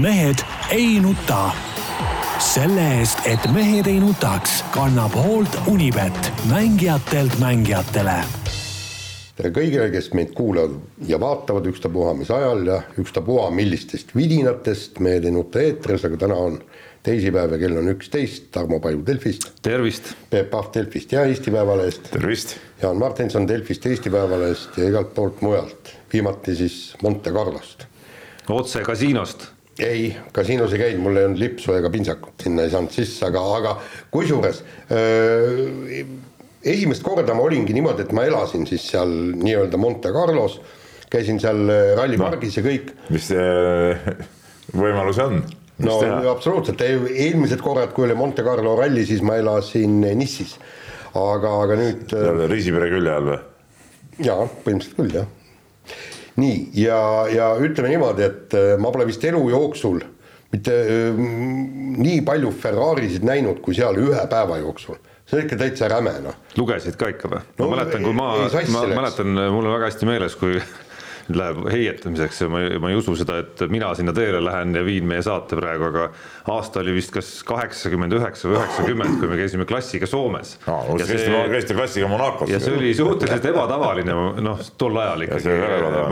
mehed 0.00 0.42
ei 0.70 1.00
nuta. 1.00 1.50
selle 2.38 2.82
eest, 2.98 3.18
et 3.30 3.44
mehed 3.54 3.86
ei 3.86 4.00
nutaks, 4.02 4.64
kannab 4.74 5.14
hoolt 5.14 5.54
Unibet, 5.70 6.32
mängijatelt 6.50 7.38
mängijatele. 7.38 8.16
tere 9.36 9.50
kõigile, 9.50 9.90
kes 9.90 10.10
meid 10.14 10.34
kuulavad 10.34 10.74
ja 11.06 11.20
vaatavad 11.20 11.66
ükstapuha 11.66 12.14
mis 12.14 12.30
ajal 12.30 12.66
ja 12.66 12.80
ükstapuha 12.98 13.50
millistest 13.50 14.14
vidinatest 14.16 14.98
Mehed 14.98 15.24
ei 15.24 15.30
nuta 15.34 15.62
eetris, 15.62 16.04
aga 16.04 16.16
täna 16.16 16.34
on 16.34 16.58
teisipäev 17.02 17.52
ja 17.52 17.58
kell 17.58 17.78
on 17.78 17.88
üksteist, 17.94 18.50
Tarmo 18.50 18.80
Paju 18.80 19.02
Delfist. 19.06 19.48
tervist. 19.62 20.14
Peep 20.30 20.50
Pahv 20.50 20.74
Delfist 20.74 21.12
ja 21.12 21.24
Eesti 21.24 21.50
Päevalehest. 21.50 22.10
tervist. 22.10 22.56
Jaan 22.82 22.96
Martinson 22.98 23.48
Delfist, 23.48 23.86
Eesti 23.86 24.10
Päevalehest 24.10 24.78
ja 24.78 24.88
igalt 24.88 25.14
poolt 25.14 25.42
mujalt, 25.42 25.96
viimati 26.12 26.56
siis 26.56 26.94
Monte 27.02 27.30
Carlost. 27.30 27.86
otse 28.48 28.80
kasiinost. 28.82 29.53
Ei, 29.82 30.12
kasiinos 30.32 30.72
ei 30.74 30.82
käinud, 30.84 31.02
mul 31.02 31.18
ei 31.18 31.26
olnud 31.28 31.40
lipsu 31.40 31.74
ega 31.74 31.90
pintsakut, 31.90 32.36
sinna 32.42 32.66
ei 32.66 32.72
saanud 32.72 32.94
sisse, 32.94 33.24
aga, 33.26 33.42
aga 33.58 33.74
kusjuures 34.14 34.62
esimest 36.64 37.04
korda 37.04 37.34
ma 37.36 37.44
olingi 37.44 37.74
niimoodi, 37.76 38.06
et 38.06 38.14
ma 38.16 38.24
elasin 38.28 38.66
siis 38.68 38.86
seal 38.92 39.10
nii-öelda 39.40 39.80
Monte 39.80 40.12
Carlos, 40.14 40.60
käisin 41.12 41.40
seal 41.42 41.66
rallipargis 41.98 42.58
no, 42.58 42.62
ja 42.62 42.70
kõik. 42.70 42.94
mis 43.14 43.28
võimalusi 44.74 45.24
on? 45.24 45.42
no 45.84 45.98
absoluutselt, 46.30 46.80
eelmised 46.86 47.62
korrad, 47.62 47.92
kui 47.96 48.06
oli 48.06 48.16
Monte 48.18 48.44
Carlo 48.46 48.76
ralli, 48.78 49.04
siis 49.08 49.24
ma 49.26 49.38
elasin 49.40 50.00
Nissis, 50.14 50.54
aga, 51.18 51.56
aga 51.64 51.78
nüüd. 51.80 52.14
Riisipere 52.50 52.90
külje 52.92 53.14
all 53.14 53.32
või? 53.32 53.40
jaa, 54.22 54.44
põhimõtteliselt 54.64 55.00
küll 55.00 55.18
jah. 55.18 55.32
Nii 56.40 56.58
ja, 56.80 56.98
ja 57.30 57.52
ütleme 57.62 57.94
niimoodi, 57.94 58.26
et 58.26 58.58
äh, 58.58 58.74
ma 58.80 58.92
pole 58.94 59.06
vist 59.08 59.24
elu 59.24 59.42
jooksul 59.52 60.02
mitte 60.54 60.76
äh, 60.82 61.24
nii 62.04 62.20
palju 62.26 62.52
Ferrarisid 62.62 63.26
näinud, 63.26 63.60
kui 63.64 63.76
seal 63.76 63.98
ühe 64.02 64.24
päeva 64.30 64.60
jooksul 64.62 64.98
see 65.24 65.38
on 65.38 65.44
ikka 65.46 65.56
täitsa 65.60 65.88
räme 65.88 66.12
noh. 66.24 66.36
lugesid 66.58 66.98
ka 67.00 67.08
ikka 67.14 67.30
või 67.32 67.40
no,? 67.40 67.68
ma 67.68 67.70
mäletan, 67.76 68.04
kui 68.04 68.16
ma, 68.16 68.32
ma 68.74 68.82
mäletan, 69.00 69.30
mul 69.54 69.64
on 69.64 69.76
väga 69.78 69.88
hästi 69.88 70.08
meeles, 70.08 70.36
kui 70.40 70.58
läheb 71.32 71.60
heietamiseks 71.72 72.42
ja 72.42 72.48
ma, 72.52 72.60
ma 72.82 72.90
ei 72.92 72.98
usu 72.98 73.14
seda, 73.16 73.38
et 73.40 73.62
mina 73.72 73.90
sinna 73.96 74.12
teele 74.16 74.42
lähen 74.44 74.74
ja 74.76 74.82
viin 74.84 75.06
meie 75.08 75.22
saate 75.24 75.56
praegu, 75.56 75.88
aga 75.88 76.08
aasta 76.52 76.82
oli 76.82 76.96
vist 76.98 77.14
kas 77.14 77.30
kaheksakümmend 77.48 78.16
üheksa 78.18 78.50
või 78.50 78.58
üheksakümmend, 78.58 79.16
kui 79.22 79.30
me 79.30 79.38
käisime 79.40 79.66
klassiga 79.68 80.08
Soomes 80.10 80.56
no,. 80.66 80.78
käisite 81.00 81.78
klassiga 81.78 82.10
Monacos. 82.10 82.52
ja 82.52 82.60
see 82.60 82.76
oli 82.76 82.92
suhteliselt 82.98 83.48
ebatavaline, 83.54 84.18
noh 84.44 84.62
tol 84.80 85.00
ajal 85.00 85.26
ikkagi. 85.28 85.56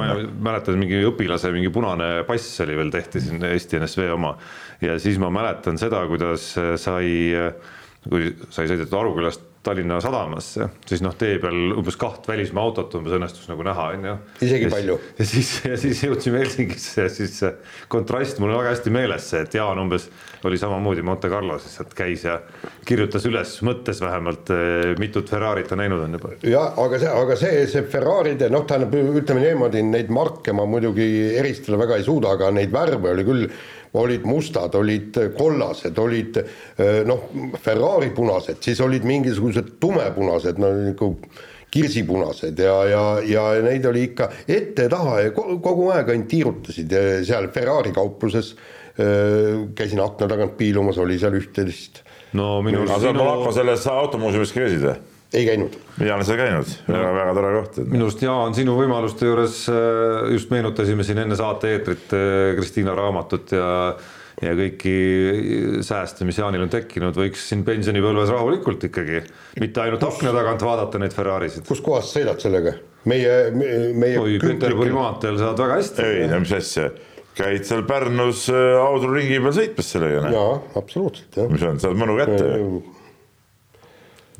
ma 0.01 0.11
mäletan, 0.51 0.81
mingi 0.81 1.05
õpilase 1.11 1.53
mingi 1.55 1.73
punane 1.75 2.11
pass 2.29 2.65
oli 2.65 2.79
veel 2.81 2.93
tehti 2.95 3.23
siin 3.27 3.45
Eesti 3.53 3.83
NSV 3.83 4.09
oma 4.17 4.37
ja 4.83 4.97
siis 5.03 5.21
ma 5.23 5.31
mäletan 5.35 5.79
seda, 5.81 6.05
kuidas 6.11 6.55
sai, 6.81 7.15
kui 8.09 8.33
sai 8.49 8.71
sõidetud 8.71 9.01
Arukülast 9.03 9.52
Tallinna 9.63 10.01
sadamasse, 10.03 10.67
siis 10.91 11.05
noh, 11.05 11.13
tee 11.15 11.37
peal 11.43 11.77
umbes 11.79 11.95
kaht 12.01 12.27
välismaa 12.27 12.65
autot 12.67 12.97
umbes 12.99 13.15
õnnestus 13.15 13.47
nagu 13.47 13.63
näha, 13.63 13.85
on 13.95 14.07
ju. 14.09 14.15
isegi 14.49 14.67
ja 14.67 14.71
palju. 14.73 14.97
ja 15.21 15.27
siis, 15.29 15.51
ja 15.69 15.77
siis 15.79 16.01
jõudsime 16.03 16.41
Helsingisse 16.43 17.05
ja 17.07 17.13
siis 17.13 17.37
see 17.39 17.53
kontrast, 17.93 18.41
mul 18.43 18.51
on 18.51 18.59
väga 18.59 18.73
hästi 18.75 18.93
meeles 18.95 19.29
see, 19.31 19.45
et 19.47 19.55
Jaan 19.55 19.79
umbes 19.79 20.09
oli 20.49 20.59
samamoodi 20.59 21.05
Monte 21.07 21.31
Carlos, 21.31 21.69
sealt 21.71 21.95
käis 21.95 22.25
ja 22.27 22.41
kirjutas 22.89 23.27
üles 23.31 23.53
mõttes 23.63 24.03
vähemalt, 24.03 24.51
eh, 24.51 24.89
mitut 24.99 25.31
Ferrarit 25.31 25.71
ta 25.71 25.79
näinud 25.79 26.03
on 26.03 26.19
juba. 26.19 26.33
jah, 26.43 26.75
aga 26.83 26.99
see, 26.99 27.13
aga 27.23 27.37
see, 27.39 27.61
see 27.71 27.85
Ferraride 27.93 28.51
noh, 28.51 28.67
tähendab, 28.67 28.99
ütleme 29.23 29.45
niimoodi, 29.47 29.85
neid 29.87 30.11
marke 30.11 30.57
ma 30.57 30.67
muidugi 30.67 31.07
eristada 31.39 31.79
väga 31.79 32.01
ei 32.01 32.09
suuda, 32.09 32.35
aga 32.35 32.51
neid 32.59 32.75
värve 32.75 33.15
oli 33.15 33.29
küll 33.31 33.47
olid 33.95 34.25
mustad, 34.25 34.75
olid 34.75 35.17
kollased, 35.37 35.99
olid 35.99 36.39
noh, 37.09 37.25
Ferrari 37.61 38.11
punased, 38.17 38.63
siis 38.65 38.81
olid 38.81 39.05
mingisugused 39.09 39.75
tumepunased, 39.83 40.61
no 40.63 40.71
nagu 40.79 41.11
kirsipunased 41.73 42.59
ja, 42.61 42.75
ja, 42.89 43.03
ja 43.25 43.45
neid 43.65 43.87
oli 43.89 44.07
ikka 44.11 44.29
ette-taha 44.49 45.21
ja 45.27 45.33
kogu 45.33 45.89
aeg 45.95 46.13
ainult 46.13 46.29
tiirutasid 46.29 46.97
seal 47.29 47.49
Ferrari 47.55 47.95
kaupluses. 47.97 48.55
käisin 49.75 50.03
akna 50.05 50.27
tagant 50.29 50.53
piilumas, 50.59 50.99
oli 51.01 51.17
seal 51.19 51.33
üht-teist. 51.39 52.03
no 52.37 52.61
minu 52.63 52.83
arust. 52.83 52.93
aga 52.93 53.07
sa 53.07 53.13
Monaco 53.17 53.53
selles 53.57 53.87
automuuseumis 53.89 54.53
käisid 54.53 54.85
või? 54.85 54.99
Ei 55.33 55.45
käinud. 55.49 55.77
mina 55.99 56.17
olen 56.17 56.27
seal 56.29 56.41
käinud 56.41 56.73
väga, 56.87 57.03
väga, 57.03 57.13
väga 57.19 57.37
tore 57.39 57.53
koht. 57.61 57.79
minu 57.89 58.09
arust 58.09 58.25
Jaan, 58.25 58.57
sinu 58.57 58.79
võimaluste 58.79 59.29
juures 59.29 59.63
äh, 59.73 60.33
just 60.37 60.51
meenutasime 60.53 61.07
siin 61.07 61.23
enne 61.25 61.39
saate 61.39 61.73
eetrit 61.77 62.13
äh, 62.17 62.53
Kristiina 62.59 62.97
raamatut 62.99 63.55
ja 63.57 63.71
ja 64.43 64.57
kõiki 64.59 64.93
sääste, 65.87 66.27
mis 66.27 66.39
Jaanil 66.41 66.65
on 66.65 66.71
tekkinud, 66.73 67.15
võiks 67.15 67.45
siin 67.51 67.61
pensionipõlves 67.67 68.33
rahulikult 68.33 68.89
ikkagi, 68.89 69.21
mitte 69.63 69.85
ainult 69.85 70.03
akna 70.09 70.33
tagant 70.35 70.65
vaadata 70.67 70.99
neid 70.99 71.15
Ferrarisid. 71.15 71.67
kus 71.69 71.83
kohas 71.85 72.11
sa 72.11 72.19
sõidad 72.19 72.43
sellega? 72.43 72.75
meie, 73.09 73.37
meie. 73.55 74.19
oi, 74.19 74.39
Peterburi 74.43 74.95
maanteel 74.95 75.39
saad 75.41 75.63
väga 75.63 75.79
hästi. 75.79 76.09
ei 76.09 76.27
no 76.31 76.41
mis 76.43 76.55
asja, 76.59 76.89
käid 77.39 77.69
seal 77.69 77.85
Pärnus 77.89 78.49
äh, 78.53 78.81
Audru 78.83 79.15
ringi 79.15 79.39
peal 79.45 79.55
sõitmas 79.61 79.95
sellega. 79.95 80.25
jaa, 80.35 80.59
absoluutselt 80.81 81.39
jah. 81.39 81.53
mis 81.53 81.69
on, 81.69 81.81
saad 81.83 82.03
mõnu 82.03 82.19
kätte 82.19 82.51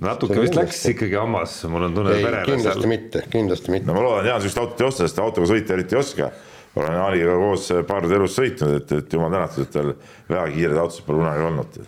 natuke 0.05 0.39
vist 0.43 0.59
läks 0.59 0.83
ikkagi 0.93 1.19
hammas, 1.19 1.57
mul 1.71 1.89
on 1.89 1.97
tunne 1.97 2.15
verele 2.17 2.43
seal. 2.43 2.51
kindlasti 2.51 2.91
mitte, 2.91 3.25
kindlasti 3.33 3.75
mitte. 3.75 3.89
no 3.89 3.97
ma 3.97 4.05
loodan, 4.07 4.29
Jaan 4.33 4.45
sellist 4.45 4.63
autot 4.63 4.85
ei 4.85 4.91
osta, 4.91 5.07
sest 5.07 5.23
autoga 5.23 5.51
sõita 5.53 5.77
eriti 5.77 5.97
ei 5.97 6.03
oska. 6.03 6.31
olen 6.77 6.95
Jaaniga 6.99 7.41
koos 7.47 7.67
paar 7.89 8.05
korda 8.05 8.21
elus 8.21 8.39
sõitnud, 8.39 8.79
et, 8.81 8.95
et 8.99 9.19
jumal 9.19 9.35
tänatud, 9.35 9.67
et 9.67 9.75
tal 9.75 9.93
väga 10.29 10.47
kiired 10.55 10.85
autosid 10.85 11.09
pole 11.09 11.25
kunagi 11.25 11.51
olnud 11.51 11.83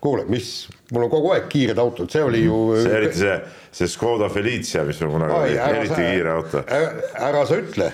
kuule, 0.00 0.24
mis, 0.30 0.68
mul 0.92 1.06
on 1.06 1.10
kogu 1.10 1.32
aeg 1.34 1.48
kiired 1.50 1.78
autod, 1.82 2.10
see 2.12 2.22
oli 2.22 2.44
ju. 2.44 2.58
see 2.78 2.92
eriti 2.94 3.18
see, 3.18 3.34
see 3.74 3.90
Škoda 3.90 4.28
Felicia, 4.30 4.84
mis 4.86 5.00
on 5.02 5.10
kunagi 5.10 5.34
oli. 5.34 5.56
Eriti 5.58 5.90
sa, 5.90 5.98
kiire 5.98 6.32
auto. 6.36 6.62
ära 7.28 7.42
sa 7.48 7.58
ütle, 7.58 7.88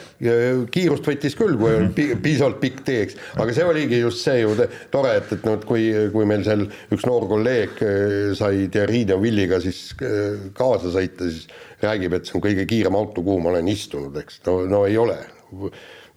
kiirust 0.75 1.09
võttis 1.09 1.39
küll, 1.39 1.57
kui 1.61 1.73
oli 1.79 2.09
piisavalt 2.21 2.61
pikk 2.61 2.85
tee, 2.85 3.07
eks, 3.07 3.19
aga 3.41 3.57
see 3.57 3.67
oligi 3.71 4.03
just 4.03 4.21
see 4.27 4.43
ju 4.43 4.53
tore, 4.93 5.17
et, 5.23 5.33
et 5.33 5.49
noh, 5.49 5.57
et 5.57 5.67
kui, 5.69 5.89
kui 6.13 6.29
meil 6.29 6.45
seal 6.47 6.67
üks 6.93 7.09
noor 7.09 7.29
kolleeg 7.31 7.81
äh, 7.87 8.35
sai 8.37 8.69
Thierry 8.69 9.07
de 9.09 9.19
Villiga 9.21 9.63
siis 9.65 9.87
äh, 10.05 10.51
kaasa 10.57 10.93
sõita, 10.93 11.31
siis 11.31 11.49
räägib, 11.85 12.19
et 12.19 12.29
see 12.29 12.37
on 12.37 12.45
kõige 12.45 12.69
kiirem 12.69 13.01
auto, 13.01 13.25
kuhu 13.25 13.41
ma 13.41 13.55
olen 13.55 13.73
istunud, 13.73 14.17
eks, 14.21 14.43
no, 14.49 14.61
no 14.69 14.85
ei 14.91 15.01
ole 15.01 15.17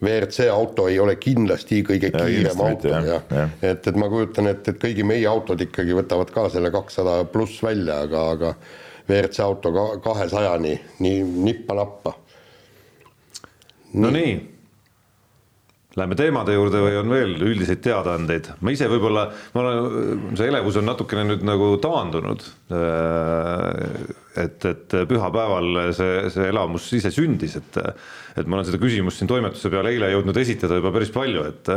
WRC 0.01 0.49
auto 0.53 0.87
ei 0.87 0.99
ole 1.01 1.15
kindlasti 1.17 1.81
kõige 1.85 2.11
ja, 2.11 2.25
kiirem 2.25 2.59
auto 2.61 2.91
jah 2.91 3.07
ja. 3.07 3.45
et, 3.65 3.87
et 3.89 3.95
ma 3.97 4.09
kujutan 4.11 4.51
ette, 4.51 4.75
et 4.75 4.81
kõigi 4.81 5.05
meie 5.07 5.25
autod 5.29 5.61
ikkagi 5.65 5.95
võtavad 5.97 6.33
ka 6.33 6.45
selle 6.53 6.69
kakssada 6.73 7.23
pluss 7.31 7.63
välja, 7.65 8.03
aga, 8.05 8.27
aga 8.35 8.53
WRC 9.07 9.41
auto 9.41 9.73
ka 9.73 9.87
kahesajani 10.05 10.75
nii 11.01 11.23
nippa-nappa. 11.47 12.13
no 13.97 14.13
nii, 14.13 14.37
Läheme 15.97 16.13
teemade 16.13 16.53
juurde 16.53 16.77
või 16.83 16.97
on 16.99 17.09
veel 17.09 17.31
üldiseid 17.41 17.79
teadaandeid, 17.81 18.51
ma 18.61 18.69
ise 18.69 18.85
võib-olla, 18.91 19.23
ma 19.55 19.61
olen, 19.63 20.35
see 20.37 20.49
elevus 20.51 20.75
on 20.77 20.85
natukene 20.85 21.23
nüüd 21.25 21.45
nagu 21.47 21.71
taandunud. 21.81 22.43
et, 24.43 24.67
et 24.69 24.95
pühapäeval 25.09 25.79
see, 25.97 26.19
see 26.35 26.51
elamus 26.51 26.91
ise 26.99 27.09
sündis, 27.15 27.57
et 27.57 27.79
et 28.37 28.47
ma 28.47 28.57
olen 28.57 28.67
seda 28.69 28.79
küsimust 28.81 29.21
siin 29.21 29.29
toimetuse 29.29 29.71
peale 29.73 29.93
eile 29.93 30.11
jõudnud 30.13 30.37
esitada 30.41 30.77
juba 30.79 30.91
päris 30.95 31.11
palju, 31.13 31.45
et 31.51 31.71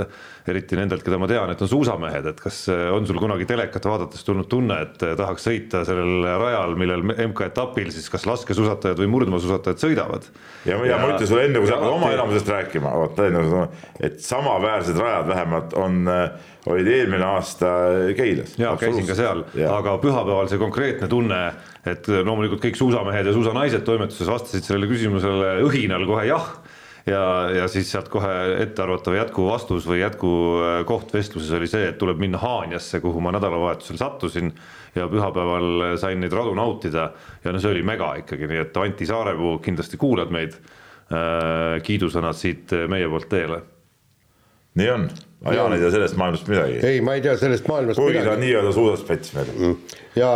eriti 0.48 0.78
nendelt, 0.78 1.04
keda 1.04 1.18
ma 1.20 1.28
tean, 1.30 1.52
et 1.52 1.62
on 1.64 1.70
suusamehed, 1.70 2.28
et 2.32 2.40
kas 2.40 2.62
on 2.70 3.06
sul 3.08 3.20
kunagi 3.20 3.46
telekat 3.48 3.88
vaadates 3.90 4.24
tulnud 4.26 4.48
tunne, 4.50 4.78
et 4.86 5.02
tahaks 5.18 5.46
sõita 5.48 5.82
sellel 5.88 6.24
rajal, 6.40 6.76
millel 6.80 7.04
MK-etapil 7.04 7.90
siis 7.94 8.08
kas 8.12 8.26
laskesuusatajad 8.30 9.00
või 9.02 9.10
murdmaasuusatajad 9.16 9.82
sõidavad. 9.84 10.30
ja, 10.64 10.76
ja, 10.76 10.92
ja 10.92 11.00
ma 11.00 11.12
ütlen 11.14 11.30
sulle 11.30 11.48
enne, 11.48 11.60
kui 11.60 11.70
sa 11.70 11.76
hakkad 11.78 11.96
oma 11.96 12.12
elamusest 12.14 12.54
rääkima, 12.54 12.94
oota 13.02 13.28
enne, 13.28 13.66
et 14.00 14.20
samaväärsed 14.24 14.98
rajad 15.00 15.28
vähemalt 15.30 15.76
on 15.80 16.08
olid 16.68 16.88
eelmine 16.92 17.24
aasta 17.24 17.66
Keilas. 18.16 18.56
ja 18.58 18.74
käisin 18.80 19.06
ka 19.08 19.16
seal, 19.16 19.44
aga 19.70 19.96
pühapäeval 20.02 20.50
see 20.50 20.60
konkreetne 20.60 21.08
tunne, 21.08 21.40
et 21.88 22.08
loomulikult 22.08 22.62
kõik 22.64 22.76
suusamehed 22.76 23.30
ja 23.30 23.36
suusanaised 23.36 23.84
toimetuses 23.86 24.28
vastasid 24.28 24.66
sellele 24.66 24.90
küsimusele 24.90 25.54
õhinal 25.64 26.04
kohe 26.08 26.26
jah 26.28 26.50
ja, 27.06 27.22
ja 27.54 27.68
siis 27.68 27.90
sealt 27.92 28.08
kohe 28.12 28.32
ettearvatav 28.62 29.16
jätkuvastus 29.16 29.86
või 29.88 30.00
jätkukoht 30.02 31.14
vestluses 31.14 31.52
oli 31.56 31.68
see, 31.70 31.88
et 31.90 31.98
tuleb 31.98 32.20
minna 32.20 32.40
Haanjasse, 32.42 33.00
kuhu 33.00 33.22
ma 33.24 33.32
nädalavahetusel 33.36 34.00
sattusin. 34.00 34.52
Ja 34.94 35.06
pühapäeval 35.06 35.96
sain 36.02 36.18
neid 36.18 36.34
radu 36.34 36.50
nautida. 36.58 37.12
Ja 37.44 37.52
no 37.54 37.60
see 37.62 37.70
oli 37.70 37.84
mega 37.86 38.08
ikkagi, 38.18 38.48
nii 38.50 38.62
et 38.64 38.76
Anti 38.76 39.06
Saarepuu, 39.06 39.58
kindlasti 39.62 40.00
kuulad 40.00 40.32
meid. 40.34 40.56
Äh, 41.10 41.78
kiidusõnad 41.86 42.38
siit 42.38 42.74
meie 42.90 43.08
poolt 43.10 43.28
teele. 43.30 43.60
Nii 44.78 44.90
on, 44.90 45.06
Jaan 45.40 45.72
ei 45.72 45.80
tea 45.80 45.88
sellest 45.94 46.18
maailmast 46.20 46.48
midagi. 46.50 46.74
ei, 46.84 46.98
ma 47.00 47.14
ei 47.16 47.22
tea 47.24 47.32
sellest 47.40 47.64
maailmast 47.68 47.96
kuigi 47.96 48.20
ta 48.26 48.34
on 48.34 48.42
nii-öelda 48.42 48.72
suusaspets 48.76 49.32
meil. 49.32 49.52
Mm.. 49.56 49.94
ja 50.18 50.28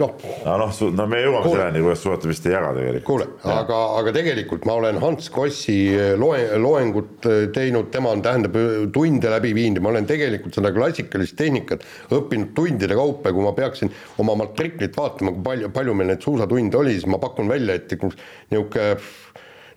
noh. 0.00 0.14
aga 0.40 0.54
noh, 0.62 0.78
no 0.96 1.06
me 1.12 1.20
jõuame 1.20 1.50
selleni, 1.52 1.82
kuidas 1.84 2.00
suusata 2.00 2.30
vist 2.30 2.48
ei 2.48 2.54
jaga 2.54 2.70
tegelikult. 2.78 3.04
kuule, 3.10 3.26
aga, 3.52 3.80
aga 3.98 4.14
tegelikult 4.16 4.64
ma 4.68 4.78
olen 4.80 5.00
Hans 5.02 5.28
Krossi 5.34 5.76
loe, 6.16 6.40
loengut 6.64 7.28
teinud, 7.52 7.90
tema 7.92 8.14
on, 8.16 8.24
tähendab, 8.24 8.56
tunde 8.94 9.34
läbi 9.36 9.52
viinud. 9.58 9.82
Ja 9.82 9.84
ma 9.84 9.92
olen 9.92 10.08
tegelikult 10.08 10.56
seda 10.56 10.72
klassikalist 10.72 11.36
tehnikat 11.36 11.84
õppinud 12.16 12.54
tundide 12.56 12.96
kaupa. 12.96 13.28
Ja 13.28 13.36
kui 13.36 13.44
ma 13.44 13.52
peaksin 13.56 13.92
oma 14.24 14.38
matriklit 14.46 14.96
vaatama, 14.96 15.36
kui 15.36 15.44
palju, 15.50 15.72
palju 15.76 15.98
meil 16.00 16.14
neid 16.14 16.24
suusatunde 16.24 16.80
oli, 16.80 16.96
siis 16.96 17.04
ma 17.10 17.20
pakun 17.20 17.52
välja, 17.52 17.76
et 17.76 17.92
niisugune 17.92 18.96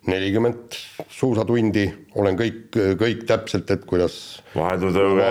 nelikümmend 0.09 0.75
suusatundi, 1.13 1.83
olen 2.17 2.37
kõik, 2.39 2.73
kõik 2.97 3.21
täpselt, 3.29 3.69
et 3.69 3.83
kuidas 3.85 4.15
vahetutõuge, 4.55 5.27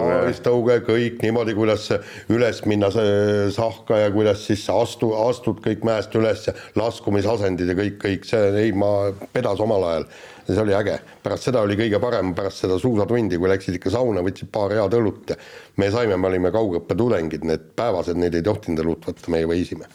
paaristõuge, 0.00 0.78
kõik 0.88 1.20
niimoodi, 1.22 1.54
kuidas 1.54 1.86
üles 2.34 2.60
minna 2.66 2.90
see 2.94 3.52
sahka 3.54 4.00
ja 4.02 4.10
kuidas 4.14 4.42
siis 4.48 4.64
astu, 4.74 5.12
astud 5.22 5.62
kõik 5.62 5.86
mäest 5.86 6.16
üles 6.18 6.48
ja 6.48 6.56
laskumisasendid 6.80 7.70
ja 7.70 7.76
kõik, 7.78 8.00
kõik 8.02 8.26
see, 8.26 8.50
ei 8.64 8.74
ma 8.74 8.90
pedas 9.36 9.62
omal 9.62 9.86
ajal. 9.90 10.08
Ja 10.44 10.50
see 10.50 10.64
oli 10.66 10.74
äge. 10.76 10.98
pärast 11.22 11.46
seda 11.46 11.62
oli 11.64 11.76
kõige 11.78 12.00
parem, 12.02 12.34
pärast 12.36 12.64
seda 12.64 12.76
suusatundi, 12.82 13.38
kui 13.40 13.48
läksid 13.48 13.78
ikka 13.78 13.94
sauna, 13.94 14.20
võtsid 14.26 14.50
paar 14.52 14.74
head 14.76 14.98
õlut 14.98 15.30
ja 15.30 15.38
me 15.80 15.88
saime, 15.94 16.18
me 16.18 16.28
olime 16.28 16.50
kaugõppetudengid, 16.52 17.46
need 17.48 17.70
päevased, 17.78 18.18
neid 18.18 18.34
ei 18.34 18.44
tohtinud 18.44 18.82
õlut 18.84 19.08
võtta, 19.08 19.30
meie 19.32 19.48
võisime 19.48 19.88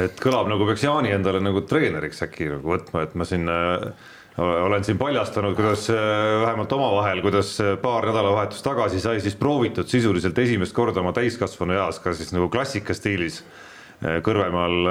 et 0.00 0.18
kõlab 0.20 0.48
nagu 0.50 0.66
peaks 0.68 0.84
Jaani 0.86 1.12
endale 1.14 1.40
nagu 1.42 1.62
treeneriks 1.68 2.24
äkki 2.26 2.50
nagu 2.50 2.74
võtma, 2.74 3.04
et 3.06 3.14
ma 3.18 3.26
siin 3.28 3.46
äh, 3.50 3.84
olen 4.38 4.86
siin 4.86 4.98
paljastanud, 4.98 5.54
kuidas 5.58 5.86
äh, 5.92 5.98
vähemalt 6.42 6.72
omavahel, 6.74 7.22
kuidas 7.22 7.54
äh, 7.62 7.76
paar 7.82 8.06
nädalavahetust 8.08 8.64
tagasi 8.66 9.02
sai 9.02 9.22
siis 9.22 9.38
proovitud 9.38 9.90
sisuliselt 9.90 10.38
esimest 10.42 10.74
korda 10.74 11.04
oma 11.04 11.14
täiskasvanu 11.14 11.76
eas 11.78 12.02
ka 12.02 12.14
siis 12.16 12.34
nagu 12.34 12.50
klassika 12.52 12.96
stiilis. 12.96 13.44
Kõrvemaal 14.04 14.88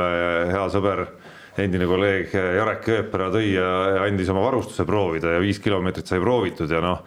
hea 0.50 0.61
sõber, 0.73 1.01
endine 1.59 1.85
kolleeg 1.85 2.31
Jarek 2.33 2.88
Ööpera 2.89 3.27
tõi 3.29 3.51
ja 3.51 3.67
andis 4.07 4.31
oma 4.31 4.41
varustuse 4.41 4.88
proovida 4.88 5.35
ja 5.35 5.41
viis 5.44 5.59
kilomeetrit 5.61 6.07
sai 6.09 6.21
proovitud 6.23 6.71
ja 6.71 6.79
noh 6.81 7.03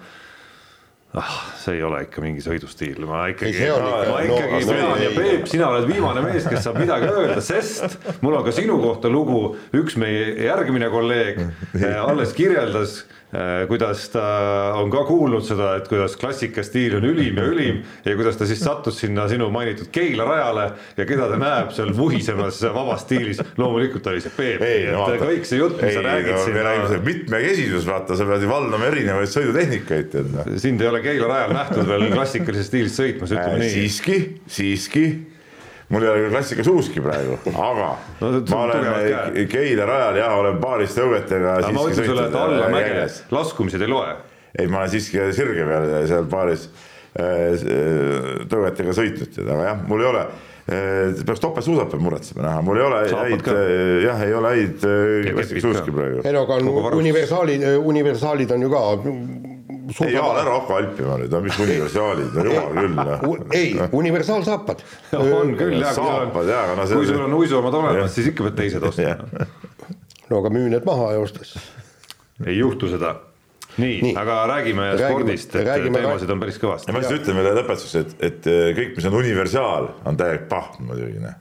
ah, 1.16 1.36
see 1.60 1.78
ei 1.78 1.82
ole 1.86 2.02
ikka 2.06 2.22
mingi 2.24 2.44
sõidustiil, 2.44 3.00
ma 3.08 3.24
ikkagi, 3.32 3.66
ma 3.72 4.20
ikkagi 4.26 4.60
no, 4.60 4.76
pean 4.76 5.02
ja 5.02 5.10
Peep, 5.16 5.46
sina 5.50 5.70
oled 5.72 5.88
viimane 5.88 6.22
mees, 6.24 6.46
kes 6.48 6.64
saab 6.66 6.80
midagi 6.82 7.08
öelda, 7.10 7.40
sest 7.44 7.96
mul 8.24 8.38
on 8.38 8.46
ka 8.46 8.54
sinu 8.54 8.78
kohta 8.82 9.10
lugu, 9.12 9.42
üks 9.76 9.96
meie 10.00 10.34
järgmine 10.46 10.90
kolleeg 10.92 11.40
alles 12.10 12.36
kirjeldas 12.36 13.02
kuidas 13.69 14.09
ta 14.12 14.25
on 14.79 14.91
ka 14.93 15.03
kuulnud 15.09 15.44
seda, 15.47 15.75
et 15.81 15.88
kuidas 15.91 16.17
klassikastiil 16.21 16.99
on 16.99 17.06
ülim 17.09 17.37
ja 17.38 17.47
ülim 17.50 17.83
ja 18.05 18.15
kuidas 18.19 18.38
ta 18.38 18.49
siis 18.49 18.62
sattus 18.65 19.00
sinna 19.03 19.27
sinu 19.31 19.49
mainitud 19.55 19.91
Keila 19.93 20.27
rajale 20.29 20.67
ja 20.97 21.06
keda 21.09 21.29
ta 21.31 21.38
näeb 21.41 21.73
seal 21.77 21.93
vuhisemas 21.97 22.62
vabas 22.75 23.05
stiilis. 23.06 23.43
loomulikult 23.59 24.06
oli 24.12 24.25
see 24.25 24.35
Peep, 24.37 24.62
et 24.62 24.91
no, 24.94 25.06
kõik 25.21 25.47
see 25.49 25.61
jutt, 25.61 25.79
mis 25.83 25.97
sa 25.97 26.05
räägid 26.06 26.33
no, 26.33 26.67
räägime 26.69 27.00
mitmekesisus, 27.06 27.87
vaata, 27.88 28.19
sa 28.19 28.27
pead 28.29 28.44
ju 28.44 28.50
valdama 28.50 28.91
erinevaid 28.91 29.33
sõidutehnikaid, 29.33 30.11
tead. 30.12 30.35
Noh. 30.35 30.53
sind 30.62 30.83
ei 30.83 30.91
ole 30.91 31.03
Keila 31.05 31.31
rajal 31.33 31.56
nähtud 31.56 31.88
veel 31.88 32.11
klassikalises 32.15 32.71
stiilis 32.71 32.99
sõitmas, 32.99 33.33
ütleme 33.35 33.56
äh, 33.56 33.65
nii. 33.65 33.73
siiski, 33.79 34.21
siiski 34.59 35.06
mul 35.88 36.03
ei 36.03 36.11
ole 36.11 36.25
küll 36.25 36.35
klassikas 36.35 36.71
uuski 36.71 37.03
praegu, 37.05 37.37
aga 37.53 37.91
no, 38.23 38.33
ma 38.50 38.62
olen 38.65 39.47
Keila 39.53 39.87
rajal 39.88 40.19
jah, 40.21 40.35
olen 40.41 40.59
paaris 40.62 40.97
tõugetega. 40.97 41.61
ma 41.77 41.87
ütlen 41.87 42.11
sulle, 42.11 42.27
et 42.27 42.41
alla 42.41 42.73
mäge 42.73 43.06
laskumised 43.35 43.87
ei 43.87 43.93
loe. 43.93 44.17
ei, 44.59 44.67
ma 44.67 44.83
olen 44.83 44.93
siiski 44.97 45.31
sirge 45.37 45.69
peal 45.69 45.88
seal 46.11 46.29
paaris 46.33 46.69
äh, 47.21 47.65
tõugetega 48.50 48.99
sõitnud, 48.99 49.41
aga 49.47 49.71
jah, 49.71 49.83
mul 49.87 50.03
ei 50.03 50.11
ole 50.11 50.25
äh, 50.27 51.25
peaks 51.27 51.44
topeltsuusad 51.44 51.93
peab 51.93 52.06
muretsema 52.09 52.49
näha, 52.49 52.65
mul 52.67 52.83
ei 52.83 52.87
ole 52.88 53.03
häid, 53.06 53.50
äh, 53.53 53.75
jah, 54.09 54.25
ei 54.27 54.38
ole 54.41 54.56
häid 54.56 54.88
klassikasuuski 55.31 55.94
praegu. 55.94 56.25
ei 56.27 56.35
no 56.35 56.47
aga 56.49 56.59
on 56.62 57.05
universaalid, 57.94 58.56
on 58.56 58.67
ju 58.67 58.75
ka 58.75 58.83
Jaan, 59.87 60.38
ära 60.41 60.55
hakka 60.56 60.79
alpima 60.81 61.17
nüüd, 61.21 61.31
no 61.31 61.41
mis 61.44 61.59
universaalid, 61.62 62.33
no 62.35 62.44
jumal 62.49 62.73
küll 62.75 62.97
no.. 62.97 63.35
ei, 63.55 63.69
universaalsaapad 63.94 64.83
on 65.38 65.53
küll 65.59 65.77
jah, 65.79 65.93
saapad 65.94 66.50
jaa, 66.50 66.65
aga 66.67 66.75
no 66.81 66.87
see 66.91 66.99
kui 66.99 67.11
sul 67.11 67.23
on 67.23 67.37
uisuomad 67.37 67.77
olemas, 67.79 68.11
siis 68.17 68.33
ikka 68.33 68.49
pead 68.49 68.56
teised 68.59 68.87
ostma. 68.88 69.15
no 70.31 70.41
aga 70.41 70.53
müü 70.56 70.73
need 70.73 70.88
maha 70.88 71.12
ja 71.15 71.23
ostes. 71.23 71.55
ei 72.43 72.56
juhtu 72.59 72.91
seda. 72.91 73.12
nii, 73.77 74.00
nii., 74.09 74.17
aga 74.19 74.41
räägime, 74.50 74.88
räägime 74.97 75.12
spordist, 75.12 75.55
et 75.55 75.71
räägime, 75.71 76.03
teemasid 76.03 76.35
on 76.35 76.43
päris 76.43 76.59
kõvasti. 76.65 76.97
ma 76.97 77.05
lihtsalt 77.05 77.23
ütlen 77.23 77.38
veel 77.43 77.59
lõpetuseks, 77.61 77.97
et, 78.03 78.29
et 78.31 78.50
kõik, 78.81 78.93
mis 78.99 79.09
on 79.12 79.19
universaal, 79.23 79.91
on 80.09 80.19
täielik 80.19 80.50
pahm 80.50 80.91
muidugi, 80.91 81.23
noh. 81.23 81.38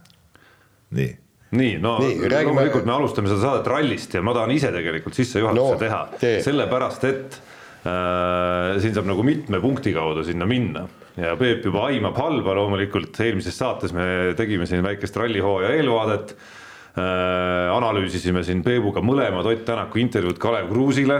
nii 1.01 1.11
nii, 1.55 1.73
no 1.81 1.97
nii, 2.03 2.21
räägime... 2.27 2.51
loomulikult 2.51 2.85
me 2.85 2.97
alustame 2.99 3.29
seda 3.31 3.41
saadet 3.41 3.73
rallist 3.73 4.13
ja 4.13 4.21
ma 4.25 4.33
tahan 4.35 4.53
ise 4.53 4.69
tegelikult 4.75 5.15
sissejuhatuse 5.17 5.77
no, 5.77 5.81
teha, 5.81 6.39
sellepärast 6.43 7.05
et 7.09 7.37
Äh, 7.37 7.51
siin 7.85 8.95
saab 8.95 9.05
nagu 9.05 9.23
mitme 9.25 9.59
punkti 9.61 9.93
kaudu 9.93 10.23
sinna 10.25 10.47
minna. 10.49 10.85
Ja 11.15 11.35
Peep 11.39 11.63
juba 11.67 11.85
aimab 11.91 12.17
halba 12.19 12.55
loomulikult, 12.57 13.15
eelmises 13.23 13.55
saates 13.57 13.93
me 13.95 14.33
tegime 14.37 14.65
siin 14.67 14.83
väikest 14.85 15.17
rallihooaja 15.21 15.75
eelvaadet. 15.77 16.35
Äh,. 16.95 17.73
analüüsisime 17.75 18.39
siin 18.47 18.61
Peebuga 18.63 19.01
mõlemad 19.03 19.43
Ott 19.51 19.65
Tänaku 19.67 19.99
intervjuud 19.99 20.37
Kalev 20.39 20.69
Kruusile 20.69 21.17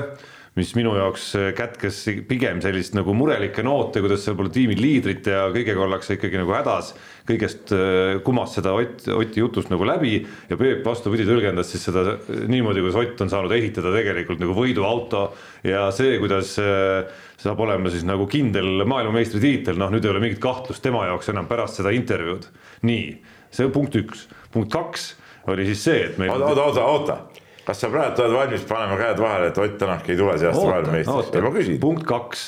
mis 0.55 0.71
minu 0.77 0.93
jaoks 0.95 1.33
kätkes 1.55 1.97
pigem 2.29 2.61
sellist 2.63 2.93
nagu 2.95 3.11
murelikke 3.17 3.63
noote, 3.65 3.99
kuidas 4.03 4.23
seal 4.23 4.37
pole 4.39 4.51
tiimi 4.55 4.77
liidrit 4.79 5.27
ja 5.27 5.49
kõigega 5.51 5.83
ollakse 5.83 6.15
ikkagi 6.15 6.39
nagu 6.39 6.55
hädas. 6.55 6.93
kõigest 7.27 7.73
äh, 7.75 8.21
kumas 8.23 8.53
seda 8.55 8.71
Ott, 8.77 9.03
Oti 9.11 9.41
jutust 9.41 9.71
nagu 9.73 9.83
läbi 9.87 10.21
ja 10.49 10.57
Peep 10.57 10.85
vastupidi 10.85 11.25
tõlgendas 11.27 11.73
siis 11.73 11.83
seda 11.89 12.05
niimoodi, 12.47 12.83
kuidas 12.85 12.99
Ott 13.01 13.25
on 13.25 13.33
saanud 13.33 13.51
ehitada 13.51 13.91
tegelikult 13.95 14.39
nagu 14.39 14.55
võiduauto 14.55 15.27
ja 15.67 15.89
see, 15.95 16.19
kuidas 16.23 16.55
äh, 16.63 17.03
saab 17.41 17.59
olema 17.59 17.91
siis 17.91 18.07
nagu 18.07 18.27
kindel 18.31 18.85
maailmameistritiitel, 18.87 19.75
noh, 19.81 19.91
nüüd 19.91 20.07
ei 20.07 20.13
ole 20.13 20.23
mingit 20.23 20.43
kahtlust 20.43 20.83
tema 20.85 21.03
jaoks 21.09 21.33
enam 21.35 21.49
pärast 21.51 21.81
seda 21.81 21.91
intervjuud. 21.91 22.47
nii, 22.87 23.07
see 23.51 23.67
on 23.67 23.75
punkt 23.75 23.99
üks, 23.99 24.27
punkt 24.55 24.71
kaks 24.71 25.15
oli 25.51 25.67
siis 25.67 25.83
see, 25.83 26.05
et 26.07 26.21
meil. 26.21 26.31
oota, 26.31 26.63
oota, 26.63 26.85
oota 26.85 27.43
kas 27.65 27.81
sa 27.81 27.89
praegu 27.89 28.21
oled 28.23 28.37
valmis 28.37 28.67
panema 28.69 28.99
käed 28.99 29.19
vahele, 29.21 29.49
et 29.49 29.57
Ott 29.57 29.79
Tänak 29.81 30.07
ei 30.09 30.19
tule 30.19 30.37
see 30.37 30.51
aasta 30.51 30.69
maailmameistriks? 30.69 31.41
ma 31.41 31.51
küsin. 31.55 31.81
punkt 31.81 32.05
kaks. 32.09 32.45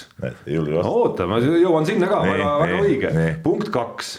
oota, 0.84 1.28
ma 1.30 1.42
jõuan 1.42 1.90
sinna 1.90 2.10
ka, 2.12 2.24
väga, 2.28 2.54
väga 2.64 2.80
õige. 2.86 3.14
punkt 3.44 3.74
kaks 3.74 4.18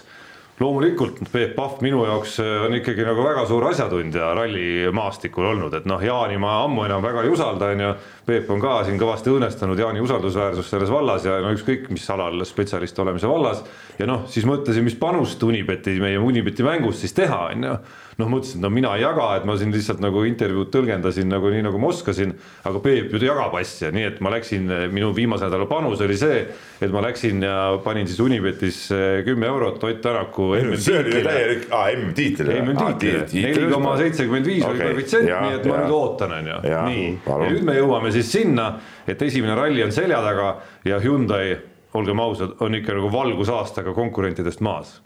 loomulikult 0.58 1.20
Peep 1.32 1.54
Pahv 1.56 1.82
minu 1.84 2.02
jaoks 2.06 2.38
äh, 2.42 2.64
on 2.66 2.74
ikkagi 2.78 3.04
nagu 3.06 3.22
väga 3.22 3.44
suur 3.48 3.68
asjatundja 3.70 4.32
rallimaastikul 4.38 5.46
olnud, 5.52 5.76
et 5.78 5.86
noh, 5.88 6.02
Jaani 6.02 6.38
ma 6.42 6.56
ammu 6.64 6.84
enam 6.88 7.04
väga 7.04 7.22
ei 7.24 7.32
usalda, 7.32 7.70
on 7.74 7.84
ju. 7.84 7.92
Peep 8.28 8.50
on 8.52 8.60
ka 8.60 8.80
siin 8.84 8.98
kõvasti 9.00 9.32
õõnestanud 9.32 9.78
Jaani 9.80 10.02
usaldusväärsust 10.04 10.74
selles 10.74 10.90
vallas 10.92 11.24
ja 11.24 11.38
no 11.44 11.54
ükskõik 11.54 11.88
mis 11.94 12.04
alal 12.12 12.42
spetsialist 12.48 12.98
olemise 13.04 13.30
vallas. 13.30 13.62
ja 13.98 14.10
noh, 14.10 14.26
siis 14.30 14.46
mõtlesin, 14.48 14.84
mis 14.84 14.98
panust 14.98 15.42
Unibeti, 15.42 15.96
meie 16.02 16.18
Unibeti 16.18 16.66
mängus 16.66 17.00
siis 17.04 17.14
teha, 17.16 17.46
on 17.54 17.70
ju 17.70 17.78
noh, 18.18 18.26
mõtlesin, 18.32 18.58
et 18.58 18.64
no 18.64 18.70
mina 18.74 18.90
ei 18.98 19.04
jaga, 19.04 19.28
et 19.38 19.44
ma 19.46 19.54
siin 19.58 19.70
lihtsalt 19.70 20.00
nagu 20.02 20.24
intervjuud 20.26 20.72
tõlgendasin 20.74 21.28
nagu 21.30 21.52
nii, 21.52 21.62
nagu 21.68 21.78
ma 21.78 21.90
oskasin, 21.92 22.32
aga 22.66 22.80
Peep 22.82 23.14
ju 23.14 23.20
jagab 23.22 23.54
asja, 23.60 23.92
nii 23.94 24.08
et 24.08 24.18
ma 24.24 24.32
läksin, 24.34 24.66
minu 24.94 25.12
viimase 25.14 25.46
nädala 25.46 25.68
panus 25.70 26.02
oli 26.02 26.16
see, 26.18 26.40
et 26.82 26.94
ma 26.94 27.04
läksin 27.04 27.46
ja 27.46 27.54
panin 27.84 28.10
siis 28.10 28.18
Unibetis 28.24 28.80
eh, 28.94 29.20
kümme 29.26 29.46
eurot 29.50 29.78
Ott 29.86 30.02
Tänaku 30.02 30.50
täielik, 30.58 31.68
aa 31.70 31.94
MM-tiitlile. 31.94 32.58
MM-tiitlile, 32.64 33.46
neli 33.46 33.70
koma 33.72 33.94
seitsekümmend 34.02 34.50
viis 34.50 34.66
oli 34.66 34.82
koefitsient, 34.82 35.30
nii 35.30 35.58
et 35.60 35.70
ma 35.70 35.80
nüüd 35.84 35.94
ootan, 35.94 36.38
on 36.40 36.52
ju, 36.52 36.60
nii. 36.90 37.08
ja 37.22 37.42
nüüd 37.54 37.66
me 37.70 37.78
jõuame 37.78 38.14
siis 38.14 38.30
sinna, 38.34 38.72
et 39.06 39.22
esimene 39.22 39.54
ralli 39.58 39.86
on 39.86 39.94
selja 39.94 40.22
taga 40.26 40.56
ja 40.86 40.98
Hyundai, 41.02 41.54
olgem 41.98 42.18
ausad, 42.22 42.58
on 42.66 42.74
ikka 42.78 42.98
nagu 42.98 43.12
valgusaastaga 43.14 43.94
konkurentidest 43.96 44.64
maas 44.66 44.98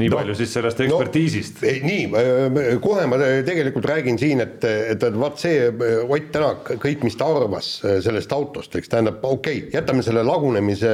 nii 0.00 0.08
no, 0.08 0.18
palju 0.18 0.36
siis 0.36 0.52
sellest 0.56 0.80
ekspertiisist 0.84 1.62
no,. 1.64 1.72
nii, 1.86 2.76
kohe 2.84 3.08
ma 3.10 3.18
tegelikult 3.46 3.88
räägin 3.90 4.18
siin, 4.20 4.40
et, 4.44 4.64
et, 4.64 5.04
vaat 5.16 5.42
see 5.42 5.68
Ott 6.02 6.30
Tänak, 6.32 6.70
kõik, 6.80 7.02
mis 7.04 7.16
ta 7.18 7.28
arvas 7.28 7.74
äh, 7.84 7.98
sellest 8.04 8.32
autost, 8.32 8.72
eks 8.78 8.88
tähendab, 8.92 9.20
okei 9.26 9.66
okay,, 9.66 9.74
jätame 9.74 10.04
selle 10.04 10.22
lagunemise 10.24 10.92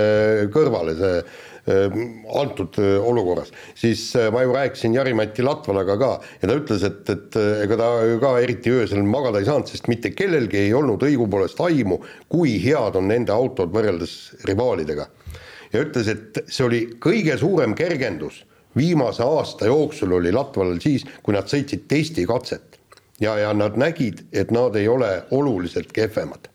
kõrvale, 0.55 0.97
see 0.99 1.21
äh, 1.21 1.99
antud 2.41 2.79
äh, 2.83 2.97
olukorras, 3.07 3.53
siis 3.79 4.09
ma 4.35 4.43
ju 4.43 4.57
rääkisin 4.57 4.97
Jari-Mati 4.99 5.47
Latvalaga 5.47 5.99
ka 6.01 6.11
ja 6.41 6.51
ta 6.51 6.59
ütles, 6.59 6.87
et, 6.89 7.15
et 7.15 7.39
ega 7.67 7.79
ta 7.79 7.93
ka 8.25 8.35
eriti 8.43 8.75
öösel 8.75 9.05
magada 9.07 9.43
ei 9.43 9.49
saanud, 9.49 9.71
sest 9.71 9.87
mitte 9.93 10.11
kellelgi 10.17 10.65
ei 10.65 10.75
olnud 10.75 11.07
õigupoolest 11.07 11.63
aimu, 11.69 12.01
kui 12.33 12.59
head 12.65 12.99
on 12.99 13.11
nende 13.13 13.35
autod 13.35 13.71
võrreldes 13.75 14.19
rivaalidega. 14.49 15.07
ja 15.73 15.87
ütles, 15.87 16.11
et 16.11 16.45
see 16.49 16.67
oli 16.67 16.85
kõige 16.99 17.39
suurem 17.39 17.79
kergendus 17.79 18.43
viimase 18.79 19.23
aasta 19.27 19.69
jooksul 19.69 20.17
oli 20.21 20.33
Latvalal 20.33 20.81
siis, 20.83 21.05
kui 21.23 21.35
nad 21.37 21.51
sõitsid 21.51 21.87
testikatset 21.91 22.79
ja, 23.21 23.37
ja 23.39 23.53
nad 23.57 23.79
nägid, 23.79 24.25
et 24.33 24.53
nad 24.55 24.77
ei 24.79 24.89
ole 24.89 25.11
oluliselt 25.35 25.93
kehvemad. 25.93 26.49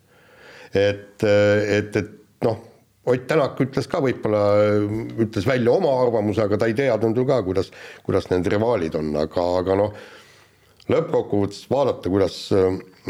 et, 0.73 1.23
et, 1.23 1.95
et 1.95 2.13
noh, 2.45 2.61
Ott 3.03 3.25
Tänak 3.27 3.57
ütles 3.59 3.87
ka 3.91 3.99
võib-olla, 3.99 4.41
ütles 5.19 5.43
välja 5.43 5.73
oma 5.73 5.89
arvamuse, 6.05 6.39
aga 6.45 6.55
ta 6.55 6.69
ei 6.71 6.75
teadnud 6.77 7.17
ju 7.19 7.25
ka, 7.27 7.41
kuidas, 7.43 7.67
kuidas 8.05 8.29
need 8.31 8.47
rivaalid 8.47 8.95
on, 8.95 9.09
aga, 9.19 9.43
aga 9.59 9.75
noh, 9.75 9.97
lõppkokkuvõttes 10.87 11.65
vaadata, 11.71 12.07
kuidas 12.07 12.37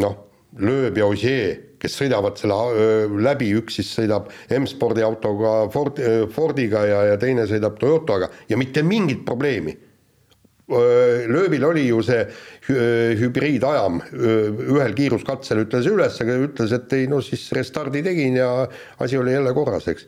noh, 0.02 0.16
lööb 0.58 0.98
ja 0.98 1.06
Ossier, 1.06 1.54
kes 1.84 1.98
sõidavad 2.00 2.40
selle 2.40 2.58
läbi, 3.24 3.52
üks 3.60 3.82
siis 3.82 3.94
sõidab 4.00 4.32
M-spordi 4.56 5.04
autoga 5.04 5.56
Ford, 5.74 6.00
Fordiga 6.32 6.86
ja, 6.88 7.02
ja 7.12 7.18
teine 7.22 7.48
sõidab 7.50 7.76
Toyotaga 7.82 8.32
ja 8.50 8.60
mitte 8.60 8.86
mingit 8.88 9.26
probleemi 9.28 9.76
lööbil 11.28 11.64
oli 11.68 11.88
ju 11.88 12.00
see 12.06 12.24
hübriidajam, 13.20 14.00
ühel 14.16 14.96
kiiruskatsel 14.96 15.66
ütles 15.66 15.88
üles, 15.92 16.20
aga 16.24 16.38
ütles, 16.46 16.72
et 16.72 16.94
ei 16.96 17.08
no 17.12 17.20
siis 17.22 17.50
restardi 17.56 18.04
tegin 18.06 18.38
ja 18.40 18.50
asi 19.04 19.20
oli 19.20 19.34
jälle 19.34 19.54
korras, 19.54 19.88
eks. 19.92 20.08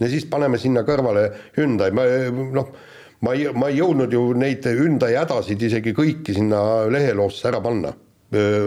ja 0.00 0.08
siis 0.08 0.26
paneme 0.30 0.58
sinna 0.58 0.84
kõrvale 0.84 1.30
Hyundai, 1.56 1.90
noh, 2.52 2.72
ma 3.24 3.34
ei, 3.34 3.48
ma 3.56 3.70
ei 3.72 3.80
jõudnud 3.80 4.12
ju 4.12 4.26
neid 4.36 4.66
Hyundai 4.66 5.16
hädasid 5.16 5.62
isegi 5.62 5.94
kõiki 5.96 6.36
sinna 6.36 6.84
leheloosse 6.92 7.48
ära 7.48 7.62
panna. 7.64 7.94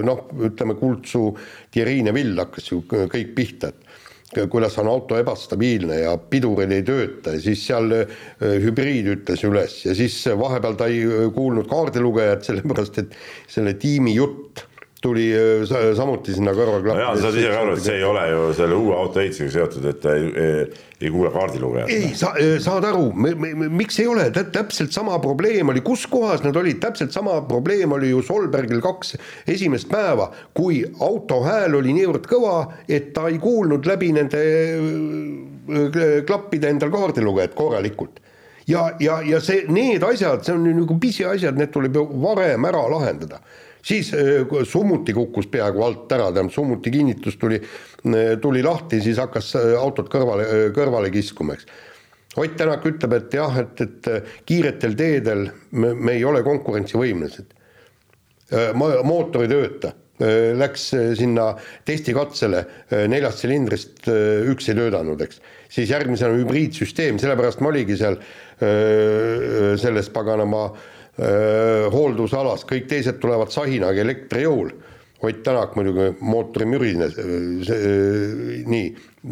Noh, 0.08 0.24
ütleme 0.48 0.78
Kultsu, 0.80 1.32
Thierry 1.74 2.02
Neville 2.06 2.46
hakkas 2.46 2.72
ju 2.72 2.82
kõik 2.88 3.34
pihta, 3.36 3.72
et 3.72 4.50
kuidas 4.52 4.76
on 4.82 4.90
auto 4.92 5.18
ebastabiilne 5.20 6.02
ja 6.02 6.16
pidurid 6.20 6.72
ei 6.76 6.84
tööta 6.88 7.36
ja 7.38 7.42
siis 7.42 7.62
seal 7.70 7.94
hübriid 8.42 9.08
ütles 9.14 9.44
üles 9.48 9.78
ja 9.86 9.96
siis 9.98 10.18
vahepeal 10.40 10.76
ta 10.80 10.90
ei 10.92 11.30
kuulnud 11.36 11.70
kaardilugejat, 11.72 12.44
sellepärast 12.50 13.04
et 13.04 13.16
selle 13.48 13.78
tiimi 13.80 14.18
jutt 14.18 14.66
tuli 15.02 15.28
äh, 15.36 15.94
samuti 15.96 16.34
sinna 16.34 16.54
kõrvaklappi. 16.58 16.98
no 16.98 17.04
Jaan, 17.04 17.18
sa 17.18 17.28
saad 17.28 17.38
ise 17.38 17.52
ka 17.52 17.62
aru, 17.62 17.76
et 17.78 17.84
see 17.86 17.96
ei 18.00 18.06
ole 18.08 18.24
ju 18.32 18.44
selle 18.58 18.78
uue 18.78 18.96
auto 18.98 19.22
ehitusega 19.22 19.54
seotud, 19.54 19.86
et 19.92 20.00
ta 20.02 20.16
ei, 20.18 20.30
ei, 20.42 20.64
ei 21.06 21.12
kuule 21.14 21.32
kaardilugejat. 21.36 21.92
ei, 21.94 22.12
sa 22.18 22.32
äh, 22.42 22.56
saad 22.64 22.88
aru, 22.90 23.12
miks 23.14 24.00
ei 24.02 24.08
ole, 24.10 24.28
täpselt 24.34 24.96
sama 24.96 25.20
probleem 25.24 25.70
oli, 25.74 25.84
kus 25.86 26.08
kohas 26.10 26.42
need 26.46 26.58
olid, 26.58 26.80
täpselt 26.82 27.14
sama 27.14 27.38
probleem 27.50 27.94
oli 27.98 28.10
ju 28.10 28.24
Solbergil 28.26 28.82
kaks 28.84 29.16
esimest 29.54 29.90
päeva, 29.92 30.32
kui 30.58 30.82
auto 31.06 31.44
hääl 31.46 31.78
oli 31.78 31.94
niivõrd 32.00 32.26
kõva, 32.30 32.56
et 32.90 33.14
ta 33.14 33.28
ei 33.30 33.38
kuulnud 33.44 33.86
läbi 33.90 34.14
nende 34.18 34.42
äh, 34.42 36.08
klappide 36.26 36.74
endal 36.74 36.94
kaardilugejat 36.96 37.54
korralikult 37.58 38.24
ja, 38.68 38.90
ja, 39.00 39.22
ja 39.22 39.40
see, 39.44 39.68
need 39.70 40.04
asjad, 40.04 40.42
see 40.46 40.58
on 40.58 40.66
nagu 40.82 40.98
pisiasjad, 41.02 41.58
need 41.60 41.72
tuleb 41.76 42.02
ju 42.02 42.08
varem 42.26 42.66
ära 42.66 42.82
lahendada 42.92 43.44
siis 43.84 44.14
äh, 44.14 44.64
summuti 44.64 45.14
kukkus 45.14 45.50
peaaegu 45.52 45.84
alt 45.84 46.12
ära, 46.12 46.32
tähendab 46.32 46.54
summuti 46.54 46.92
kinnitus 46.94 47.38
tuli, 47.40 47.60
äh, 47.60 48.34
tuli 48.42 48.64
lahti, 48.64 49.02
siis 49.04 49.20
hakkas 49.22 49.54
äh, 49.60 49.76
autot 49.80 50.10
kõrvale, 50.12 50.48
kõrvale 50.76 51.12
kiskuma, 51.14 51.58
eks. 51.58 51.70
Ott 52.38 52.54
Tänak 52.54 52.84
ütleb, 52.86 53.14
et 53.18 53.34
jah, 53.34 53.56
et, 53.58 53.80
et 53.82 54.08
kiiretel 54.46 54.92
teedel 54.94 55.48
me, 55.72 55.96
me 55.96 56.14
ei 56.20 56.26
ole 56.26 56.44
konkurentsivõimelised. 56.46 57.56
mootor 59.10 59.44
ei 59.44 59.50
tööta, 59.50 59.90
läks 60.60 60.84
sinna 61.18 61.48
testikatsele 61.86 62.62
neljast 63.10 63.42
silindrist, 63.42 64.06
üks 64.54 64.70
ei 64.70 64.78
töötanud, 64.78 65.24
eks. 65.26 65.42
siis 65.74 65.90
järgmisena 65.90 66.38
hübriidsüsteem, 66.38 67.18
sellepärast 67.18 67.66
ma 67.66 67.74
oligi 67.74 67.98
seal 67.98 68.20
selles 69.82 70.14
paganama 70.14 70.64
äh, 70.68 70.86
Äh, 71.18 71.88
hooldusalas, 71.90 72.62
kõik 72.70 72.86
teised 72.92 73.18
tulevad 73.22 73.50
sahinaga 73.50 74.04
elektri 74.04 74.44
jõul. 74.46 74.70
Ott 75.26 75.40
Tänak 75.42 75.74
muidugi 75.74 76.12
mootori 76.22 76.68
mürine, 76.70 77.08
nii, 78.70 78.84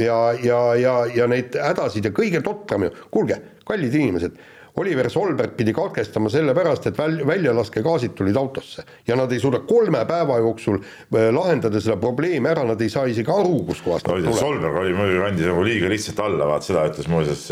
ja, 0.02 0.18
ja, 0.42 0.62
ja, 0.82 0.94
ja 1.14 1.28
neid 1.30 1.54
hädasid 1.62 2.08
ja 2.08 2.12
kõige 2.16 2.42
totram 2.42 2.88
ju, 2.88 2.90
kuulge, 3.14 3.38
kallid 3.70 3.94
inimesed, 3.94 4.40
Oliver 4.82 5.12
Solberg 5.14 5.54
pidi 5.56 5.76
katkestama 5.78 6.32
sellepärast, 6.34 6.90
et 6.90 6.98
väl-, 6.98 7.22
väljalaskegaasid 7.30 8.18
tulid 8.18 8.36
autosse. 8.42 8.82
Ja 9.08 9.16
nad 9.16 9.32
ei 9.32 9.40
suuda 9.40 9.62
kolme 9.70 10.02
päeva 10.10 10.42
jooksul 10.42 10.82
lahendada 11.14 11.80
seda 11.80 12.00
probleemi 12.02 12.50
ära, 12.50 12.66
nad 12.66 12.82
ei 12.82 12.90
saa 12.90 13.06
isegi 13.06 13.30
aru, 13.32 13.62
kuskohast 13.70 14.10
no, 14.10 14.34
Solberg 14.36 14.82
oli 14.82 14.98
muidugi, 14.98 15.22
andis 15.30 15.54
nagu 15.54 15.70
liiga 15.70 15.94
lihtsalt 15.94 16.26
alla, 16.26 16.50
vaat 16.50 16.66
seda 16.66 16.90
ütles 16.90 17.14
muuseas 17.14 17.46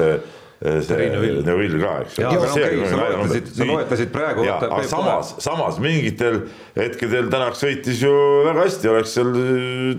see 0.63 1.07
Neuvill 1.43 1.75
ka, 1.81 1.93
eks. 2.05 2.17
sa 3.57 3.67
loetlesid 3.67 4.11
praegu. 4.13 4.45
aga 4.47 4.83
samas, 4.87 5.33
samas 5.43 5.79
mingitel 5.83 6.43
hetkedel 6.77 7.27
Tänak 7.33 7.57
sõitis 7.59 8.03
ju 8.03 8.13
väga 8.47 8.67
hästi, 8.67 8.91
oleks 8.91 9.15
seal, 9.17 9.31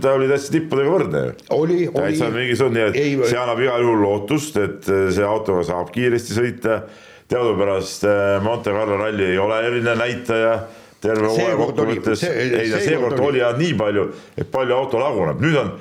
ta 0.00 0.14
oli 0.16 0.28
täitsa 0.30 0.54
tippudega 0.54 0.94
võrdne 0.94 1.24
oli, 1.56 1.80
oli. 1.88 1.98
täitsa 1.98 2.30
mingisugune, 2.32 2.86
nii 2.94 3.10
et 3.18 3.26
see 3.28 3.40
annab 3.40 3.60
igal 3.64 3.84
juhul 3.84 4.04
lootust, 4.06 4.56
et 4.62 4.88
see 4.88 5.26
autoga 5.26 5.66
saab 5.68 5.92
kiiresti 5.94 6.38
sõita. 6.38 6.80
teadupärast 7.28 8.04
eh, 8.08 8.38
Monte 8.44 8.72
Carlo 8.72 8.96
ralli 9.00 9.32
ei 9.32 9.38
ole 9.40 9.60
eriline 9.66 9.94
näitaja 10.00 10.56
terve 11.04 11.32
hooaja 11.32 11.58
kokkuvõttes, 11.60 12.24
ei 12.28 12.70
no 12.72 12.80
seekord 12.82 13.20
oli 13.24 13.42
ja 13.42 13.52
nii 13.58 13.74
palju, 13.78 14.06
et 14.40 14.48
palju 14.52 14.76
auto 14.76 15.02
laguneb, 15.02 15.42
nüüd 15.44 15.60
on 15.60 15.74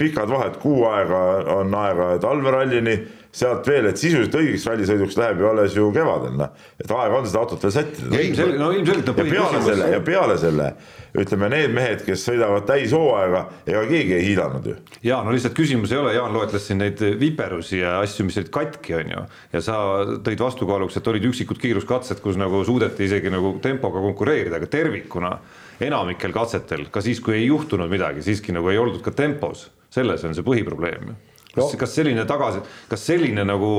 pikad 0.00 0.30
vahed, 0.30 0.60
kuu 0.62 0.84
aega 0.90 1.22
on 1.56 1.74
aega 1.80 2.12
talverallini 2.22 2.98
sealt 3.30 3.68
veel, 3.70 3.86
et 3.90 4.00
sisuliselt 4.00 4.34
õigeks 4.40 4.64
rallisõiduks 4.66 5.18
läheb 5.20 5.42
ju 5.42 5.50
alles 5.50 5.76
ju 5.76 5.90
kevadel, 5.94 6.34
noh. 6.40 6.50
et 6.80 6.90
aega 6.90 7.20
on 7.20 7.28
seda 7.28 7.44
autot 7.44 7.62
veel 7.62 7.74
sättida. 7.76 8.10
no 8.10 8.72
ilmselgelt 8.74 9.12
on 9.12 9.20
põhiküsimus. 9.20 9.68
selle 9.70 9.90
ja 9.94 10.00
peale 10.06 10.38
selle 10.42 10.72
ütleme, 11.16 11.48
need 11.50 11.72
mehed, 11.74 12.04
kes 12.06 12.22
sõidavad 12.28 12.66
täishooaega, 12.68 13.42
ega 13.66 13.82
keegi 13.88 14.14
ei 14.16 14.26
hiilanud 14.28 14.68
ju. 14.70 14.76
ja 15.06 15.20
no 15.26 15.34
lihtsalt 15.34 15.56
küsimus 15.56 15.92
ei 15.94 16.00
ole, 16.00 16.14
Jaan 16.14 16.34
loetles 16.34 16.66
siin 16.68 16.80
neid 16.82 17.00
viperusi 17.20 17.80
ja 17.80 17.96
asju, 18.04 18.26
mis 18.28 18.38
olid 18.40 18.52
katki, 18.54 18.94
on 19.00 19.14
ju. 19.14 19.24
ja 19.54 19.64
sa 19.64 19.78
tõid 20.26 20.44
vastukaaluks, 20.44 21.00
et 21.00 21.10
olid 21.12 21.26
üksikud 21.30 21.58
kiiruskatsed, 21.62 22.22
kus 22.22 22.38
nagu 22.40 22.62
suudeti 22.66 23.08
isegi 23.08 23.32
nagu 23.32 23.56
tempoga 23.62 24.02
konkureerida, 24.04 24.60
aga 24.60 24.70
tervikuna 24.70 25.34
enamikel 25.80 26.34
katsetel, 26.36 26.86
ka 26.92 27.02
siis, 27.04 27.22
kui 27.24 27.38
ei 27.38 27.48
juhtunud 27.48 27.90
midagi, 27.90 28.22
siiski 28.24 28.54
nagu 28.54 28.70
ei 28.70 28.78
oldud 28.78 29.02
ka 29.04 29.14
tempos, 29.16 29.70
selles 29.90 30.24
on 30.24 30.36
see 30.36 30.46
põhiprobleem 30.46 31.14
kas 31.50 31.64
no., 31.64 31.78
kas 31.80 31.94
selline 31.98 32.24
tagasi, 32.28 32.62
kas 32.90 33.04
selline 33.10 33.44
nagu 33.46 33.70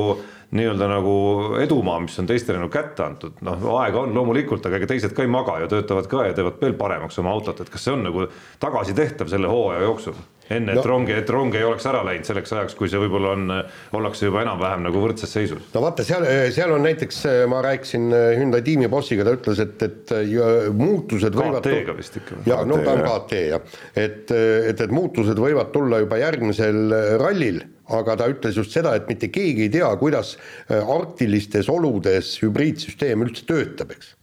nii-öelda 0.51 0.87
nagu 0.91 1.13
edumaa, 1.63 1.99
mis 2.03 2.17
on 2.19 2.27
teistele 2.27 2.59
nagu 2.59 2.71
kätte 2.73 3.05
antud, 3.05 3.39
noh, 3.45 3.63
aega 3.79 4.03
on 4.03 4.15
loomulikult, 4.15 4.65
aga 4.67 4.81
ega 4.81 4.89
teised 4.91 5.15
ka 5.15 5.23
ei 5.23 5.31
maga 5.31 5.61
ja 5.63 5.71
töötavad 5.71 6.09
ka 6.11 6.27
ja 6.27 6.35
teevad 6.35 6.59
veel 6.61 6.75
paremaks 6.79 7.19
oma 7.23 7.31
autot, 7.31 7.63
et 7.63 7.71
kas 7.71 7.87
see 7.87 7.95
on 7.95 8.05
nagu 8.09 8.27
tagasitehtav 8.59 9.31
selle 9.31 9.51
hooaja 9.51 9.87
jooksul? 9.87 10.19
enne, 10.51 10.73
et 10.73 10.81
no, 10.81 10.83
rongi, 10.83 11.13
et 11.15 11.29
rong 11.31 11.55
ei 11.55 11.63
oleks 11.63 11.85
ära 11.87 12.01
läinud 12.03 12.27
selleks 12.27 12.51
ajaks, 12.51 12.75
kui 12.75 12.89
see 12.91 12.99
võib-olla 12.99 13.33
on, 13.37 13.53
ollakse 13.95 14.27
juba 14.27 14.41
enam-vähem 14.43 14.83
nagu 14.83 14.99
võrdses 14.99 15.31
seisus. 15.31 15.69
no 15.71 15.83
vaata, 15.85 16.03
seal, 16.03 16.25
seal 16.51 16.73
on 16.75 16.83
näiteks, 16.83 17.21
ma 17.51 17.61
rääkisin 17.63 18.09
Hyundai 18.11 18.59
tiimi 18.65 18.89
bossiga, 18.91 19.23
ta 19.27 19.35
ütles, 19.37 19.61
et, 19.63 19.85
et 19.87 20.15
muutused 20.75 21.37
võivad 21.37 21.63
KT-ga 21.63 21.95
vist 21.95 22.19
ikka. 22.19 22.41
ja 22.49 22.61
no 22.67 22.81
ta 22.83 22.97
on 22.97 23.05
KT 23.07 23.43
jah, 23.53 23.77
et, 23.95 24.33
et, 24.35 24.87
et 24.87 24.95
muutused 24.95 25.39
võivad 25.39 25.71
tulla 25.71 26.01
juba 26.03 26.19
järgmisel 26.19 26.97
rallil 27.21 27.63
aga 27.97 28.15
ta 28.19 28.29
ütles 28.31 28.57
just 28.57 28.73
seda, 28.75 28.95
et 28.97 29.09
mitte 29.11 29.31
keegi 29.33 29.67
ei 29.67 29.73
tea, 29.73 29.89
kuidas 30.01 30.35
arktilistes 30.69 31.69
oludes 31.71 32.37
hübriidsüsteem 32.43 33.25
üldse 33.25 33.45
töötab, 33.49 33.93
eks. 33.97 34.15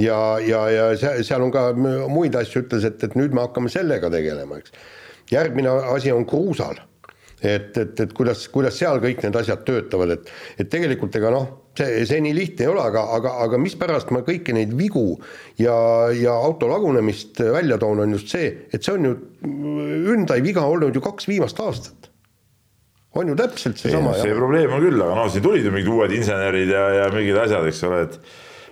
Ja, 0.00 0.40
ja, 0.42 0.64
ja 0.74 0.86
seal 1.22 1.44
on 1.44 1.52
ka 1.54 1.68
muid 2.10 2.34
asju, 2.34 2.64
ütles, 2.64 2.86
et, 2.88 3.02
et 3.06 3.14
nüüd 3.18 3.34
me 3.34 3.44
hakkame 3.44 3.70
sellega 3.70 4.10
tegelema, 4.10 4.58
eks. 4.58 4.74
Järgmine 5.30 5.70
asi 5.94 6.12
on 6.12 6.26
kruusal. 6.28 6.80
et, 7.44 7.76
et, 7.76 7.98
et 8.00 8.12
kuidas, 8.16 8.46
kuidas 8.48 8.78
seal 8.80 9.02
kõik 9.02 9.20
need 9.20 9.34
asjad 9.36 9.66
töötavad, 9.66 10.14
et, 10.14 10.30
et 10.62 10.68
tegelikult 10.72 11.16
ega 11.18 11.28
noh, 11.34 11.48
see, 11.76 12.04
see 12.08 12.22
nii 12.24 12.32
lihtne 12.38 12.64
ei 12.64 12.70
ole, 12.70 12.80
aga, 12.80 13.02
aga, 13.18 13.34
aga 13.44 13.58
mispärast 13.60 14.14
ma 14.14 14.22
kõiki 14.24 14.54
neid 14.56 14.72
vigu 14.78 15.18
ja, 15.60 15.74
ja 16.16 16.38
auto 16.38 16.70
lagunemist 16.70 17.42
välja 17.44 17.76
toon, 17.82 18.00
on 18.06 18.16
just 18.16 18.32
see, 18.32 18.48
et 18.72 18.80
see 18.80 18.96
on 18.96 19.10
ju 19.10 19.14
Hyundai 19.44 20.40
viga 20.46 20.64
olnud 20.64 20.96
ju 20.96 21.04
kaks 21.04 21.28
viimast 21.28 21.60
aastat 21.60 22.13
on 23.14 23.28
ju 23.30 23.36
täpselt 23.38 23.78
seesama. 23.80 24.14
see 24.18 24.34
probleem 24.36 24.72
on 24.74 24.82
küll, 24.84 24.98
aga 25.00 25.18
noh, 25.18 25.28
siin 25.32 25.44
tulid 25.44 25.66
ju 25.66 25.74
mingid 25.74 25.92
uued 25.92 26.16
insenerid 26.16 26.72
ja, 26.74 26.88
ja 27.00 27.12
mingid 27.14 27.38
asjad, 27.44 27.68
eks 27.70 27.84
ole, 27.88 28.02
et 28.08 28.18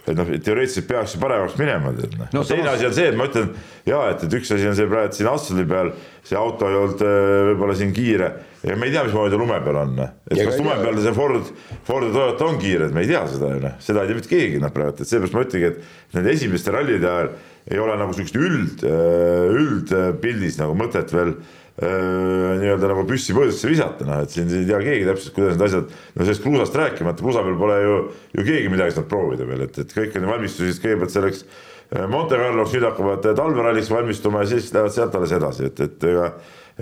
et 0.03 0.17
noh, 0.19 0.27
teoreetiliselt 0.27 0.89
peaks 0.89 1.13
ju 1.15 1.21
paremaks 1.23 1.55
minema, 1.61 1.93
tead 1.95 2.17
noh 2.19 2.31
no,. 2.35 2.41
teine 2.47 2.73
asi 2.73 2.89
on 2.89 2.95
see, 2.97 3.05
et 3.13 3.19
ma 3.19 3.29
ütlen 3.29 3.53
ja 3.87 4.01
et, 4.11 4.25
et 4.27 4.35
üks 4.35 4.51
asi 4.51 4.67
on 4.67 4.75
see 4.75 4.89
praegu 4.91 5.15
siin 5.15 5.29
asfaldi 5.31 5.67
peal, 5.71 5.93
see 6.27 6.39
auto 6.39 6.71
ei 6.71 6.79
olnud 6.81 7.05
äh, 7.07 7.19
võib-olla 7.53 7.77
siin 7.79 7.93
kiire 7.95 8.33
ja 8.67 8.79
me 8.79 8.89
ei 8.89 8.97
tea, 8.97 9.05
mismoodi 9.07 9.39
lume 9.39 9.61
peal 9.63 9.79
on. 9.85 9.95
Noh. 10.01 10.11
et 10.27 10.41
ja 10.41 10.49
kas 10.49 10.59
lume 10.59 10.75
peal 10.83 10.99
see 11.07 11.15
Ford, 11.15 11.55
Ford 11.87 12.09
ja 12.09 12.13
Toyota 12.17 12.51
on 12.51 12.59
kiired, 12.63 12.95
me 12.97 13.07
ei 13.07 13.13
tea 13.13 13.23
seda 13.31 13.55
ju 13.55 13.63
noh, 13.63 13.79
seda 13.87 14.03
ei 14.03 14.11
tea 14.11 14.19
mitte 14.19 14.35
keegi 14.35 14.61
noh 14.65 14.75
praegu, 14.75 14.99
et 14.99 15.13
seepärast 15.13 15.39
ma 15.39 15.47
ütlengi, 15.47 15.71
et 15.71 16.19
nende 16.19 16.35
esimeste 16.35 16.75
rallide 16.75 17.11
ajal 17.13 17.33
ei 17.71 17.79
ole 17.79 17.95
nagu 18.01 18.15
sihukest 18.17 18.43
üld, 18.43 18.83
äh, 18.91 19.55
üldpildis 19.63 20.59
nagu 20.59 20.75
mõtet 20.83 21.15
veel 21.15 21.37
nii-öelda 21.81 22.91
nagu 22.91 23.05
püssi 23.09 23.33
põõsasse 23.33 23.71
visata, 23.71 24.05
noh 24.05 24.23
et 24.23 24.35
siin 24.35 24.51
ei 24.53 24.67
tea 24.69 24.81
keegi 24.83 25.07
täpselt, 25.09 25.35
kuidas 25.39 25.55
need 25.57 25.67
asjad, 25.67 25.95
no 26.13 26.27
sellest 26.27 26.45
kruusast 26.45 26.75
rääkimata, 26.77 27.25
kruusa 27.25 27.45
peal 27.47 27.57
pole 27.61 27.79
ju, 27.81 27.95
ju 28.37 28.45
keegi 28.45 28.73
midagi 28.73 28.97
saanud 28.97 29.09
proovida 29.09 29.47
veel, 29.49 29.65
et, 29.65 29.79
et 29.81 29.95
kõik 29.97 30.19
on 30.21 30.29
valmistusid 30.35 30.83
kõigepealt 30.85 31.15
selleks 31.15 31.47
äh, 31.47 32.05
Monte 32.13 32.37
Carloks, 32.37 32.75
nüüd 32.77 32.85
hakkavad 32.91 33.31
talveralliks 33.39 33.89
valmistuma 33.93 34.45
ja 34.45 34.53
siis 34.53 34.69
lähevad 34.75 34.99
sealt 34.99 35.17
alles 35.17 35.33
edasi, 35.39 35.71
et, 35.73 35.81
et 35.87 36.07
ega, 36.13 36.29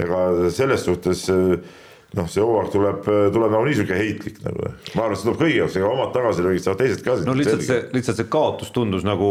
ega 0.06 0.24
selles 0.58 0.82
suhtes 0.88 1.22
äh, 1.30 1.54
noh, 2.18 2.26
see 2.30 2.42
hooaeg 2.42 2.70
tuleb, 2.72 3.06
tuleb 3.34 3.52
nagu 3.54 3.66
niisugune 3.66 3.98
heitlik 4.00 4.40
nagu, 4.42 4.72
ma 4.96 5.04
arvan, 5.04 5.14
et 5.14 5.20
see 5.20 5.28
tuleb 5.28 5.40
kõigi 5.44 5.58
jaoks, 5.60 5.76
ega 5.78 5.90
omad 5.90 6.12
tagasilöögid 6.16 6.64
saavad 6.64 6.82
teised 6.82 7.04
ka. 7.06 7.16
no 7.28 7.36
lihtsalt 7.38 7.64
see, 7.66 7.80
lihtsalt 7.94 8.20
see 8.20 8.30
kaotus 8.32 8.72
tundus 8.74 9.06
nagu 9.06 9.30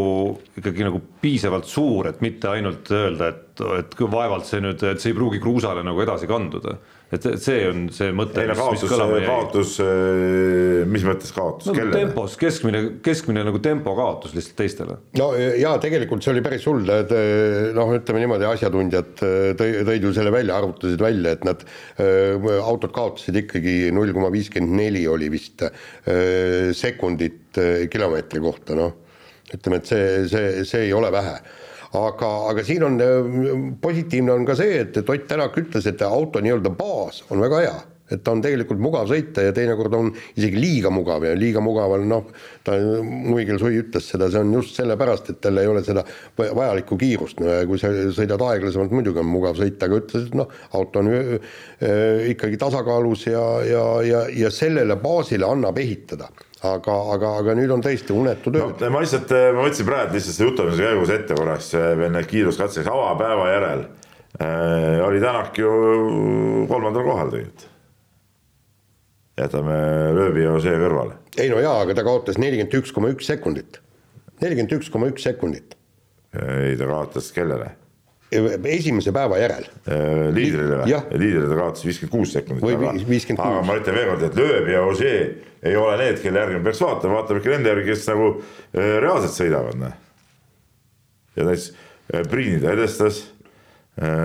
ikkagi 0.59 0.87
nagu 0.87 1.01
piisavalt 1.23 1.67
suur, 1.69 2.09
et 2.11 2.23
mitte 2.23 2.51
ainult 2.51 2.91
öelda, 2.95 3.33
et, 3.33 3.48
et 3.79 3.99
vaevalt 3.99 4.47
see 4.49 4.63
nüüd, 4.63 4.83
et 4.83 5.01
see 5.01 5.13
ei 5.13 5.17
pruugi 5.17 5.41
kruusale 5.43 5.83
nagu 5.85 6.01
edasi 6.05 6.29
kanduda 6.29 6.77
et 7.09 7.25
see 7.41 7.61
on 7.65 7.87
see 7.93 8.11
mõte. 8.13 8.43
ei 8.43 8.49
no 8.51 8.55
kaotus, 8.57 8.91
kaotus, 9.25 9.71
äh, 9.81 10.83
mis 10.89 11.05
mõttes 11.07 11.33
kaotus 11.33 11.71
no,, 11.71 11.73
kellele? 11.73 12.03
tempos, 12.03 12.35
keskmine, 12.37 12.81
keskmine 13.05 13.41
nagu 13.47 13.61
tempo 13.65 13.95
kaotus 13.97 14.35
lihtsalt 14.37 14.59
teistele. 14.59 14.97
no 15.17 15.31
ja 15.33 15.73
tegelikult 15.81 16.25
see 16.25 16.35
oli 16.35 16.43
päris 16.45 16.67
hull, 16.69 16.85
et 16.93 17.13
äh, 17.15 17.71
noh, 17.77 17.95
ütleme 17.97 18.21
niimoodi, 18.21 18.45
asjatundjad 18.51 19.23
äh, 19.25 19.37
tõi, 19.57 19.71
tõid 19.89 20.05
ju 20.05 20.13
selle 20.19 20.33
välja, 20.35 20.59
arvutasid 20.61 21.01
välja, 21.01 21.33
et 21.33 21.47
nad 21.49 21.65
äh, 21.65 22.49
autod 22.61 22.93
kaotasid 22.93 23.41
ikkagi 23.41 23.77
null 23.95 24.13
koma 24.13 24.29
viiskümmend 24.33 24.77
neli 24.77 25.07
oli 25.09 25.31
vist 25.33 25.65
äh, 25.65 26.69
sekundit 26.77 27.57
äh, 27.57 27.87
kilomeetri 27.89 28.43
kohta, 28.43 28.77
noh. 28.77 28.93
ütleme, 29.49 29.81
et 29.81 29.89
see, 29.89 30.05
see, 30.29 30.61
see 30.69 30.85
ei 30.85 30.93
ole 30.93 31.09
vähe 31.13 31.39
aga, 31.97 32.31
aga 32.51 32.65
siin 32.65 32.83
on 32.85 32.99
positiivne 33.81 34.33
on 34.33 34.45
ka 34.45 34.57
see, 34.59 34.81
et, 34.83 34.97
et 35.01 35.09
Ott 35.09 35.29
Tänak 35.29 35.57
ütles, 35.57 35.87
et 35.89 36.01
auto 36.05 36.41
nii-öelda 36.41 36.73
baas 36.75 37.23
on 37.29 37.41
väga 37.41 37.63
hea. 37.65 37.79
Et 38.09 38.23
ta 38.25 38.33
on 38.33 38.39
tegelikult 38.41 38.79
mugav 38.81 39.05
sõita 39.09 39.43
ja 39.45 39.53
teinekord 39.53 39.93
on 39.93 40.07
isegi 40.33 40.57
liiga 40.57 40.89
mugav 40.93 41.27
ja 41.27 41.35
liiga 41.37 41.61
mugav 41.61 41.93
on 41.93 42.07
noh, 42.09 42.31
ta 42.65 42.73
Muigel 43.05 43.59
Sui 43.61 43.77
ütles 43.83 44.07
seda, 44.09 44.31
see 44.33 44.41
on 44.41 44.55
just 44.55 44.79
sellepärast, 44.79 45.29
et 45.29 45.41
tal 45.43 45.61
ei 45.61 45.69
ole 45.69 45.83
seda 45.85 46.01
vajalikku 46.39 46.97
kiirust, 46.97 47.43
kui 47.69 47.81
sa 47.81 47.93
sõidad 48.15 48.41
aeglasemalt, 48.47 48.95
muidugi 48.97 49.21
on 49.21 49.29
mugav 49.29 49.61
sõita, 49.61 49.85
aga 49.85 50.01
ütles, 50.01 50.25
et 50.25 50.37
noh, 50.41 50.49
auto 50.73 51.03
on 51.03 51.13
äh, 51.13 51.53
ikkagi 52.33 52.57
tasakaalus 52.61 53.29
ja, 53.29 53.45
ja, 53.69 53.87
ja, 54.07 54.25
ja 54.47 54.53
sellele 54.53 54.97
baasile 54.97 55.45
annab 55.45 55.77
ehitada 55.77 56.31
aga, 56.67 56.95
aga, 57.15 57.31
aga 57.39 57.55
nüüd 57.57 57.71
on 57.71 57.83
tõesti 57.83 58.15
unetu 58.15 58.51
töö 58.51 58.67
no,. 58.67 58.91
ma 58.91 59.01
lihtsalt, 59.03 59.31
ma 59.55 59.63
võtsin 59.63 59.87
praegu 59.87 60.15
lihtsalt 60.17 60.35
selle 60.35 60.51
jutuajamise 60.51 60.85
käigus 60.85 61.13
ette 61.15 61.37
korraks 61.37 61.71
veel 61.75 62.13
need 62.15 62.29
kiiruskatseks 62.29 62.91
avapäeva 62.91 63.49
järel 63.53 63.83
äh, 64.41 64.99
oli 65.07 65.21
Tänak 65.23 65.59
ju 65.59 65.71
kolmandal 66.71 67.07
kohal 67.07 67.33
tegelikult. 67.33 67.67
jätame 69.39 69.81
lööbi 70.19 70.43
ja 70.43 70.55
see 70.63 70.79
kõrvale. 70.83 71.19
ei 71.39 71.51
no 71.51 71.63
jaa, 71.63 71.77
aga 71.85 71.95
ta 71.95 72.07
kaotas 72.07 72.39
nelikümmend 72.41 72.79
üks 72.81 72.95
koma 72.95 73.13
üks 73.15 73.29
sekundit. 73.31 73.79
nelikümmend 74.43 74.79
üks 74.81 74.91
koma 74.91 75.11
üks 75.13 75.23
sekundit. 75.29 75.77
ei, 76.35 76.75
ta 76.75 76.91
kaotas 76.91 77.31
kellele? 77.35 77.71
Esimese 78.29 79.11
päeva 79.15 79.39
järel. 79.41 79.65
Äh, 79.89 80.27
liidrile 80.35 80.83
või? 80.83 80.97
liidrile 81.17 81.49
ta 81.49 81.57
kaotas 81.57 81.85
viiskümmend 81.87 82.13
kuus 82.13 82.33
sekundit. 82.35 82.63
või 82.63 82.77
viiskümmend 83.09 83.41
kuus. 83.41 83.55
aga 83.55 83.63
ma 83.65 83.77
ütlen 83.79 83.97
veel 83.97 84.11
kord, 84.11 84.25
et 84.27 84.37
lööb 84.37 84.69
ja 84.69 84.83
Ožee 84.85 85.23
ei 85.63 85.75
ole 85.75 85.97
need, 85.99 86.21
kelle 86.23 86.43
järgi 86.43 86.59
me 86.59 86.63
peaks 86.69 86.83
vaatama, 86.83 87.17
vaatame 87.19 87.41
ikka 87.41 87.51
nende 87.55 87.73
järgi, 87.73 87.89
kes 87.89 88.07
nagu 88.11 88.29
äh, 88.37 88.95
reaalselt 89.03 89.35
sõidavad, 89.35 89.81
noh. 89.81 89.97
ja 91.35 91.49
näiteks 91.49 91.67
äh, 91.73 92.23
Priini 92.29 92.61
ta 92.63 92.73
edestas, 92.77 93.21
äh, 93.99 94.15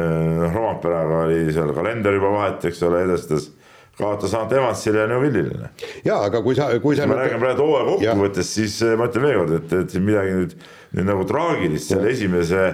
noh 0.42 0.54
Roompeaga 0.54 1.24
oli 1.24 1.46
seal 1.54 1.74
kalender 1.76 2.18
juba 2.20 2.32
vahet, 2.36 2.68
eks 2.70 2.82
ole, 2.86 3.04
edestas 3.08 3.50
kaotas 3.98 4.32
ainult 4.34 4.52
Evansile 4.52 5.04
ja 5.04 5.10
Neuvillile. 5.10 5.60
Noh. 5.64 5.86
ja 6.06 6.20
aga 6.28 6.42
kui 6.44 6.58
sa, 6.58 6.68
kui 6.82 6.98
sa. 6.98 7.08
ma 7.10 7.22
räägin 7.22 7.42
praegu 7.42 7.66
hooaja 7.66 7.88
kokkuvõttes, 7.94 8.52
siis 8.60 8.80
ma 8.98 9.08
ütlen 9.08 9.26
veel 9.26 9.40
kord, 9.40 9.56
et, 9.62 9.78
et 9.80 9.96
midagi 10.02 10.36
nüüd, 10.38 10.58
nüüd 10.98 11.08
nagu 11.08 11.26
traagilist 11.30 11.94
selle 11.94 12.12
esimese 12.12 12.68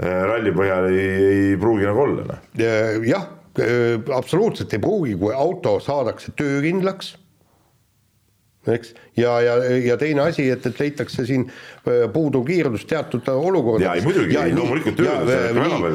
ralli 0.00 0.52
põhjal 0.52 0.90
ei, 0.90 1.04
ei 1.32 1.52
pruugi 1.60 1.86
nagu 1.88 2.02
olla. 2.04 2.26
Noh. 2.32 2.40
jah, 3.06 3.28
absoluutselt 4.16 4.74
ei 4.76 4.82
pruugi, 4.82 5.14
kui 5.20 5.32
auto 5.34 5.78
saadakse 5.80 6.34
töökindlaks 6.36 7.14
eks, 8.74 8.94
ja, 9.16 9.36
ja, 9.40 9.54
ja 9.84 9.96
teine 10.00 10.26
asi, 10.26 10.48
et, 10.50 10.66
et 10.66 10.80
leitakse 10.80 11.26
siin 11.28 11.46
äh, 11.46 12.06
puuduv 12.12 12.46
kiirus 12.48 12.86
teatud 12.88 13.28
olukordades. 13.30 13.86
jaa, 13.86 13.94
ei 13.98 14.04
muidugi, 14.06 14.36
loomulikult 14.56 14.98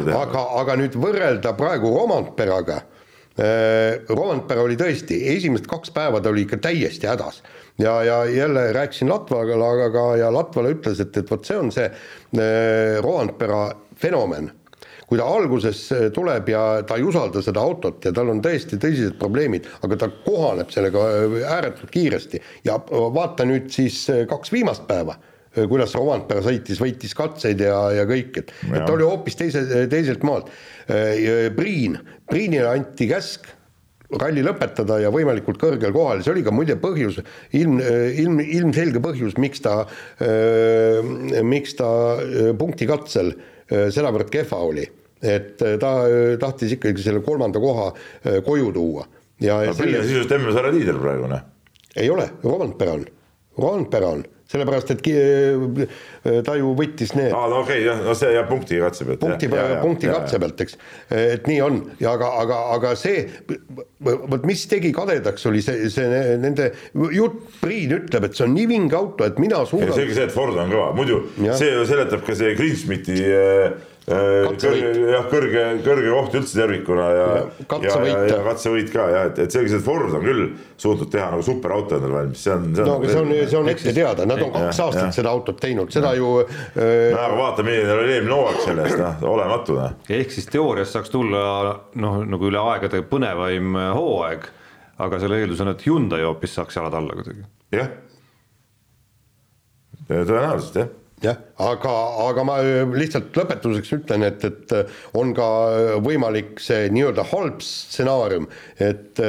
teha. 0.08 0.22
aga, 0.22 0.46
aga 0.62 0.77
nüüd 0.79 0.96
võrrelda 1.01 1.53
praegu 1.58 1.91
Romantperaga 1.96 2.79
äh,, 2.81 4.00
Romantpera 4.10 4.63
oli 4.63 4.79
tõesti, 4.79 5.20
esimesed 5.36 5.67
kaks 5.72 5.93
päeva 5.96 6.22
ta 6.24 6.31
oli 6.31 6.46
ikka 6.48 6.62
täiesti 6.70 7.10
hädas 7.12 7.41
ja, 7.81 7.98
ja 8.08 8.24
jälle 8.31 8.70
rääkisin 8.77 9.12
Latvaga 9.12 10.08
ja 10.19 10.32
Latvale 10.34 10.76
ütles, 10.78 11.04
et, 11.04 11.17
et 11.17 11.32
vot 11.32 11.45
see 11.45 11.60
on 11.60 11.71
see 11.76 11.88
äh, 11.91 12.99
Romantpera 13.04 13.67
fenomen. 14.02 14.52
Kui 15.12 15.20
ta 15.20 15.26
alguses 15.28 15.80
äh, 15.92 16.06
tuleb 16.16 16.48
ja 16.54 16.62
ta 16.88 16.96
ei 16.96 17.04
usalda 17.04 17.42
seda 17.44 17.60
autot 17.60 18.06
ja 18.08 18.14
tal 18.16 18.32
on 18.32 18.40
tõesti 18.44 18.80
tõsised 18.80 19.18
probleemid, 19.20 19.68
aga 19.84 19.98
ta 20.00 20.08
kohaneb 20.24 20.72
sellega 20.72 21.04
äh, 21.18 21.36
ääretult 21.52 21.92
kiiresti 21.92 22.40
ja 22.64 22.78
vaata 22.88 23.44
nüüd 23.50 23.68
siis 23.76 24.06
äh, 24.08 24.24
kaks 24.30 24.54
viimast 24.56 24.88
päeva 24.88 25.18
kuidas 25.52 25.92
Rovanpera 25.98 26.40
sõitis, 26.46 26.80
võitis 26.80 27.12
katseid 27.12 27.60
ja, 27.60 27.76
ja 27.92 28.06
kõik, 28.08 28.38
et, 28.40 28.54
et 28.70 28.86
ta 28.86 28.94
oli 28.94 29.04
hoopis 29.04 29.36
teise, 29.36 29.66
teiselt 29.92 30.22
maalt. 30.24 30.48
Priin, 31.58 31.98
Priinile 32.32 32.70
anti 32.70 33.10
käsk 33.10 33.50
ralli 34.16 34.46
lõpetada 34.48 35.02
ja 35.04 35.12
võimalikult 35.12 35.60
kõrgel 35.60 35.92
kohal, 35.92 36.24
see 36.24 36.32
oli 36.32 36.46
ka 36.48 36.56
muide 36.56 36.78
põhjus, 36.80 37.20
ilm, 37.52 37.82
ilm, 37.84 38.40
ilmselge 38.40 39.04
põhjus, 39.04 39.36
miks 39.44 39.60
ta, 39.68 39.82
miks 41.44 41.76
ta 41.84 41.92
punktikatsel 42.64 43.36
sedavõrd 43.71 44.27
kehva 44.34 44.57
oli 44.67 44.84
et 45.21 45.62
äh, 45.62 45.77
ta 45.79 45.91
äh, 46.10 46.36
tahtis 46.41 46.75
ikkagi 46.77 47.03
selle 47.03 47.21
kolmanda 47.25 47.62
koha 47.62 47.91
äh, 47.91 48.41
koju 48.45 48.71
tuua. 48.73 49.05
ja, 49.39 49.62
ja 49.63 49.73
selle... 49.73 50.03
sisuliselt 50.03 50.34
MM-sarja 50.39 50.73
liider 50.73 50.99
praegu, 51.01 51.29
noh? 51.29 51.43
ei 51.95 52.10
ole, 52.10 52.29
Rovanpera 52.43 52.95
on, 52.97 53.05
Rovanpera 53.57 54.13
on 54.17 54.23
sellepärast, 54.52 54.94
et 54.96 56.44
ta 56.46 56.56
ju 56.60 56.74
võttis 56.78 57.14
need. 57.18 57.32
aa, 57.34 57.48
no 57.52 57.62
okei 57.64 57.82
okay,, 57.82 57.88
jah, 57.88 58.02
no 58.06 58.16
see 58.18 58.34
jääb 58.36 58.50
punkti 58.52 58.80
katse 58.82 59.08
pealt. 59.08 59.22
punkti, 59.24 59.50
punkti 59.82 60.12
katse 60.12 60.42
pealt, 60.42 60.66
eks, 60.66 60.78
et 61.18 61.48
nii 61.50 61.62
on 61.66 61.80
ja 62.02 62.16
aga, 62.18 62.32
aga, 62.44 62.60
aga 62.78 62.94
see, 63.00 63.24
vot 64.02 64.48
mis 64.48 64.66
tegi 64.72 64.94
kadedaks, 64.96 65.48
oli 65.50 65.64
see, 65.66 65.90
see 65.94 66.36
nende 66.42 66.72
jutt, 67.16 67.40
Priin 67.62 67.94
ütleb, 67.94 68.26
et 68.26 68.38
see 68.38 68.46
on 68.48 68.54
nii 68.56 68.68
vinge 68.70 68.98
auto, 68.98 69.26
et 69.28 69.38
mina 69.42 69.62
suudan. 69.70 69.94
selge 69.96 70.16
see, 70.18 70.28
et 70.28 70.34
Ford 70.34 70.58
on 70.58 70.72
kõva, 70.72 70.92
muidu 70.98 71.22
ja. 71.46 71.56
see 71.60 71.72
ju 71.74 71.86
seletab 71.90 72.24
ka 72.26 72.36
see 72.38 72.56
Greensmiti 72.58 73.18
äh, 73.22 73.76
jah, 74.12 75.26
kõrge, 75.32 75.63
kõrge 75.86 76.12
koht 76.12 76.36
üldse 76.39 76.58
tervikuna 76.60 77.08
ja, 77.15 77.28
ja, 77.82 77.91
ja, 78.06 78.17
ja 78.30 78.38
katsevõit 78.45 78.91
ka 78.93 79.08
jah, 79.12 79.26
et, 79.32 79.41
et 79.45 79.56
et 79.62 79.86
Ford 79.86 80.13
on 80.17 80.24
küll 80.26 80.43
suutnud 80.82 81.12
teha 81.13 81.30
nagu 81.34 81.45
superauto 81.45 81.97
endale 81.97 82.17
valmis, 82.17 82.43
see 82.43 82.54
on. 82.54 82.67
no 82.76 82.97
aga 82.97 83.10
see 83.12 83.21
on, 83.21 83.34
see 83.54 83.60
on 83.60 83.71
ette 83.71 83.95
teada, 83.95 84.28
nad 84.30 84.43
on 84.43 84.54
kaks 84.54 84.80
ja, 84.82 84.86
aastat 84.88 85.08
ja. 85.08 85.15
seda 85.19 85.34
autot 85.34 85.60
teinud, 85.62 85.91
seda 85.93 86.13
ju 86.17 86.32
äh.... 86.43 87.10
no 87.13 87.24
aga 87.24 87.39
vaata, 87.39 87.65
milline 87.67 87.97
oli 87.97 88.15
eelmine 88.17 88.38
hooaeg 88.38 88.62
sellest, 88.67 89.02
noh, 89.02 89.28
olematu 89.34 89.80
noh. 89.80 89.97
ehk 90.19 90.38
siis 90.38 90.50
teoorias 90.52 90.93
saaks 90.95 91.13
tulla 91.13 91.43
noh, 92.02 92.21
nagu 92.28 92.50
üle 92.52 92.63
aegade 92.74 93.04
põnevaim 93.10 93.76
hooaeg, 93.97 94.47
aga 95.02 95.21
selle 95.24 95.41
eeldus 95.41 95.65
on, 95.65 95.74
et 95.76 95.86
Hyundai 95.88 96.24
hoopis 96.28 96.58
saaks 96.60 96.80
jalad 96.80 96.97
alla 97.02 97.19
kuidagi. 97.19 97.45
jah, 97.76 97.93
tõenäoliselt 100.12 100.84
jah 100.84 100.97
jah, 101.21 101.38
aga, 101.62 101.93
aga 102.27 102.43
ma 102.47 102.57
äh, 102.63 102.81
lihtsalt 102.97 103.36
lõpetuseks 103.38 103.93
ütlen, 103.99 104.25
et, 104.25 104.43
et 104.47 104.73
äh, 104.75 104.99
on 105.17 105.34
ka 105.38 105.47
äh, 105.69 105.93
võimalik 106.03 106.60
see 106.63 106.89
nii-öelda 106.93 107.25
halb 107.31 107.62
stsenaarium, 107.65 108.47
et 108.81 109.21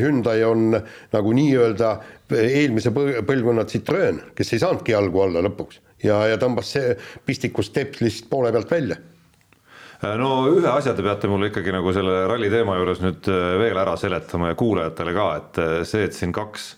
Hyundai 0.00 0.40
on 0.46 0.74
nagu 0.74 1.34
nii-öelda 1.34 1.92
eelmise 2.30 2.92
põlvkonna 2.94 3.66
Citroen, 3.70 4.20
kes 4.38 4.54
ei 4.54 4.62
saanudki 4.62 4.94
jalgu 4.94 5.24
alla 5.24 5.42
lõpuks. 5.48 5.80
Ja, 6.06 6.22
ja 6.30 6.38
tõmbas 6.40 6.70
see 6.76 6.94
pistikus 7.26 7.72
Tepslist 7.74 8.30
poole 8.30 8.52
pealt 8.54 8.70
välja. 8.70 8.96
No 10.16 10.46
ühe 10.48 10.68
asja 10.70 10.94
te 10.96 11.04
peate 11.04 11.28
mulle 11.28 11.50
ikkagi 11.50 11.74
nagu 11.74 11.90
selle 11.92 12.22
ralli 12.30 12.48
teema 12.48 12.78
juures 12.78 13.02
nüüd 13.02 13.26
veel 13.60 13.76
ära 13.76 13.98
seletama 14.00 14.54
ja 14.54 14.56
kuulajatele 14.56 15.12
ka, 15.12 15.26
et 15.42 15.60
see, 15.90 16.06
et 16.06 16.16
siin 16.16 16.32
kaks 16.32 16.70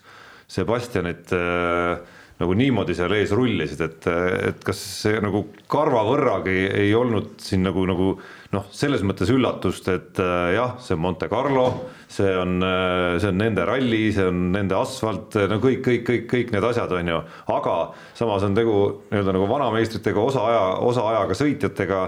Sebastianit 0.53 1.33
äh, 1.33 2.01
nagu 2.43 2.55
niimoodi 2.59 2.97
seal 2.99 3.15
ees 3.17 3.33
rullisid, 3.37 3.81
et, 3.87 4.07
et 4.51 4.63
kas 4.67 4.79
see 5.03 5.21
nagu 5.23 5.47
karva 5.71 6.03
võrragi 6.09 6.57
ei 6.69 6.93
olnud 6.99 7.37
siin 7.43 7.65
nagu, 7.67 7.85
nagu 7.89 8.15
noh, 8.53 8.67
selles 8.75 9.05
mõttes 9.07 9.31
üllatust, 9.33 9.89
et 9.93 10.21
äh, 10.21 10.53
jah, 10.57 10.77
see 10.83 10.97
on 10.97 11.03
Monte 11.07 11.29
Carlo, 11.33 11.67
see 12.13 12.35
on, 12.37 12.59
äh, 12.67 13.17
see 13.23 13.31
on 13.33 13.41
nende 13.41 13.65
ralli, 13.69 14.05
see 14.15 14.27
on 14.29 14.51
nende 14.55 14.77
asfalt, 14.77 15.39
no 15.49 15.61
kõik, 15.63 15.81
kõik, 15.87 16.05
kõik, 16.09 16.27
kõik 16.35 16.53
need 16.55 16.69
asjad 16.69 16.93
on 16.99 17.13
ju, 17.15 17.23
aga 17.55 17.79
samas 18.19 18.45
on 18.49 18.59
tegu 18.59 18.77
nii-öelda 19.13 19.37
nagu 19.39 19.49
vanameistritega, 19.51 20.29
osa 20.33 20.45
aja, 20.51 20.63
osa 20.85 21.07
ajaga 21.15 21.39
sõitjatega 21.39 22.05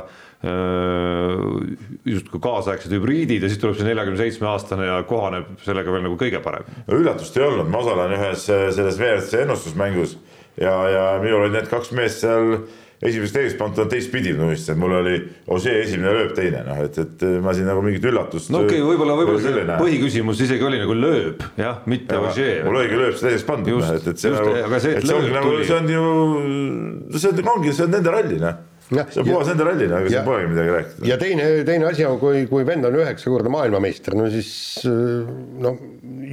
justkui 2.04 2.40
kaasaegsed 2.42 2.92
hübriidid 2.92 3.44
ja 3.44 3.50
siis 3.50 3.60
tuleb 3.62 3.78
see 3.78 3.88
neljakümne 3.88 4.20
seitsme 4.20 4.50
aastane 4.50 4.88
ja 4.90 5.00
kohaneb 5.08 5.54
sellega 5.64 5.92
veel 5.94 6.06
nagu 6.08 6.18
kõige 6.20 6.42
paremini. 6.44 6.84
üllatust 6.92 7.36
ei 7.38 7.46
olnud, 7.46 7.70
ma 7.72 7.80
osalen 7.80 8.16
ühes 8.18 8.48
äh, 8.52 8.68
selles 8.76 9.00
WRC 9.00 9.44
ennustusmängus 9.44 10.18
ja, 10.60 10.74
ja 10.90 11.04
minul 11.22 11.46
olid 11.46 11.56
need 11.58 11.70
kaks 11.70 11.94
meest 11.96 12.24
seal 12.24 12.58
esimesest 13.04 13.36
teespant 13.36 13.78
on 13.82 13.88
teistpidi, 13.90 14.32
ma 14.32 14.44
tunnistan, 14.46 14.78
mul 14.80 14.94
oli 15.00 15.16
Ožee 15.52 15.80
esimene 15.82 16.12
lööb, 16.14 16.34
teine 16.36 16.62
noh, 16.64 16.78
et, 16.86 16.98
et 17.02 17.24
ma 17.44 17.52
siin 17.56 17.66
nagu 17.68 17.82
mingit 17.84 18.04
üllatust. 18.08 18.52
no 18.54 18.62
okei 18.64 18.78
okay,, 18.80 18.86
võib-olla, 18.86 19.16
võib-olla 19.18 19.42
see 19.44 19.64
põhiküsimus 19.72 20.44
isegi 20.46 20.64
oli 20.64 20.80
nagu 20.80 20.96
lööb, 20.96 21.42
jah, 21.60 21.82
mitte 21.90 22.20
Ožee. 22.20 22.60
mul 22.64 22.80
oligi 22.80 23.00
lööb 23.00 23.18
see 23.18 23.30
teisest 23.30 23.48
pandud, 23.48 23.80
noh, 23.80 23.96
et, 23.98 24.06
et 24.12 24.22
see 24.22 24.32
just, 24.32 24.44
nagu, 24.44 24.76
et 24.78 24.86
see 25.08 25.18
ongi 25.18 25.34
nagu, 25.34 25.56
see 25.64 25.76
on 25.80 25.90
ju, 25.96 26.06
see 27.18 27.32
on, 27.32 27.44
ongi, 27.56 27.74
see 27.74 27.88
on 27.88 27.94
nende 27.98 28.14
ralli, 28.14 28.40
noh 28.44 28.62
see 28.90 29.20
on 29.22 29.28
puhas 29.28 29.50
nende 29.50 29.66
ralli, 29.68 29.86
aga 29.88 30.10
siin 30.12 30.26
polegi 30.26 30.50
midagi 30.52 30.74
rääkida. 30.74 31.08
ja 31.08 31.18
teine, 31.20 31.46
teine 31.68 31.88
asi 31.88 32.06
on, 32.08 32.18
kui, 32.20 32.44
kui 32.50 32.66
vend 32.66 32.84
on 32.88 32.98
üheksakordne 33.00 33.52
maailmameister, 33.54 34.16
no 34.18 34.26
siis 34.32 34.50
noh, 34.84 35.78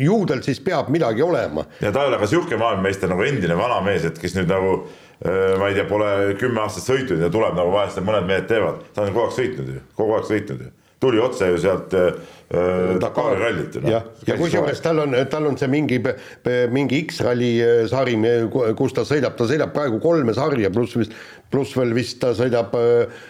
ju 0.01 0.17
tal 0.29 0.43
siis 0.45 0.59
peab 0.63 0.91
midagi 0.93 1.23
olema. 1.25 1.65
ja 1.83 1.93
ta 1.93 2.03
ei 2.03 2.11
ole 2.11 2.19
ka 2.21 2.29
sihuke 2.31 2.59
maailmameister 2.59 3.11
nagu 3.11 3.23
endine 3.27 3.57
vanamees, 3.59 4.09
et 4.11 4.19
kes 4.21 4.35
nüüd 4.39 4.51
nagu 4.51 4.75
äh, 4.81 5.55
ma 5.61 5.71
ei 5.71 5.79
tea, 5.79 5.87
pole 5.89 6.11
kümme 6.41 6.65
aastat 6.65 6.89
sõitnud 6.89 7.23
ja 7.23 7.31
tuleb 7.33 7.57
nagu 7.57 7.73
vahest 7.73 8.03
mõned 8.03 8.27
mehed 8.29 8.51
teevad, 8.51 8.83
ta 8.95 9.07
on 9.07 9.15
kogu 9.15 9.29
aeg 9.29 9.39
sõitnud 9.39 9.73
ju, 9.77 9.87
kogu 9.99 10.19
aeg 10.19 10.29
sõitnud 10.33 10.67
ju 10.67 10.75
tuli 11.01 11.19
otse 11.19 11.47
ju 11.49 11.57
sealt 11.61 11.93
äh, 11.97 12.13
Dakari 13.01 13.39
rallit 13.39 13.75
ju. 13.75 13.81
jah, 13.87 14.03
ja, 14.25 14.33
ja 14.33 14.37
kusjuures 14.37 14.81
tal 14.83 14.99
on, 15.05 15.15
tal 15.31 15.47
on 15.49 15.57
see 15.57 15.69
mingi, 15.71 15.97
mingi 16.71 16.99
X-ralli 17.07 17.51
äh, 17.63 17.83
sari, 17.89 18.17
kus 18.77 18.93
ta 18.97 19.05
sõidab, 19.07 19.37
ta 19.39 19.47
sõidab 19.49 19.73
praegu 19.73 20.01
kolme 20.03 20.35
sarja, 20.37 20.69
pluss 20.73 20.97
vist, 20.99 21.15
pluss 21.51 21.73
veel 21.77 21.95
vist 21.97 22.19
ta 22.21 22.35
sõidab 22.37 22.75
äh, 22.77 23.23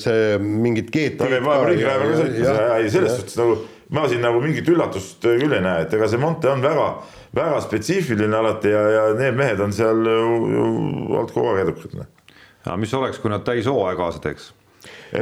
see 0.00 0.34
mingit 0.42 0.90
GT. 0.92 1.20
ta 1.22 1.30
käib 1.30 1.46
vahepeal 1.46 1.70
ringi 1.72 1.86
ka 1.86 2.18
sõitmas, 2.24 2.60
ei 2.80 2.92
selles 2.92 3.16
suhtes 3.20 3.38
nagu 3.40 3.62
ma 3.94 4.04
siin 4.10 4.20
nagu 4.24 4.42
mingit 4.42 4.68
üllatust 4.68 5.24
küll 5.24 5.54
ei 5.54 5.64
näe, 5.64 5.86
et 5.86 5.96
ega 5.96 6.10
see 6.10 6.20
Monte 6.20 6.50
on 6.50 6.64
väga, 6.64 6.90
väga 7.36 7.62
spetsiifiline 7.64 8.36
alati 8.36 8.72
ja, 8.74 8.84
ja 8.96 9.06
need 9.16 9.38
mehed 9.38 9.64
on 9.64 9.72
seal 9.76 10.04
ju, 10.08 10.28
ju 10.50 10.68
olnud 11.14 11.32
kogu 11.32 11.54
aeg 11.54 11.64
edukad. 11.68 11.96
Noh. 12.02 12.36
aga 12.66 12.76
mis 12.80 12.94
oleks, 12.96 13.22
kui 13.22 13.32
nad 13.32 13.44
täishooaja 13.46 13.96
kaasa 14.00 14.22
teeks? 14.24 14.52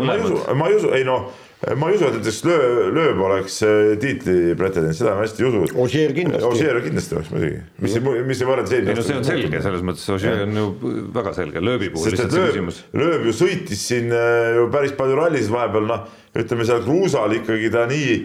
ma 0.02 0.16
ei 0.16 0.22
usu, 0.24 0.42
ma 0.56 0.70
ei 0.70 0.78
usu, 0.80 0.92
ei 0.96 1.06
noh 1.06 1.30
ma 1.78 1.88
ei 1.90 1.96
usu, 1.96 2.08
et 2.08 2.16
näiteks 2.16 2.40
löö, 2.48 2.70
lööb 2.94 3.20
oleks 3.22 3.60
äh, 3.62 3.92
tiitli 4.02 4.54
pretendent, 4.58 4.96
seda 4.98 5.12
ma 5.14 5.22
hästi 5.22 5.44
ei 5.44 5.48
usu. 5.48 5.60
Ožeer 5.84 6.14
kindlasti. 6.16 6.46
Ožeer 6.48 6.80
kindlasti 6.82 7.16
oleks 7.18 7.30
muidugi, 7.30 7.60
mis, 7.84 7.94
mis 8.30 8.42
ei 8.42 8.48
võrreldes 8.48 8.74
eelmise. 8.74 8.94
ei 8.94 8.98
no 8.98 9.04
see 9.06 9.18
on 9.20 9.28
selge, 9.28 9.60
selles 9.62 9.84
mõttes 9.86 10.08
Ožeer 10.16 10.42
on 10.48 10.58
ju 10.58 10.66
väga 11.14 11.34
selge, 11.38 11.62
lööbi 11.62 11.92
puhul 11.94 12.10
lihtsalt 12.10 12.34
see 12.34 12.48
küsimus. 12.50 12.82
lööb 12.98 13.28
ju 13.28 13.36
sõitis 13.38 13.86
siin 13.92 14.10
äh, 14.10 14.56
ju 14.58 14.66
päris 14.74 14.96
palju 14.98 15.20
rallisid 15.20 15.54
vahepeal, 15.54 15.86
noh, 15.92 16.08
ütleme 16.42 16.66
seal 16.66 16.82
kruusal 16.82 17.36
ikkagi 17.38 17.70
ta 17.70 17.86
nii, 17.90 18.18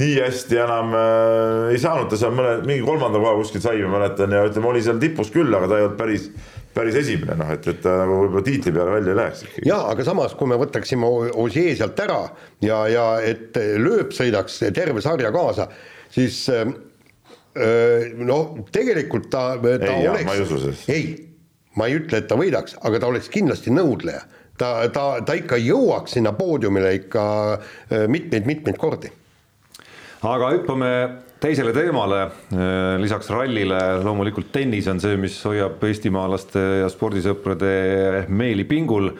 nii 0.00 0.16
hästi 0.22 0.56
enam 0.62 0.94
äh, 0.96 1.70
ei 1.74 1.80
saanud, 1.80 2.08
ta 2.08 2.16
seal 2.20 2.32
mõne, 2.36 2.56
mingi 2.64 2.84
kolmanda 2.86 3.20
koha 3.20 3.36
kuskil 3.42 3.60
sai, 3.64 3.82
ma 3.84 3.98
mäletan, 3.98 4.32
ja 4.32 4.46
ütleme, 4.48 4.70
oli 4.70 4.84
seal 4.84 5.00
tipus 5.02 5.32
küll, 5.34 5.52
aga 5.52 5.68
ta 5.68 5.78
ei 5.78 5.86
olnud 5.86 5.98
päris 6.00 6.30
päris 6.72 6.96
esimene, 7.02 7.36
noh, 7.36 7.50
et, 7.52 7.66
et 7.68 7.82
ta 7.84 7.98
nagu 8.00 8.16
võib-olla 8.22 8.44
tiitli 8.46 8.72
peale 8.72 8.94
välja 8.94 9.12
ei 9.12 9.18
läheks 9.18 9.42
jaa, 9.68 9.82
aga 9.92 10.06
samas, 10.06 10.32
kui 10.38 10.48
me 10.48 10.56
võtaksime 10.60 11.08
Ožee 11.42 11.74
sealt 11.76 12.00
ära 12.00 12.22
ja, 12.64 12.78
ja 12.88 13.04
et 13.24 13.58
lööb 13.80 14.14
sõidaks 14.16 14.56
terve 14.72 15.04
sarja 15.04 15.32
kaasa, 15.34 15.68
siis 16.12 16.40
äh, 16.52 16.72
noh, 18.16 18.56
tegelikult 18.72 19.28
ta, 19.32 19.50
ta 19.60 19.92
ei, 19.92 20.08
oleks, 20.08 20.88
ei, 20.88 21.10
ma 21.76 21.90
ei 21.90 22.00
ütle, 22.00 22.22
et 22.22 22.30
ta 22.30 22.40
võidaks, 22.40 22.78
aga 22.80 23.02
ta 23.02 23.12
oleks 23.12 23.28
kindlasti 23.32 23.74
nõudleja. 23.74 24.24
ta, 24.56 24.78
ta, 24.94 25.04
ta 25.26 25.36
ikka 25.36 25.60
jõuaks 25.60 26.16
sinna 26.16 26.32
poodiumile 26.36 26.94
ikka 27.02 27.24
mitmeid-mitmeid 28.08 28.80
kordi. 28.80 29.12
Aga 30.22 30.52
hüppame 30.54 30.90
teisele 31.42 31.72
teemale, 31.74 32.22
äh, 32.54 32.96
lisaks 33.02 33.30
rallile 33.32 33.78
loomulikult 34.04 34.52
tennis 34.54 34.86
on 34.90 35.00
see, 35.02 35.16
mis 35.18 35.40
hoiab 35.46 35.82
eestimaalaste 35.88 36.62
ja 36.84 36.90
spordisõprade 36.92 38.26
meeli 38.30 38.66
pingul. 38.68 39.10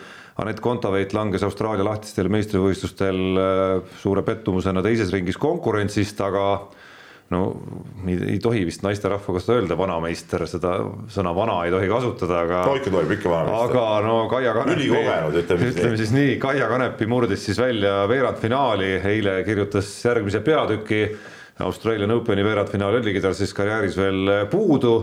Anett 0.42 0.62
Kontaveit 0.64 1.12
langes 1.12 1.42
Austraalia 1.44 1.84
lahtistel 1.84 2.30
meistrivõistlustel 2.32 3.18
äh, 3.42 3.96
suure 4.00 4.22
pettumusena 4.26 4.84
teises 4.84 5.10
ringis 5.12 5.40
konkurentsist, 5.42 6.22
aga 6.24 6.46
no 7.32 7.42
ei, 8.06 8.16
ei 8.34 8.38
tohi 8.42 8.64
vist 8.68 8.84
naisterahva 8.84 9.36
kohta 9.36 9.56
öelda 9.56 9.76
vanameister, 9.78 10.44
seda 10.50 10.76
sõna 11.12 11.34
vana 11.36 11.58
ei 11.66 11.74
tohi 11.74 11.90
kasutada, 11.90 12.42
aga. 12.46 12.62
no 12.68 12.78
ikka 12.78 12.94
tohib, 12.94 13.12
ikka 13.16 13.32
vanameister. 13.32 13.76
aga 13.82 14.06
no 14.06 14.16
Kaia 14.30 14.54
Kanepi. 14.56 14.78
ülikogenud, 14.78 15.38
ütleme 15.42 15.66
siis. 15.68 15.76
ütleme 15.76 16.00
siis 16.00 16.16
nii, 16.16 16.32
Kaia 16.42 16.70
Kanepi 16.70 17.08
murdis 17.10 17.46
siis 17.48 17.60
välja 17.62 18.02
veerandfinaali, 18.10 18.94
eile 19.12 19.38
kirjutas 19.48 19.92
järgmise 20.04 20.42
peatüki 20.44 21.06
Australian 21.60 22.10
Openi 22.10 22.44
veerandfinaal 22.44 22.96
oligi 23.00 23.20
tal 23.22 23.34
siis 23.36 23.52
karjääris 23.54 23.96
veel 23.98 24.30
puudu, 24.50 24.94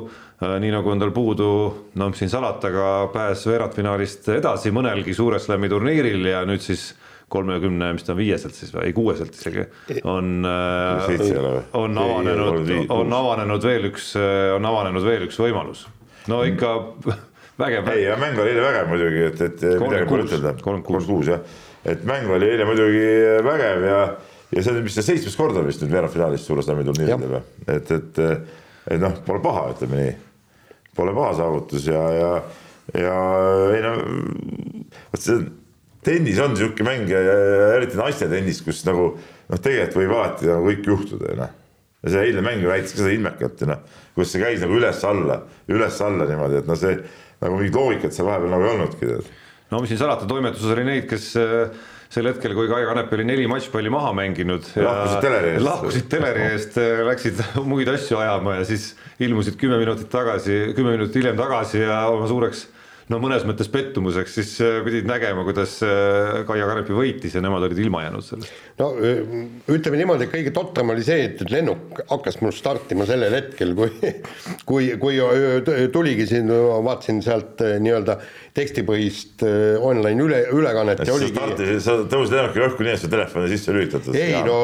äh, 0.42 0.56
nii 0.62 0.74
nagu 0.74 0.92
on 0.92 1.02
tal 1.02 1.13
puudu, 1.15 1.52
no 2.00 2.10
mis 2.10 2.22
siin 2.24 2.32
salata, 2.32 2.72
ka 2.74 2.88
pääs 3.13 3.46
veerandfinaalist 3.50 4.32
edasi 4.39 4.74
mõnelgi 4.76 5.15
suure 5.18 5.39
slam'i 5.42 5.70
turniiril 5.72 6.26
ja 6.32 6.44
nüüd 6.50 6.63
siis 6.65 6.92
kolmekümne, 7.30 7.92
mis 7.94 8.06
ta 8.06 8.13
on 8.15 8.20
viieselt 8.20 8.58
siis 8.58 8.74
või? 8.74 8.88
Ei 8.89 8.96
kuueselt 8.98 9.36
isegi, 9.38 9.65
on, 10.04 10.46
äh, 10.50 11.10
on 11.78 11.98
avanenud, 12.02 12.72
on 12.94 13.15
avanenud 13.20 13.65
veel 13.70 13.89
üks, 13.92 14.12
äh, 14.20 14.50
on 14.56 14.65
avanenud 14.65 15.06
veel 15.06 15.28
üks 15.28 15.39
võimalus. 15.42 15.86
no 16.32 16.42
ikka 16.48 16.74
vägev. 17.62 17.92
ei, 17.94 18.08
mäng 18.20 18.39
oli 18.39 18.56
eile 18.56 18.65
vägev 18.65 18.89
muidugi, 18.94 19.26
et, 19.30 19.44
et 19.48 19.68
midagi 19.84 20.10
pole 20.10 20.26
ütelda. 20.26 20.56
kolmkümmend 20.63 21.10
kuus. 21.10 21.30
Jah, 21.30 21.46
et 21.86 22.04
mäng 22.08 22.32
oli 22.34 22.50
eile 22.54 22.68
muidugi 22.70 23.06
vägev 23.46 23.88
ja 23.88 24.02
ja 24.50 24.63
see 24.63 24.74
on 24.74 24.82
vist 24.86 24.98
see 24.98 25.06
seitsmes 25.12 25.38
kord 25.38 25.58
on 25.60 25.68
vist 25.70 25.84
nüüd 25.84 25.94
veerandfinaalis 25.94 26.48
suure 26.48 26.65
slam'i 26.65 26.88
turniiridel 26.88 27.36
või, 27.36 27.44
et, 27.70 27.92
et, 27.94 28.22
et 28.96 29.02
noh, 29.02 29.13
pole 29.28 29.44
paha, 29.44 29.68
ütleme 29.76 30.02
nii. 30.02 30.15
Pole 30.98 31.13
paha 31.15 31.36
saavutus 31.38 31.86
ja, 31.88 32.02
ja, 32.18 32.30
ja 32.98 33.18
ei 33.76 33.84
no 33.86 33.92
vot 35.13 35.22
see 35.22 35.38
tennis 36.06 36.40
on 36.44 36.54
niisugune 36.56 36.88
mäng 36.88 37.12
ja, 37.12 37.22
ja, 37.24 37.38
eriti 37.78 38.00
naiste 38.00 38.30
tennis, 38.32 38.62
kus 38.66 38.82
nagu 38.88 39.12
noh, 39.18 39.60
tegelikult 39.60 40.02
võib 40.02 40.16
alati 40.18 40.50
nagu 40.50 40.70
kõik 40.70 40.90
juhtuda 40.94 41.34
ja 41.34 41.38
noh. 41.42 41.54
ja 42.06 42.16
see 42.16 42.26
eilne 42.30 42.46
mäng 42.46 42.64
näitas 42.64 42.96
ka 42.96 43.04
seda 43.04 43.14
ilmekalt 43.16 43.64
ja 43.66 43.72
noh, 43.74 44.02
kus 44.16 44.34
see 44.34 44.44
käis 44.44 44.64
nagu 44.64 44.80
üles-alla, 44.80 45.42
üles-alla 45.72 46.28
niimoodi, 46.30 46.64
et 46.64 46.70
noh, 46.70 46.80
see 46.80 46.98
nagu 47.44 47.60
mingit 47.60 47.80
loogikat 47.80 48.16
seal 48.16 48.30
vahepeal 48.32 48.56
nagu 48.56 48.68
ei 48.68 48.74
olnudki. 48.76 49.14
no 49.72 49.84
mis 49.84 49.94
siin 49.94 50.02
salata, 50.02 50.28
toimetuses 50.30 50.76
oli 50.76 50.88
neid, 50.88 51.08
kes 51.12 51.32
äh 51.40 51.88
sel 52.10 52.26
hetkel, 52.26 52.56
kui 52.58 52.70
Kai 52.70 52.88
Kanep 52.90 53.12
oli 53.14 53.26
neli 53.28 53.46
matšpalli 53.50 53.92
maha 53.94 54.12
mänginud. 54.18 54.66
lahkusid 54.82 55.22
teleri 55.22 55.52
eest. 55.54 55.66
lahkusid 55.66 56.08
teleri 56.10 56.46
eest, 56.56 56.80
läksid 57.06 57.44
muid 57.72 57.92
asju 57.92 58.18
ajama 58.18 58.58
ja 58.58 58.66
siis 58.66 58.92
ilmusid 59.22 59.60
kümme 59.62 59.78
minutit 59.82 60.10
tagasi, 60.10 60.72
kümme 60.78 60.96
minutit 60.98 61.20
hiljem 61.22 61.38
tagasi 61.38 61.84
ja 61.84 62.02
oma 62.10 62.26
suureks 62.30 62.66
no 63.10 63.19
mõnes 63.22 63.45
mõttes 63.48 63.69
pettumuseks, 63.74 64.36
siis 64.38 64.52
äh, 64.63 64.80
pidid 64.86 65.08
nägema, 65.10 65.43
kuidas 65.48 65.78
äh, 65.86 66.41
Kaia 66.48 66.67
Kanepi 66.69 66.95
võitis 66.95 67.36
ja 67.36 67.41
nemad 67.43 67.65
olid 67.65 67.82
ilma 67.82 68.04
jäänud 68.06 68.26
sellest. 68.26 68.60
no 68.80 68.91
ütleme 69.00 70.00
niimoodi, 70.00 70.28
et 70.28 70.34
kõige 70.34 70.54
totram 70.56 70.93
oli 70.93 71.06
see, 71.06 71.26
et 71.32 71.43
lennuk 71.50 72.04
hakkas 72.12 72.39
mul 72.43 72.54
startima 72.56 73.08
sellel 73.10 73.34
hetkel, 73.39 73.74
kui 73.78 74.13
kui, 74.69 74.91
kui 75.02 75.19
tuligi 75.93 76.28
siin, 76.30 76.52
vaatasin 76.86 77.24
sealt 77.26 77.65
äh, 77.65 77.78
nii-öelda 77.82 78.19
tekstipõhist 78.58 79.45
online 79.86 80.26
üle, 80.26 80.43
ülekannet 80.54 81.04
ja, 81.04 81.10
ja 81.10 81.17
oligi. 81.17 81.82
sa 81.84 82.00
tõusid 82.10 82.38
lennukiga 82.38 82.69
õhku 82.69 82.86
nii, 82.86 82.95
et 82.98 83.04
sa 83.04 83.12
telefoni 83.12 83.52
sisse 83.52 83.76
lülitatud. 83.76 84.17
ei 84.17 84.34
ja. 84.36 84.45
no. 84.45 84.60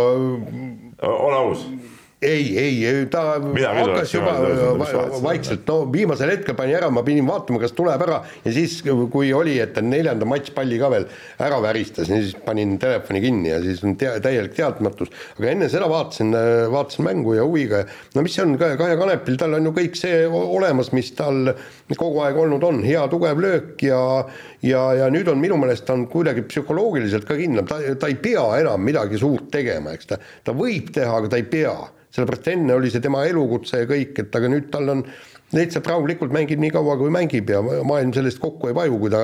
ole 1.01 1.41
aus 1.41 1.67
ei, 2.21 2.57
ei, 2.57 3.05
ta 3.11 3.39
Mina 3.39 3.73
hakkas 3.75 4.13
juba 4.15 4.33
vaikselt, 5.23 5.65
no 5.67 5.91
viimasel 5.91 6.31
hetkel 6.31 6.55
pani 6.57 6.75
ära, 6.77 6.87
ma 6.93 7.03
pidin 7.05 7.27
vaatama, 7.27 7.59
kas 7.61 7.75
tuleb 7.75 8.01
ära. 8.05 8.21
Ja 8.45 8.53
siis, 8.55 8.77
kui 9.11 9.33
oli, 9.35 9.57
et 9.61 9.73
ta 9.75 9.83
neljanda 9.83 10.27
matšpalli 10.29 10.79
ka 10.81 10.89
veel 10.93 11.07
ära 11.43 11.59
väristas, 11.63 12.07
siis 12.09 12.35
panin 12.45 12.77
telefoni 12.81 13.21
kinni 13.23 13.51
ja 13.51 13.59
siis 13.63 13.83
on 13.85 13.97
tea, 13.99 14.15
täielik 14.23 14.55
teadmatus. 14.55 15.11
aga 15.37 15.51
enne 15.51 15.69
seda 15.71 15.89
vaatasin, 15.91 16.31
vaatasin 16.71 17.07
mängu 17.09 17.35
ja 17.35 17.45
huviga, 17.45 17.83
no 18.15 18.25
mis 18.25 18.37
see 18.37 18.45
on, 18.45 18.55
Kaia 18.59 18.97
Kanepil, 18.99 19.37
tal 19.39 19.57
on 19.59 19.69
ju 19.69 19.75
kõik 19.75 19.99
see 19.99 20.23
olemas, 20.29 20.91
mis 20.95 21.11
tal 21.17 21.51
kogu 21.99 22.23
aeg 22.25 22.39
olnud 22.39 22.63
on, 22.65 22.81
hea 22.85 23.03
tugev 23.11 23.43
löök 23.43 23.83
ja 23.85 23.99
ja, 24.65 24.85
ja 24.97 25.09
nüüd 25.13 25.27
on 25.29 25.41
minu 25.41 25.59
meelest 25.61 25.85
ta 25.85 25.93
on 25.93 26.07
kuidagi 26.09 26.45
psühholoogiliselt 26.47 27.27
ka 27.27 27.37
kindlam, 27.37 27.67
ta, 27.69 27.77
ta 27.99 28.09
ei 28.09 28.17
pea 28.21 28.45
enam 28.61 28.81
midagi 28.81 29.19
suurt 29.21 29.51
tegema, 29.53 29.93
eks 29.95 30.09
ta, 30.09 30.19
ta 30.47 30.55
võib 30.57 30.89
teha, 30.95 31.19
aga 31.19 31.31
ta 31.31 31.41
ei 31.41 31.47
pea 31.49 31.75
sellepärast 32.15 32.51
enne 32.53 32.75
oli 32.77 32.91
see 32.91 33.03
tema 33.03 33.25
elukutse 33.27 33.83
ja 33.83 33.89
kõik, 33.89 34.15
et 34.23 34.37
aga 34.39 34.51
nüüd 34.51 34.69
tal 34.73 34.93
on 34.93 35.03
lihtsalt 35.55 35.87
rahulikult 35.87 36.33
mängib 36.35 36.61
nii 36.61 36.73
kaua, 36.73 36.95
kui 36.99 37.11
mängib 37.13 37.51
ja 37.51 37.61
maailm 37.63 38.13
sellest 38.15 38.41
kokku 38.43 38.71
ei 38.71 38.77
vaju, 38.77 38.97
kui 39.03 39.13
ta 39.13 39.21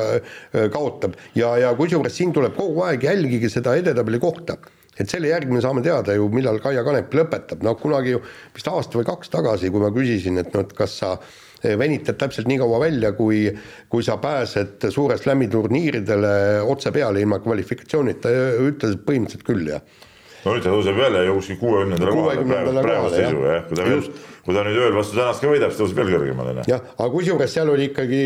kaotab. 0.73 1.17
ja, 1.35 1.55
ja 1.57 1.73
kusjuures 1.77 2.15
siin 2.17 2.33
tuleb 2.35 2.55
kogu 2.57 2.83
aeg 2.85 3.03
jälgige 3.09 3.49
seda 3.49 3.75
edetabeli 3.79 4.19
kohta. 4.21 4.59
Et 4.99 5.09
selle 5.09 5.31
järgi 5.31 5.53
me 5.55 5.61
saame 5.63 5.81
teada 5.81 6.13
ju, 6.13 6.27
millal 6.29 6.59
Kaia 6.61 6.83
Kanep 6.83 7.13
lõpetab, 7.15 7.63
noh 7.63 7.77
kunagi 7.79 8.11
ju 8.11 8.19
vist 8.53 8.67
aasta 8.67 8.99
või 8.99 9.07
kaks 9.07 9.31
tagasi, 9.33 9.71
kui 9.71 9.81
ma 9.81 9.89
küsisin, 9.95 10.37
et 10.41 10.51
noh, 10.53 10.65
et 10.67 10.75
kas 10.77 10.97
sa 10.99 11.13
äh, 11.15 11.77
venitad 11.79 12.19
täpselt 12.19 12.49
nii 12.51 12.59
kaua 12.59 12.81
välja, 12.83 13.13
kui, 13.15 13.45
kui 13.89 14.03
sa 14.05 14.19
pääsed 14.21 14.89
suure 14.91 15.17
slam'i 15.17 15.47
turniiridele 15.51 16.33
otse 16.67 16.91
peale 16.91 17.23
ilma 17.23 17.39
kvalifikatsioonita, 17.41 18.35
ütles 18.67 18.99
põhimõtteliselt 19.07 19.47
küll, 19.47 19.71
jah 19.71 20.09
no 20.45 20.55
nüüd 20.55 20.65
ta 20.65 20.75
tõuseb 20.75 21.01
jälle 21.03 21.25
ju 21.27 21.35
kuskil 21.39 21.59
kuuekümnendale 21.61 22.15
kohale 22.15 22.45
praegu, 22.45 22.85
praeguse 22.85 23.19
seisuga 23.19 23.51
jah, 23.55 23.67
kui 23.67 23.79
ta 23.79 23.89
veel, 23.89 24.05
kui 24.45 24.57
ta 24.57 24.63
nüüd 24.67 24.79
ööl 24.85 24.97
vastu 24.97 25.19
tänast 25.19 25.43
ka 25.43 25.51
võidab, 25.51 25.73
siis 25.73 25.83
tõuseb 25.83 26.01
veel 26.01 26.15
kõrgemale. 26.15 26.55
Noh. 26.59 26.71
jah, 26.71 26.87
aga 26.97 27.11
kusjuures 27.17 27.53
seal 27.57 27.73
oli 27.73 27.91
ikkagi 27.91 28.23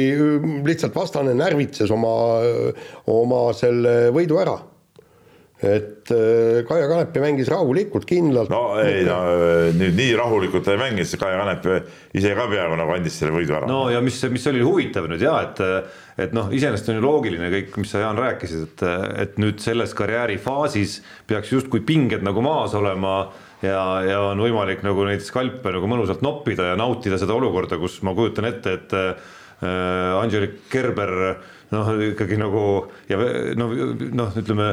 lihtsalt 0.68 0.96
vastane 0.96 1.36
närvitses 1.38 1.92
oma, 1.96 2.16
oma 3.12 3.44
selle 3.58 3.98
võidu 4.16 4.40
ära 4.44 4.60
et 5.66 6.12
äh, 6.14 6.62
Kaia 6.68 6.88
Kanepi 6.90 7.22
mängis 7.24 7.50
rahulikult, 7.52 8.08
kindlalt. 8.10 8.52
no 8.54 8.78
ei 8.82 9.04
no 9.08 9.20
nüüd 9.76 9.98
nii 9.98 10.16
rahulikult 10.20 10.66
ta 10.68 10.76
ei 10.76 10.82
mänginud, 10.82 11.08
sest 11.08 11.22
Kaia 11.22 11.40
Kanep 11.42 11.68
ise 12.16 12.34
ka 12.38 12.48
peaaegu 12.52 12.78
nagu 12.80 12.96
andis 12.96 13.18
selle 13.20 13.36
võidu 13.36 13.58
ära. 13.58 13.70
no 13.70 13.86
ja 13.94 14.02
mis, 14.06 14.20
mis 14.32 14.46
oli 14.52 14.64
huvitav 14.66 15.10
nüüd 15.12 15.24
ja 15.26 15.38
et, 15.48 15.64
et 16.28 16.36
noh, 16.36 16.52
iseenesest 16.54 16.92
on 16.94 17.00
ju 17.00 17.06
loogiline 17.06 17.50
kõik, 17.54 17.80
mis 17.82 17.96
sa 17.96 18.04
Jaan 18.04 18.22
rääkisid, 18.22 18.68
et, 18.70 18.86
et 19.26 19.42
nüüd 19.42 19.64
selles 19.64 19.96
karjäärifaasis 19.98 21.00
peaks 21.30 21.54
justkui 21.56 21.84
pinged 21.88 22.26
nagu 22.26 22.44
maas 22.46 22.76
olema 22.78 23.18
ja, 23.66 23.82
ja 24.06 24.22
on 24.30 24.44
võimalik 24.44 24.86
nagu 24.86 25.08
neid 25.08 25.24
skalpe 25.26 25.74
nagu 25.76 25.90
mõnusalt 25.90 26.24
noppida 26.26 26.72
ja 26.72 26.78
nautida 26.80 27.20
seda 27.22 27.36
olukorda, 27.38 27.80
kus 27.82 28.02
ma 28.06 28.16
kujutan 28.18 28.50
ette, 28.52 28.78
et 28.80 28.96
äh, 29.00 29.34
Angelik 29.66 30.66
Kerber 30.70 31.14
äh, 31.32 31.52
noh, 31.74 31.92
ikkagi 32.12 32.38
nagu 32.40 32.64
ja 33.10 33.18
noh, 33.58 33.72
noh, 34.16 34.36
ütleme 34.42 34.68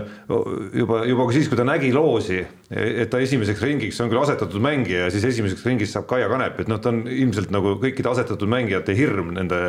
juba, 0.76 1.02
juba 1.09 1.26
siis, 1.35 1.48
kui 1.50 1.59
ta 1.59 1.64
nägi 1.66 1.92
loosi, 1.94 2.40
et 2.72 3.11
ta 3.12 3.20
esimeseks 3.22 3.62
ringiks 3.64 4.00
on 4.02 4.11
küll 4.12 4.20
asetatud 4.22 4.62
mängija 4.64 5.07
ja 5.07 5.12
siis 5.14 5.24
esimeseks 5.31 5.64
ringiks 5.68 5.94
saab 5.96 6.09
Kaia 6.11 6.28
Kanep, 6.33 6.61
et 6.62 6.70
noh, 6.72 6.81
ta 6.83 6.92
on 6.92 7.02
ilmselt 7.07 7.52
nagu 7.55 7.74
kõikide 7.83 8.12
asetatud 8.12 8.50
mängijate 8.50 8.96
hirm 8.96 9.33
nende 9.37 9.61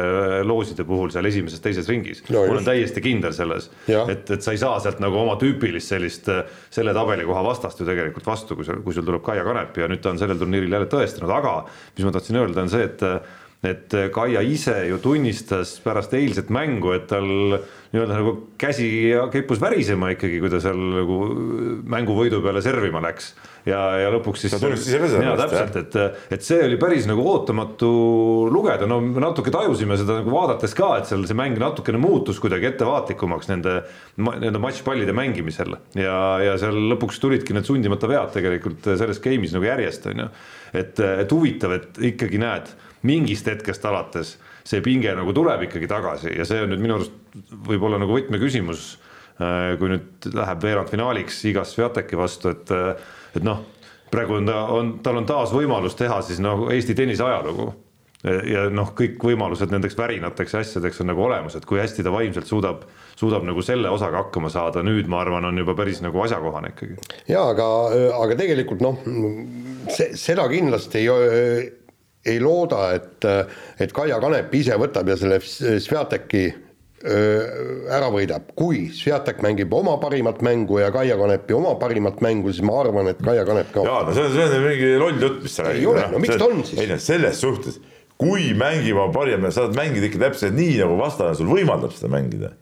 looside 0.47 0.85
puhul 0.87 1.13
seal 1.13 1.27
esimeses-teises 1.29 1.89
ringis 1.91 2.23
no,. 2.29 2.43
ma 2.43 2.57
olen 2.57 2.67
täiesti 2.67 3.03
kindel 3.03 3.35
selles, 3.35 3.69
et, 3.87 4.25
et 4.27 4.43
sa 4.43 4.55
ei 4.55 4.61
saa 4.61 4.79
sealt 4.83 4.99
nagu 5.03 5.19
oma 5.23 5.37
tüüpilist 5.41 5.93
sellist 5.93 6.31
selle 6.73 6.95
tabelikoha 6.95 7.43
vastast 7.45 7.79
ju 7.79 7.87
tegelikult 7.87 8.27
vastu, 8.27 8.57
kui 8.59 8.67
sul, 8.67 8.81
kui 8.85 8.95
sul 8.95 9.07
tuleb 9.07 9.23
Kaia 9.25 9.45
Kanep 9.47 9.79
ja 9.79 9.89
nüüd 9.91 10.03
ta 10.03 10.11
on 10.13 10.19
sellel 10.21 10.39
turniiril 10.41 10.75
jälle 10.75 10.91
tõestanud, 10.91 11.31
aga 11.33 11.61
mis 11.95 12.07
ma 12.07 12.13
tahtsin 12.15 12.41
öelda, 12.41 12.65
on 12.65 12.71
see, 12.73 12.89
et 12.89 13.07
et 13.63 13.95
Kaia 14.13 14.41
ise 14.43 14.75
ju 14.89 14.99
tunnistas 15.03 15.77
pärast 15.83 16.13
eilset 16.17 16.51
mängu, 16.53 16.91
et 16.97 17.07
tal 17.11 17.29
nii-öelda 17.93 18.15
nagu 18.17 18.31
käsi 18.57 18.87
kippus 19.31 19.59
värisema 19.61 20.09
ikkagi, 20.15 20.39
kui 20.41 20.49
ta 20.49 20.57
seal 20.61 20.79
nagu 20.95 21.17
mänguvõidu 21.93 22.39
peale 22.41 22.63
servima 22.65 23.01
läks. 23.05 23.33
ja, 23.69 23.79
ja 24.01 24.09
lõpuks 24.11 24.41
siis. 24.43 24.51
ta 24.55 24.59
tunnistas 24.59 24.89
ise 24.89 25.09
seda. 25.11 25.21
jaa, 25.27 25.35
täpselt, 25.37 25.77
et, 25.79 26.17
et 26.33 26.43
see 26.43 26.57
oli 26.65 26.79
päris 26.81 27.05
nagu 27.07 27.23
ootamatu 27.29 27.91
lugeda, 28.51 28.89
no 28.89 28.97
me 29.05 29.21
natuke 29.21 29.53
tajusime 29.53 29.95
seda 30.01 30.17
nagu 30.19 30.33
vaadates 30.33 30.73
ka, 30.75 30.89
et 30.99 31.11
seal 31.11 31.23
see 31.29 31.37
mäng 31.37 31.61
natukene 31.61 32.01
muutus 32.01 32.41
kuidagi 32.43 32.71
ettevaatlikumaks 32.73 33.51
nende, 33.53 33.77
nende 34.17 34.63
matšpallide 34.63 35.13
mängimisel 35.15 35.77
ja, 35.95 36.17
ja 36.43 36.57
seal 36.59 36.79
lõpuks 36.95 37.21
tulidki 37.21 37.53
need 37.53 37.69
sundimata 37.69 38.09
vead 38.09 38.33
tegelikult 38.33 38.89
selles 38.89 39.21
game'is 39.21 39.53
nagu 39.53 39.69
järjest 39.69 40.09
on 40.09 40.25
ju. 40.25 40.31
et, 40.81 40.97
et 40.97 41.37
huvitav, 41.37 41.77
et 41.77 42.01
ikkagi 42.09 42.41
näed 42.41 42.73
mingist 43.03 43.47
hetkest 43.51 43.85
alates 43.85 44.37
see 44.67 44.81
pinge 44.83 45.11
nagu 45.15 45.33
tuleb 45.35 45.67
ikkagi 45.67 45.89
tagasi 45.91 46.33
ja 46.37 46.47
see 46.47 46.63
on 46.63 46.71
nüüd 46.73 46.83
minu 46.83 46.97
arust 46.97 47.13
võib-olla 47.67 47.99
nagu 48.01 48.15
võtmeküsimus, 48.15 48.87
äh, 49.41 49.73
kui 49.79 49.91
nüüd 49.91 50.27
läheb 50.31 50.63
veerandfinaaliks 50.63 51.43
igas 51.51 51.73
Sviateki 51.75 52.19
vastu, 52.19 52.53
et, 52.53 52.71
äh, 52.71 53.15
et 53.35 53.45
noh, 53.45 53.63
praegu 54.13 54.39
on 54.39 54.47
ta, 54.47 54.59
on, 54.71 54.93
tal 55.03 55.19
on 55.19 55.27
taas 55.29 55.53
võimalus 55.55 55.97
teha 55.99 56.21
siis 56.23 56.39
nagu 56.43 56.69
Eesti 56.71 56.95
tennise 56.97 57.25
ajalugu. 57.27 57.73
ja 58.23 58.69
noh, 58.71 58.93
kõik 58.95 59.17
võimalused 59.19 59.67
nendeks 59.73 59.97
värinateks 59.99 60.53
ja 60.55 60.59
asjadeks 60.63 61.01
on 61.03 61.09
nagu 61.11 61.19
olemas, 61.25 61.57
et 61.57 61.65
kui 61.67 61.81
hästi 61.81 62.05
ta 62.07 62.11
vaimselt 62.13 62.47
suudab, 62.47 62.85
suudab 63.19 63.43
nagu 63.43 63.59
selle 63.67 63.89
osaga 63.91 64.21
hakkama 64.21 64.47
saada, 64.47 64.79
nüüd 64.79 65.09
ma 65.11 65.19
arvan, 65.25 65.49
on 65.49 65.59
juba 65.59 65.75
päris 65.75 65.99
nagu 65.99 66.21
asjakohane 66.23 66.71
ikkagi. 66.71 66.95
jaa, 67.27 67.49
aga, 67.51 67.67
aga 68.21 68.37
tegelikult 68.39 68.79
noh, 68.79 69.03
seda 69.91 70.47
kindlasti 70.53 71.03
ei 71.03 71.67
ei 72.25 72.39
looda, 72.39 72.93
et, 72.95 73.25
et 73.83 73.91
Kaia 73.95 74.19
Kanep 74.23 74.53
ise 74.55 74.77
võtab 74.79 75.09
ja 75.11 75.17
selle 75.19 75.41
Sviateki 75.43 76.45
ära 77.03 78.07
võidab, 78.13 78.53
kui 78.55 78.85
Sviatek 78.95 79.41
mängib 79.43 79.73
oma 79.75 79.97
parimat 79.99 80.39
mängu 80.45 80.79
ja 80.79 80.87
Kaia 80.93 81.17
Kanepi 81.19 81.55
oma 81.57 81.73
parimat 81.79 82.21
mängu, 82.23 82.53
siis 82.53 82.63
ma 82.63 82.77
arvan, 82.79 83.09
et 83.11 83.19
Kaia 83.23 83.43
Kanep 83.47 83.73
kaotab. 83.73 83.89
jaa, 83.91 84.05
no 84.07 84.13
see 84.15 84.23
on, 84.23 84.31
see 84.37 84.59
on 84.59 84.67
mingi 84.69 84.91
loll 85.01 85.19
jutt, 85.19 85.41
mis 85.43 85.57
sa 85.57 85.65
räägid. 85.67 85.81
ei 85.81 85.89
ole, 85.91 86.05
no 86.13 86.21
miks 86.23 86.39
ta 86.39 86.47
on 86.47 86.63
siis? 86.63 86.79
ei 86.79 86.87
no 86.87 86.99
selles 87.03 87.43
suhtes, 87.43 87.81
kui 88.23 88.53
mängib 88.55 88.95
oma 88.95 89.11
parima, 89.15 89.51
sa 89.51 89.65
saad 89.65 89.75
mängida 89.75 90.07
ikka 90.07 90.21
täpselt 90.29 90.55
nii, 90.55 90.77
nagu 90.79 90.95
vastane 91.01 91.35
sul 91.35 91.51
võimaldab 91.51 91.91
seda 91.91 92.13
mängida. 92.13 92.53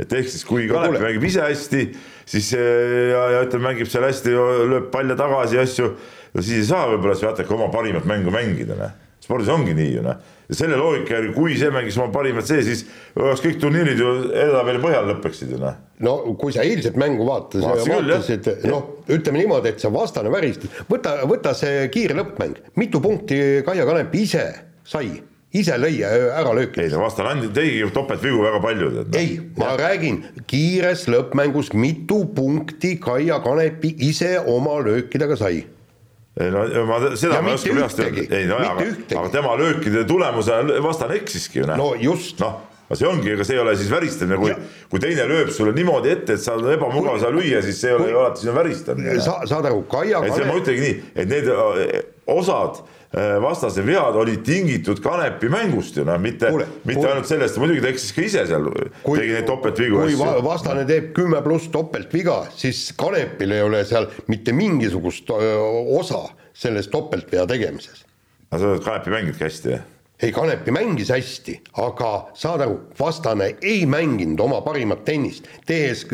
et 0.00 0.12
ehk 0.12 0.28
siis, 0.28 0.44
kui 0.44 0.68
Kanep 0.68 1.00
mängib 1.00 1.24
ise 1.30 1.46
hästi, 1.46 1.86
siis 2.28 2.52
ja, 2.52 3.24
ja 3.38 3.42
ütleme, 3.48 3.70
mängib 3.70 3.88
seal 3.88 4.04
hästi, 4.04 4.36
lööb 4.74 4.92
palle 4.92 5.16
tagasi 5.16 5.56
ja 5.56 5.64
asju 5.64 5.94
no 6.34 6.42
siis 6.42 6.62
ei 6.62 6.66
saa 6.70 6.88
võib-olla 6.90 7.16
Sviatek 7.18 7.50
oma 7.54 7.70
parimat 7.72 8.06
mängu 8.08 8.32
mängida, 8.34 8.76
noh. 8.78 8.92
spordis 9.20 9.50
ongi 9.52 9.74
nii 9.76 9.94
ju, 9.96 10.02
noh. 10.04 10.18
ja 10.48 10.58
selle 10.58 10.78
loogika 10.80 11.16
järgi, 11.16 11.32
kui 11.36 11.56
see 11.60 11.70
mängis 11.74 11.98
oma 12.00 12.12
parimat 12.14 12.48
see, 12.48 12.62
siis 12.66 12.84
oleks 13.18 13.42
kõik 13.44 13.60
turniirid 13.62 14.00
ju 14.00 14.12
edetabeli 14.30 14.82
põhjal 14.82 15.10
lõpeksid 15.12 15.54
ju, 15.54 15.62
noh. 15.62 15.80
no 16.06 16.16
kui 16.40 16.54
sa 16.56 16.66
eilset 16.66 16.98
mängu 17.00 17.26
vaatasid, 17.28 17.66
vaatasid, 17.90 18.52
noh, 18.70 18.92
ütleme 19.10 19.42
niimoodi, 19.42 19.74
et 19.74 19.82
see 19.82 19.92
vastane 19.94 20.32
väristas, 20.32 20.84
võta, 20.90 21.18
võta 21.30 21.56
see 21.58 21.88
kiire 21.94 22.18
lõppmäng, 22.20 22.62
mitu 22.80 23.02
punkti 23.04 23.40
Kaia 23.66 23.88
Kanep 23.88 24.14
ise 24.20 24.46
sai 24.86 25.18
ise 25.50 25.74
lõi 25.80 25.98
ära 26.06 26.52
lööki. 26.54 26.84
ei, 26.84 26.92
ta 26.92 27.00
vastane 27.00 27.32
andis, 27.34 27.50
tegigi 27.54 27.88
topeltvigu 27.94 28.42
väga 28.44 28.60
palju. 28.62 28.90
No. 28.94 29.04
ei, 29.18 29.32
ma 29.58 29.72
ja. 29.72 29.80
räägin 29.80 30.20
kiires 30.50 31.08
lõppmängus, 31.10 31.72
mitu 31.74 32.22
punkti 32.36 32.94
Kaia 33.02 33.40
Kanepi 33.42 33.96
ise 34.06 34.36
oma 34.40 34.78
löökidega 34.86 35.38
sai 35.40 35.64
no 36.38 36.84
ma 36.86 37.00
seda 37.16 37.34
ja 37.34 37.42
ma 37.42 37.52
ei 37.52 37.58
oska 37.58 37.74
peast 37.74 38.02
öelda, 38.04 38.26
ei 38.38 38.46
no 38.48 38.58
aga, 38.62 38.84
aga 39.18 39.30
tema 39.32 39.56
löökide 39.58 40.04
tulemusel 40.08 40.76
vastane 40.82 41.18
eksiski 41.18 41.62
ju 41.62 41.66
noh. 41.66 41.80
no 41.80 41.88
just. 41.98 42.38
noh, 42.40 42.60
aga 42.86 43.00
see 43.00 43.08
ongi, 43.10 43.32
ega 43.34 43.46
see 43.46 43.58
ei 43.58 43.64
ole 43.64 43.74
siis 43.80 43.90
väristamine, 43.90 44.38
kui, 44.38 44.54
kui 44.92 45.02
teine 45.02 45.26
lööb 45.30 45.50
sulle 45.54 45.74
niimoodi 45.76 46.14
ette, 46.14 46.38
et 46.38 46.44
sa 46.44 46.54
oled 46.54 46.70
ebamugav 46.76 47.18
seal 47.22 47.34
lüüa, 47.34 47.64
siis 47.66 47.82
see 47.82 47.90
ei 47.90 47.98
ole 47.98 48.08
ju 48.12 48.22
alati 48.22 48.44
sinu 48.46 48.54
väristamine. 48.56 49.18
sa 49.26 49.40
saad 49.50 49.68
aru, 49.72 49.82
Kaia 49.90 50.22
Kane. 50.22 50.46
ma 50.46 50.56
ütlengi 50.62 50.86
nii, 50.86 50.96
et 51.18 51.34
need 51.34 51.52
osad 52.30 52.82
Äh, 52.82 52.99
vastase 53.42 53.82
vead 53.82 54.14
olid 54.14 54.44
tingitud 54.46 55.00
Kanepi 55.02 55.48
mängust 55.50 55.96
ju 55.98 56.04
noh, 56.06 56.18
mitte, 56.22 56.50
mitte 56.86 57.06
ainult 57.08 57.26
sellest, 57.26 57.58
muidugi 57.58 57.82
ta 57.82 57.90
eksis 57.90 58.14
ka 58.14 58.22
ise 58.22 58.44
seal, 58.46 58.68
tegi 59.02 59.32
neid 59.34 59.48
topeltvigu. 59.48 59.98
kui 59.98 60.14
asju. 60.14 60.44
vastane 60.46 60.84
teeb 60.86 61.10
kümme 61.16 61.40
pluss 61.42 61.72
topeltviga, 61.74 62.44
siis 62.54 62.92
Kanepil 62.98 63.56
ei 63.56 63.64
ole 63.66 63.82
seal 63.88 64.06
mitte 64.30 64.54
mingisugust 64.54 65.32
osa 65.34 66.28
selles 66.54 66.86
topeltvea 66.92 67.48
tegemises. 67.50 68.04
aga 68.50 68.62
sa 68.62 68.70
oled 68.76 68.86
Kanepi 68.86 69.16
mänginudki 69.16 69.46
hästi, 69.48 69.74
jah? 69.74 69.88
Ei, 70.20 70.32
Kanepi 70.32 70.72
mängis 70.74 71.10
hästi, 71.14 71.54
aga 71.80 72.10
saad 72.36 72.64
aru, 72.66 72.76
vastane 72.98 73.54
ei 73.64 73.86
mänginud 73.88 74.40
oma 74.44 74.60
parimat 74.64 75.04
tennist, 75.06 75.48
tehes 75.66 76.04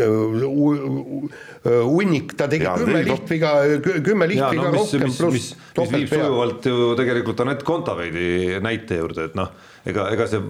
hunnik, 1.67 2.37
ta 2.39 2.47
tegi 2.51 2.69
ja, 2.69 2.77
kümme 2.79 3.03
lihtviga, 3.07 3.53
kümme 3.83 4.29
lihtviga 4.31 4.69
no, 4.71 4.75
rohkem 4.79 5.11
pluss 5.11 5.35
mis, 5.35 5.49
mis 5.79 5.95
viib 5.97 6.13
sujuvalt 6.13 6.69
ju 6.71 6.93
tegelikult 6.99 7.43
Anett 7.47 7.67
Kontaveidi 7.67 8.61
näite 8.63 9.01
juurde, 9.01 9.31
et 9.31 9.39
noh, 9.39 9.51
ega, 9.87 10.07
ega 10.15 10.27
see 10.31 10.41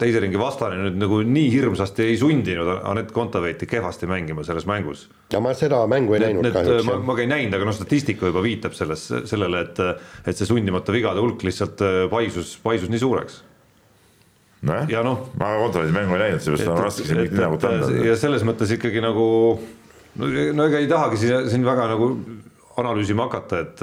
teise 0.00 0.22
ringi 0.22 0.40
vastane 0.40 0.78
nüüd 0.80 0.98
nagu 1.00 1.20
nii 1.26 1.50
hirmsasti 1.52 2.06
ei 2.08 2.18
sundinud 2.20 2.70
Anett 2.80 3.12
Kontaveiti 3.14 3.68
kehvasti 3.70 4.08
mängima 4.10 4.44
selles 4.46 4.66
mängus. 4.68 5.06
ja 5.32 5.40
ma 5.40 5.54
seda 5.58 5.84
mängu 5.90 6.16
ei 6.16 6.24
näinud 6.26 6.50
kahjuks. 6.54 6.88
ma, 6.88 6.98
ma 6.98 7.16
ka 7.18 7.24
ei 7.24 7.30
näinud, 7.30 7.56
aga 7.58 7.68
noh, 7.68 7.76
statistika 7.76 8.30
juba 8.30 8.42
viitab 8.44 8.76
selles, 8.78 9.06
sellele, 9.30 9.64
et, 9.68 9.80
et 10.26 10.38
see 10.38 10.48
sundimata 10.48 10.94
vigade 10.94 11.22
hulk 11.22 11.46
lihtsalt 11.46 11.84
paisus, 12.12 12.56
paisus 12.64 12.92
nii 12.92 13.02
suureks 13.02 13.42
nojah 14.66 14.90
ja 14.90 15.04
noh, 15.06 15.28
ma 15.38 15.54
Kontaveidi 15.62 15.94
mängu 15.94 16.18
ei 16.18 16.26
näinud, 16.26 16.44
seepärast 16.44 16.74
on 16.74 16.82
raske 16.82 17.06
siin 17.06 17.22
mingit 17.22 17.38
hinnangut 17.38 17.70
anda. 17.70 17.94
ja 18.10 18.18
selles 18.18 18.46
mõttes 18.46 18.74
ikkagi 18.78 19.02
nagu 19.04 19.26
no, 20.18 20.30
no 20.58 20.68
ega 20.70 20.82
ei 20.82 20.90
tahagi 20.90 21.22
siin, 21.22 21.50
siin 21.52 21.66
väga 21.66 21.88
nagu 21.94 22.14
analüüsima 22.82 23.28
hakata, 23.28 23.66
et 23.66 23.82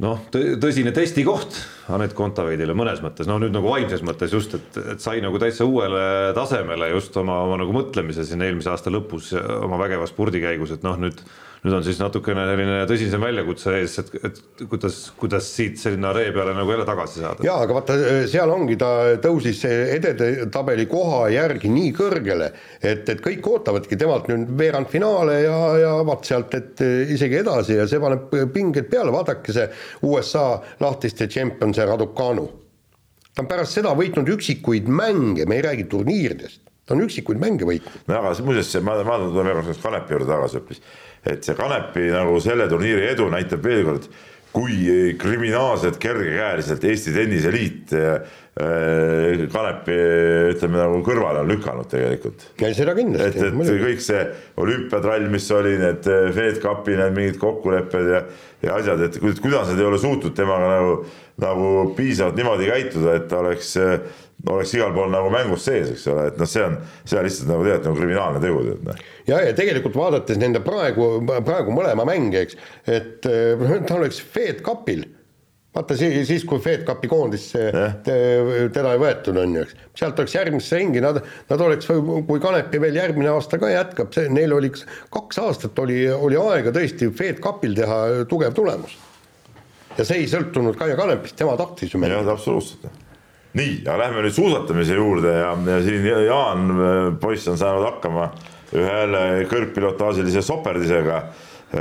noh, 0.00 0.22
tõsine 0.32 0.92
testikoht 0.96 1.58
Anett 1.92 2.14
Kontaveidile 2.16 2.74
mõnes 2.76 3.02
mõttes, 3.04 3.28
no 3.28 3.38
nüüd 3.42 3.54
nagu 3.54 3.70
vaimses 3.72 4.02
mõttes 4.06 4.32
just, 4.34 4.54
et, 4.56 4.80
et 4.94 5.02
sai 5.02 5.20
nagu 5.24 5.38
täitsa 5.42 5.66
uuele 5.68 6.32
tasemele 6.36 6.90
just 6.94 7.16
oma, 7.20 7.40
oma 7.46 7.60
nagu 7.60 7.74
mõtlemise 7.76 8.24
siin 8.26 8.42
eelmise 8.46 8.72
aasta 8.72 8.92
lõpus 8.92 9.32
oma 9.36 9.80
vägeva 9.80 10.08
spurdi 10.08 10.42
käigus, 10.42 10.74
et 10.76 10.86
noh, 10.86 10.98
nüüd 11.00 11.20
nüüd 11.60 11.74
on 11.76 11.84
siis 11.84 11.98
natukene 12.00 12.44
selline 12.48 12.76
tõsisem 12.88 13.20
väljakutse 13.24 13.74
ees, 13.76 13.96
et, 14.00 14.12
et 14.24 14.62
kuidas, 14.70 14.98
kuidas 15.20 15.48
siit 15.52 15.76
sinna 15.80 16.12
ree 16.16 16.30
peale 16.32 16.54
nagu 16.56 16.72
jälle 16.72 16.86
tagasi 16.88 17.20
saada. 17.20 17.44
jaa, 17.44 17.58
aga 17.66 17.76
vaata, 17.76 17.96
seal 18.32 18.52
ongi, 18.54 18.78
ta 18.80 18.90
tõusis 19.20 19.60
edetabeli 19.68 20.86
koha 20.90 21.26
järgi 21.34 21.72
nii 21.72 21.90
kõrgele, 21.96 22.48
et, 22.80 23.04
et 23.12 23.20
kõik 23.24 23.50
ootavadki 23.52 23.98
temalt 24.00 24.30
nüüd 24.32 24.54
veerandfinaale 24.60 25.36
ja, 25.42 25.58
ja 25.82 25.92
vaat 26.08 26.30
sealt, 26.30 26.56
et 26.56 26.80
isegi 27.12 27.42
edasi 27.42 27.76
ja 27.76 27.86
see 27.90 28.00
paneb 28.00 28.32
pinged 28.54 28.88
peale, 28.92 29.12
vaadake 29.12 29.52
see 29.56 29.68
USA 30.08 30.46
lahtiste 30.80 31.28
tšempion, 31.28 31.76
see 31.76 31.88
Raducanu. 31.88 32.48
ta 33.34 33.44
on 33.44 33.52
pärast 33.52 33.76
seda 33.76 33.92
võitnud 33.98 34.32
üksikuid 34.32 34.88
mänge, 34.88 35.44
me 35.44 35.60
ei 35.60 35.68
räägi 35.68 35.88
turniiridest 35.92 36.70
ta 36.90 36.96
on 36.96 37.04
üksikuid 37.04 37.38
mänge 37.38 37.68
võitnud. 37.68 38.02
no 38.08 38.16
aga 38.18 38.32
muuseas, 38.42 38.72
ma, 38.82 38.96
ma 39.06 39.20
tulen 39.22 39.46
veel 39.52 39.62
kord 39.62 39.84
Kanepi 39.84 40.16
juurde 40.16 40.26
tagasi 40.32 40.58
hoopis, 40.58 40.80
et 41.26 41.44
see 41.44 41.56
Kanepi 41.58 42.10
nagu 42.14 42.40
selle 42.42 42.68
turniiri 42.70 43.10
edu 43.12 43.28
näitab 43.32 43.64
veel 43.64 43.84
kord, 43.86 44.10
kui 44.50 45.14
kriminaalselt 45.20 45.98
kergekäeliselt 46.02 46.84
Eesti 46.90 47.12
Tenniseliit 47.14 47.92
äh, 47.94 48.16
Kanepi 49.52 49.96
ütleme 50.50 50.80
nagu 50.80 50.98
kõrvale 51.06 51.44
on 51.44 51.52
lükanud 51.52 51.86
tegelikult. 51.88 52.48
seda 52.76 52.96
kindlasti. 52.98 53.44
et, 53.46 53.46
et 53.46 53.84
kõik 53.84 54.02
see 54.04 54.24
olümpiatrall, 54.60 55.28
mis 55.32 55.46
oli, 55.54 55.76
need 55.80 56.08
Fed 56.36 56.58
Cupi 56.64 56.98
need 56.98 57.14
mingid 57.16 57.38
kokkulepped 57.40 58.10
ja, 58.10 58.24
ja 58.66 58.80
asjad, 58.80 59.04
et 59.06 59.20
kuidas 59.22 59.70
nad 59.70 59.78
ei 59.78 59.86
ole 59.86 60.00
suutnud 60.02 60.34
temaga 60.36 60.74
nagu, 60.74 60.98
nagu 61.40 61.70
piisavalt 61.96 62.40
niimoodi 62.40 62.68
käituda, 62.72 63.14
et 63.20 63.30
ta 63.30 63.40
oleks 63.44 63.76
oleks 64.48 64.74
igal 64.74 64.92
pool 64.96 65.12
nagu 65.12 65.30
mängus 65.32 65.66
sees, 65.68 65.92
eks 65.94 66.08
ole, 66.12 66.26
et 66.30 66.40
noh, 66.40 66.48
see 66.48 66.64
on, 66.64 66.76
see 67.04 67.18
on 67.18 67.26
lihtsalt 67.26 67.50
nagu 67.50 67.64
tegelikult 67.66 67.88
nagu 67.90 68.00
kriminaalne 68.00 68.42
tegu, 68.42 68.64
tead 68.66 68.84
noh. 68.88 69.06
ja, 69.28 69.40
ja 69.44 69.54
tegelikult 69.56 69.96
vaadates 70.00 70.40
nende 70.40 70.62
praegu, 70.64 71.12
praegu 71.46 71.74
mõlema 71.76 72.06
mänge, 72.08 72.46
eks, 72.46 72.60
et 72.88 73.26
noh, 73.60 73.80
ta 73.86 73.98
oleks 74.00 74.22
Fed 74.24 74.62
Cupil 74.66 75.04
vaata 75.74 75.94
siis, 75.94 76.16
siis 76.26 76.44
kui 76.48 76.58
Fed 76.62 76.82
Cupi 76.86 77.08
koondisse 77.10 77.66
teda 78.02 78.94
ei 78.94 79.02
võetud, 79.02 79.36
on 79.38 79.52
ju, 79.54 79.66
eks. 79.66 79.76
sealt 80.00 80.18
oleks 80.18 80.34
järgmisse 80.34 80.80
ringi, 80.80 81.02
nad, 81.04 81.20
nad 81.50 81.62
oleks, 81.66 81.90
kui 82.26 82.42
Kanepi 82.42 82.80
veel 82.82 82.98
järgmine 82.98 83.30
aasta 83.30 83.60
ka 83.62 83.70
jätkab, 83.70 84.10
see, 84.16 84.30
neil 84.34 84.56
oli 84.56 84.72
kaks 84.74 85.38
aastat 85.44 85.78
oli, 85.84 86.02
oli 86.10 86.40
aega 86.40 86.74
tõesti 86.74 87.12
Fed 87.14 87.38
Cupil 87.44 87.76
teha 87.78 88.00
tugev 88.30 88.56
tulemus. 88.56 88.96
ja 89.98 90.06
see 90.06 90.24
ei 90.24 90.26
sõltunud 90.32 90.78
Kaia 90.80 90.98
Kanepist, 90.98 91.38
tema 91.38 91.54
tahtis 91.60 91.94
ju 91.94 92.02
mängida. 92.02 92.24
jah, 92.24 92.34
absoluutselt 92.34 92.90
nii, 93.58 93.80
aga 93.82 93.96
lähme 94.04 94.22
nüüd 94.24 94.34
suusatamise 94.34 94.94
juurde 94.94 95.32
ja, 95.40 95.54
ja 95.66 95.78
siin 95.82 96.06
Jaan, 96.26 96.68
poiss 97.22 97.48
on 97.50 97.58
saanud 97.58 97.86
hakkama 97.88 98.28
ühe 98.70 98.90
jälle 99.00 99.22
kõrgpilotaažilise 99.50 100.42
soperdisega, 100.46 101.24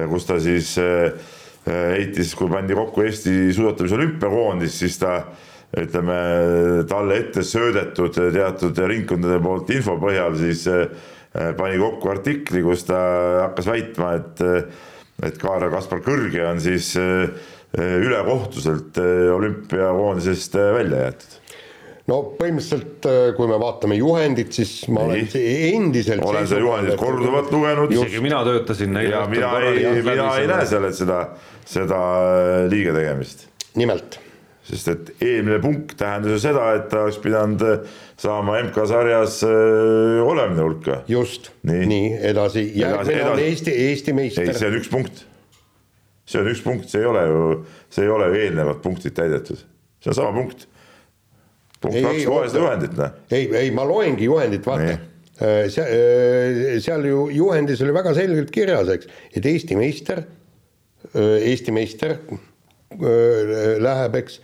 kus 0.10 0.25
ta 0.25 0.39
siis 0.41 0.71
eh, 0.82 1.12
heitis, 1.69 2.34
kui 2.38 2.49
pandi 2.49 2.77
kokku 2.77 3.05
Eesti 3.05 3.53
suusatamise 3.53 3.99
olümpiakoondis, 3.99 4.79
siis 4.82 4.97
ta 5.01 5.19
ütleme, 5.77 6.17
talle 6.89 7.19
ette 7.21 7.43
söödetud 7.45 8.15
teatud 8.17 8.79
ringkondade 8.89 9.38
poolt 9.43 9.69
info 9.75 9.99
põhjal 10.01 10.34
siis 10.39 10.63
pani 11.29 11.77
kokku 11.77 12.10
artikli, 12.10 12.63
kus 12.65 12.88
ta 12.88 12.97
hakkas 13.43 13.69
väitma, 13.69 14.15
et 14.17 14.41
et 15.19 15.36
Kaarel 15.36 15.69
Kaspar 15.69 15.99
Kõrge 16.01 16.41
on 16.47 16.62
siis 16.63 16.93
ülekohtuselt 17.75 18.97
olümpiakoondisest 19.36 20.55
välja 20.79 21.03
jäetud 21.03 21.39
no 22.10 22.19
põhimõtteliselt, 22.38 23.06
äh, 23.10 23.19
kui 23.38 23.50
me 23.50 23.58
vaatame 23.62 23.98
juhendit, 24.00 24.54
siis 24.56 24.74
ma 24.93 25.06
Ei. 25.06 25.26
olen 25.26 25.84
endiselt 25.84 26.24
olen 26.26 26.48
seda 26.50 26.63
juhendit 26.63 26.98
korduvalt 27.00 27.52
lugenud. 27.54 27.93
isegi 27.93 28.24
mina 28.24 28.41
töötasin 28.48 28.95
neil 28.95 29.12
ja 29.13 29.26
mina 29.30 29.52
ei, 29.65 29.86
mina 30.06 30.32
ei 30.39 30.50
näe 30.50 30.65
seal, 30.69 30.89
et 30.89 30.98
seda, 30.98 31.22
seda 31.69 32.02
äh, 32.32 32.65
liiga 32.72 32.95
tegemist. 32.98 33.48
nimelt. 33.80 34.19
sest 34.69 34.91
et 34.91 35.08
eelmine 35.26 35.58
punkt 35.63 35.95
tähendas 35.98 36.36
ju 36.36 36.41
seda, 36.43 36.67
et 36.78 36.89
ta 36.91 37.06
oleks 37.08 37.17
pidanud 37.24 37.63
äh, 37.65 37.98
saama 38.19 38.60
MK-sarjas 38.67 39.39
kolmekümne 39.41 40.65
hulka. 40.65 41.02
just, 41.10 41.52
nii, 41.67 41.86
nii, 41.89 42.12
edasi, 42.34 42.65
järgmine 42.80 43.26
on 43.34 43.43
Eesti, 43.43 43.76
Eesti 43.89 44.15
meister. 44.17 44.50
ei, 44.50 44.58
see 44.58 44.72
on 44.72 44.80
üks 44.82 44.91
punkt. 44.93 45.26
see 46.30 46.41
on 46.41 46.52
üks 46.54 46.65
punkt, 46.65 46.89
see 46.91 47.04
ei 47.04 47.10
ole 47.10 47.28
ju, 47.30 47.45
see 47.93 48.06
ei 48.06 48.17
ole 48.17 48.30
ju 48.34 48.43
eelnevad 48.48 48.84
punktid 48.86 49.17
täidetud, 49.17 49.65
see 50.04 50.13
on 50.13 50.22
sama 50.24 50.36
punkt 50.41 50.68
punkt 51.80 52.02
kaks, 52.04 52.26
loe 52.28 52.50
seda 52.50 52.65
juhendit, 52.65 52.98
noh. 53.00 53.22
ei, 53.32 53.48
ei, 53.62 53.72
ma 53.76 53.86
loengi 53.88 54.28
juhendit, 54.28 54.65
vaata. 54.68 54.98
Äh, 55.39 55.70
seal, 55.72 55.88
äh, 55.88 56.80
seal 56.84 57.06
ju 57.08 57.30
juhendis 57.32 57.80
oli 57.86 57.94
väga 57.96 58.12
selgelt 58.18 58.50
kirjas, 58.52 58.89
eks, 58.92 59.08
et 59.32 59.46
Eesti 59.48 59.78
meister, 59.80 60.26
äh, 61.13 61.36
Eesti 61.52 61.76
meister 61.76 62.18
läheb, 63.80 64.15
eks, 64.18 64.39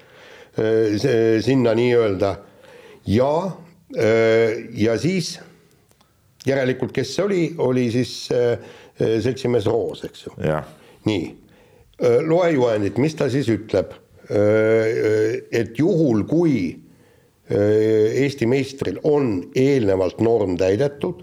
sinna 1.44 1.72
nii-öelda 1.76 2.30
ja, 3.10 3.32
ja 4.78 4.94
siis 5.02 5.32
järelikult, 6.46 6.94
kes 6.96 7.10
see 7.18 7.26
oli, 7.26 7.40
oli 7.58 7.88
siis 7.92 8.14
seltsimees 9.02 9.66
Roos, 9.68 10.06
eks 10.06 10.28
ju. 10.28 10.36
nii, 11.10 11.26
loe 12.30 12.52
juhendit, 12.54 13.02
mis 13.02 13.18
ta 13.18 13.28
siis 13.34 13.50
ütleb, 13.52 13.98
et 14.30 15.82
juhul, 15.82 16.24
kui 16.30 16.56
Eesti 17.46 18.48
meistril 18.50 18.98
on 19.06 19.36
eelnevalt 19.56 20.22
norm 20.26 20.56
täidetud, 20.58 21.20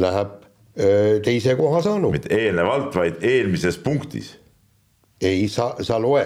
läheb 0.00 0.38
äh, 0.40 1.18
teise 1.24 1.52
koha 1.58 1.82
saanu. 1.84 2.14
mitte 2.14 2.32
eelnevalt, 2.32 2.94
vaid 2.96 3.20
eelmises 3.20 3.76
punktis. 3.78 4.38
ei, 5.20 5.48
sa, 5.48 5.74
sa 5.84 6.00
loe 6.00 6.24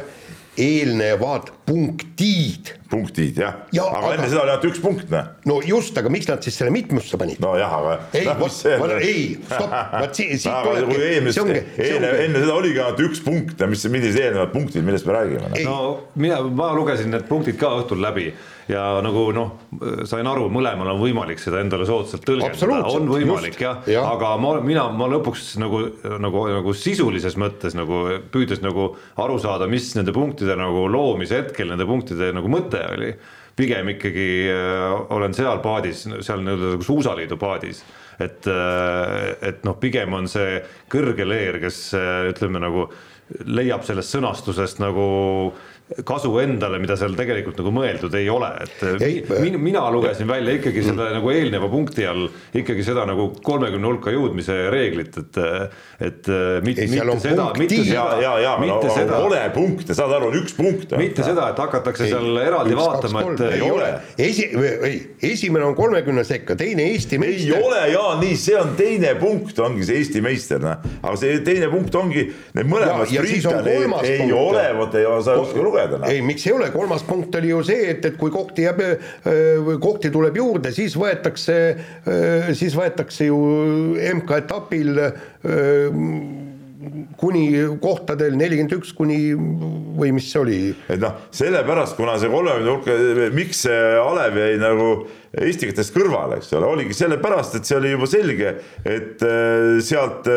eelnevad 0.59 1.43
punktid. 1.67 2.75
punktid 2.91 3.37
jah 3.39 3.55
ja,, 3.73 3.85
aga, 3.85 3.99
aga 3.99 4.15
enne 4.17 4.27
seda 4.31 4.41
oli 4.43 4.53
ainult 4.53 4.67
üks 4.71 4.81
punkt, 4.83 5.11
noh. 5.13 5.29
no 5.47 5.59
just, 5.67 5.97
aga 6.01 6.11
miks 6.11 6.27
nad 6.31 6.43
siis 6.43 6.57
selle 6.59 6.73
mitmusse 6.75 7.21
panid? 7.21 7.39
nojah, 7.43 7.75
aga. 7.79 7.95
ei 8.19 8.27
vot, 8.43 8.57
ei, 8.99 9.23
stopp, 9.45 9.77
vot 9.95 10.19
siit, 10.19 10.35
siit 10.43 10.59
tulebki. 10.67 11.01
eelmist, 11.13 11.43
enne, 11.45 12.13
enne 12.25 12.43
seda 12.43 12.57
oligi 12.57 12.83
ainult 12.83 13.05
üks 13.07 13.23
punkt 13.25 13.63
ja 13.63 13.71
mis, 13.71 13.87
millised 13.93 14.19
eelnevad 14.23 14.55
punktid, 14.55 14.87
millest 14.87 15.07
me 15.09 15.19
räägime? 15.19 15.53
No 15.69 15.79
mina, 16.19 16.41
ma 16.43 16.73
lugesin 16.75 17.13
need 17.15 17.29
punktid 17.31 17.61
ka 17.61 17.77
õhtul 17.83 18.03
läbi 18.03 18.33
ja 18.69 18.83
nagu 19.05 19.25
noh, 19.33 19.53
sain 20.09 20.27
aru, 20.29 20.49
mõlemal 20.53 20.93
on 20.93 21.01
võimalik 21.01 21.41
seda 21.41 21.63
endale 21.63 21.87
soodsalt 21.89 22.25
tõlgendada, 22.29 22.81
on 22.93 23.09
võimalik 23.11 23.59
jah 23.63 23.87
ja., 23.89 24.05
aga 24.11 24.35
ma, 24.41 24.55
mina, 24.65 24.89
ma 24.93 25.09
lõpuks 25.11 25.55
nagu, 25.63 25.83
nagu, 26.21 26.45
nagu 26.59 26.75
sisulises 26.77 27.39
mõttes 27.41 27.77
nagu 27.79 28.05
püüdes 28.33 28.63
nagu 28.65 28.91
aru 29.25 29.39
saada, 29.43 29.69
mis 29.71 29.91
nende 29.97 30.15
punktide 30.17 30.59
nagu 30.59 30.87
loomise 30.93 31.43
hetkel 31.43 31.73
nende 31.73 31.89
punktide 31.89 32.33
nagu 32.37 32.53
mõte 32.53 32.85
oli. 32.93 33.15
pigem 33.59 33.89
ikkagi 33.91 34.29
äh, 34.53 34.93
olen 35.17 35.35
seal 35.35 35.59
paadis, 35.65 36.05
seal 36.21 36.45
nii-öelda 36.45 36.77
nagu 36.77 36.85
suusaliidu 36.87 37.41
paadis 37.41 37.83
et, 38.19 38.47
äh, 38.47 39.37
et 39.49 39.65
noh, 39.67 39.79
pigem 39.81 40.15
on 40.19 40.29
see 40.31 40.59
kõrge 40.91 41.27
leer, 41.27 41.61
kes 41.63 41.81
äh, 41.97 42.29
ütleme 42.33 42.63
nagu 42.63 42.89
leiab 43.45 43.85
sellest 43.85 44.15
sõnastusest 44.15 44.81
nagu 44.81 45.09
kasu 46.05 46.31
endale, 46.43 46.77
mida 46.83 46.99
seal 47.01 47.15
tegelikult 47.17 47.63
nagu 47.63 47.71
mõeldud 47.73 48.13
ei 48.19 48.29
ole, 48.29 48.51
et 48.61 48.83
ei, 49.05 49.21
min, 49.41 49.57
mina 49.63 49.87
lugesin 49.93 50.29
välja 50.29 50.59
ikkagi 50.59 50.83
selle 50.85 51.07
mm. 51.07 51.17
nagu 51.17 51.31
eelneva 51.33 51.71
punkti 51.73 52.05
all 52.05 52.27
ikkagi 52.29 52.85
seda 52.85 53.07
nagu 53.09 53.31
kolmekümne 53.45 53.89
hulka 53.89 54.13
jõudmise 54.13 54.57
reeglit, 54.73 55.17
et 55.23 55.39
et 55.99 56.29
mit, 56.63 56.79
ei, 56.79 56.91
mitte 56.93 57.17
seda, 57.23 57.47
mitte 57.59 57.79
seda, 57.81 57.95
ja, 57.95 58.05
ja, 58.21 58.35
ja, 58.45 58.53
mitte 58.61 58.91
no, 58.91 58.97
seda. 58.99 59.23
ole 59.25 59.41
punkte, 59.55 59.97
saad 59.97 60.13
aru, 60.19 60.29
on 60.29 60.37
üks 60.43 60.55
punkt. 60.59 60.93
mitte 61.01 61.25
seda, 61.25 61.49
et 61.55 61.63
hakatakse 61.65 62.05
ei, 62.05 62.13
seal 62.13 62.43
eraldi 62.43 62.77
üks, 62.77 62.83
vaatama, 62.85 63.25
et 63.25 63.43
ei 63.49 63.65
ole. 63.65 63.89
esi, 64.29 64.47
ei, 64.91 65.01
esimene 65.33 65.71
on 65.71 65.75
kolmekümne 65.79 66.27
sekka, 66.29 66.59
teine 66.61 66.85
Eesti 66.93 67.19
meister. 67.23 67.57
ei 67.57 67.65
ole 67.65 67.81
ja 67.95 68.05
nii, 68.21 68.37
see 68.37 68.61
on 68.61 68.77
teine 68.79 69.15
punkt, 69.21 69.57
ongi 69.65 69.89
see 69.89 70.03
Eesti 70.03 70.23
meister, 70.25 70.61
noh, 70.63 70.85
aga 71.01 71.17
see 71.19 71.41
teine 71.49 71.73
punkt 71.73 71.97
ongi 71.97 72.29
need 72.29 72.69
mõlemad. 72.69 73.09
ja, 73.09 73.25
ja 73.25 73.57
punkt. 73.57 74.05
ei 74.05 74.29
ole, 74.37 74.69
vot 74.77 75.01
ei 75.01 75.09
saa 75.25 75.41
ükskord 75.41 75.65
lugeda 75.65 75.78
lugeda. 75.79 76.11
ei, 76.11 76.23
miks 76.25 76.47
ei 76.47 76.55
ole, 76.57 76.71
kolmas 76.75 77.05
punkt 77.07 77.35
oli 77.39 77.53
ju 77.53 77.63
see, 77.67 77.93
et, 77.93 78.05
et 78.05 78.19
kui 78.21 78.33
kohti 78.35 78.67
jääb, 78.67 78.83
kohti 79.83 80.11
tuleb 80.15 80.37
juurde, 80.39 80.73
siis 80.75 80.97
võetakse, 80.99 81.57
siis 82.59 82.77
võetakse 82.79 83.29
ju 83.31 83.39
MK-etapil 84.19 84.95
kuni 87.19 87.43
kohtadel 87.83 88.37
nelikümmend 88.39 88.77
üks 88.77 88.93
kuni 88.95 89.33
või 89.99 90.13
mis 90.15 90.29
see 90.31 90.41
oli? 90.41 90.59
et 90.87 91.01
noh, 91.03 91.17
sellepärast, 91.35 91.97
kuna 91.99 92.15
see 92.23 92.31
kolmekümne 92.31 92.75
hulka, 92.77 93.29
miks 93.35 93.65
see 93.67 93.81
Alev 93.99 94.39
jäi 94.39 94.61
nagu 94.63 94.89
istikatest 95.43 95.93
kõrvale, 95.97 96.39
eks 96.39 96.55
ole, 96.57 96.71
oligi 96.71 96.97
sellepärast, 96.97 97.59
et 97.59 97.69
see 97.69 97.79
oli 97.81 97.93
juba 97.93 98.09
selge, 98.11 98.55
et 98.87 99.27
sealt 99.85 100.31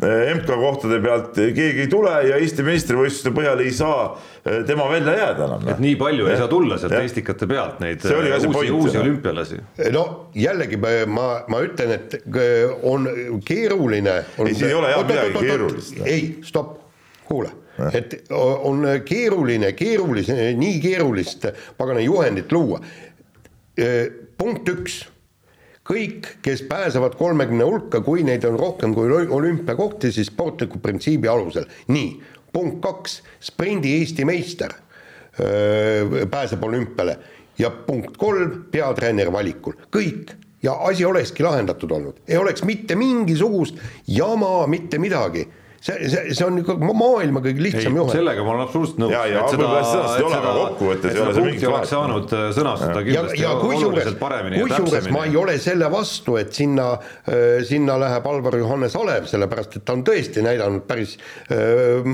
MK-kohtade 0.00 1.00
pealt 1.04 1.34
keegi 1.36 1.82
ei 1.84 1.88
tule 1.92 2.12
ja 2.24 2.38
Eesti 2.40 2.64
meistrivõistluste 2.64 3.32
põhjal 3.36 3.60
ei 3.60 3.72
saa 3.76 4.06
eh, 4.40 4.62
tema 4.66 4.86
välja 4.88 5.12
jääda 5.18 5.48
enam. 5.50 5.66
et 5.68 5.82
nii 5.84 5.98
palju 6.00 6.26
ja. 6.26 6.32
ei 6.32 6.40
saa 6.40 6.48
tulla 6.48 6.78
sealt 6.80 6.96
ja. 6.96 7.02
Estikate 7.04 7.48
pealt 7.50 7.82
neid 7.84 8.06
uusi, 8.08 8.70
uusi 8.72 8.98
olümpialasi. 9.02 9.60
no 9.92 10.04
jällegi 10.34 10.80
ma, 10.80 11.26
ma 11.44 11.60
ütlen, 11.66 11.92
et 11.98 12.16
eh, 12.22 12.72
on 12.88 13.04
keeruline 13.44 14.16
on.... 14.38 14.48
ei, 14.48 14.56
siin 14.56 14.70
ei 14.72 14.78
ole 14.80 14.94
jah 14.94 15.04
midagi 15.04 15.44
keerulist. 15.44 16.00
ei, 16.06 16.24
stopp, 16.46 16.78
kuule 17.28 17.52
et 17.92 18.18
on 18.32 18.84
keeruline, 19.04 19.72
keerulise, 19.76 20.36
nii 20.56 20.80
keerulist 20.80 21.46
pagana 21.76 22.02
juhendit 22.04 22.52
luua. 22.52 22.80
Eh, 23.76 24.04
punkt 24.38 24.68
üks 24.68 24.98
kõik, 25.88 26.28
kes 26.42 26.62
pääsevad 26.68 27.16
kolmekümne 27.18 27.64
hulka, 27.66 28.00
kui 28.04 28.22
neid 28.26 28.44
on 28.48 28.58
rohkem 28.58 28.94
kui 28.94 29.10
olümpiakohti, 29.10 30.12
siis 30.12 30.30
sportliku 30.30 30.78
printsiibi 30.78 31.28
alusel. 31.28 31.66
nii, 31.88 32.20
punkt 32.52 32.80
kaks, 32.82 33.22
sprindi 33.40 33.96
Eesti 33.98 34.24
meister 34.24 34.74
öö, 35.40 36.26
pääseb 36.30 36.64
olümpiale. 36.64 37.18
Ja 37.58 37.70
punkt 37.70 38.16
kolm, 38.16 38.64
peatreeneri 38.70 39.32
valikul, 39.32 39.74
kõik. 39.96 40.32
Ja 40.62 40.76
asi 40.86 41.04
olekski 41.04 41.42
lahendatud 41.42 41.90
olnud, 41.90 42.20
ei 42.28 42.36
oleks 42.38 42.62
mitte 42.62 42.94
mingisugust 42.94 43.80
jama, 44.06 44.66
mitte 44.70 44.98
midagi 44.98 45.48
see, 45.82 46.08
see, 46.08 46.34
see 46.34 46.46
on 46.46 46.60
ikka 46.60 46.76
maailma 46.78 47.42
kõige 47.42 47.62
lihtsam 47.64 47.96
juhend. 47.98 48.14
sellega 48.14 48.44
ma 48.46 48.54
olen 48.54 48.64
absoluutselt 48.66 49.00
nõus. 49.02 49.12
ja, 49.14 49.22
ja 49.26 49.42
võib-olla 49.48 49.82
sõnastada 49.82 50.18
ei 50.18 50.26
ole, 50.26 50.38
aga 50.38 50.52
kokkuvõttes 50.58 51.14
ei 51.14 51.22
ole 51.22 51.34
see 51.34 51.46
mingit 51.46 51.66
vahet. 51.72 51.90
saanud 51.90 52.34
sõnastada 52.58 53.02
kindlasti 53.06 53.42
ja, 53.42 53.50
ja 53.50 53.68
oluliselt 53.68 54.18
paremini 54.20 54.60
ja 54.60 54.68
täpsemini. 54.72 55.14
ma 55.16 55.24
ei 55.26 55.38
ole 55.42 55.56
selle 55.62 55.88
vastu, 55.92 56.36
et 56.40 56.54
sinna, 56.54 56.86
äh, 57.26 57.62
sinna 57.66 57.96
läheb 58.02 58.28
Alvar 58.30 58.58
Johannes 58.60 58.96
Alev, 59.00 59.26
sellepärast 59.30 59.78
et 59.80 59.86
ta 59.88 59.96
on 59.96 60.04
tõesti 60.06 60.44
näidanud 60.46 60.86
päris 60.86 61.16
äh, 61.50 62.06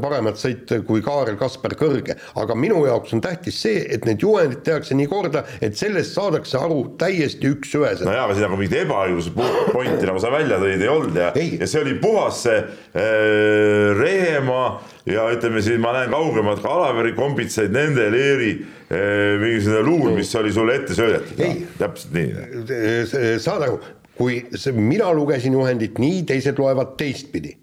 paremat 0.00 0.40
sõitu 0.40 0.80
kui 0.88 1.04
Kaarel 1.04 1.36
Kasper 1.40 1.76
Kõrge, 1.80 2.16
aga 2.40 2.56
minu 2.56 2.80
jaoks 2.88 3.12
on 3.16 3.24
tähtis 3.24 3.60
see, 3.66 3.84
et 3.84 4.08
need 4.08 4.24
juhendid 4.24 4.64
tehakse 4.64 4.96
nii 4.96 5.10
korda, 5.10 5.44
et 5.60 5.76
sellest 5.76 6.16
saadakse 6.16 6.56
aru 6.60 6.82
täiesti 7.00 7.52
üks-üheselt. 7.52 8.08
no 8.08 8.16
jaa, 8.16 8.24
aga 8.24 8.38
siin 8.38 8.48
nagu 8.48 8.60
mingit 8.60 8.80
ebaõigluse 8.80 9.36
pointi, 9.36 10.08
nagu 10.08 10.22
sa 10.22 10.32
välja 10.32 10.60
tõid, 10.62 10.80
ei 10.80 10.92
olnud 10.92 11.20
ja, 11.20 11.30
ja 11.36 11.68
see 11.68 11.84
oli 11.84 11.98
puhas 12.00 12.44
see 12.46 12.58
Äh, 12.90 13.09
Rehemaa 14.00 14.68
ja 15.06 15.28
ütleme 15.34 15.62
siin 15.64 15.80
ma 15.82 15.94
näen 15.96 16.10
kaugemalt 16.12 16.62
ka 16.62 16.72
Alaveri 16.74 17.14
kombitsaid, 17.16 17.72
nende 17.74 18.10
leeri 18.12 18.52
äh, 18.56 19.38
mingisugune 19.40 19.82
luul, 19.86 20.12
mis 20.18 20.34
oli 20.38 20.52
sulle 20.52 20.80
ette 20.80 20.96
söödetud. 20.98 21.40
täpselt 21.78 22.14
nii. 22.16 23.38
saad 23.42 23.66
aru, 23.68 23.80
kui 24.18 24.42
mina 24.76 25.12
lugesin 25.16 25.56
juhendit 25.56 25.98
nii, 26.02 26.22
teised 26.28 26.60
loevad 26.60 26.96
teistpidi 27.00 27.56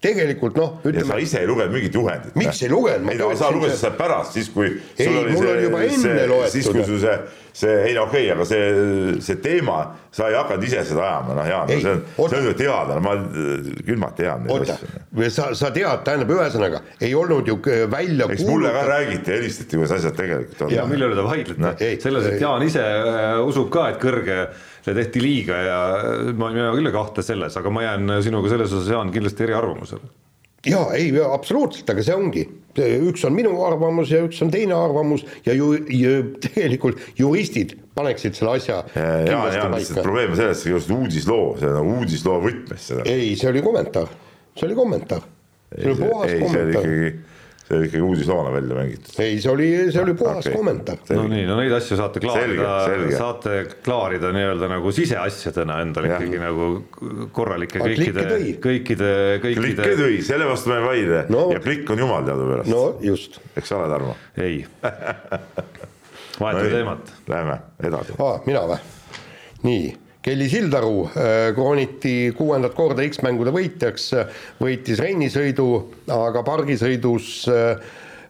tegelikult 0.00 0.56
noh, 0.56 0.78
ütleme. 0.80 1.08
sa 1.12 1.18
ise 1.20 1.42
ei 1.42 1.48
lugenud 1.48 1.74
mingit 1.76 1.96
juhendit. 1.96 2.36
miks 2.40 2.62
ei 2.64 2.70
lugenud? 2.72 3.10
ei 3.12 3.36
sa 3.36 3.50
lugesid 3.52 3.82
seda 3.82 3.92
pärast, 3.98 4.36
siis 4.38 4.48
kui. 4.52 4.72
ei, 4.96 5.10
mul 5.12 5.50
oli 5.52 5.66
juba 5.66 5.82
enne 5.84 6.26
loetud. 6.30 6.54
siis 6.54 6.70
kui 6.72 6.84
sul 6.88 7.00
see, 7.02 7.16
see, 7.52 7.74
ei 7.88 7.94
no 7.96 8.06
okei 8.06 8.28
okay,, 8.28 8.34
aga 8.34 8.46
see, 8.48 9.20
see 9.24 9.38
teema, 9.42 9.80
sa 10.14 10.28
ei 10.30 10.36
hakanud 10.38 10.66
ise 10.66 10.84
seda 10.88 11.04
ajama, 11.06 11.36
noh 11.38 11.48
Jaan, 11.50 11.72
see 11.72 11.92
on, 11.92 12.02
see 12.16 12.40
on 12.40 12.48
ju 12.48 12.54
teada, 12.58 12.98
ma 13.04 13.14
külmalt 13.86 14.16
tean 14.18 14.46
neid 14.46 14.72
asju. 14.74 14.90
sa, 15.34 15.50
sa 15.58 15.72
tead, 15.74 16.04
tähendab, 16.06 16.32
ühesõnaga 16.36 16.82
ei 17.00 17.12
olnud 17.18 17.50
ju 17.50 17.58
välja. 17.90 18.28
eks 18.30 18.46
mulle 18.48 18.72
ka 18.74 18.86
räägiti, 18.88 19.34
helistati, 19.36 19.80
kuidas 19.80 19.96
asjad 19.98 20.18
tegelikult 20.18 20.66
on. 20.66 20.74
ja 20.74 20.86
mille 20.90 21.10
üle 21.10 21.18
te 21.18 21.26
vaidlete 21.26 21.64
no,, 21.64 21.74
selles, 22.06 22.30
et 22.32 22.44
Jaan 22.44 22.66
ise 22.66 22.84
äh, 22.84 23.36
usub 23.44 23.70
ka, 23.74 23.90
et 23.94 24.00
kõrge 24.02 24.40
see 24.80 24.96
tehti 24.96 25.22
liiga 25.22 25.60
ja 25.60 25.78
ma, 26.32 26.50
mina 26.54 26.70
küll 26.74 26.88
ei 26.88 26.94
kahtle 26.94 27.24
selles, 27.24 27.56
aga 27.60 27.72
ma 27.74 27.84
jään 27.84 28.16
sinuga 28.24 28.52
selles 28.52 28.72
osas, 28.72 28.90
Jaan, 28.94 29.12
kindlasti 29.14 29.46
eriarvamusele. 29.48 30.12
jaa, 30.66 30.90
ei, 30.96 31.12
absoluutselt, 31.24 31.88
aga 31.92 32.04
see 32.04 32.16
ongi, 32.16 32.46
üks 32.78 33.24
on 33.26 33.34
minu 33.34 33.54
arvamus 33.66 34.12
ja 34.12 34.22
üks 34.26 34.40
on 34.44 34.50
teine 34.52 34.76
arvamus 34.76 35.24
ja 35.46 35.54
ju, 35.56 35.72
ju 35.90 36.12
tegelikult 36.44 37.00
juristid 37.18 37.74
paneksid 37.98 38.38
selle 38.38 38.58
asja 38.58 38.82
jaa, 38.94 39.46
jaa, 39.56 39.70
lihtsalt 39.74 40.04
probleem 40.04 40.34
on 40.34 40.38
selles, 40.38 40.66
et 40.66 40.94
uudisloo, 40.94 41.56
see 41.60 41.72
on 41.72 41.92
uudisloo 41.98 42.38
võtmes 42.44 42.86
seda. 42.92 43.06
ei, 43.10 43.34
see 43.40 43.50
oli 43.50 43.64
kommentaar, 43.64 44.14
see 44.54 44.68
oli 44.68 44.78
kommentaar. 44.78 45.26
see 45.74 45.90
oli 45.90 46.00
puhas 46.04 46.38
kommentaar 46.44 47.28
see 47.70 47.78
oli 47.78 47.86
ikkagi 47.86 48.02
uudisloona 48.02 48.52
välja 48.52 48.74
mängitud. 48.74 49.12
ei, 49.22 49.40
see 49.40 49.52
oli, 49.52 49.68
see 49.92 50.02
oli 50.02 50.14
puhas 50.18 50.42
okay. 50.42 50.56
kommentaar. 50.56 50.98
no 51.14 51.26
nii, 51.30 51.44
no 51.46 51.58
neid 51.60 51.74
asju 51.76 51.98
saate 52.00 52.22
klaarida, 52.22 52.72
saate 53.14 53.54
klaarida 53.84 54.32
nii-öelda 54.34 54.70
nagu 54.72 54.92
siseasjadena 54.94 55.78
endal 55.84 56.08
ja. 56.08 56.18
ikkagi 56.18 56.40
nagu 56.42 56.68
korralike 57.36 57.78
kõikide, 57.78 58.26
kõikide, 58.64 59.12
kõikide. 59.44 59.62
klikke 59.62 59.94
tõi, 60.02 60.18
selle 60.26 60.50
vastu 60.50 60.72
ma 60.72 60.80
ei 60.80 60.86
vaidle 60.88 61.22
no. 61.30 61.46
ja 61.54 61.62
klikk 61.62 61.94
on 61.94 62.02
jumal 62.02 62.26
teadupärast. 62.26 62.72
no 62.74 62.84
just. 63.06 63.38
eks 63.54 63.72
ole, 63.78 63.86
Tarmo? 63.92 64.18
ei 64.40 64.64
vahetame 66.40 66.66
no, 66.66 66.76
teemat. 66.76 67.16
Läheme 67.30 67.58
edasi. 67.86 68.18
aa, 68.18 68.38
mina 68.50 68.66
või? 68.66 68.82
nii 69.62 69.84
Kelly 70.22 70.50
Sildaru 70.52 71.06
äh, 71.08 71.54
krooniti 71.56 72.32
kuuendat 72.36 72.74
korda 72.76 73.04
X-mängude 73.08 73.52
võitjaks, 73.54 74.10
võitis 74.60 75.00
rennisõidu, 75.00 75.68
aga 76.12 76.42
pargisõidus 76.44 77.30
äh, 77.48 77.70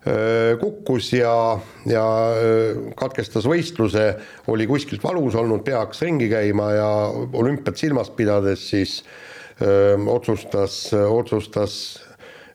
äh, 0.07 0.53
kukkus 0.61 1.09
ja, 1.17 1.33
ja 1.91 2.05
katkestas 2.99 3.49
võistluse, 3.51 4.05
oli 4.55 4.69
kuskilt 4.71 5.03
valus 5.03 5.35
olnud, 5.35 5.65
pea 5.67 5.83
hakkas 5.83 6.05
ringi 6.07 6.31
käima 6.31 6.71
ja 6.77 6.93
olümpiat 7.11 7.83
silmas 7.83 8.13
pidades 8.15 8.69
siis 8.71 9.01
öö, 9.61 9.99
otsustas, 10.09 10.93
otsustas 10.95 11.75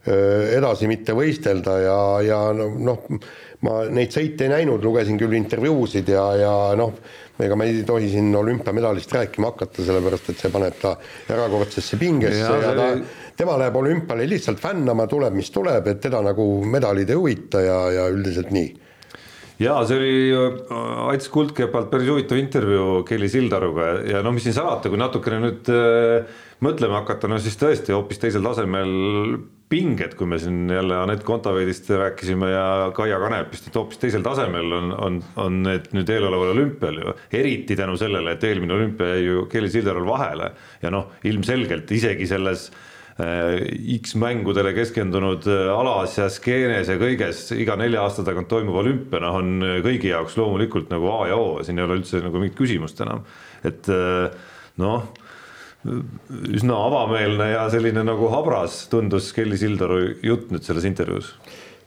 öö, 0.07 0.55
edasi 0.55 0.87
mitte 0.89 1.13
võistelda 1.13 1.75
ja, 1.83 1.99
ja 2.25 2.39
noh, 2.55 3.03
ma 3.67 3.83
neid 3.91 4.15
sõite 4.15 4.47
ei 4.47 4.53
näinud, 4.55 4.83
lugesin 4.85 5.19
küll 5.19 5.35
intervjuusid 5.37 6.09
ja, 6.15 6.25
ja 6.39 6.55
noh, 6.79 6.95
ega 7.43 7.55
me 7.59 7.67
ei 7.67 7.83
tohi 7.87 8.07
siin 8.13 8.29
olümpiamedalist 8.35 9.11
rääkima 9.11 9.51
hakata, 9.51 9.83
sellepärast 9.83 10.31
et 10.31 10.39
see 10.39 10.51
paneb 10.53 10.77
ta 10.79 10.95
erakordsesse 11.27 11.99
pingesse 11.99 12.39
ja, 12.45 12.55
ja 12.63 12.71
ta, 12.77 12.87
tema 13.35 13.57
läheb 13.59 13.75
olümpiale 13.81 14.27
lihtsalt 14.29 14.61
fännama, 14.63 15.07
tuleb, 15.11 15.35
mis 15.35 15.51
tuleb, 15.51 15.87
et 15.91 16.01
teda 16.07 16.21
nagu 16.23 16.47
medalid 16.69 17.11
ei 17.11 17.19
huvita 17.19 17.63
ja, 17.65 17.79
ja 17.97 18.07
üldiselt 18.13 18.55
nii. 18.55 18.73
Ja 19.59 19.77
see 19.87 19.95
oli 19.95 20.15
äh, 20.35 21.13
Ats 21.13 21.29
Kuldkepalt 21.31 21.87
päris 21.91 22.09
huvitav 22.11 22.39
intervjuu 22.39 23.03
Kelly 23.07 23.29
Sildaruga 23.31 23.91
ja 24.03 24.23
no 24.23 24.33
mis 24.35 24.43
siin 24.43 24.55
salata, 24.57 24.91
kui 24.91 24.99
natukene 24.99 25.39
nüüd 25.45 25.71
äh, 25.71 26.41
mõtlema 26.63 27.01
hakata, 27.01 27.29
no 27.29 27.39
siis 27.41 27.57
tõesti 27.59 27.93
hoopis 27.95 28.21
teisel 28.21 28.45
tasemel 28.45 28.93
pinged, 29.69 30.13
kui 30.17 30.29
me 30.29 30.37
siin 30.39 30.69
jälle 30.69 30.97
Anett 31.01 31.25
Kontaveidist 31.25 31.89
rääkisime 31.89 32.51
ja 32.51 32.65
Kaia 32.95 33.17
Kanepist, 33.19 33.67
et 33.67 33.75
hoopis 33.75 33.99
teisel 34.01 34.23
tasemel 34.25 34.73
on, 34.77 34.91
on, 34.93 35.21
on 35.41 35.61
need 35.65 35.89
nüüd 35.95 36.11
eeloleval 36.13 36.53
olümpial 36.53 36.99
ju. 37.01 37.15
eriti 37.33 37.77
tänu 37.77 37.97
sellele, 37.97 38.35
et 38.35 38.45
eelmine 38.45 38.75
olümpia 38.77 39.15
jäi 39.15 39.25
ju 39.25 39.45
Kelly 39.51 39.71
Sildarul 39.73 40.05
vahele 40.07 40.51
ja 40.83 40.93
noh, 40.93 41.15
ilmselgelt 41.25 41.91
isegi 41.97 42.29
selles 42.29 42.67
äh, 43.17 43.57
X-mängudele 43.97 44.75
keskendunud 44.77 45.49
äh, 45.49 45.65
alas 45.73 46.19
ja 46.21 46.29
skeenes 46.29 46.93
ja 46.93 47.01
kõiges 47.01 47.47
iga 47.57 47.79
nelja 47.81 48.05
aasta 48.05 48.23
tagant 48.27 48.51
toimuv 48.53 48.83
olümpia, 48.85 49.23
noh, 49.25 49.41
on 49.41 49.69
kõigi 49.85 50.13
jaoks 50.13 50.37
loomulikult 50.37 50.93
nagu 50.93 51.09
A 51.17 51.21
ja 51.33 51.41
O, 51.41 51.57
siin 51.65 51.81
ei 51.81 51.89
ole 51.89 52.03
üldse 52.03 52.21
nagu 52.21 52.37
mingit 52.37 52.57
küsimust 52.61 53.01
enam, 53.01 53.25
et 53.65 53.89
äh, 53.89 54.29
noh 54.77 55.09
üsna 55.85 56.77
avameelne 56.87 57.51
ja 57.51 57.65
selline 57.73 58.03
nagu 58.05 58.29
habras 58.33 58.83
tundus 58.91 59.31
Kelly 59.35 59.57
Sildaru 59.59 59.99
jutt 60.25 60.51
nüüd 60.53 60.65
selles 60.65 60.87
intervjuus. 60.87 61.33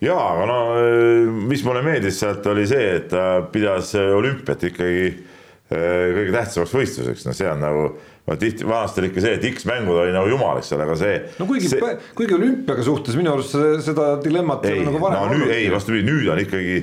jaa, 0.04 0.20
aga 0.34 0.44
no 0.46 0.58
eh, 0.78 1.32
mis 1.50 1.64
mulle 1.66 1.82
meeldis 1.86 2.20
sealt 2.22 2.46
oli 2.46 2.66
see, 2.70 2.92
et 3.00 3.08
ta 3.10 3.42
pidas 3.52 3.94
olümpiat 3.98 4.68
ikkagi 4.70 5.02
eh, 5.08 6.04
kõige 6.14 6.30
tähtsamaks 6.36 6.76
võistluseks, 6.78 7.26
no 7.26 7.34
see 7.34 7.50
on 7.50 7.64
nagu 7.66 7.88
no 8.28 8.36
tihti, 8.36 8.66
vanasti 8.68 9.02
oli 9.02 9.10
ikka 9.12 9.24
see, 9.24 9.36
et 9.38 9.46
X-mängud 9.54 10.00
oli 10.02 10.12
nagu 10.14 10.28
jumal, 10.28 10.60
eks 10.60 10.72
ole, 10.76 10.84
aga 10.84 10.96
see. 11.00 11.16
no 11.38 11.46
kuigi 11.48 11.70
see..., 11.72 11.94
kuigi 12.18 12.36
olümpiaga 12.36 12.84
suhtes 12.84 13.16
minu 13.18 13.32
arust 13.32 13.56
seda 13.86 14.10
dilemmat 14.24 14.66
ei, 14.68 14.82
nagu 14.86 15.00
varem 15.02 15.22
no, 15.22 15.32
olnud. 15.32 15.54
ei, 15.54 15.70
vastupidi, 15.72 16.04
nüüd 16.08 16.28
on 16.32 16.42
ikkagi, 16.42 16.78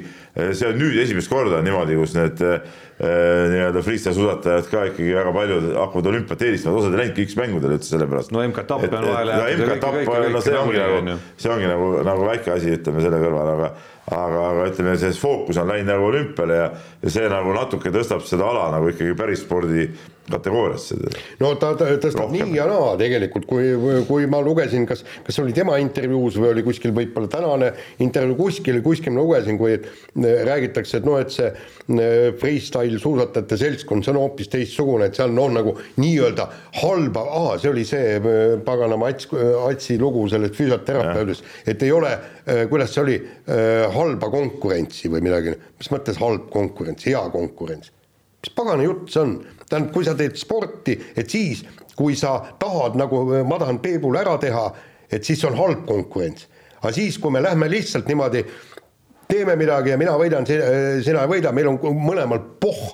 see 0.57 0.69
on 0.69 0.79
nüüd 0.81 0.97
esimest 1.03 1.31
korda 1.31 1.61
niimoodi, 1.65 1.97
kus 1.99 2.15
need 2.17 2.41
äh, 2.45 2.81
nii-öelda 2.95 3.83
freestyle 3.85 4.15
suusatajad 4.17 4.69
ka 4.71 4.85
ikkagi 4.91 5.17
väga 5.19 5.33
paljud 5.35 5.67
hakkavad 5.75 6.11
olümpiat 6.13 6.45
eelistama, 6.47 6.79
osad 6.81 6.95
ei 6.95 7.03
läinudki 7.03 7.27
X-mängudele 7.29 7.77
üldse 7.77 7.93
sellepärast. 7.93 8.33
no 8.33 8.45
MK-tapp 8.47 8.87
on 8.89 9.09
vahele 9.11 9.41
jäetud. 9.41 9.65
no 9.65 9.75
MK-tapp, 9.75 10.31
no 10.33 10.45
see 10.45 10.57
ongi 10.61 10.81
nagu, 10.81 11.19
see 11.37 11.51
ongi 11.53 11.69
nagu, 11.69 11.91
nagu 12.07 12.31
väike 12.31 12.55
asi, 12.55 12.73
ütleme 12.79 13.05
selle 13.05 13.21
kõrval, 13.21 13.53
aga 13.57 13.75
aga, 14.11 14.41
aga 14.51 14.65
ütleme, 14.69 14.97
see 15.01 15.13
fookus 15.17 15.57
on 15.61 15.71
läinud 15.71 15.89
nagu 15.89 16.09
olümpiale 16.11 16.59
ja, 16.59 16.67
ja 17.01 17.13
see 17.17 17.29
nagu 17.31 17.55
natuke 17.55 17.93
tõstab 17.93 18.25
seda 18.27 18.49
ala 18.51 18.67
nagu 18.75 18.91
ikkagi 18.91 19.15
päris 19.17 19.41
spordi 19.45 19.87
kategooriasse. 20.29 20.97
no 21.41 21.51
ta, 21.61 21.71
ta 21.77 21.87
tõstab 22.01 22.25
Rohkem. 22.25 22.49
nii 22.49 22.57
ja 22.57 22.65
naa 22.69 22.93
tegelikult, 22.99 23.45
kui, 23.49 23.71
kui 24.07 24.25
ma 24.29 24.41
lugesin, 24.45 24.87
kas, 24.89 25.03
kas 25.25 25.37
oli 25.41 25.53
tema 25.57 25.77
intervjuus 25.81 26.39
või 26.41 26.51
oli 26.53 26.63
kuskil 26.65 26.93
võib-olla 26.95 27.29
tänane 27.31 27.71
intervjuu 28.03 28.37
kuskil, 28.39 28.79
kuskil 28.85 29.13
ma 29.13 29.21
lugesin, 29.21 29.59
kui 29.61 29.77
räägitakse, 30.49 31.01
et 31.01 31.07
noh, 31.07 31.19
et 31.21 31.33
see 31.33 31.51
freestyle 32.41 33.01
suusatajate 33.01 33.59
seltskond, 33.61 34.05
see 34.05 34.15
on 34.15 34.21
hoopis 34.23 34.49
teistsugune, 34.53 35.09
et 35.09 35.17
seal 35.17 35.33
on 35.33 35.37
no, 35.37 35.47
nagu 35.59 35.75
nii-öelda 36.01 36.47
halba, 36.81 37.25
aa, 37.41 37.57
see 37.61 37.73
oli 37.73 37.85
see 37.87 38.17
paganama 38.65 39.11
Ats, 39.13 39.29
Atsi 39.69 39.99
lugu 40.01 40.25
sellest 40.31 40.57
füsioterapeudist, 40.57 41.45
et 41.69 41.85
ei 41.85 41.93
ole, 41.93 42.15
kuidas 42.69 42.91
see 42.93 43.01
oli, 43.01 43.15
halba 43.95 44.27
konkurentsi 44.29 45.09
või 45.09 45.23
midagi, 45.25 45.55
mis 45.79 45.89
mõttes 45.89 46.19
halb 46.21 46.49
konkurents, 46.53 47.07
hea 47.09 47.23
konkurents. 47.33 47.89
Mis 48.45 48.53
pagana 48.53 48.85
jutt 48.85 49.09
see 49.09 49.23
on, 49.23 49.31
tähendab, 49.65 49.89
kui 49.95 50.05
sa 50.05 50.13
teed 50.17 50.37
sporti, 50.37 50.93
et 51.17 51.31
siis, 51.31 51.63
kui 51.97 52.13
sa 52.19 52.35
tahad 52.61 52.97
nagu 52.99 53.23
äh, 53.33 53.45
ma 53.47 53.57
tahan 53.61 53.79
Peebul 53.81 54.19
ära 54.19 54.35
teha, 54.41 54.67
et 55.09 55.25
siis 55.25 55.41
on 55.49 55.57
halb 55.57 55.85
konkurents. 55.87 56.47
aga 56.81 56.93
siis, 56.93 57.17
kui 57.17 57.31
me 57.31 57.41
lähme 57.41 57.69
lihtsalt 57.71 58.07
niimoodi 58.07 58.43
teeme 59.27 59.55
midagi 59.57 59.89
ja 59.89 59.97
mina 59.97 60.13
võidan, 60.19 60.45
sina 60.45 61.23
ei 61.23 61.29
võida, 61.31 61.51
meil 61.51 61.71
on 61.71 61.79
mõlemal 61.81 62.43
pohh 62.61 62.93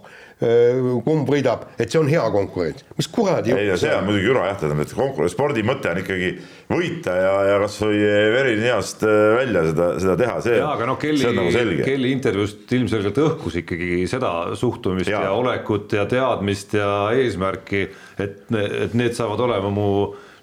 kumb 1.05 1.29
võidab, 1.29 1.67
et 1.77 1.91
see 1.91 1.99
on 1.99 2.07
hea 2.09 2.23
konkurents, 2.33 2.85
mis 2.97 3.09
kuradi 3.13 3.53
ei 3.53 3.67
no 3.69 3.75
see 3.77 3.91
on 3.93 4.07
muidugi 4.07 4.25
jura 4.25 4.47
jah, 4.47 4.55
tähendab, 4.57 4.81
et 4.87 4.95
konkurents, 4.97 5.35
spordi 5.35 5.61
mõte 5.65 5.91
on 5.91 5.99
ikkagi 6.01 6.31
võita 6.71 7.13
ja, 7.13 7.35
ja 7.45 7.59
kasvõi 7.61 7.99
veri 8.33 8.55
ninast 8.57 9.05
välja 9.05 9.63
seda, 9.69 9.91
seda 10.01 10.15
teha, 10.23 10.39
see, 10.41 10.57
ja, 10.57 10.71
aga 10.73 10.89
noh, 10.89 10.97
Kelly, 11.01 11.29
nagu 11.37 11.53
Kelly 11.85 12.15
intervjuust 12.15 12.73
ilmselgelt 12.79 13.21
õhkus 13.21 13.59
ikkagi 13.61 14.01
seda 14.09 14.33
suhtumist 14.57 15.13
ja, 15.13 15.27
ja 15.27 15.37
olekut 15.37 15.93
ja 15.93 16.07
teadmist 16.09 16.73
ja 16.79 16.89
eesmärki, 17.13 17.85
et, 18.17 18.43
et 18.49 18.97
need 18.97 19.13
saavad 19.17 19.45
olema 19.45 19.69
mu 19.73 19.91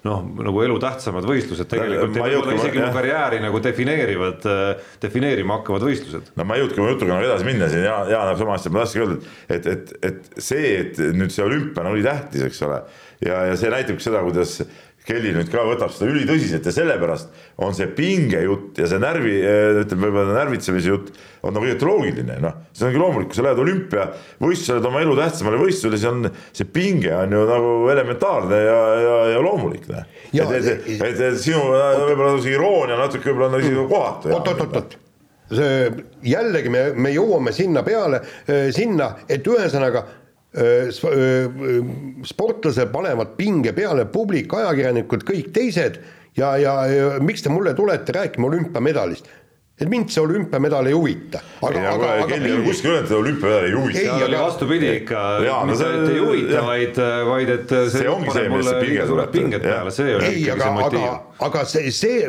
noh, 0.07 0.23
nagu 0.45 0.61
elutähtsamad 0.63 1.27
võistlused 1.27 1.67
tegelikult 1.71 2.15
ja 2.15 2.23
võib-olla 2.23 2.55
isegi 2.55 2.79
mu 2.79 2.91
karjääri 2.95 3.41
nagu 3.43 3.59
defineerivad, 3.63 4.47
defineerima 5.03 5.59
hakkavad 5.59 5.85
võistlused. 5.89 6.31
no 6.39 6.47
ma 6.47 6.55
ei 6.55 6.63
jõudnudki 6.63 6.83
oma 6.83 6.93
jutuga 6.93 7.17
nagu 7.17 7.27
edasi 7.27 7.47
minna 7.47 7.69
siin, 7.71 7.83
Jaan, 7.87 8.11
Jaan 8.13 8.31
näeb 8.31 8.39
sama 8.39 8.55
asja, 8.55 8.71
ma 8.73 8.83
tahtsingi 8.83 9.05
öelda, 9.05 9.35
et, 9.57 9.69
et, 9.73 9.93
et 10.09 10.41
see, 10.49 10.73
et 10.83 11.01
nüüd 11.19 11.35
see 11.35 11.45
olümpia 11.45 11.83
on, 11.83 11.91
oli 11.93 12.05
tähtis, 12.05 12.45
eks 12.47 12.63
ole, 12.67 12.79
ja, 13.25 13.41
ja 13.49 13.59
see 13.59 13.73
näitabki 13.73 14.07
seda, 14.07 14.23
kuidas 14.27 14.59
Kelly 15.07 15.31
nüüd 15.33 15.47
ka 15.49 15.63
võtab 15.65 15.91
seda 15.93 16.11
ülitõsiselt 16.11 16.65
ja 16.67 16.73
sellepärast 16.73 17.31
on 17.65 17.73
see 17.77 17.87
pingejutt 17.97 18.77
ja 18.81 18.89
see 18.89 18.99
närvi, 19.01 19.35
ütleme 19.81 20.05
võib-olla 20.05 20.35
närvitsemise 20.35 20.91
jutt 20.91 21.09
on 21.45 21.55
nagu 21.55 21.65
õieti 21.65 21.87
loogiline, 21.87 22.35
noh, 22.43 22.59
see 22.75 22.89
ongi 22.89 23.01
loomulik, 23.01 23.31
kui 23.31 23.39
sa 23.39 23.45
lähed 23.47 23.61
olümpiavõistlusele, 23.63 24.83
oma 24.91 25.01
elu 25.05 25.15
tähtsamale 25.21 25.61
võistlusele, 25.61 25.99
siis 25.99 26.11
on 26.11 26.29
see 26.51 26.67
pinge 26.69 27.13
on 27.15 27.35
ju 27.35 27.43
nagu 27.49 27.73
elementaarne 27.95 28.61
ja, 28.65 28.79
ja, 28.99 29.17
ja 29.33 29.43
loomulik, 29.45 29.87
noh. 29.89 30.05
et, 30.29 30.55
et, 30.59 30.89
et, 30.99 31.21
et 31.31 31.41
sinu 31.41 31.63
võib-olla 31.71 32.35
see 32.43 32.57
iroonia 32.57 32.99
natuke 32.99 33.31
võib-olla 33.31 33.53
on 33.53 33.63
isegi 33.63 33.87
kohatu. 33.95 34.33
oot-oot-oot, 34.35 34.97
see 35.55 35.73
jällegi 36.35 36.75
me, 36.75 36.85
me 36.93 37.15
jõuame 37.15 37.55
sinna 37.55 37.85
peale, 37.87 38.21
sinna, 38.75 39.13
et 39.31 39.47
ühesõnaga 39.47 40.05
sportlased 42.25 42.89
panevad 42.93 43.35
pinge 43.37 43.73
peale, 43.77 44.07
publik, 44.09 44.53
ajakirjanikud, 44.57 45.21
kõik 45.27 45.51
teised 45.53 45.99
ja, 46.37 46.55
ja, 46.57 46.73
ja 46.89 47.11
miks 47.21 47.45
te 47.45 47.53
mulle 47.53 47.75
tulete 47.77 48.15
rääkima 48.15 48.49
olümpiamedalist 48.49 49.29
et 49.79 49.87
mind 49.87 50.11
see 50.11 50.21
olümpiamedal 50.21 50.89
ei 50.89 50.95
huvita. 50.95 51.39
aga, 51.63 51.83
aga, 51.93 52.07
aga 52.17 52.25
Kelly 52.27 52.51
on 52.57 52.65
kuskil 52.65 52.91
öelnud, 52.91 53.07
et 53.07 53.15
olümpiamedal 53.15 53.67
ei 53.67 53.75
huvita. 53.77 54.01
ei, 54.01 54.23
aga 54.25 54.41
vastupidi 54.43 54.89
ikka, 54.97 55.21
mitte 55.69 55.87
et 55.87 56.11
ei 56.11 56.19
huvita, 56.19 56.63
vaid, 56.67 56.99
vaid 57.29 57.53
et 57.53 57.71
see, 57.71 57.93
see 57.93 58.09
ongi 58.11 58.33
see, 58.35 58.49
millest 58.51 58.69
see 58.73 58.81
pinge 58.83 59.07
tuleb. 59.13 59.31
pinged 59.35 59.63
peale, 59.63 59.93
see 59.95 60.17
on 60.17 60.25
ei, 60.27 60.41
ikkagi 60.43 60.65
see 60.65 60.75
motiiv. 60.75 61.07
aga 61.47 61.63
see, 61.73 61.93
see, 61.95 62.27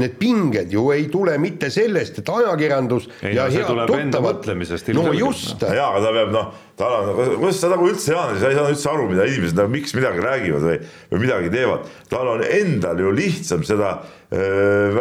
need 0.00 0.16
pinged 0.22 0.72
ju 0.72 0.86
ei 0.96 1.06
tule 1.12 1.36
mitte 1.42 1.70
sellest, 1.74 2.22
et 2.22 2.32
ajakirjandus 2.38 3.10
ei, 3.20 3.36
ja 3.36 3.50
no, 3.50 3.58
head 3.58 3.92
tuttavad. 3.92 4.50
no 4.96 5.06
just. 5.18 5.68
jaa, 5.68 5.90
aga 5.92 6.04
ta 6.06 6.14
peab 6.16 6.34
noh, 6.38 6.50
tal 6.80 6.96
on, 7.00 7.10
kuidas 7.42 7.60
sa 7.60 7.72
nagu 7.72 7.88
üldse, 7.90 8.14
Jaan, 8.14 8.38
sa 8.40 8.50
ei 8.50 8.56
saa 8.58 8.70
üldse 8.72 8.88
aru, 8.92 9.08
mida 9.10 9.28
inimesed 9.28 9.58
nagu 9.60 9.72
miks 9.72 9.92
midagi 9.96 10.24
räägivad 10.24 10.64
või, 10.64 10.78
või 11.12 11.22
midagi 11.26 11.52
teevad. 11.52 11.92
tal 12.10 12.32
on 12.36 12.46
endal 12.46 13.04
ju 13.04 13.12
lihtsam 13.14 13.66
seda 13.66 13.98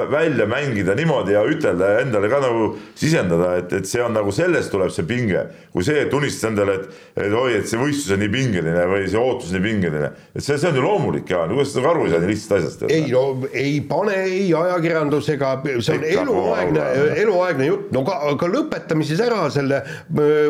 välja 0.09 0.45
mängida 0.49 0.95
niimoodi 0.95 1.35
ja 1.35 1.43
ütelda 1.45 1.85
ja 1.85 1.99
endale 2.01 2.29
ka 2.29 2.39
nagu 2.41 2.71
sisendada, 2.97 3.51
et, 3.59 3.73
et 3.77 3.85
see 3.85 4.01
on 4.01 4.15
nagu 4.17 4.31
sellest 4.33 4.71
tuleb 4.73 4.89
see 4.89 5.05
pinge, 5.05 5.43
kui 5.69 5.85
see, 5.85 5.99
et 6.01 6.09
tunnistada 6.09 6.49
endale, 6.49 6.77
et, 6.79 6.95
et 7.27 7.35
oi, 7.37 7.59
et 7.59 7.69
see 7.69 7.77
võistlus 7.77 8.15
on 8.15 8.23
nii 8.23 8.31
pingeline 8.33 8.87
või 8.89 9.05
see 9.05 9.21
ootus 9.21 9.51
nii 9.53 9.61
pingeline, 9.61 10.09
et 10.33 10.41
see, 10.41 10.57
see 10.57 10.71
on 10.71 10.79
ju 10.79 10.85
loomulik, 10.85 11.29
Jaan, 11.29 11.53
kuidas 11.53 11.75
sa 11.75 11.83
nagu 11.83 11.91
aru 11.91 12.07
ei 12.07 12.13
saa 12.15 12.23
nii 12.23 12.31
lihtsast 12.31 12.55
asjast? 12.57 12.87
ei 12.89 13.05
no 13.13 13.23
ei 13.53 13.75
pane 13.91 14.15
ei 14.23 14.47
ajakirjandus 14.63 15.29
ega 15.35 15.53
see 15.77 15.99
on 15.99 16.07
Ikka, 16.09 16.25
eluaegne, 16.25 16.89
eluaegne 17.21 17.69
jutt, 17.69 17.93
no 17.93 18.03
ka, 18.09 18.17
aga 18.33 18.49
lõpetame 18.55 19.05
siis 19.05 19.21
ära 19.21 19.43
selle 19.53 19.83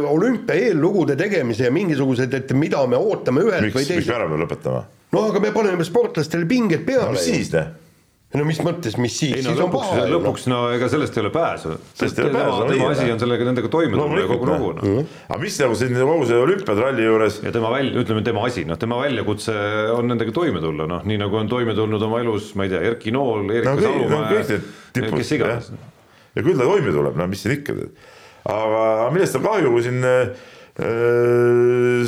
olümpia 0.07 0.55
eellugude 0.69 1.18
tegemise 1.20 1.67
ja 1.67 1.74
mingisugused, 1.76 2.34
et 2.39 2.55
mida 2.57 2.86
me 2.89 2.99
ootame 2.99 3.45
ühelt 3.47 3.67
miks, 3.67 3.76
või 3.76 3.86
teiselt. 3.86 4.01
miks 4.01 4.09
me 4.09 4.17
ära 4.17 4.30
peame 4.30 4.41
lõpetama? 4.45 4.88
no 5.15 5.28
aga 5.30 5.43
me 5.43 5.53
paneme 5.55 5.86
sportlastele 5.88 6.49
pinged 6.49 6.88
peale 6.88 7.11
no,. 7.11 7.17
mis 7.17 7.28
siis, 7.28 7.53
noh? 7.55 7.70
no 8.38 8.45
mis 8.45 8.59
mõttes, 8.61 8.93
mis 9.01 9.15
siis, 9.17 9.39
no, 9.41 9.55
siis 9.55 9.57
lõpuks, 9.57 9.88
on 9.89 9.95
paha. 9.95 10.09
lõpuks 10.11 10.43
no 10.51 10.59
ega 10.76 10.89
sellest 10.91 11.15
ei 11.17 11.24
ole 11.24 11.32
pääsu. 11.34 11.72
pääsu. 11.97 12.15
tema 12.70 12.91
asi 12.91 13.07
on 13.09 13.22
sellega, 13.24 13.47
nendega 13.47 13.72
toime 13.74 13.97
tulla 13.97 14.22
ja 14.22 14.28
kogu 14.30 14.49
lugu 14.51 14.70
noh. 14.78 14.84
Mhm. 14.86 15.15
aga 15.30 15.39
mis 15.41 15.57
nagu 15.63 15.80
siin 15.80 15.97
kogu 15.97 16.28
see 16.30 16.43
olümpiatralli 16.43 17.07
juures. 17.07 17.39
ja 17.47 17.53
tema 17.55 17.72
välja, 17.74 17.95
ütleme 18.03 18.24
tema 18.26 18.45
asi, 18.45 18.65
noh, 18.70 18.78
tema 18.82 19.01
väljakutse 19.01 19.55
on 19.95 20.13
nendega 20.13 20.36
toime 20.36 20.61
tulla, 20.61 20.86
noh, 20.89 21.01
nii 21.09 21.17
nagu 21.24 21.41
on 21.41 21.49
toime 21.49 21.74
tulnud 21.78 22.05
oma 22.09 22.22
elus, 22.22 22.53
ma 22.59 22.70
ei 22.70 22.76
tea, 22.76 22.84
Erki 22.91 23.15
Nool, 23.15 23.49
Erika 23.49 23.74
no, 23.74 23.82
Salumäe 23.82 24.45
no,, 24.45 25.17
kes 25.17 25.36
iganes. 25.39 25.74
ja 26.36 26.45
küll 26.45 26.57
ta 26.57 26.70
toime 26.70 26.93
tuleb, 26.93 27.17
no 27.17 27.30
mis 27.34 27.41
siin 27.41 27.57
ikka. 27.57 27.80
aga 28.53 29.09
millest 29.15 29.41
on 29.41 29.49
kahju, 29.49 29.74
kui 29.74 29.89
siin 29.89 30.05
Äh, 30.05 30.38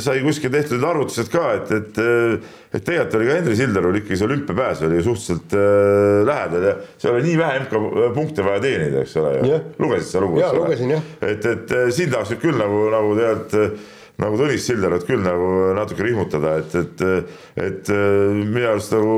sai 0.02 0.22
kuskil 0.24 0.52
tehtud 0.52 0.84
arvutused 0.86 1.30
ka, 1.32 1.44
et, 1.58 1.72
et, 1.76 1.98
äh, 2.00 2.52
et 2.72 2.84
tegelikult 2.84 3.16
oli 3.18 3.28
ka 3.28 3.38
Henri 3.38 3.56
Sildarul 3.58 3.98
ikkagi 4.00 4.18
see 4.18 4.28
olümpiapääs 4.28 4.84
oli 4.88 5.02
suhteliselt 5.04 5.56
äh, 5.58 6.20
lähedal 6.28 6.68
ja 6.68 6.74
seal 6.96 7.16
oli 7.18 7.26
nii 7.30 7.40
vähe 7.40 7.62
MK-punkte 7.64 8.46
vaja 8.46 8.62
teenida, 8.64 9.02
eks 9.04 9.16
ole 9.20 9.34
ju. 9.38 9.58
lugesid 9.82 10.08
sa 10.08 10.22
lugu? 10.24 10.40
jaa, 10.40 10.52
lugesin 10.56 10.94
jah. 10.96 11.10
et, 11.20 11.48
et 11.52 11.74
nüüd 12.32 12.44
küll 12.44 12.60
nagu, 12.60 12.86
nagu 12.92 13.16
tegelikult 13.18 13.58
nagu 14.20 14.36
Tõnis 14.38 14.66
Sildarat 14.66 15.06
küll 15.08 15.22
nagu 15.24 15.48
natuke 15.76 16.04
rihmutada, 16.04 16.58
et, 16.60 16.74
et, 16.78 17.04
et 17.64 17.92
minu 17.92 18.66
arust 18.68 18.92
nagu 18.94 19.14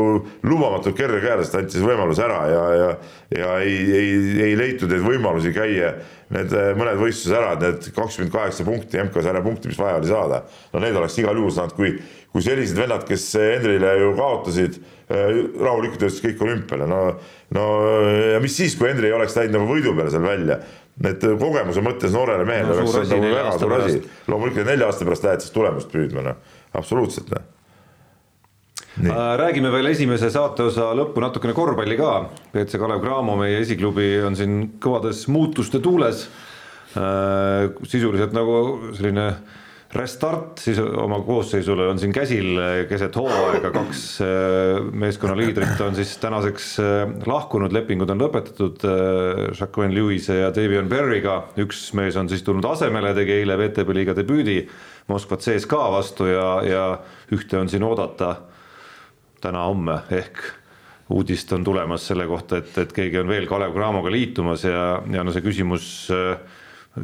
lubamatult 0.47 0.97
kergekäeliselt 0.99 1.59
anti 1.61 1.79
see 1.79 1.87
võimalus 1.87 2.23
ära 2.25 2.41
ja, 2.49 2.65
ja, 2.79 2.91
ja 3.35 3.57
ei, 3.65 3.81
ei, 3.99 4.13
ei 4.49 4.59
leitud 4.59 4.93
neid 4.93 5.05
võimalusi 5.05 5.53
käia 5.57 5.97
need 6.35 6.55
mõned 6.79 6.99
võistlused 6.99 7.37
ära, 7.37 7.55
need 7.61 7.89
kakskümmend 7.95 8.33
kaheksa 8.33 8.67
punkti, 8.67 9.01
MK-sarja 9.03 9.43
punkti, 9.45 9.71
mis 9.71 9.81
vaja 9.81 10.01
oli 10.01 10.11
saada. 10.11 10.43
no 10.73 10.83
need 10.83 10.97
oleks 10.99 11.19
igal 11.21 11.39
juhul 11.39 11.53
saanud, 11.55 11.77
kui, 11.77 11.95
kui 12.33 12.45
sellised 12.45 12.79
vennad, 12.79 13.05
kes 13.09 13.27
Henrile 13.39 13.93
ju 14.01 14.13
kaotasid, 14.19 14.79
rahulikult 15.11 16.07
jõudsid 16.07 16.25
kõik 16.25 16.47
olümpiale, 16.47 16.89
no, 16.89 17.03
no 17.55 17.67
ja 18.35 18.41
mis 18.43 18.57
siis, 18.57 18.77
kui 18.79 18.89
Henri 18.91 19.11
ei 19.11 19.17
oleks 19.17 19.37
läinud 19.37 19.59
nagu 19.59 19.69
võidu 19.69 19.93
peale 19.97 20.15
seal 20.15 20.25
välja 20.25 20.59
et 21.03 21.25
kogemuse 21.41 21.83
mõttes 21.83 22.15
noorele 22.15 22.47
mehele 22.47 22.71
no, 22.71 22.85
oleks 22.85 23.09
see 23.11 23.19
nagu 23.19 23.35
väga 23.35 23.57
suur 23.59 23.75
asi. 23.81 23.99
loomulikult 24.31 24.69
nelja 24.69 24.87
aasta 24.91 25.09
pärast 25.09 25.27
lähed 25.27 25.43
siis 25.43 25.55
tulemust 25.55 25.91
püüdma, 25.91 26.23
noh, 26.29 26.57
absoluutselt 26.79 27.33
noh. 27.35 27.51
Nii. 28.95 29.11
Äh, 29.11 29.33
räägime 29.41 29.73
veel 29.75 29.91
esimese 29.91 30.29
saateosa 30.31 30.93
lõppu 30.95 31.23
natukene 31.23 31.55
korvpalli 31.57 31.97
ka. 31.99 32.13
BC 32.53 32.79
Kalev 32.79 33.01
Cramo, 33.03 33.35
meie 33.41 33.59
esiklubi 33.59 34.07
on 34.23 34.39
siin 34.39 34.55
kõvades 34.83 35.25
muutuste 35.35 35.81
tuules. 35.83 36.29
Äh, 36.95 37.73
sisuliselt 37.91 38.37
nagu 38.37 38.55
selline 38.95 39.27
restart 39.95 40.63
siis 40.63 40.79
oma 40.81 41.21
koosseisule 41.25 41.87
on 41.91 41.99
siin 42.03 42.13
käsil 42.15 42.59
keset 42.91 43.17
hooaega, 43.17 43.71
kaks 43.75 44.01
äh, 44.25 44.81
meeskonna 44.93 45.37
liidrit 45.39 45.81
on 45.85 45.95
siis 45.97 46.17
tänaseks 46.23 46.73
lahkunud, 47.27 47.75
lepingud 47.75 48.11
on 48.11 48.25
lõpetatud 48.25 48.83
Jacqueline 49.53 49.95
Lewis'e 49.95 50.41
ja 50.41 50.51
Davion 50.55 50.91
Berry'ga, 50.91 51.41
üks 51.63 51.87
mees 51.99 52.19
on 52.21 52.29
siis 52.33 52.43
tulnud 52.47 52.67
asemele, 52.69 53.15
tegi 53.17 53.39
eile 53.41 53.59
VTB 53.61 53.97
liiga 53.97 54.17
debüüdi 54.17 54.59
Moskva 55.11 55.37
CSKA 55.37 55.87
vastu 55.93 56.29
ja, 56.31 56.49
ja 56.65 56.85
ühte 57.35 57.59
on 57.61 57.69
siin 57.69 57.85
oodata 57.85 58.35
täna-homme 59.45 60.01
ehk 60.17 60.45
uudist 61.13 61.53
on 61.53 61.65
tulemas 61.65 62.07
selle 62.09 62.27
kohta, 62.27 62.63
et, 62.63 62.73
et 62.81 62.93
keegi 62.97 63.21
on 63.21 63.29
veel 63.29 63.47
Kalev 63.49 63.75
Cramoga 63.77 64.13
liitumas 64.13 64.65
ja, 64.65 65.03
ja 65.13 65.25
no 65.25 65.35
see 65.35 65.45
küsimus 65.45 65.89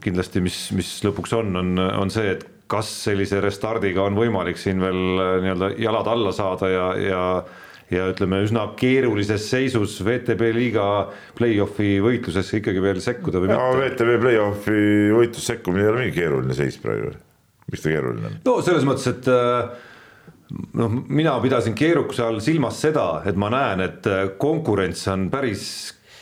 kindlasti, 0.05 0.41
mis, 0.45 0.57
mis 0.77 0.95
lõpuks 1.05 1.35
on, 1.37 1.53
on, 1.61 1.75
on 2.01 2.13
see, 2.15 2.37
et 2.37 2.47
kas 2.71 2.91
sellise 3.07 3.41
restardiga 3.43 4.05
on 4.07 4.19
võimalik 4.19 4.61
siin 4.61 4.83
veel 4.83 5.01
äh, 5.17 5.33
nii-öelda 5.45 5.73
jalad 5.81 6.13
alla 6.13 6.35
saada 6.37 6.71
ja, 6.71 6.87
ja 7.01 7.25
ja 7.91 8.07
ütleme, 8.13 8.39
üsna 8.47 8.69
keerulises 8.79 9.49
seisus 9.51 9.97
VTB 10.07 10.53
liiga 10.55 10.85
play-off'i 11.39 11.97
võitlusesse 12.05 12.61
ikkagi 12.61 12.83
veel 12.85 13.01
sekkuda 13.03 13.43
või 13.43 13.51
mitte? 13.51 13.81
VTB 13.81 14.19
play-off'i 14.23 14.83
võitlus 15.17 15.49
sekkumine 15.51 15.87
ei 15.87 15.91
ole 15.91 16.05
mingi 16.05 16.15
keeruline 16.21 16.55
seis 16.55 16.79
praegu. 16.83 17.11
mis 17.71 17.83
ta 17.83 17.91
keeruline 17.91 18.31
on? 18.31 18.37
no 18.47 18.59
selles 18.67 18.87
mõttes, 18.87 19.09
et 19.11 19.31
äh, 19.35 19.89
noh, 20.79 21.01
mina 21.09 21.35
pidasin 21.43 21.75
keerukuse 21.79 22.25
all 22.27 22.39
silmas 22.45 22.79
seda, 22.83 23.25
et 23.27 23.39
ma 23.39 23.51
näen, 23.53 23.83
et 23.89 24.07
äh, 24.11 24.29
konkurents 24.39 25.03
on 25.11 25.27
päris 25.33 25.65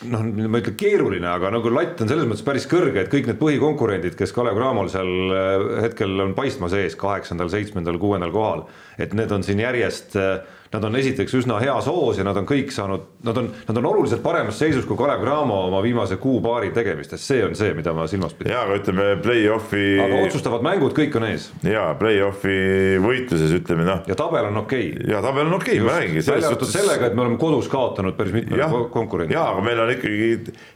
noh, 0.07 0.23
ma 0.23 0.59
ei 0.59 0.63
ütle 0.63 0.75
keeruline, 0.79 1.27
aga 1.31 1.51
nagu 1.55 1.73
latt 1.75 2.03
on 2.05 2.11
selles 2.11 2.29
mõttes 2.29 2.45
päris 2.47 2.69
kõrge, 2.71 3.03
et 3.03 3.11
kõik 3.13 3.27
need 3.31 3.41
põhikonkurendid, 3.41 4.15
kes 4.19 4.35
Kalev 4.37 4.59
Cramol 4.59 4.91
seal 4.93 5.11
äh, 5.35 5.65
hetkel 5.89 6.15
on 6.23 6.37
paistmas 6.39 6.77
ees 6.79 6.95
kaheksandal, 6.99 7.51
seitsmendal, 7.53 7.99
kuuendal 8.03 8.35
kohal, 8.35 8.67
et 9.01 9.17
need 9.19 9.33
on 9.35 9.47
siin 9.47 9.63
järjest 9.65 10.15
äh, 10.21 10.39
nad 10.73 10.85
on 10.85 10.97
esiteks 10.97 11.35
üsna 11.39 11.59
heas 11.63 11.87
hoos 11.89 12.19
ja 12.19 12.25
nad 12.27 12.37
on 12.37 12.47
kõik 12.49 12.73
saanud, 12.75 13.07
nad 13.25 13.39
on, 13.41 13.49
nad 13.69 13.81
on 13.81 13.89
oluliselt 13.89 14.21
paremas 14.25 14.59
seisus 14.61 14.85
kui 14.89 14.99
Kalev 15.01 15.23
Cramo 15.23 15.63
oma 15.69 15.81
viimase 15.85 16.19
kuu-paari 16.21 16.71
tegemistes, 16.77 17.25
see 17.25 17.41
on 17.47 17.57
see, 17.57 17.73
mida 17.77 17.95
ma 17.97 18.05
silmas 18.11 18.35
pidan. 18.37 18.53
jaa, 18.53 18.65
aga 18.67 18.77
ütleme 18.83 19.07
play-off'i. 19.25 19.85
aga 20.05 20.21
otsustavad 20.27 20.65
mängud, 20.67 20.93
kõik 20.97 21.17
on 21.21 21.29
ees. 21.31 21.49
jaa, 21.65 21.95
play-off'i 22.01 22.59
võitluses 23.05 23.55
ütleme 23.61 23.87
noh. 23.89 24.03
ja 24.09 24.19
tabel 24.19 24.51
on 24.51 24.61
okei 24.65 24.91
okay.. 24.93 25.09
jaa, 25.15 25.23
tabel 25.25 25.49
on 25.49 25.57
okei 25.57 25.79
okay,, 25.79 25.87
ma 25.87 25.97
räägingi. 25.97 26.25
välja 26.29 26.53
arvatud 26.53 26.73
sellega, 26.75 27.09
et 27.09 27.17
me 27.17 27.25
oleme 27.25 27.41
kodus 27.41 27.73
kaotanud 27.73 28.19
päris 28.19 28.37
mitmele 28.37 28.69
konkurendile. 28.93 29.39
jaa, 29.39 29.49
aga 29.55 29.65
meil 29.65 29.83
on 29.87 29.95
ikkagi 29.97 30.31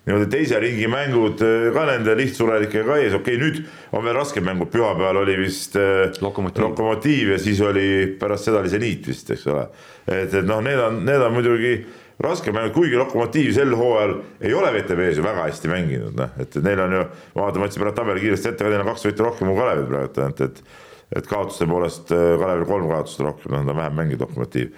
niimoodi 0.09 0.30
teise 0.32 0.62
ringi 0.62 0.88
mängud 0.93 1.45
äh, 1.45 1.68
ka 1.76 1.86
nende 1.93 2.16
lihtsurelikega 2.22 3.01
ees, 3.03 3.18
okei 3.20 3.36
okay,, 3.36 3.43
nüüd 3.45 3.62
on 3.93 4.09
veel 4.09 4.16
rasked 4.16 4.49
mängud, 4.49 4.72
pühapäeval 4.72 5.20
oli 5.26 5.36
vist 5.43 5.76
äh, 5.76 6.09
Lokomotiiv. 6.22 6.64
Lokomotiiv 6.70 7.34
ja 7.34 7.38
siis 7.43 7.61
oli, 7.64 7.86
pärast 8.18 8.49
seda 8.49 8.62
oli 8.62 8.72
Zeniit 8.72 9.09
vist, 9.11 9.28
eks 9.34 9.47
ole 9.53 9.66
et, 10.07 10.33
et 10.33 10.47
noh, 10.47 10.62
need 10.64 10.80
on, 10.83 11.03
need 11.07 11.24
on 11.24 11.35
muidugi 11.35 11.74
raske 12.22 12.53
mängida, 12.55 12.74
kuigi 12.74 12.99
Lokomotiiv 13.01 13.51
sel 13.57 13.74
hooajal 13.76 14.14
ei 14.45 14.55
ole 14.55 14.70
VTV-s 14.76 15.18
ju 15.18 15.26
väga 15.26 15.49
hästi 15.49 15.70
mänginud, 15.72 16.16
noh, 16.18 16.33
et 16.43 16.57
neil 16.62 16.85
on 16.85 16.97
ju, 16.97 17.03
ma 17.35 17.47
vaatan, 17.47 17.62
ma 17.62 17.68
võtsin 17.68 17.83
praegu 17.83 17.99
tabeli 17.99 18.24
kiiresti 18.24 18.51
ette, 18.53 18.70
neil 18.70 18.85
on 18.85 18.91
kaks 18.93 19.07
võitu 19.09 19.26
rohkem 19.26 19.51
kui 19.51 19.59
Kalevil 19.59 19.89
praegu, 19.91 20.26
et, 20.30 20.43
et 20.49 20.64
et 21.12 21.26
kaotuste 21.28 21.66
poolest 21.68 22.12
äh, 22.14 22.35
Kalevil 22.41 22.66
kolm 22.68 22.89
kaotust 22.89 23.20
rohkem, 23.20 23.53
noh, 23.53 23.62
nad 23.62 23.74
on 23.74 23.80
vähem 23.83 23.97
mänginud 24.01 24.22
Lokomotiiv. 24.24 24.70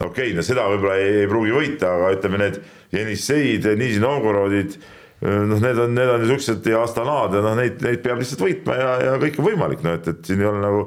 okei 0.00 0.06
okay,, 0.08 0.36
no 0.36 0.44
seda 0.46 0.66
võib-olla 0.70 0.98
ei, 1.00 1.10
ei 1.22 1.30
pruugi 1.30 1.54
võita, 1.54 1.90
aga 1.98 2.12
ütleme, 2.16 2.40
need 2.40 2.60
Jenisseid, 2.94 3.68
Nižni 3.78 4.02
Novgorodid, 4.04 4.78
noh, 5.24 5.58
need 5.60 5.82
on, 5.84 5.92
need 5.96 6.12
on 6.14 6.24
niisugused 6.24 6.70
ja 6.70 6.84
Astanad 6.84 7.36
ja 7.36 7.42
noh, 7.44 7.56
neid, 7.58 7.82
neid 7.84 8.00
peab 8.04 8.22
lihtsalt 8.22 8.44
võitma 8.44 8.78
ja, 8.80 8.94
ja 9.08 9.18
kõik 9.22 9.40
on 9.40 9.48
võimalik, 9.50 9.84
noh, 9.84 9.98
et, 9.98 10.08
et 10.14 10.30
siin 10.30 10.40
ei 10.42 10.48
ole 10.48 10.62
nagu 10.64 10.86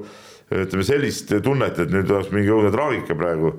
ütleme 0.51 0.83
sellist 0.87 1.33
tunnet, 1.43 1.79
et 1.79 1.91
nüüd 1.91 2.11
oleks 2.11 2.31
mingi 2.31 2.53
õudne 2.53 2.71
traagika 2.71 3.17
praegu 3.17 3.55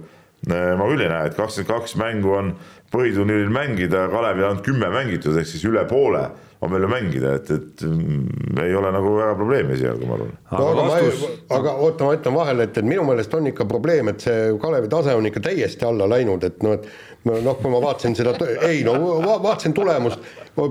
Äh, 0.47 0.75
ma 0.79 0.87
küll 0.87 1.03
ei 1.03 1.09
näe, 1.11 1.27
et 1.27 1.35
kakskümmend 1.35 1.67
kaks 1.67 1.97
mängu 1.99 2.35
on 2.39 2.53
põhiturniiril 2.95 3.49
mängida, 3.51 4.05
Kalevil 4.13 4.47
ainult 4.47 4.61
kümme 4.63 4.87
mängitud, 4.93 5.35
ehk 5.35 5.49
siis 5.51 5.65
üle 5.67 5.83
poole 5.91 6.21
on 6.63 6.71
veel 6.71 6.85
ju 6.87 6.91
mängida, 6.93 7.33
et, 7.41 7.51
et 7.51 7.83
mm, 7.87 8.61
ei 8.63 8.77
ole 8.79 8.93
nagu 8.95 9.17
väga 9.17 9.35
probleemi 9.39 9.75
esialgu, 9.75 10.07
ma 10.07 10.15
arvan. 10.15 10.31
no 10.53 10.69
aga 10.71 10.85
vastus... 10.93 11.25
aga 11.59 11.73
oota, 11.83 12.07
ma 12.07 12.15
ütlen 12.15 12.37
vahele, 12.39 12.69
et, 12.69 12.79
et 12.79 12.87
minu 12.87 13.03
meelest 13.09 13.35
on 13.35 13.51
ikka 13.51 13.67
probleem, 13.71 14.13
et 14.13 14.23
see 14.23 14.53
Kalevi 14.63 14.91
tase 14.95 15.17
on 15.19 15.27
ikka 15.27 15.43
täiesti 15.49 15.89
alla 15.91 16.07
läinud, 16.15 16.47
et 16.47 16.63
noh, 16.67 16.79
et 16.79 17.27
noh, 17.27 17.59
kui 17.59 17.75
ma 17.75 17.83
vaatasin 17.83 18.15
seda, 18.19 18.37
ei 18.71 18.85
no 18.87 18.95
va 19.25 19.41
vaatasin 19.43 19.75
tulemust 19.75 20.23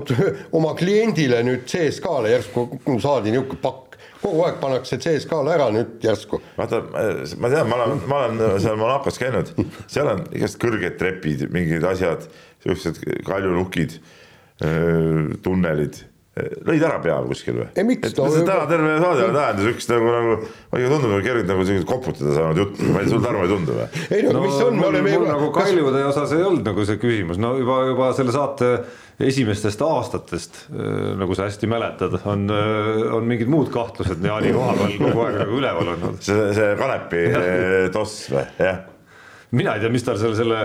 oma 0.58 0.72
kliendile 0.80 1.44
nüüd 1.44 1.68
CSKA-le 1.68 2.32
järsku 2.38 2.66
saadi 3.04 3.36
niisugune 3.36 3.60
pakk 3.68 3.87
kogu 4.22 4.44
aeg 4.46 4.58
pannakse 4.62 4.98
CSKA-le 5.02 5.54
ära 5.54 5.70
nüüd 5.74 6.04
järsku. 6.04 6.40
vaata, 6.58 6.82
ma 7.38 7.52
tean, 7.52 7.70
ma 7.70 7.80
olen, 7.80 8.04
ma 8.10 8.20
olen 8.26 8.60
seal 8.62 8.78
Monacos 8.80 9.20
käinud, 9.20 9.52
seal 9.86 10.12
on 10.14 10.24
igast 10.36 10.60
kõrged 10.62 10.98
trepid, 11.00 11.48
mingid 11.54 11.86
asjad, 11.88 12.28
siuksed 12.64 13.02
kaljunukid, 13.26 13.98
tunnelid 15.44 16.02
lõid 16.68 16.84
ära 16.84 17.00
peal 17.02 17.26
kuskil 17.30 17.58
või? 17.60 17.66
No, 17.74 18.28
täna 18.36 18.66
terve 18.70 18.94
saade 19.02 19.26
on 19.26 19.36
tähendas 19.36 19.70
üks 19.72 19.88
nagu, 19.90 20.12
nagu, 20.14 20.36
ma 20.72 20.80
ikka 20.80 20.92
tundub, 20.94 21.14
kergelt 21.24 21.50
nagu 21.50 21.66
sellised 21.66 21.88
koputada 21.88 22.34
saanud 22.36 22.62
juttu, 22.62 22.88
ma 22.88 23.02
ei 23.02 23.08
tea, 23.08 23.12
sul 23.14 23.24
Tarmo 23.24 23.44
ei 23.46 23.52
tundu 23.52 23.76
või? 23.78 23.86
ei 24.08 24.24
no, 24.26 24.34
no 24.36 24.44
mis 24.46 24.58
on, 24.64 24.78
me 24.78 24.88
oleme 24.90 25.14
juba. 25.14 25.30
nagu 25.32 25.50
Kaljude 25.54 26.04
osas 26.08 26.34
ei 26.36 26.44
olnud 26.46 26.68
nagu 26.72 26.88
see 26.88 27.00
küsimus, 27.02 27.40
no 27.42 27.54
juba, 27.60 27.80
juba 27.90 28.10
selle 28.18 28.34
saate 28.34 28.74
esimestest 29.28 29.80
aastatest, 29.82 30.60
äh, 30.70 30.92
nagu 31.18 31.38
sa 31.38 31.48
hästi 31.48 31.70
mäletad, 31.70 32.20
on, 32.30 32.46
äh, 32.54 33.02
on 33.16 33.26
mingid 33.30 33.50
muud 33.50 33.72
kahtlused 33.74 34.22
Jaani 34.24 34.54
koha 34.54 34.76
peal 34.78 34.94
kogu 35.00 35.26
aeg 35.26 35.42
nagu 35.42 35.58
üleval 35.62 35.96
olnud. 35.96 36.22
see, 36.24 36.52
see 36.58 36.70
kanepi 36.78 37.26
toss 37.94 38.28
või, 38.34 38.46
jah 38.62 38.86
mina 39.50 39.74
ei 39.76 39.80
tea, 39.80 39.90
mis 39.92 40.04
tal 40.04 40.18
selle, 40.20 40.36
selle 40.36 40.58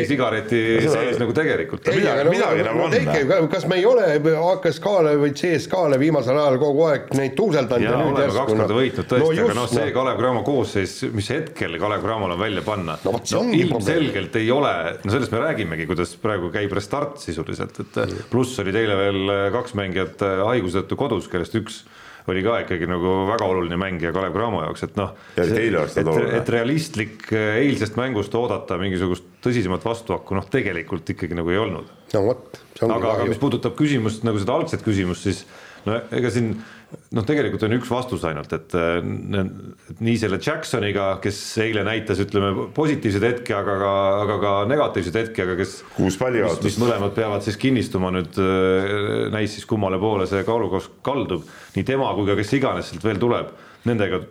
e-sigareti 0.00 0.60
sees 0.82 1.18
nagu 1.20 1.34
tegelikult. 1.36 1.86
ei, 1.92 2.02
aga 2.10 2.24
midagi 2.26 2.64
nagu 2.66 2.82
on. 2.86 2.96
Noh. 3.06 3.48
kas 3.52 3.66
me 3.70 3.78
ei 3.78 3.86
ole 3.86 4.06
HKSK-le 4.18 5.12
või 5.20 5.34
CSKA-le 5.36 5.98
viimasel 6.00 6.38
ajal 6.40 6.58
kogu 6.62 6.86
aeg 6.88 7.12
neid 7.18 7.36
tuuseldanud 7.38 7.86
ja, 7.86 7.92
ja 7.94 8.00
nüüd 8.02 8.18
järsku. 8.24 8.38
kaks 8.40 8.52
korda 8.54 8.78
võitnud 8.80 9.10
tõesti 9.12 9.38
no, 9.38 9.44
aga 9.46 9.58
noh, 9.60 9.68
see 9.70 9.92
Kalev 9.94 10.18
Cramo 10.22 10.42
koosseis, 10.46 10.96
mis 11.14 11.30
hetkel 11.34 11.78
Kalev 11.82 12.02
Cramol 12.06 12.34
on 12.34 12.42
välja 12.42 12.64
panna 12.66 12.96
no,, 13.04 13.14
no, 13.20 13.44
ilmselgelt 13.60 14.40
ei 14.40 14.50
ole, 14.54 14.74
no 15.04 15.14
sellest 15.14 15.34
me 15.34 15.44
räägimegi, 15.44 15.86
kuidas 15.90 16.16
praegu 16.22 16.50
käib 16.54 16.74
restart 16.76 17.20
sisuliselt, 17.22 17.78
et 17.84 18.26
pluss 18.32 18.58
oli 18.62 18.74
teile 18.74 18.98
veel 18.98 19.36
kaks 19.54 19.78
mängijat 19.78 20.26
haiguse 20.48 20.82
tõttu 20.82 20.98
kodus, 21.06 21.30
kellest 21.30 21.54
üks 21.62 21.84
oli 22.30 22.42
ka 22.46 22.58
ikkagi 22.64 22.88
nagu 22.90 23.12
väga 23.28 23.46
oluline 23.46 23.78
mängija 23.80 24.12
Kalev 24.14 24.34
Cramo 24.34 24.62
jaoks, 24.64 24.86
et 24.86 24.96
noh, 24.98 25.12
et, 25.38 25.52
et 26.40 26.50
realistlik 26.56 27.28
eh, 27.32 27.60
eilsest 27.62 27.98
mängust 28.00 28.34
oodata 28.38 28.78
mingisugust 28.80 29.28
tõsisemat 29.44 29.84
vastuhakku, 29.86 30.36
noh, 30.38 30.46
tegelikult 30.50 31.14
ikkagi 31.14 31.38
nagu 31.38 31.54
ei 31.54 31.60
olnud. 31.62 31.92
no 32.14 32.24
vot. 32.26 32.60
aga, 32.82 33.14
aga 33.14 33.28
mis 33.30 33.40
puudutab 33.42 33.76
küsimust 33.78 34.26
nagu 34.26 34.42
seda 34.42 34.58
algset 34.58 34.84
küsimust, 34.86 35.28
siis 35.28 35.44
no 35.86 36.00
ega 36.14 36.32
siin 36.34 36.56
noh, 37.16 37.24
tegelikult 37.26 37.64
on 37.66 37.74
üks 37.76 37.90
vastus 37.90 38.24
ainult, 38.28 38.52
et, 38.56 38.76
et 38.76 40.00
nii 40.02 40.16
selle 40.20 40.38
Jacksoniga, 40.42 41.08
kes 41.22 41.38
eile 41.64 41.84
näitas, 41.86 42.20
ütleme 42.22 42.68
positiivseid 42.76 43.26
hetki, 43.26 43.54
aga 43.56 43.76
ka, 43.80 43.92
aga 44.22 44.38
ka 44.42 44.52
negatiivseid 44.70 45.18
hetki, 45.22 45.44
aga 45.46 45.56
kes. 45.60 45.76
kuus 45.96 46.18
pallijaotust. 46.20 46.66
mis 46.66 46.78
mõlemad 46.82 47.14
peavad 47.16 47.46
siis 47.46 47.58
kinnistuma 47.60 48.12
nüüd, 48.14 48.40
näis 49.34 49.56
siis 49.56 49.68
kummale 49.68 50.00
poole 50.02 50.28
see 50.30 50.44
kaalukoht 50.46 51.00
kaldub. 51.06 51.46
nii 51.76 51.86
tema 51.86 52.12
kui 52.18 52.28
ka 52.28 52.38
kes 52.38 52.56
iganes 52.58 52.92
sealt 52.92 53.06
veel 53.06 53.20
tuleb, 53.22 53.52
nendega 53.88 54.22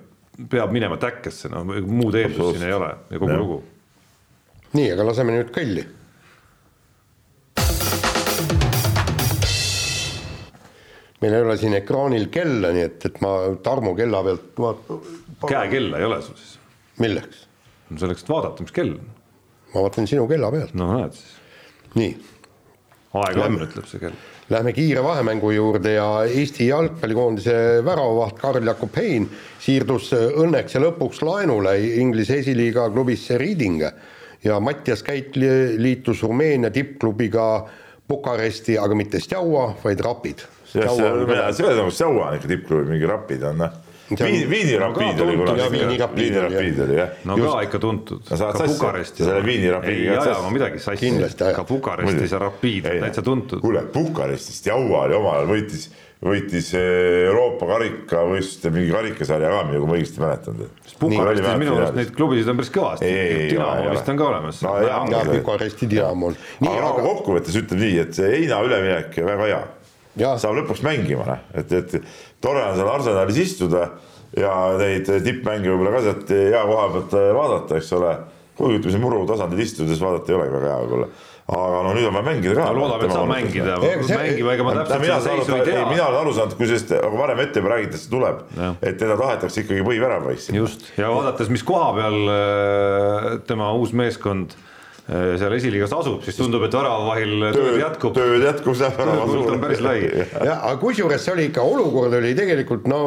peab 0.51 0.73
minema 0.75 0.97
täkkesse, 1.01 1.51
no 1.53 1.63
muud 1.65 2.15
eeldust 2.19 2.57
siin 2.57 2.67
ei 2.67 2.75
ole 2.75 2.91
ja 3.11 3.19
kogu 3.19 3.31
ja. 3.31 3.43
lugu. 3.43 3.61
nii, 4.75 4.89
aga 4.95 5.11
laseme 5.11 5.37
nüüd 5.37 5.53
kõlli 5.55 5.85
meil 11.25 11.39
ei 11.39 11.47
ole 11.47 11.57
siin 11.57 11.73
ekraanil 11.79 12.29
kella, 12.33 12.71
nii 12.75 12.85
et, 12.85 13.09
et 13.09 13.17
ma 13.25 13.33
Tarmo 13.65 13.95
kella 13.97 14.21
pealt 14.25 14.61
vaat-. 14.61 14.93
käekella 15.49 15.99
ei 16.01 16.05
ole 16.05 16.21
sul 16.21 16.37
siis? 16.37 16.59
milleks? 17.01 17.47
no 17.89 18.01
selleks, 18.01 18.23
et 18.25 18.31
vaadata, 18.31 18.65
mis 18.65 18.75
kell 18.75 18.93
on. 18.93 19.09
ma 19.73 19.83
vaatan 19.87 20.07
sinu 20.09 20.27
kella 20.29 20.51
pealt. 20.53 20.77
no 20.77 20.91
näed 20.93 21.17
siis. 21.17 21.35
nii. 21.97 22.15
aeg 23.23 23.43
on, 23.47 23.59
ütleb 23.65 23.89
see 23.89 24.03
kell. 24.03 24.23
Lähme 24.45 24.75
kiire 24.77 25.01
vahemängu 25.01 25.49
juurde 25.55 25.95
ja 25.95 26.05
Eesti 26.29 26.67
jalgpallikoondise 26.67 27.55
väravavaht 27.85 28.37
Karl-Jakob 28.37 28.99
Hein 28.99 29.25
siirdus 29.63 30.11
õnneks 30.13 30.77
ja 30.77 30.83
lõpuks 30.83 31.23
laenule 31.25 31.73
Inglise 31.97 32.37
esiliiga 32.43 32.85
klubisse 32.93 33.39
Reading 33.41 33.81
ja 34.45 34.59
Mattias 34.61 35.01
Käit 35.01 35.33
liitus 35.81 36.21
Rumeenia 36.21 36.69
tippklubiga 36.69 37.47
Bukaresti, 38.09 38.77
aga 38.77 38.95
mitte 38.95 39.19
Stjaua, 39.19 39.71
vaid 39.83 40.03
Rapid 40.05 40.45
see 41.53 41.65
oli 41.65 41.75
nagu 41.75 41.91
Saua 41.91 42.29
on 42.29 42.35
ikka 42.35 42.47
tippklubi, 42.47 42.89
mingi 42.89 43.05
Rapid 43.05 43.43
on 43.43 43.57
noh. 43.63 43.81
Viini, 44.09 44.49
Viini 44.49 44.77
Rapid 44.77 45.19
oli 45.19 45.37
kunagi. 45.37 45.69
Viini 45.71 45.97
Rapid 45.97 46.79
oli 46.79 46.97
jah. 46.97 47.09
no 47.25 47.37
ka 47.37 47.61
ikka 47.65 47.79
tuntud. 47.79 48.21
ka 48.29 48.51
Bukarestis. 48.67 49.25
selle 49.25 49.45
Viini 49.45 49.71
Rapidiga. 49.71 50.11
ei 50.11 50.17
aja 50.17 50.41
ma 50.41 50.49
midagi 50.53 50.79
sassi. 50.79 51.11
ka 51.55 51.63
Bukarestis 51.63 52.31
ja 52.31 52.39
Rapid, 52.39 52.89
täitsa 53.01 53.21
tuntud. 53.21 53.61
kuule, 53.61 53.81
Bukarestist 53.93 54.65
Jaua 54.65 55.07
oli 55.07 55.15
omal 55.15 55.39
ajal 55.39 55.49
võitis 55.55 55.89
võitis 56.25 56.71
eh, 56.77 57.25
Euroopa 57.27 57.67
karikavõistluste 57.69 58.71
mingi 58.73 58.91
karikasarja 58.93 59.51
ka, 59.53 59.61
kui 59.69 59.89
ma 59.89 59.97
õigesti 59.97 60.23
mäletan. 60.23 60.63
Bukarestis 61.01 61.59
minu 61.61 61.77
arust 61.77 61.97
neid 61.99 62.11
klubisid 62.15 62.49
on 62.51 62.59
päris 62.59 62.71
kõvasti, 62.73 63.11
Dinamo 63.51 63.93
vist 63.93 64.11
on 64.11 64.19
ka 64.19 64.27
olemas. 64.31 64.61
no 64.65 64.75
jaa, 64.81 65.23
Bukaresti 65.29 65.89
Dinamo 65.91 66.31
on. 66.31 66.37
aga 66.71 66.93
kokkuvõttes 66.97 67.57
ütleme 67.61 67.85
nii, 67.85 67.97
et 68.05 68.17
see 68.17 68.31
heina 68.31 68.61
üleminek 68.65 69.19
väga 69.27 69.49
hea 69.51 70.33
saab 70.39 70.55
lõpuks 70.61 70.81
mängima, 70.85 71.27
noh, 71.27 71.45
et, 71.59 71.71
et 71.75 71.97
tore 72.43 72.63
on 72.63 72.77
seal 72.77 72.91
Arsenalis 72.93 73.41
istuda 73.43 73.89
ja 74.39 74.53
neid 74.79 75.09
tippmänge 75.25 75.69
võib-olla 75.71 75.97
ka 75.97 76.03
sealt 76.07 76.33
hea 76.35 76.63
koha 76.71 76.87
pealt 76.95 77.15
vaadata, 77.37 77.79
eks 77.79 77.93
ole. 77.99 78.15
kuigi 78.55 78.79
ütleme, 78.79 78.95
siin 78.95 79.03
muru 79.03 79.25
tasandil 79.27 79.59
istudes 79.59 79.99
vaadata 79.99 80.31
ei 80.31 80.37
olegi 80.39 80.55
väga 80.55 80.71
hea 80.71 80.81
võib-olla 80.85 81.09
aga 81.45 81.81
no 81.85 81.91
nüüd 81.93 82.07
on 82.09 82.15
vaja 82.15 82.25
mängida 82.25 82.53
ka. 82.57 82.69
loodame, 82.73 83.05
et 83.05 83.13
saab 83.13 83.27
mängida, 83.29 83.75
mängima, 83.77 84.53
ega 84.55 84.65
ma 84.65 84.75
täpselt 84.79 85.03
seda 85.05 85.17
seisu 85.21 85.57
ei 85.59 85.65
tea. 85.67 85.83
mina 85.91 86.07
olen 86.07 86.19
aru 86.23 86.33
saanud, 86.33 86.55
kui 86.57 86.69
sellest 86.69 86.93
nagu 86.97 87.19
varem 87.21 87.41
ette 87.43 87.61
juba 87.61 87.73
räägitud, 87.75 88.01
see 88.01 88.13
tuleb, 88.13 88.39
et 88.81 88.97
teda 89.01 89.17
tahetakse 89.19 89.65
ikkagi 89.65 89.85
põhiväravaisse. 89.85 90.55
just, 90.57 90.87
ja 90.97 91.11
vaadates, 91.13 91.51
mis 91.53 91.65
koha 91.67 91.91
peal 91.99 92.17
äh, 92.33 93.27
tema 93.45 93.69
uus 93.77 93.93
meeskond 93.93 94.57
seal 95.05 95.53
esiliigas 95.53 95.91
asub, 95.93 96.23
siis 96.25 96.37
tundub, 96.39 96.63
et 96.65 96.73
väravavahil 96.73 97.43
tööd 97.53 97.75
jätkub. 97.77 98.15
tööd 98.15 98.41
jätkub, 98.41 98.77
see 98.79 98.89
väravasuur 98.97 99.51
on 99.53 99.61
päris 99.61 99.83
lai. 99.85 99.99
jah, 100.49 100.63
aga 100.63 100.79
kusjuures 100.81 101.21
see 101.21 101.35
oli 101.35 101.47
ikka, 101.51 101.61
olukord 101.61 102.15
oli 102.17 102.33
tegelikult 102.37 102.87
no 102.89 103.01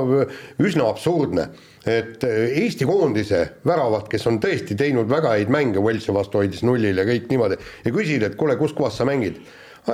üsna 0.62 0.86
absurdne, 0.92 1.48
et 1.82 2.22
äh, 2.28 2.44
Eesti 2.62 2.86
koondise 2.86 3.44
väravad, 3.66 4.06
kes 4.12 4.28
on 4.30 4.38
tõesti 4.42 4.78
teinud 4.78 5.10
väga 5.10 5.34
häid 5.34 5.50
mänge, 5.50 5.82
Walesi 5.82 6.14
vastu 6.14 6.38
hoidis 6.42 6.62
nullil 6.66 7.02
ja 7.02 7.06
kõik 7.08 7.26
niimoodi. 7.32 7.58
Ja 7.82 7.94
küsid, 7.94 8.22
et 8.26 8.38
kuule, 8.38 8.54
kus 8.60 8.76
kohas 8.78 9.00
sa 9.00 9.08
mängid 9.08 9.42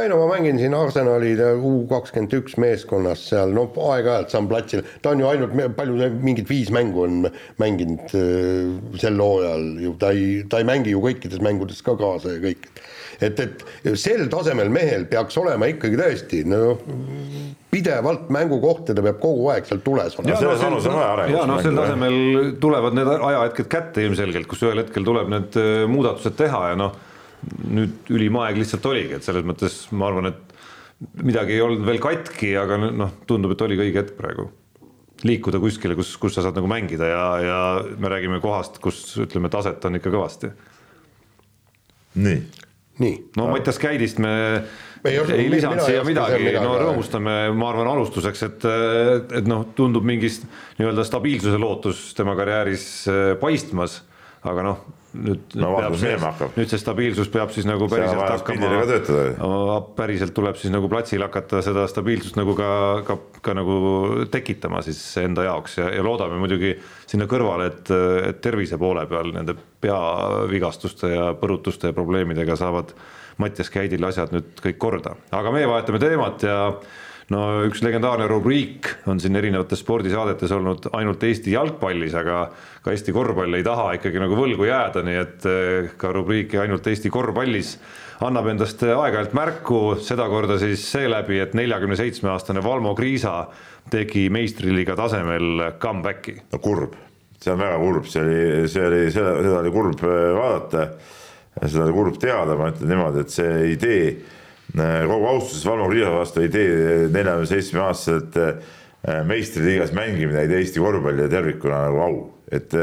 ei 0.02 0.08
no 0.10 0.18
ma 0.18 0.26
mängin 0.34 0.58
siin 0.58 0.74
Arsenali 0.74 1.34
U 1.54 1.72
kakskümmend 1.90 2.34
üks 2.40 2.56
meeskonnas 2.60 3.22
seal, 3.30 3.54
no 3.54 3.66
aeg-ajalt 3.70 4.32
saan 4.32 4.48
platsile, 4.50 4.84
ta 5.02 5.12
on 5.14 5.22
ju 5.22 5.28
ainult, 5.30 5.54
palju, 5.76 6.10
mingid 6.24 6.50
viis 6.50 6.72
mängu 6.74 7.04
on 7.06 7.28
mänginud 7.62 8.14
äh, 8.18 8.74
sel 9.00 9.20
hooajal 9.22 9.68
ju, 9.84 9.94
ta 10.00 10.10
ei, 10.16 10.42
ta 10.50 10.62
ei 10.62 10.68
mängi 10.68 10.94
ju 10.94 11.02
kõikides 11.04 11.42
mängudes 11.44 11.84
ka 11.84 11.96
kaasa 12.00 12.36
ja 12.36 12.42
kõik. 12.42 12.66
et, 13.22 13.40
et 13.44 13.64
sel 14.00 14.26
tasemel 14.32 14.72
mehel 14.74 15.06
peaks 15.10 15.38
olema 15.38 15.70
ikkagi 15.70 16.00
tõesti 16.00 16.42
no 16.50 16.74
pidevalt 17.74 18.28
mängukohta, 18.34 18.94
ta 18.94 19.02
peab 19.02 19.18
kogu 19.22 19.48
aeg 19.54 19.66
seal 19.68 19.82
tules 19.84 20.18
olema. 20.18 20.38
selles 20.38 20.62
vanus 20.62 20.86
on 20.90 20.98
vaja 20.98 21.08
arengut. 21.16 21.38
ja 21.38 21.48
noh, 21.50 21.62
sel 21.62 21.80
tasemel 21.80 22.20
tulevad 22.62 22.98
need 22.98 23.10
ajahetked 23.14 23.70
kätte 23.70 24.06
ilmselgelt, 24.06 24.50
kus 24.50 24.62
ühel 24.66 24.82
hetkel 24.84 25.06
tuleb 25.06 25.32
need 25.32 25.58
äh, 25.60 25.84
muudatused 25.90 26.38
teha 26.38 26.70
ja 26.72 26.78
noh, 26.78 26.94
nüüd 27.68 28.10
ülim 28.14 28.36
aeg 28.42 28.58
lihtsalt 28.60 28.86
oligi, 28.90 29.18
et 29.18 29.26
selles 29.26 29.46
mõttes 29.46 29.84
ma 29.94 30.08
arvan, 30.10 30.32
et 30.32 31.22
midagi 31.24 31.56
ei 31.56 31.64
olnud 31.64 31.84
veel 31.86 32.00
katki, 32.02 32.54
aga 32.58 32.78
noh, 32.86 33.16
tundub, 33.28 33.54
et 33.54 33.64
oligi 33.66 33.88
õige 33.88 34.02
hetk 34.02 34.14
praegu 34.18 34.50
liikuda 35.24 35.60
kuskile, 35.62 35.96
kus, 35.96 36.12
kus 36.20 36.36
sa 36.36 36.44
saad 36.44 36.58
nagu 36.58 36.68
mängida 36.68 37.08
ja, 37.08 37.24
ja 37.40 37.58
me 38.00 38.10
räägime 38.12 38.40
kohast, 38.44 38.80
kus 38.82 39.00
ütleme, 39.24 39.48
taset 39.52 39.84
on 39.88 39.96
ikka 39.98 40.12
kõvasti. 40.12 40.50
nii. 42.24 42.40
nii. 43.04 43.14
no 43.38 43.48
Mattias 43.52 43.78
Käidist 43.80 44.20
me 44.22 44.34
ei, 45.04 45.16
ei 45.16 45.46
lisanud 45.52 45.84
siia 45.86 46.02
midagi, 46.04 46.42
midagi, 46.42 46.64
no 46.64 46.74
rõõmustame, 46.80 47.36
ma 47.56 47.70
arvan, 47.70 47.92
alustuseks, 47.94 48.44
et, 48.48 48.68
et 49.40 49.48
noh, 49.48 49.64
tundub 49.76 50.04
mingist 50.06 50.44
nii-öelda 50.80 51.06
stabiilsuse 51.06 51.60
lootus 51.60 52.04
tema 52.18 52.36
karjääris 52.38 52.86
äh, 53.08 53.24
paistmas, 53.40 54.02
aga 54.44 54.66
noh 54.66 54.84
nüüd 55.14 55.54
no, 55.60 55.70
peab 55.78 55.96
see, 55.98 56.14
nüüd 56.56 56.70
see 56.70 56.80
stabiilsus 56.80 57.30
peab 57.32 57.52
siis 57.54 57.66
nagu 57.68 57.86
päriselt 57.90 58.22
hakkama, 58.24 59.78
päriselt 59.96 60.34
tuleb 60.36 60.58
siis 60.58 60.72
nagu 60.74 60.90
platsil 60.90 61.22
hakata 61.24 61.62
seda 61.64 61.86
stabiilsust 61.90 62.38
nagu 62.40 62.56
ka, 62.58 62.70
ka, 63.06 63.18
ka 63.44 63.54
nagu 63.56 63.76
tekitama 64.32 64.82
siis 64.86 65.00
enda 65.22 65.46
jaoks 65.46 65.78
ja, 65.78 65.88
ja 65.94 66.04
loodame 66.06 66.40
muidugi 66.42 66.74
sinna 67.06 67.28
kõrvale, 67.30 67.70
et, 67.70 67.94
et 68.30 68.42
tervise 68.44 68.78
poole 68.80 69.06
peal 69.10 69.30
nende 69.36 69.56
peavigastuste 69.84 71.12
ja 71.14 71.30
põrutuste 71.38 71.92
ja 71.92 71.96
probleemidega 71.96 72.58
saavad 72.58 72.94
Mattias 73.42 73.70
Käidil 73.74 74.04
asjad 74.06 74.34
nüüd 74.34 74.60
kõik 74.62 74.78
korda, 74.82 75.16
aga 75.34 75.54
meie 75.54 75.70
vahetame 75.70 76.02
teemat 76.02 76.46
ja 76.46 76.58
no 77.32 77.40
üks 77.64 77.80
legendaarne 77.84 78.26
rubriik 78.28 78.90
on 79.08 79.20
siin 79.22 79.36
erinevates 79.38 79.80
spordisaadetes 79.80 80.52
olnud 80.52 80.88
ainult 80.96 81.22
Eesti 81.24 81.54
jalgpallis, 81.54 82.16
aga 82.20 82.46
ka 82.84 82.92
Eesti 82.92 83.14
korvpall 83.16 83.56
ei 83.56 83.64
taha 83.64 83.94
ikkagi 83.98 84.20
nagu 84.20 84.36
võlgu 84.38 84.68
jääda, 84.68 85.04
nii 85.06 85.20
et 85.20 85.46
eh, 85.48 85.92
ka 86.00 86.12
rubriiki 86.12 86.60
ainult 86.60 86.86
Eesti 86.90 87.12
korvpallis 87.12 87.78
annab 88.24 88.50
endast 88.52 88.82
aeg-ajalt 88.86 89.32
märku, 89.36 89.80
sedakorda 90.04 90.58
siis 90.60 90.84
seeläbi, 90.92 91.40
et 91.42 91.56
neljakümne 91.56 91.96
seitsme 91.98 92.30
aastane 92.34 92.62
Valmo 92.64 92.94
Kriisa 92.96 93.48
tegi 93.90 94.28
meistriliiga 94.32 94.96
tasemel 94.98 95.70
comeback'i. 95.80 96.38
no 96.52 96.60
kurb, 96.62 96.94
see 97.40 97.52
on 97.52 97.60
väga 97.64 97.80
kurb, 97.80 98.08
see 98.10 98.22
oli, 98.22 98.38
see 98.70 98.86
oli, 98.86 99.02
seda, 99.14 99.36
seda 99.40 99.58
oli 99.64 99.74
kurb 99.74 100.06
eh, 100.08 100.30
vaadata. 100.36 100.88
seda 101.64 101.84
oli 101.88 101.96
kurb 101.96 102.16
teada, 102.20 102.56
ma 102.58 102.72
ütlen 102.72 102.90
niimoodi, 102.90 103.24
et 103.24 103.32
see 103.32 103.60
idee 103.72 104.08
kogu 104.74 105.26
austuses 105.26 105.66
Valmo 105.66 105.88
Kriisa 105.88 106.12
vastu 106.14 106.42
ei 106.42 106.50
tee 106.52 106.68
neljakümne 107.14 107.46
seitsme 107.46 107.82
aastaselt 107.84 108.38
äh, 108.40 109.20
meistriliigas 109.26 109.92
mängimine 109.94 110.42
ei 110.42 110.50
tee 110.50 110.62
Eesti 110.62 110.82
korvpallile 110.82 111.28
tervikuna 111.30 111.84
nagu 111.86 112.00
au, 112.02 112.16
et, 112.50 112.74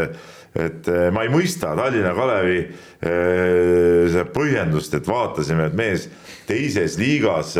et 0.55 0.91
äh, 0.91 1.07
ma 1.11 1.25
ei 1.25 1.33
mõista 1.33 1.73
Tallinna 1.77 2.13
Kalevi 2.17 2.61
seda 3.01 4.27
põhjendust, 4.29 4.93
et 4.93 5.07
vaatasime, 5.09 5.65
et 5.71 5.75
mees 5.77 6.05
teises 6.45 6.99
liigas 7.01 7.55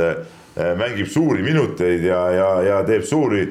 mängib 0.78 1.08
suuri 1.10 1.42
minuteid 1.42 2.04
ja, 2.06 2.20
ja, 2.36 2.50
ja 2.68 2.80
teeb 2.86 3.06
suuri 3.08 3.48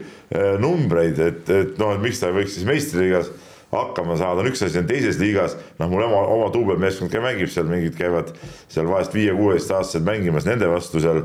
numbreid, 0.63 1.19
et, 1.19 1.49
et 1.51 1.81
noh, 1.81 1.97
et 1.97 2.05
miks 2.05 2.21
ta 2.21 2.29
ei 2.29 2.37
võiks 2.37 2.55
siis 2.55 2.69
meistriliigas 2.69 3.33
hakkama 3.71 4.17
saada, 4.19 4.43
on 4.43 4.51
üks 4.51 4.65
asi 4.67 4.81
on 4.81 4.89
teises 4.89 5.19
liigas, 5.21 5.55
noh, 5.79 5.91
mul 5.91 6.03
oma, 6.07 6.25
oma 6.35 6.49
duubelmeeskond 6.55 7.13
ka 7.13 7.23
mängib 7.23 7.53
seal, 7.53 7.69
mingid 7.71 7.95
käivad 7.99 8.33
seal 8.71 8.91
vahest 8.91 9.15
viie-kuueteistaastased 9.15 10.07
mängimas, 10.07 10.49
nende 10.49 10.69
vastu 10.71 11.03
seal 11.03 11.23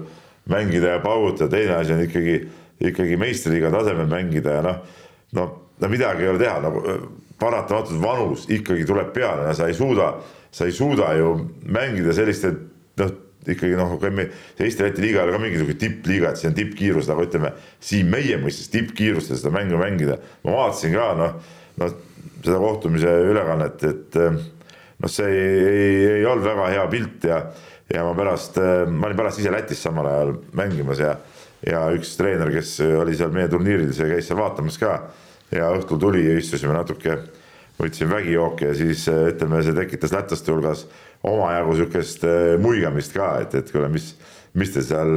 mängida 0.52 0.96
ja 0.96 1.02
paugutada, 1.04 1.50
teine 1.56 1.80
asi 1.80 1.96
on 1.96 2.04
ikkagi, 2.06 2.38
ikkagi 2.92 3.18
meistriliiga 3.18 3.74
tasemel 3.74 4.10
mängida 4.12 4.60
ja 4.60 4.66
noh, 4.66 4.82
no, 5.38 5.48
no 5.82 5.92
midagi 5.92 6.26
ei 6.26 6.34
ole 6.36 6.42
teha, 6.42 6.60
nagu 6.64 6.86
paratamatult 7.42 8.02
vanus 8.02 8.48
ikkagi 8.54 8.86
tuleb 8.88 9.12
peale, 9.16 9.48
no 9.48 9.58
sa 9.58 9.68
ei 9.70 9.78
suuda, 9.78 10.14
sa 10.54 10.70
ei 10.70 10.76
suuda 10.76 11.12
ju 11.18 11.36
mängida 11.66 12.14
selliste 12.16 12.54
noh, 13.02 13.14
ikkagi 13.46 13.78
noh, 13.78 13.98
Eesti-Läti 14.00 15.02
liiga 15.02 15.22
ei 15.22 15.28
ole 15.28 15.36
ka 15.36 15.42
mingisugune 15.42 15.82
tippliiga, 15.82 16.32
et 16.32 16.42
see 16.42 16.50
on 16.50 16.58
tippkiirus, 16.58 17.10
aga 17.10 17.26
ütleme 17.26 17.52
siin 17.84 18.10
meie 18.10 18.38
mõistes 18.42 18.70
tippkiirustel 18.74 19.42
seda 19.42 19.54
mängu 19.54 19.82
mängida, 19.82 20.18
ma 20.46 20.60
vaatasin 20.62 20.96
ka 20.96 21.12
noh, 21.20 21.40
noh 21.82 21.98
seda 22.48 22.60
kohtumise 22.62 23.12
ülekannet, 23.30 23.86
et 23.90 24.18
eh, 24.22 24.36
noh, 25.02 25.12
see 25.12 25.30
ei, 25.30 25.70
ei, 25.70 25.96
ei 26.20 26.28
olnud 26.30 26.46
väga 26.48 26.68
hea 26.74 26.84
pilt 26.92 27.28
ja, 27.30 27.40
ja 27.92 28.04
ma 28.08 28.14
pärast, 28.18 28.60
eh, 28.62 28.84
ma 28.90 29.10
olin 29.10 29.20
pärast 29.20 29.42
ise 29.42 29.54
Lätis 29.54 29.82
samal 29.86 30.10
ajal 30.12 30.36
mängimas 30.58 31.02
ja, 31.04 31.16
ja 31.66 31.86
üks 31.96 32.16
treener, 32.20 32.52
kes 32.54 32.78
oli 33.02 33.18
seal 33.18 33.34
meie 33.36 33.50
turniiril, 33.52 33.94
see 33.96 34.12
käis 34.12 34.30
seal 34.30 34.40
vaatamas 34.42 34.80
ka 34.82 35.00
ja 35.56 35.72
õhtul 35.78 36.02
tuli 36.02 36.26
ja 36.26 36.38
istusime 36.40 36.76
natuke, 36.78 37.18
võtsime 37.80 38.18
vägijooke 38.18 38.72
ja 38.72 38.78
siis 38.78 39.08
eh, 39.12 39.28
ütleme, 39.34 39.64
see 39.66 39.76
tekitas 39.78 40.16
lätlaste 40.16 40.54
hulgas 40.54 40.86
omajagu 41.26 41.80
sihukest 41.80 42.24
muigamist 42.62 43.16
ka, 43.16 43.36
et, 43.42 43.56
et 43.58 43.72
kuule, 43.74 43.90
mis, 43.90 44.12
mis 44.54 44.72
teil 44.72 44.86
seal 44.86 45.16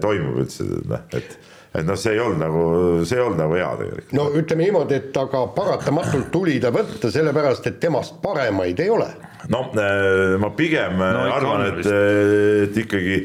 toimub 0.00 0.38
üldse, 0.40 0.64
noh, 0.88 1.02
et 1.12 1.36
et 1.70 1.86
noh, 1.86 1.98
see 1.98 2.16
ei 2.16 2.22
olnud 2.22 2.40
nagu, 2.42 2.62
see 3.06 3.18
ei 3.18 3.22
olnud 3.22 3.38
nagu 3.38 3.54
hea 3.54 3.68
tegelikult. 3.78 4.14
no 4.18 4.24
ütleme 4.40 4.66
niimoodi, 4.66 4.96
et 4.98 5.20
aga 5.20 5.44
paratamatult 5.54 6.32
tuli 6.34 6.56
ta 6.62 6.72
võtta, 6.74 7.12
sellepärast 7.14 7.68
et 7.70 7.78
temast 7.82 8.18
paremaid 8.24 8.82
ei 8.82 8.90
ole. 8.90 9.06
no 9.52 9.62
äh, 9.78 10.34
ma 10.42 10.50
pigem 10.58 10.98
no, 10.98 11.22
arvan, 11.30 11.68
et, 11.68 11.86
äh, 11.86 12.66
et 12.66 12.82
ikkagi 12.84 13.22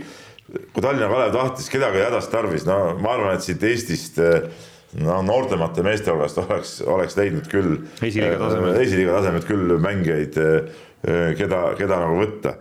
kui 0.53 0.83
Tallinna 0.83 1.09
Kalev 1.09 1.33
tahtis 1.33 1.71
kedagi 1.73 2.05
hädast 2.05 2.31
tarvis, 2.31 2.69
no 2.69 2.77
ma 3.01 3.17
arvan, 3.17 3.39
et 3.39 3.45
siit 3.45 3.65
Eestist 3.65 4.21
no 5.01 5.19
noortemate 5.25 5.83
meeste 5.83 6.13
hulgast 6.13 6.37
oleks, 6.45 6.77
oleks 6.85 7.17
leidnud 7.17 7.49
küll 7.51 7.79
esiliiga 7.97 8.37
tasemel, 8.39 8.77
esiliiga 8.85 9.17
tasemel 9.17 9.49
küll 9.49 9.75
mängijaid, 9.81 10.37
keda, 11.41 11.65
keda 11.81 12.01
nagu 12.05 12.21
võtta. 12.21 12.53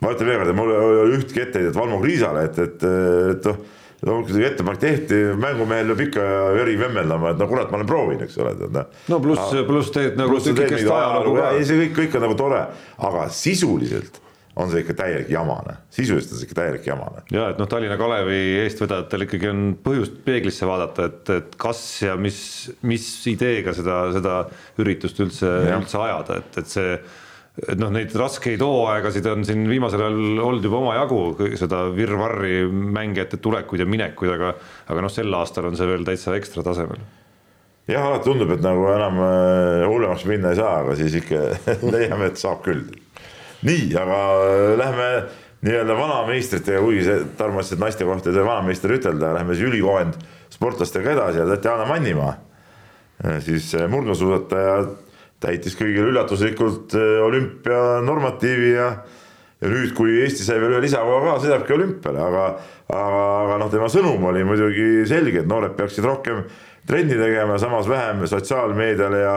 ma 0.00 0.14
ütlen 0.14 0.30
veel 0.30 0.44
kord, 0.44 0.52
et 0.54 0.58
mul 0.62 0.72
ei 0.72 0.84
ole 1.02 1.16
ühtki 1.18 1.42
etteheidet 1.42 1.76
Valmo 1.76 1.98
Kriisale, 2.00 2.46
et, 2.46 2.62
et, 2.62 2.86
et 3.34 3.50
noh 3.50 3.64
no 4.04 4.18
kui 4.26 4.44
ettepanek 4.44 4.82
tehti, 4.82 5.20
mängumehel 5.40 5.92
peab 5.92 6.02
ikka 6.08 6.26
veri 6.58 6.76
vemmeldama, 6.80 7.32
et 7.34 7.40
no 7.40 7.48
kurat, 7.50 7.70
ma 7.72 7.80
olen 7.80 7.88
proovinud, 7.88 8.26
eks 8.26 8.36
ole, 8.42 8.52
tead 8.58 8.76
noh. 8.76 8.90
no 9.12 9.20
pluss, 9.24 9.54
pluss 9.68 9.94
teed 9.94 10.18
nagu 10.20 10.36
tükikest 10.42 10.90
ajalugu 10.90 11.38
ka. 11.38 11.54
ei, 11.56 11.64
see 11.68 11.80
kõik, 11.84 11.96
kõik 12.00 12.18
on 12.18 12.26
nagu 12.28 12.36
tore, 12.38 12.60
aga 13.08 13.24
sisuliselt 13.32 14.20
on 14.60 14.70
see 14.70 14.84
ikka 14.84 14.94
täielik 15.00 15.30
jamane, 15.34 15.78
sisuliselt 15.94 16.34
on 16.34 16.38
see 16.38 16.48
ikka 16.48 16.60
täielik 16.60 16.86
jamane. 16.86 17.24
ja 17.34 17.48
et 17.50 17.58
noh, 17.58 17.68
Tallinna 17.70 17.96
Kalevi 18.00 18.40
eestvedajatel 18.62 19.26
ikkagi 19.26 19.50
on 19.50 19.66
põhjust 19.84 20.20
peeglisse 20.26 20.68
vaadata, 20.68 21.08
et, 21.10 21.34
et 21.40 21.58
kas 21.60 21.82
ja 22.04 22.14
mis, 22.20 22.38
mis 22.86 23.08
ideega 23.32 23.74
seda, 23.76 24.04
seda 24.14 24.38
üritust 24.82 25.20
üldse, 25.24 25.50
üldse 25.74 26.02
ajada, 26.04 26.42
et, 26.42 26.60
et 26.62 26.74
see 26.76 26.96
noh, 27.54 27.90
neid 27.94 28.14
raskeid 28.18 28.62
hooaegasid 28.64 29.26
on 29.30 29.44
siin 29.46 29.66
viimasel 29.70 30.02
ajal 30.02 30.40
olnud 30.42 30.64
juba 30.66 30.80
omajagu, 30.80 31.20
seda 31.58 31.84
virvarri 31.94 32.64
mängijate 32.68 33.38
tulekuid 33.42 33.84
ja 33.84 33.86
minekuid, 33.86 34.32
aga 34.34 34.54
aga 34.90 35.04
noh, 35.04 35.12
sel 35.12 35.30
aastal 35.38 35.70
on 35.70 35.78
see 35.78 35.86
veel 35.88 36.06
täitsa 36.06 36.34
ekstra 36.38 36.64
tasemel. 36.66 37.04
jah, 37.90 38.08
alati 38.08 38.26
tundub, 38.26 38.50
et 38.56 38.64
nagu 38.64 38.88
enam 38.90 39.22
äh, 39.22 39.84
hullemaks 39.86 40.26
minna 40.26 40.54
ei 40.54 40.58
saa, 40.58 40.80
aga 40.82 40.98
siis 40.98 41.14
ikka 41.20 41.44
leiame, 41.94 42.32
et 42.32 42.42
saab 42.42 42.64
küll. 42.66 42.82
nii, 43.62 43.86
aga 44.02 44.20
äh, 44.34 44.66
lähme 44.80 45.08
nii-öelda 45.64 45.94
vanameistrite, 45.96 46.80
kuigi 46.82 47.06
see 47.06 47.20
Tarmo 47.38 47.62
ütles, 47.62 47.76
et 47.76 47.80
naiste 47.80 48.08
kohta 48.08 48.28
ei 48.28 48.34
tohi 48.34 48.48
vanameister 48.50 48.98
ütelda, 48.98 49.30
lähme 49.38 49.54
siis 49.54 49.70
ülikohend 49.70 50.18
sportlastega 50.52 51.14
edasi 51.14 51.40
ja 51.40 51.46
Tatjana 51.54 51.86
Mannimaa, 51.86 52.34
äh, 53.22 53.38
siis 53.46 53.70
murdmaasuusataja 53.94 54.76
täitis 55.44 55.76
kõigile 55.78 56.10
üllatuslikult 56.12 56.96
äh, 56.98 57.20
olümpianormatiivi 57.26 58.72
ja 58.74 58.88
ja 59.64 59.70
nüüd, 59.70 59.94
kui 59.96 60.18
Eesti 60.20 60.44
sai 60.44 60.58
veel 60.60 60.74
ühe 60.74 60.82
lisakoha 60.84 61.22
ka, 61.24 61.34
sõidabki 61.44 61.74
olümpiale, 61.76 62.20
aga, 62.20 62.44
aga, 62.90 63.22
aga 63.44 63.58
noh, 63.62 63.70
tema 63.72 63.88
sõnum 63.92 64.26
oli 64.28 64.44
muidugi 64.44 65.06
selge, 65.08 65.40
et 65.40 65.48
noored 65.48 65.76
peaksid 65.78 66.04
rohkem 66.04 66.42
trenni 66.88 67.16
tegema, 67.16 67.56
samas 67.62 67.88
vähem 67.88 68.26
sotsiaalmeediale 68.28 69.22
ja 69.22 69.34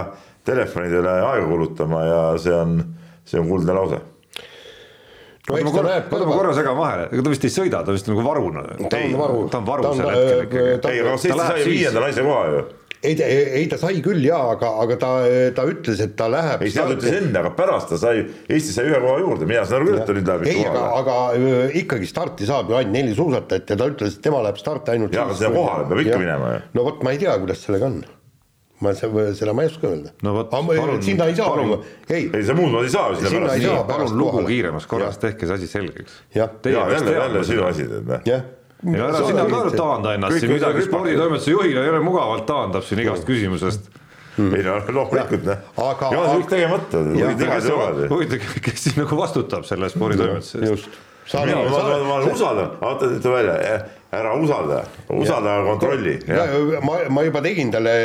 telefonidele 0.47 1.13
aega 1.21 1.47
kulutama 1.47 2.03
ja 2.03 2.21
see 2.41 2.55
on, 2.55 2.79
see 3.27 3.39
on 3.39 3.47
kuldne 3.51 3.75
lause 3.77 3.99
no, 3.99 5.53
oota, 5.53 5.63
ma 5.63 5.71
korra, 5.75 5.95
oota, 6.01 6.25
ma 6.25 6.39
korra 6.41 6.57
segan 6.57 6.77
vahele, 6.79 7.07
ega 7.11 7.23
ta 7.23 7.35
vist 7.35 7.47
ei 7.47 7.53
sõida, 7.53 7.83
ta 7.87 7.95
vist 7.95 8.11
nagu 8.11 8.25
varuna. 8.25 8.65
ta 8.87 8.99
on 8.99 9.15
varu. 9.21 9.39
ta 9.53 9.61
on 9.61 9.69
varu 9.69 9.93
sel 9.93 10.11
hetkel 10.11 10.43
ikkagi. 10.47 10.91
ei, 10.91 11.01
aga 11.05 11.15
Eesti 11.15 11.39
sai 11.39 11.63
viienda 11.69 12.03
naise 12.03 12.27
koha 12.27 12.43
ju 12.51 12.65
ei, 13.07 13.37
ei 13.61 13.67
ta 13.71 13.79
sai 13.81 14.01
küll 14.05 14.25
jaa, 14.25 14.41
aga, 14.55 14.71
aga 14.83 14.97
ta, 15.01 15.11
ta 15.57 15.65
ütles, 15.69 16.01
et 16.03 16.15
ta 16.19 16.27
läheb. 16.31 16.65
ei, 16.65 16.73
seda 16.73 16.95
ütles 16.95 17.15
enne, 17.21 17.33
aga 17.41 17.53
pärast 17.57 17.93
ta 17.93 18.01
sai, 18.01 18.25
Eesti 18.47 18.75
sai 18.75 18.89
ühe 18.89 18.99
koha 19.03 19.21
juurde, 19.23 19.47
mina 19.49 19.63
saan 19.67 19.81
aru 19.81 19.91
küll, 19.91 20.01
et 20.01 20.09
ta 20.09 20.17
nüüd 20.17 20.31
läheb. 20.31 20.45
ei, 20.51 20.65
aga, 20.67 20.83
aga 21.01 21.15
ikkagi 21.83 22.09
starti 22.09 22.49
saab 22.49 22.71
ju 22.71 22.79
ainult 22.79 22.95
neli 22.97 23.15
suusatajat 23.17 23.73
ja 23.73 23.79
ta 23.79 23.89
ütles, 23.93 24.19
et 24.19 24.27
tema 24.27 24.43
läheb 24.45 24.59
starti 24.61 24.95
ainult. 24.95 25.15
jaa, 25.15 25.25
aga 25.29 25.39
sinna 25.39 25.53
kohale 25.55 25.87
peab 25.89 26.03
ikka 26.05 26.21
minema 26.25 26.53
ju. 26.53 26.61
no 26.77 26.85
vot, 26.89 27.01
ma 27.07 27.15
ei 27.15 27.23
tea, 27.23 27.39
kuidas 27.43 27.63
sellega 27.65 27.89
on 27.91 27.99
ma 28.79 28.93
seda 28.93 29.53
ma 29.57 29.63
ei 29.63 29.71
oska 29.71 29.89
öelda. 29.89 30.13
no 30.21 30.35
vot, 30.35 30.51
palun, 30.51 31.01
sinna 31.01 31.29
ei 31.31 31.37
saa 31.37 31.49
palun, 31.49 31.79
ei, 32.09 32.27
ei 32.27 32.45
sa 32.45 32.57
muud 32.57 32.75
moodi 32.75 32.91
ei 32.91 32.93
saa 32.93 33.15
sinna 33.17 33.47
pärast. 33.55 33.87
palun 33.89 34.19
lugu 34.19 34.45
kiiremas 34.45 34.85
korras, 34.89 35.17
tehke 35.21 35.49
see 35.49 35.57
asi 35.57 35.71
selgeks. 35.71 36.21
ja, 36.35 36.49
jälle, 36.65 37.17
jälle 37.17 37.43
sinu 37.47 37.65
asi 37.71 37.89
tead, 37.89 38.15
jah 38.29 38.45
ei 38.85 39.01
ära 39.01 39.23
sina 39.25 39.45
ka 39.49 39.61
taanda 39.73 40.13
ennast 40.13 40.41
siin 40.41 40.53
midagi 40.53 40.85
sporditoimetuse 40.85 41.53
juhina 41.53 41.83
ei 41.83 41.93
ole 41.93 42.01
mugavalt 42.05 42.45
taandab 42.49 42.85
siin 42.85 43.01
igast 43.01 43.25
küsimusest. 43.27 43.89
Hmm. 44.37 44.53
ei 44.53 44.61
no 44.61 44.75
loomulikult 44.93 45.47
noh, 45.49 46.01
jumal 46.13 46.27
kõik 46.35 46.49
tegemata. 46.51 46.99
huvitav, 48.11 48.43
kes 48.67 48.83
siis 48.83 48.97
nagu 48.99 49.17
vastutab 49.17 49.65
selle 49.65 49.89
sporditoimetuse 49.89 50.61
eest? 50.61 50.69
just. 50.69 50.99
mina, 51.39 51.63
ma, 51.63 51.79
ma, 51.87 51.97
ma 52.05 52.19
usaldan, 52.29 52.75
vaata 52.83 53.09
ütle 53.15 53.33
välja, 53.33 53.79
ära 54.19 54.35
usalda, 54.37 54.83
usalda, 55.17 55.57
kontrolli. 55.65 56.19
ma, 56.85 56.99
ma 57.17 57.25
juba 57.25 57.41
tegin 57.49 57.73
talle 57.73 57.97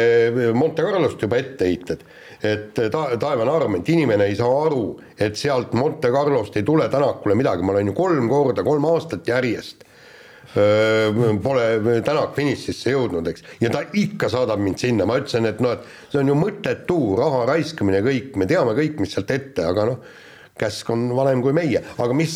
Monte 0.56 0.88
Carlost 0.88 1.20
juba 1.20 1.36
etteheited, 1.44 2.08
et 2.40 2.80
ta, 2.80 3.04
taevane 3.20 3.52
arm, 3.52 3.76
et 3.82 3.92
inimene 3.92 4.32
ei 4.32 4.40
saa 4.40 4.56
aru, 4.64 4.86
et 5.20 5.36
sealt 5.36 5.76
Monte 5.76 6.08
Carlost 6.16 6.56
ei 6.56 6.64
tule 6.64 6.88
Tänakule 6.88 7.36
midagi, 7.36 7.60
ma 7.60 7.76
olen 7.76 7.92
ju 7.92 7.98
kolm 8.00 8.32
korda, 8.32 8.64
kolm 8.64 8.88
aastat 8.88 9.28
järjest 9.28 9.84
pole 10.52 12.00
Tänak 12.04 12.34
finišisse 12.36 12.92
jõudnud, 12.92 13.28
eks, 13.32 13.46
ja 13.62 13.70
ta 13.72 13.84
ikka 13.96 14.28
saadab 14.32 14.60
mind 14.62 14.82
sinna, 14.82 15.06
ma 15.08 15.20
ütlesin, 15.20 15.48
et 15.48 15.62
noh, 15.64 15.78
et 15.78 16.12
see 16.12 16.20
on 16.20 16.32
ju 16.32 16.36
mõttetu 16.38 16.98
raha 17.20 17.46
raiskamine 17.54 18.02
kõik, 18.04 18.36
me 18.40 18.48
teame 18.50 18.76
kõik, 18.78 19.00
mis 19.02 19.16
sealt 19.16 19.32
ette, 19.32 19.64
aga 19.64 19.88
noh, 19.92 20.02
käsk 20.58 20.90
on 20.92 21.06
vanem 21.16 21.40
kui 21.42 21.54
meie, 21.56 21.80
aga 21.80 22.14
mis 22.16 22.34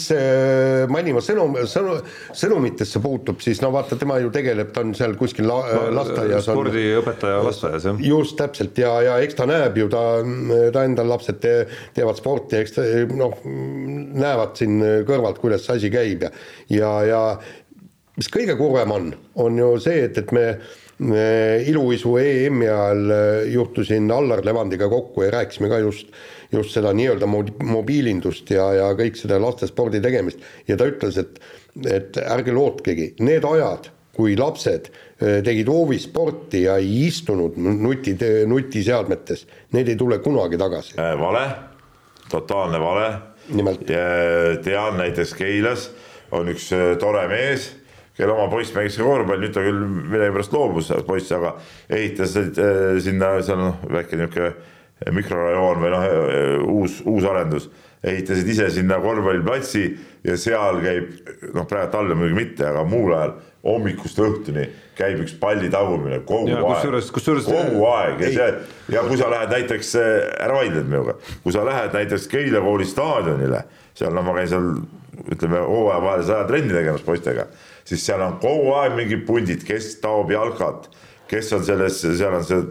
Mannimaa 0.90 1.22
sõnum, 1.24 1.58
sõnum, 1.68 2.00
sõnumitesse 2.36 3.00
puutub, 3.04 3.42
siis 3.44 3.60
no 3.62 3.70
vaata, 3.74 3.98
tema 4.00 4.16
ju 4.22 4.30
tegeleb, 4.34 4.72
ta 4.74 4.82
on 4.86 4.94
seal 4.96 5.16
kuskil 5.20 5.48
la, 5.50 5.58
lasteaias. 5.94 6.48
spordiõpetaja 6.48 7.42
lasteaias, 7.44 7.88
jah. 7.90 8.00
just 8.08 8.38
täpselt. 8.40 8.78
Ja, 8.80 8.94
ja 9.04 9.18
eks 9.24 9.36
ta 9.38 9.48
näeb 9.50 9.76
ju, 9.82 9.90
ta, 9.92 10.04
ta 10.74 10.86
endal 10.88 11.12
lapsed 11.12 11.40
te, 11.42 11.54
teevad 11.96 12.18
sporti, 12.20 12.62
eks 12.62 12.76
ta 12.78 12.86
noh, 13.12 13.36
näevad 13.44 14.56
siin 14.58 14.80
kõrvalt, 15.08 15.40
kuidas 15.42 15.66
see 15.66 15.80
asi 15.80 15.92
käib 15.92 16.26
ja, 16.26 16.32
ja, 16.72 16.92
ja 17.10 17.22
mis 18.16 18.32
kõige 18.32 18.56
kurvem 18.56 18.92
on, 18.92 19.14
on 19.44 19.58
ju 19.58 19.70
see, 19.82 20.04
et, 20.08 20.18
et 20.18 20.32
me 20.32 20.46
me 20.98 21.60
iluuisu 21.68 22.14
EM-i 22.18 22.68
ajal 22.68 23.10
äh, 23.12 23.48
juhtusin 23.52 24.08
Allar 24.12 24.44
Levandiga 24.44 24.88
kokku 24.88 25.26
ja 25.26 25.30
rääkisime 25.34 25.68
ka 25.68 25.78
just, 25.78 26.08
just 26.52 26.72
seda 26.72 26.92
nii-öelda 26.96 27.28
mobiilindust 27.28 28.50
ja, 28.50 28.70
ja 28.78 28.88
kõik 28.96 29.18
seda 29.20 29.40
lastespordi 29.42 30.00
tegemist 30.00 30.40
ja 30.68 30.78
ta 30.80 30.88
ütles, 30.88 31.18
et, 31.20 31.36
et 31.84 32.16
ärge 32.24 32.54
lootkegi, 32.56 33.12
need 33.20 33.44
ajad, 33.44 33.90
kui 34.16 34.38
lapsed 34.40 34.88
äh, 34.88 35.42
tegid 35.44 35.68
hoovisporti 35.68 36.64
ja 36.64 36.78
ei 36.80 37.04
istunud 37.10 37.60
nuti, 37.60 38.16
nutiseadmetes, 38.48 39.44
need 39.76 39.92
ei 39.92 40.00
tule 40.00 40.22
kunagi 40.24 40.56
tagasi 40.60 40.96
äh,. 40.96 41.12
vale, 41.20 41.46
totaalne 42.32 42.80
vale. 42.80 43.10
tean 44.64 44.96
näiteks 44.96 45.36
Keilas 45.36 45.90
on 46.32 46.48
üks 46.50 46.72
tore 46.98 47.28
mees 47.28 47.68
kelle 48.16 48.32
oma 48.32 48.48
poiss 48.52 48.74
mängis 48.76 48.96
ka 48.98 49.04
korvpalli, 49.06 49.46
nüüd 49.46 49.56
ta 49.56 49.64
küll 49.64 49.82
millegipärast 49.84 50.54
loobus 50.56 50.90
sellest 50.90 51.08
poiss, 51.08 51.32
aga 51.36 51.56
ehitas 51.92 52.36
äh, 52.40 52.96
sinna, 53.04 53.36
seal 53.44 53.60
noh, 53.60 53.82
väike 53.92 54.18
niisugune 54.20 54.54
mikrorajoon 55.12 55.82
või 55.82 55.90
noh, 55.92 56.06
uus, 56.72 57.02
uus 57.04 57.26
arendus, 57.28 57.66
ehitasid 58.06 58.48
ise 58.48 58.70
sinna 58.78 58.96
korvpalliplatsi 59.02 59.84
ja 60.24 60.38
seal 60.40 60.80
käib, 60.80 61.10
noh, 61.52 61.66
praegu 61.68 61.92
talvel 61.92 62.16
muidugi 62.16 62.38
mitte, 62.38 62.64
aga 62.70 62.84
muul 62.88 63.12
ajal 63.12 63.36
hommikust 63.66 64.18
õhtuni 64.22 64.64
käib 64.96 65.20
üks 65.24 65.34
palli 65.40 65.68
tagumine 65.72 66.20
kogu 66.24 66.48
ja, 66.52 66.60
aeg, 66.62 66.82
kogu 67.50 67.86
aeg 67.90 68.22
ja 68.22 68.30
see 68.36 68.94
ja 68.94 69.02
kui 69.08 69.18
sa 69.20 69.30
lähed 69.32 69.52
näiteks, 69.52 69.94
ära 70.46 70.56
vaidle 70.56 70.84
minuga, 70.86 71.16
kui 71.44 71.54
sa 71.54 71.64
lähed 71.66 71.96
näiteks 71.96 72.28
Keila 72.32 72.62
kooli 72.64 72.86
staadionile, 72.88 73.64
seal 73.98 74.14
noh, 74.16 74.24
ma 74.24 74.36
käin 74.38 74.52
seal 74.54 74.70
ütleme 75.32 75.60
hooaja 75.64 76.02
vahel 76.04 76.26
saja 76.28 76.46
trenni 76.48 76.76
tegemas 76.76 77.04
poistega 77.04 77.48
siis 77.86 78.04
seal 78.06 78.22
on 78.24 78.38
kogu 78.42 78.74
aeg 78.80 78.96
mingid 78.98 79.24
pundid, 79.28 79.64
kes 79.66 79.94
taob 80.02 80.32
jalkat, 80.34 80.90
kes 81.30 81.52
on 81.56 81.64
selles, 81.66 82.02
seal 82.02 82.34
on 82.34 82.44
see 82.46 82.62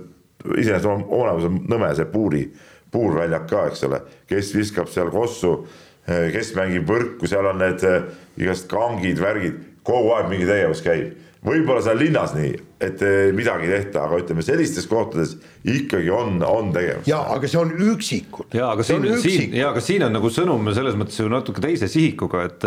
iseenesest 0.62 0.86
olemas 1.10 1.48
on 1.48 1.60
nõme 1.70 1.90
see 1.98 2.08
puuri, 2.12 2.46
puurväljak 2.94 3.48
ka, 3.50 3.66
eks 3.72 3.86
ole, 3.88 4.02
kes 4.30 4.54
viskab 4.56 4.92
seal 4.92 5.10
kossu, 5.14 5.58
kes 6.06 6.54
mängib 6.58 6.86
võrku, 6.90 7.28
seal 7.30 7.48
on 7.50 7.60
need 7.64 7.84
eh, 7.88 8.10
igast 8.44 8.70
kangid, 8.72 9.20
värgid, 9.22 9.62
kogu 9.86 10.14
aeg 10.16 10.30
mingi 10.32 10.50
tegevus 10.50 10.84
käib 10.86 11.16
võib-olla 11.46 11.82
seal 11.86 12.00
linnas 12.02 12.34
nii, 12.36 12.54
et 12.82 13.02
eh, 13.06 13.30
midagi 13.36 13.68
ei 13.68 13.74
tehta, 13.76 14.06
aga 14.08 14.20
ütleme 14.24 14.46
sellistes 14.46 14.88
kohtades 14.90 15.36
ikkagi 15.62 16.10
on, 16.14 16.40
on 16.46 16.72
tegevust. 16.76 17.10
ja 17.10 17.20
aga 17.36 17.50
see 17.50 17.60
on 17.62 17.74
üksikud. 17.94 18.50
ja 18.58 18.72
aga 18.74 18.86
siin, 18.88 19.06
siin 19.22 19.54
ja 19.60 19.70
aga 19.72 19.84
siin 19.84 20.08
on 20.08 20.16
nagu 20.18 20.32
sõnum 20.34 20.72
selles 20.76 20.98
mõttes 21.00 21.20
ju 21.22 21.30
natuke 21.32 21.64
teise 21.64 21.90
sihikuga, 21.92 22.46
et 22.50 22.66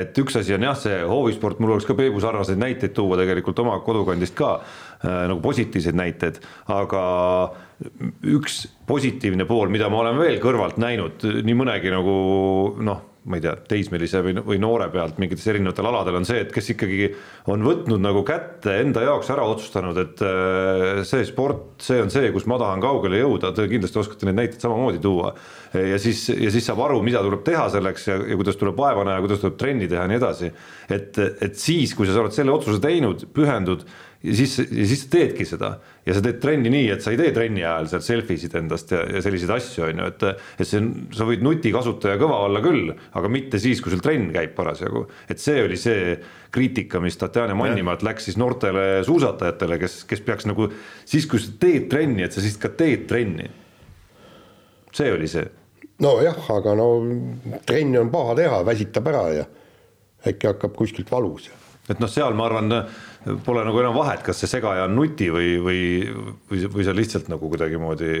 et 0.00 0.18
üks 0.22 0.38
asi 0.40 0.56
on 0.56 0.66
jah, 0.66 0.76
see 0.78 0.98
hoovisport, 1.08 1.60
mul 1.62 1.76
oleks 1.76 1.88
ka 1.88 1.96
Peebu 1.98 2.22
sarnaseid 2.22 2.60
näiteid 2.60 2.94
tuua 2.96 3.18
tegelikult 3.20 3.62
oma 3.64 3.78
kodukandist 3.86 4.36
ka 4.38 4.56
äh, 4.58 5.24
nagu 5.30 5.40
positiivseid 5.44 5.98
näiteid, 5.98 6.40
aga 6.74 7.04
üks 8.34 8.64
positiivne 8.86 9.46
pool, 9.48 9.72
mida 9.72 9.90
ma 9.92 10.02
olen 10.02 10.20
veel 10.20 10.38
kõrvalt 10.42 10.78
näinud 10.82 11.26
nii 11.44 11.58
mõnegi 11.58 11.92
nagu 11.94 12.14
noh 12.84 13.13
ma 13.24 13.38
ei 13.38 13.42
tea, 13.44 13.54
teismelise 13.68 14.20
või, 14.24 14.34
või 14.44 14.58
noore 14.60 14.90
pealt 14.92 15.16
mingitel 15.20 15.54
erinevatel 15.54 15.88
aladel 15.88 16.18
on 16.18 16.26
see, 16.28 16.42
et 16.44 16.50
kes 16.52 16.66
ikkagi 16.74 17.06
on 17.52 17.64
võtnud 17.64 18.02
nagu 18.04 18.20
kätte 18.26 18.74
enda 18.82 19.04
jaoks 19.06 19.30
ära 19.32 19.46
otsustanud, 19.48 20.00
et 20.02 20.20
äh, 20.26 21.00
see 21.08 21.24
sport, 21.28 21.80
see 21.84 22.02
on 22.04 22.12
see, 22.12 22.28
kus 22.34 22.44
ma 22.50 22.58
tahan 22.60 22.84
kaugele 22.84 23.22
jõuda, 23.22 23.54
te 23.56 23.64
kindlasti 23.70 24.02
oskate 24.02 24.28
neid 24.28 24.42
näiteid 24.42 24.66
samamoodi 24.66 25.00
tuua. 25.04 25.32
ja 25.72 25.98
siis, 25.98 26.26
ja 26.28 26.52
siis 26.52 26.68
saab 26.68 26.84
aru, 26.84 27.00
mida 27.06 27.24
tuleb 27.24 27.46
teha 27.46 27.66
selleks 27.72 28.08
ja, 28.10 28.18
ja 28.28 28.40
kuidas 28.40 28.60
tuleb 28.60 28.76
vaeva 28.76 29.06
näha, 29.08 29.24
kuidas 29.24 29.40
tuleb 29.40 29.56
trenni 29.60 29.88
teha 29.88 30.04
ja 30.04 30.12
nii 30.12 30.20
edasi. 30.20 30.52
et, 30.92 31.18
et 31.18 31.56
siis, 31.56 31.96
kui 31.96 32.08
sa 32.08 32.20
oled 32.20 32.36
selle 32.36 32.52
otsuse 32.52 32.82
teinud, 32.84 33.24
pühendud 33.32 33.88
ja 34.24 34.34
siis, 34.36 34.54
ja 34.58 34.86
siis 34.88 35.02
sa 35.04 35.10
teedki 35.12 35.44
seda 35.46 35.70
ja 36.06 36.14
sa 36.16 36.22
teed 36.24 36.38
trenni 36.40 36.70
nii, 36.72 36.86
et 36.94 37.04
sa 37.04 37.12
ei 37.12 37.18
tee 37.20 37.32
trenni 37.36 37.60
ajal 37.64 37.88
seal 37.92 38.04
selfie 38.06 38.40
sid 38.40 38.54
endast 38.56 38.92
ja, 38.94 39.02
ja 39.04 39.20
selliseid 39.24 39.52
asju, 39.52 39.84
on 39.88 40.00
ju, 40.00 40.06
et 40.12 40.24
et 40.30 40.68
see 40.68 40.80
on, 40.80 40.88
sa 41.14 41.26
võid 41.28 41.42
nutikasutaja 41.44 42.16
kõva 42.20 42.38
olla 42.46 42.62
küll, 42.64 42.92
aga 43.18 43.30
mitte 43.32 43.60
siis, 43.60 43.82
kui 43.84 43.92
sul 43.92 44.02
trenn 44.04 44.30
käib 44.34 44.54
parasjagu. 44.56 45.04
et 45.28 45.42
see 45.42 45.60
oli 45.64 45.76
see 45.80 46.14
kriitika, 46.54 47.02
mis 47.04 47.18
Tatjana 47.20 47.56
Mannimaalt 47.58 48.04
läks 48.06 48.30
siis 48.30 48.38
noortele 48.40 49.02
suusatajatele, 49.04 49.78
kes, 49.82 49.98
kes 50.08 50.22
peaks 50.24 50.48
nagu 50.48 50.70
siis, 51.04 51.26
kui 51.28 51.42
sa 51.42 51.52
teed 51.60 51.90
trenni, 51.92 52.24
et 52.24 52.32
sa 52.32 52.44
siis 52.44 52.56
ka 52.60 52.72
teed 52.72 53.04
trenni. 53.10 53.50
see 54.94 55.12
oli 55.12 55.28
see. 55.28 55.44
nojah, 56.00 56.40
aga 56.56 56.74
no 56.78 56.88
trenni 57.66 58.00
on 58.00 58.08
paha 58.14 58.38
teha, 58.40 58.62
väsitab 58.64 59.12
ära 59.12 59.26
ja 59.34 59.44
äkki 60.24 60.48
hakkab 60.48 60.72
kuskilt 60.78 61.12
valus 61.12 61.50
ja 61.50 61.63
et 61.90 62.00
noh, 62.00 62.08
seal 62.10 62.36
ma 62.36 62.48
arvan, 62.48 62.72
pole 63.44 63.64
nagu 63.66 63.80
enam 63.82 63.96
vahet, 63.96 64.22
kas 64.24 64.40
see 64.40 64.50
segaja 64.56 64.86
on 64.88 64.96
nuti 64.96 65.28
või, 65.32 65.54
või, 65.60 65.80
või, 66.50 66.62
või 66.72 66.86
sa 66.86 66.94
lihtsalt 66.96 67.28
nagu 67.32 67.50
kuidagimoodi 67.52 68.12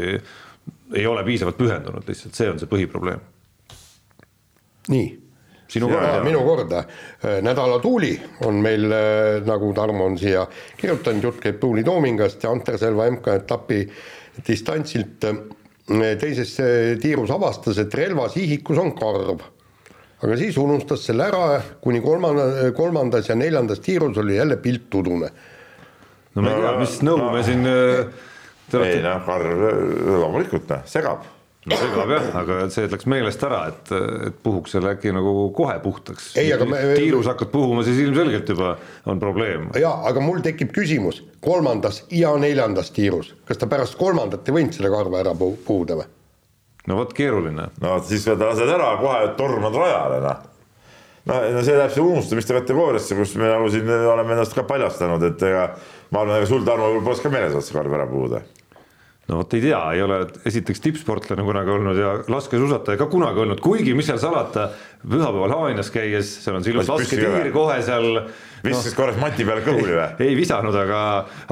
ei 0.94 1.06
ole 1.08 1.24
piisavalt 1.26 1.58
pühendunud, 1.58 2.04
lihtsalt 2.08 2.36
see 2.36 2.50
on 2.52 2.60
see 2.60 2.70
põhiprobleem. 2.70 3.22
nii. 4.92 5.06
sinu 5.74 5.88
kord. 5.88 6.20
minu 6.26 6.42
kord, 6.44 6.74
nädala 7.44 7.80
tuuli 7.82 8.12
on 8.44 8.60
meil, 8.62 8.84
nagu 9.48 9.72
Tarmo 9.74 10.04
on 10.10 10.18
siia 10.20 10.44
kirjutanud, 10.76 11.24
jutt 11.24 11.40
käib 11.42 11.58
Tuuli 11.60 11.84
Toomingast 11.84 12.44
ja 12.44 12.52
Anterselva 12.52 13.08
MK-etapi 13.10 13.80
distantsilt 14.46 15.24
teises 16.20 16.54
tiirus 17.00 17.32
avastas, 17.32 17.80
et 17.80 17.94
relvasihikus 17.96 18.78
on 18.80 18.92
karv 18.96 19.42
aga 20.24 20.38
siis 20.40 20.56
unustas 20.60 21.04
selle 21.04 21.26
ära, 21.28 21.58
kuni 21.84 22.00
kolmanda, 22.04 22.70
kolmandas 22.76 23.28
ja 23.28 23.36
neljandas 23.38 23.82
tiirus 23.84 24.18
oli 24.22 24.38
jälle 24.38 24.56
pilt 24.62 24.94
udune. 24.94 25.30
no 26.34 26.42
ma 26.42 26.50
ei 26.50 26.64
tea, 26.64 26.74
mis 26.80 26.98
nõu 27.06 27.30
me 27.30 27.44
siin 27.46 27.68
äh, 27.68 28.24
ei 28.80 29.00
noh, 29.04 29.22
Karl 29.26 29.64
loomulikult 30.22 30.70
noh, 30.72 30.82
segab. 30.88 31.26
no 31.68 31.78
segab 31.80 32.14
jah, 32.14 32.30
aga 32.40 32.58
see 32.72 32.88
läks 32.92 33.08
meelest 33.10 33.44
ära, 33.46 33.60
et, 33.72 33.92
et 34.30 34.40
puhuks 34.46 34.74
selle 34.76 34.94
äkki 34.96 35.12
nagu 35.14 35.50
kohe 35.56 35.76
puhtaks. 35.84 36.32
Me... 36.70 36.82
tiirus 36.96 37.28
hakkad 37.30 37.52
puhuma, 37.52 37.84
siis 37.86 38.00
ilmselgelt 38.06 38.48
juba 38.54 38.74
on 39.10 39.20
probleem. 39.22 39.70
jaa, 39.80 39.96
aga 40.08 40.24
mul 40.24 40.42
tekib 40.44 40.72
küsimus, 40.74 41.22
kolmandas 41.44 42.04
ja 42.12 42.32
neljandas 42.40 42.92
tiirus, 42.96 43.34
kas 43.48 43.60
ta 43.60 43.70
pärast 43.70 44.00
kolmandat 44.00 44.48
ei 44.48 44.60
võinud 44.60 44.76
selle 44.76 44.92
karva 44.94 45.20
ära 45.24 45.36
puhuda 45.36 46.00
või? 46.00 46.12
No 46.88 46.98
vot 47.00 47.14
keeruline. 47.16 47.68
no 47.82 47.94
siis 48.04 48.26
lased 48.26 48.74
ära, 48.76 48.94
kohe 49.00 49.30
tormad 49.38 49.78
rajale 49.80 50.20
noh. 50.24 50.42
no, 51.30 51.38
no 51.56 51.62
see 51.66 51.78
läheb 51.78 51.94
siia 51.94 52.04
unustamiste 52.04 52.56
kategooriasse, 52.58 53.16
kus 53.18 53.36
me 53.40 53.48
nagu 53.50 53.70
siin 53.72 53.88
oleme 53.88 54.36
ennast 54.36 54.56
ka 54.56 54.66
paljastanud, 54.68 55.24
et 55.30 55.48
ega 55.48 55.70
ma 56.10 56.24
arvan, 56.24 56.36
ega 56.40 56.50
sul, 56.50 56.66
Tarmo, 56.66 56.92
poleks 57.00 57.24
ka 57.24 57.32
meeles 57.32 57.56
otsa 57.58 57.78
karv 57.78 57.96
ära 57.98 58.08
puhuda 58.10 58.44
no 59.28 59.40
vot 59.40 59.54
ei 59.56 59.62
tea, 59.64 59.80
ei 59.96 60.02
ole 60.04 60.18
esiteks 60.48 60.82
tippsportlane 60.84 61.44
kunagi 61.46 61.72
olnud 61.72 62.00
ja 62.00 62.10
laskesuusataja 62.28 63.00
ka 63.00 63.08
kunagi 63.12 63.44
olnud, 63.44 63.62
kuigi 63.64 63.94
mis 63.96 64.08
seal 64.10 64.20
salata, 64.20 64.68
pühapäeval 65.04 65.54
Haanjas 65.54 65.92
käies, 65.94 66.32
seal 66.44 66.58
on 66.58 66.64
see 66.64 66.74
ilus 66.74 66.90
lasketiir 66.90 67.50
kohe 67.54 67.76
seal. 67.84 68.20
viskas 68.64 68.92
no, 68.92 68.96
korraks 68.96 69.20
mati 69.20 69.46
peale 69.46 69.64
kõhuli 69.66 69.92
või? 69.92 70.08
ei 70.26 70.34
visanud, 70.38 70.76
aga, 70.80 71.00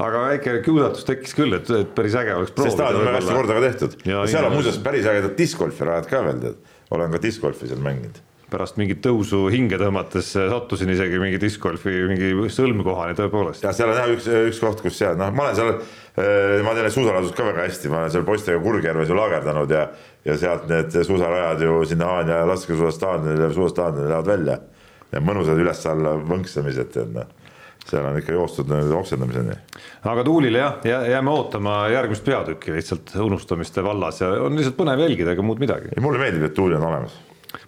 aga 0.01 0.25
väike 0.31 0.59
kiusatus 0.65 1.07
tekkis 1.09 1.37
küll, 1.37 1.59
et, 1.59 1.71
et 1.77 1.95
päris 1.97 2.17
äge 2.19 2.35
oleks 2.39 2.57
proovida. 2.57 2.73
see 2.73 2.79
staadion 2.79 3.03
on 3.03 3.11
väga 3.11 3.21
hästi 3.21 3.39
korda 3.39 3.57
ka 3.59 3.65
tehtud. 3.69 3.97
seal 4.35 4.49
on 4.49 4.57
muuseas 4.57 4.83
päris 4.85 5.09
ägedad 5.13 5.39
discgolfi 5.39 5.89
rajad 5.89 6.11
ka 6.11 6.27
veel 6.29 6.45
tead, 6.47 6.77
olen 6.97 7.17
ka 7.17 7.23
discgolfi 7.29 7.69
seal 7.69 7.83
mänginud 7.85 8.23
pärast 8.53 8.79
mingit 8.81 9.01
tõusu 9.05 9.47
hinge 9.53 9.79
tõmmates 9.81 10.33
sattusin 10.37 10.93
isegi 10.93 11.21
mingi 11.23 11.41
discgolfi 11.41 11.95
mingi 12.11 12.33
sõlmkohani 12.53 13.17
tõepoolest. 13.19 13.65
ja 13.65 13.73
seal 13.77 13.93
on 13.93 14.01
jah 14.01 14.13
üks, 14.13 14.29
üks 14.53 14.63
koht, 14.63 14.85
kus 14.85 14.99
seal, 15.01 15.17
noh, 15.21 15.33
ma 15.35 15.49
olen 15.49 15.59
seal, 15.59 15.75
eh, 16.21 16.61
ma 16.67 16.77
tean 16.77 16.91
suusaradust 16.93 17.37
ka 17.39 17.49
väga 17.49 17.67
hästi, 17.67 17.93
ma 17.93 18.03
olen 18.03 18.15
seal 18.15 18.27
poistega 18.29 18.63
Kurgjärves 18.63 19.13
ju 19.13 19.19
laagerdanud 19.19 19.77
ja 19.77 19.87
ja 20.25 20.37
sealt 20.39 20.69
need 20.71 20.95
suusarajad 20.95 21.65
ju 21.65 21.81
sinna 21.91 22.07
Haanja 22.13 22.45
laskesuusastaadionile, 22.47 23.49
suusastaadionile 23.55 24.13
lähevad 24.13 24.27
välja. 24.27 24.59
ja 25.13 25.21
mõnusad 25.21 25.59
üles-alla 25.61 26.17
võnksamised, 26.25 26.93
tead 26.95 27.17
noh 27.17 27.39
seal 27.83 28.05
on 28.07 28.19
ikka 28.21 28.33
joostud 28.33 28.71
oksendamiseni. 28.97 29.57
aga 30.07 30.25
Tuulile 30.25 30.59
jah, 30.59 30.79
jääme 30.87 31.31
ootama 31.31 31.89
järgmist 31.91 32.25
peatükki 32.25 32.73
lihtsalt 32.77 33.11
unustamiste 33.25 33.83
vallas 33.85 34.21
ja 34.23 34.31
on 34.47 34.57
lihtsalt 34.57 34.79
põnev 34.79 35.03
jälgida, 35.03 35.35
ega 35.35 35.43
muud 35.43 35.59
midagi. 35.59 35.91
mulle 36.01 36.23
meeldib, 36.23 36.47
et 36.47 36.55
Tuuli 36.55 36.79
on 36.79 36.87
olemas 36.93 37.19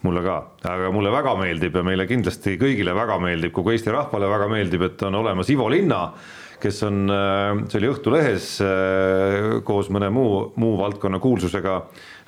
mulle 0.04 0.22
ka, 0.24 0.38
aga 0.68 0.92
mulle 0.94 1.12
väga 1.12 1.34
meeldib 1.40 1.76
ja 1.76 1.84
meile 1.86 2.06
kindlasti 2.08 2.56
kõigile 2.60 2.94
väga 2.96 3.18
meeldib, 3.22 3.52
kogu 3.56 3.74
Eesti 3.74 3.92
rahvale 3.94 4.30
väga 4.30 4.48
meeldib, 4.52 4.88
et 4.88 5.04
on 5.06 5.20
olemas 5.20 5.50
Ivo 5.52 5.68
Linna, 5.72 6.06
kes 6.64 6.80
on, 6.86 7.04
äh, 7.12 7.52
see 7.68 7.80
oli 7.80 7.90
Õhtulehes 7.92 8.48
äh, 8.64 9.48
koos 9.66 9.90
mõne 9.92 10.08
muu, 10.14 10.54
muu 10.60 10.74
valdkonna 10.80 11.20
kuulsusega, 11.22 11.76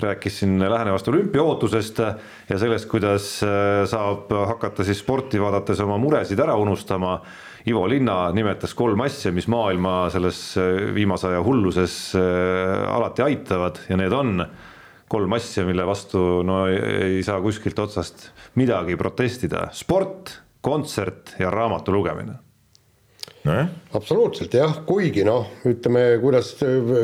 rääkis 0.02 0.42
siin 0.42 0.61
lähenevast 0.61 1.09
olümpiaootusest 1.09 2.02
ja 2.50 2.61
sellest, 2.61 2.88
kuidas 2.90 3.30
äh, 3.46 3.84
saab 3.88 4.32
hakata 4.52 4.84
siis 4.86 5.00
sporti 5.00 5.40
vaadates 5.40 5.80
oma 5.84 5.98
muresid 6.02 6.40
ära 6.42 6.57
unustama. 6.61 7.18
Ivo 7.66 7.82
Linna 7.90 8.28
nimetas 8.30 8.76
kolm 8.78 9.00
asja, 9.02 9.32
mis 9.34 9.48
maailma 9.50 10.04
selles 10.14 10.38
viimase 10.94 11.32
aja 11.32 11.40
hulluses 11.42 11.96
alati 12.14 13.24
aitavad 13.24 13.80
ja 13.88 13.98
need 13.98 14.14
on 14.14 14.44
kolm 15.09 15.36
asja, 15.36 15.64
mille 15.66 15.86
vastu 15.86 16.22
no 16.46 16.64
ei 16.70 17.22
saa 17.26 17.38
kuskilt 17.44 17.78
otsast 17.78 18.30
midagi 18.59 18.96
protestida, 18.98 19.68
sport, 19.76 20.32
kontsert 20.64 21.36
ja 21.38 21.50
raamatu 21.52 21.94
lugemine 21.94 22.34
no,. 23.46 23.59
absoluutselt 23.94 24.54
jah, 24.59 24.80
kuigi 24.88 25.24
noh, 25.26 25.52
ütleme, 25.68 26.07
kuidas 26.22 26.54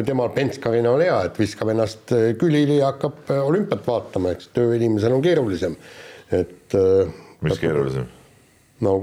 temal 0.06 0.32
pentskarina 0.34 0.90
on 0.90 1.04
hea, 1.04 1.18
et 1.28 1.38
viskab 1.38 1.70
ennast 1.74 2.14
külili 2.40 2.80
ja 2.80 2.90
hakkab 2.92 3.30
olümpiat 3.42 3.86
vaatama, 3.86 4.34
eks 4.34 4.50
tööinimesel 4.56 5.14
on 5.14 5.22
keerulisem, 5.24 5.78
et. 6.34 6.76
mis 7.42 7.62
keerulisem? 7.62 8.10
no 8.82 8.98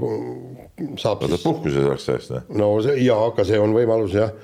saab. 1.00 1.24
võtad 1.24 1.40
puhkuse 1.42 1.80
selleks 1.80 2.08
ajaks 2.12 2.32
või? 2.34 2.42
no 2.60 2.72
see 2.84 2.98
jaa, 3.04 3.20
aga 3.30 3.46
see 3.48 3.60
on 3.60 3.72
võimalus 3.76 4.16
jah 4.16 4.34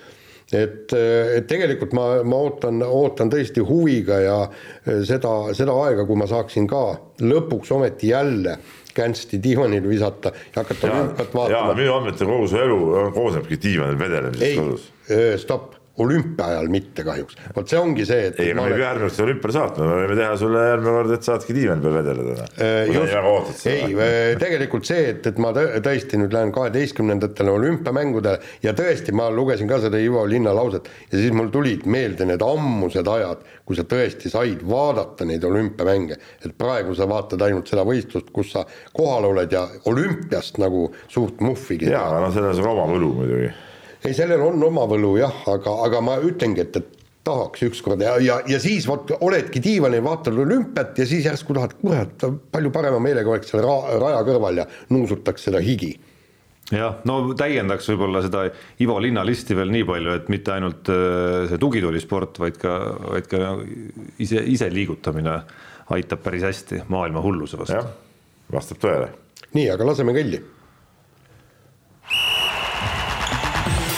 et, 0.53 0.93
et 0.95 1.47
tegelikult 1.49 1.95
ma, 1.97 2.07
ma 2.23 2.41
ootan, 2.47 2.83
ootan 2.87 3.31
tõesti 3.33 3.65
huviga 3.67 4.21
ja 4.23 4.37
seda, 5.07 5.55
seda 5.59 5.75
aega, 5.87 6.07
kui 6.07 6.19
ma 6.19 6.29
saaksin 6.31 6.69
ka 6.71 6.83
lõpuks 7.23 7.73
ometi 7.75 8.13
jälle 8.13 8.59
känsti 8.97 9.41
diivanil 9.43 9.89
visata 9.89 10.33
ja 10.33 10.63
hakata 10.63 10.93
olümpiat 10.93 11.35
vaatama. 11.35 11.75
minu 11.77 11.97
andmetel 11.99 12.31
kogu 12.31 12.47
su 12.49 12.61
elu 12.63 12.79
koosnebki 13.15 13.59
diivanil 13.63 13.99
vedelemisest 14.01 14.61
kodus. 14.61 14.87
stopp 15.43 15.76
olümpia 16.03 16.51
ajal 16.53 16.69
mitte 16.73 17.05
kahjuks, 17.07 17.39
vot 17.57 17.71
see 17.71 17.79
ongi 17.81 18.05
see, 18.09 18.29
et. 18.31 18.41
ei, 18.43 18.53
aga 18.53 18.65
me 18.67 18.73
ei 18.73 18.77
pea 18.77 18.91
järgmine 18.91 19.09
kord 19.09 19.23
olümpiale 19.27 19.57
saatma, 19.57 19.87
me 19.89 19.99
võime 20.03 20.19
teha 20.19 20.37
sulle 20.41 20.65
järgmine 20.67 20.95
kord, 20.97 21.15
et 21.17 21.29
saadki 21.29 21.57
diivani 21.57 21.85
peal 21.85 21.97
vedeleda. 21.97 22.49
Äh, 22.57 22.91
ei, 23.73 23.87
äh, 23.95 24.31
tegelikult 24.41 24.89
see, 24.89 25.07
et, 25.15 25.29
et 25.31 25.41
ma 25.43 25.53
tõesti 25.57 26.21
nüüd 26.21 26.37
lähen 26.37 26.53
kaheteistkümnendatele 26.57 27.55
olümpiamängudele 27.57 28.65
ja 28.67 28.75
tõesti, 28.77 29.15
ma 29.17 29.29
lugesin 29.33 29.71
ka 29.71 29.81
seda 29.87 30.01
Ivo 30.03 30.25
Linna 30.29 30.53
lauset 30.57 30.91
ja 31.11 31.21
siis 31.21 31.35
mul 31.37 31.49
tulid 31.55 31.87
meelde 31.91 32.29
need 32.29 32.45
ammused 32.45 33.09
ajad, 33.17 33.45
kui 33.67 33.79
sa 33.79 33.87
tõesti 33.89 34.33
said 34.33 34.65
vaadata 34.69 35.27
neid 35.29 35.45
olümpiamänge, 35.49 36.19
et 36.45 36.57
praegu 36.59 36.95
sa 36.99 37.09
vaatad 37.09 37.43
ainult 37.47 37.73
seda 37.73 37.87
võistlust, 37.89 38.29
kus 38.37 38.53
sa 38.53 38.67
kohal 38.97 39.31
oled 39.33 39.53
ja 39.53 39.65
olümpiast 39.89 40.61
nagu 40.63 40.91
suurt 41.09 41.41
muhvigi. 41.45 41.89
jaa, 41.91 42.05
aga 42.11 42.27
no 42.27 42.35
selles 42.35 42.61
on 42.61 42.75
oma 42.75 42.91
võlu 42.93 43.15
muidugi 43.21 43.55
ei, 44.07 44.15
sellel 44.15 44.43
on 44.47 44.63
oma 44.69 44.87
võlu 44.91 45.17
jah, 45.21 45.43
aga, 45.51 45.75
aga 45.87 46.03
ma 46.05 46.17
ütlengi, 46.25 46.63
et, 46.63 46.79
et 46.81 47.07
tahaks 47.27 47.65
ükskord 47.67 48.03
ja, 48.03 48.17
ja, 48.23 48.39
ja 48.47 48.59
siis 48.63 48.87
vot 48.89 49.11
oledki 49.19 49.61
diivanil, 49.63 50.05
vaatad 50.05 50.37
olümpiat 50.39 50.99
ja 51.01 51.07
siis 51.09 51.27
järsku 51.27 51.57
tahad, 51.57 51.75
kurat, 51.81 52.27
palju 52.53 52.71
parema 52.75 53.01
meelega 53.03 53.33
oleks 53.33 53.51
seal 53.51 53.65
ra 53.67 53.99
raja 53.99 54.21
kõrval 54.29 54.63
ja 54.63 54.67
nuusutaks 54.95 55.49
seda 55.49 55.63
higi 55.65 55.97
jah, 56.71 57.01
no 57.09 57.19
täiendaks 57.39 57.91
võib-olla 57.93 58.23
seda 58.25 58.47
Ivo 58.83 58.99
Linna 59.03 59.25
listi 59.27 59.59
veel 59.59 59.75
nii 59.75 59.87
palju, 59.89 60.17
et 60.21 60.31
mitte 60.33 60.55
ainult 60.55 60.91
äh, 60.93 61.47
see 61.51 61.63
tugitoolisport, 61.63 62.41
vaid 62.43 62.59
ka, 62.63 62.75
vaid 63.11 63.31
ka 63.31 63.55
ise, 64.23 64.43
ise 64.43 64.71
liigutamine 64.73 65.39
aitab 65.95 66.23
päris 66.23 66.47
hästi 66.47 66.85
maailma 66.91 67.23
hulluse 67.23 67.59
vastu. 67.59 67.83
vastab 68.53 68.83
tõele. 68.83 69.11
nii, 69.55 69.71
aga 69.75 69.91
laseme 69.91 70.15
kõlli 70.15 70.43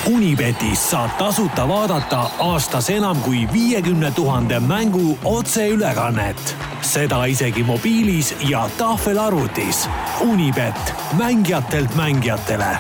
Unibetis 0.09 0.81
saab 0.91 1.11
tasuta 1.19 1.67
vaadata 1.69 2.21
aastas 2.41 2.87
enam 2.91 3.19
kui 3.21 3.49
viiekümne 3.53 4.11
tuhande 4.17 4.61
mängu 4.61 5.19
otseülekannet. 5.25 6.57
seda 6.81 7.25
isegi 7.25 7.63
mobiilis 7.63 8.35
ja 8.49 8.71
tahvelarvutis. 8.79 9.89
Unibet, 10.21 10.95
mängijatelt 11.19 11.95
mängijatele. 11.97 12.77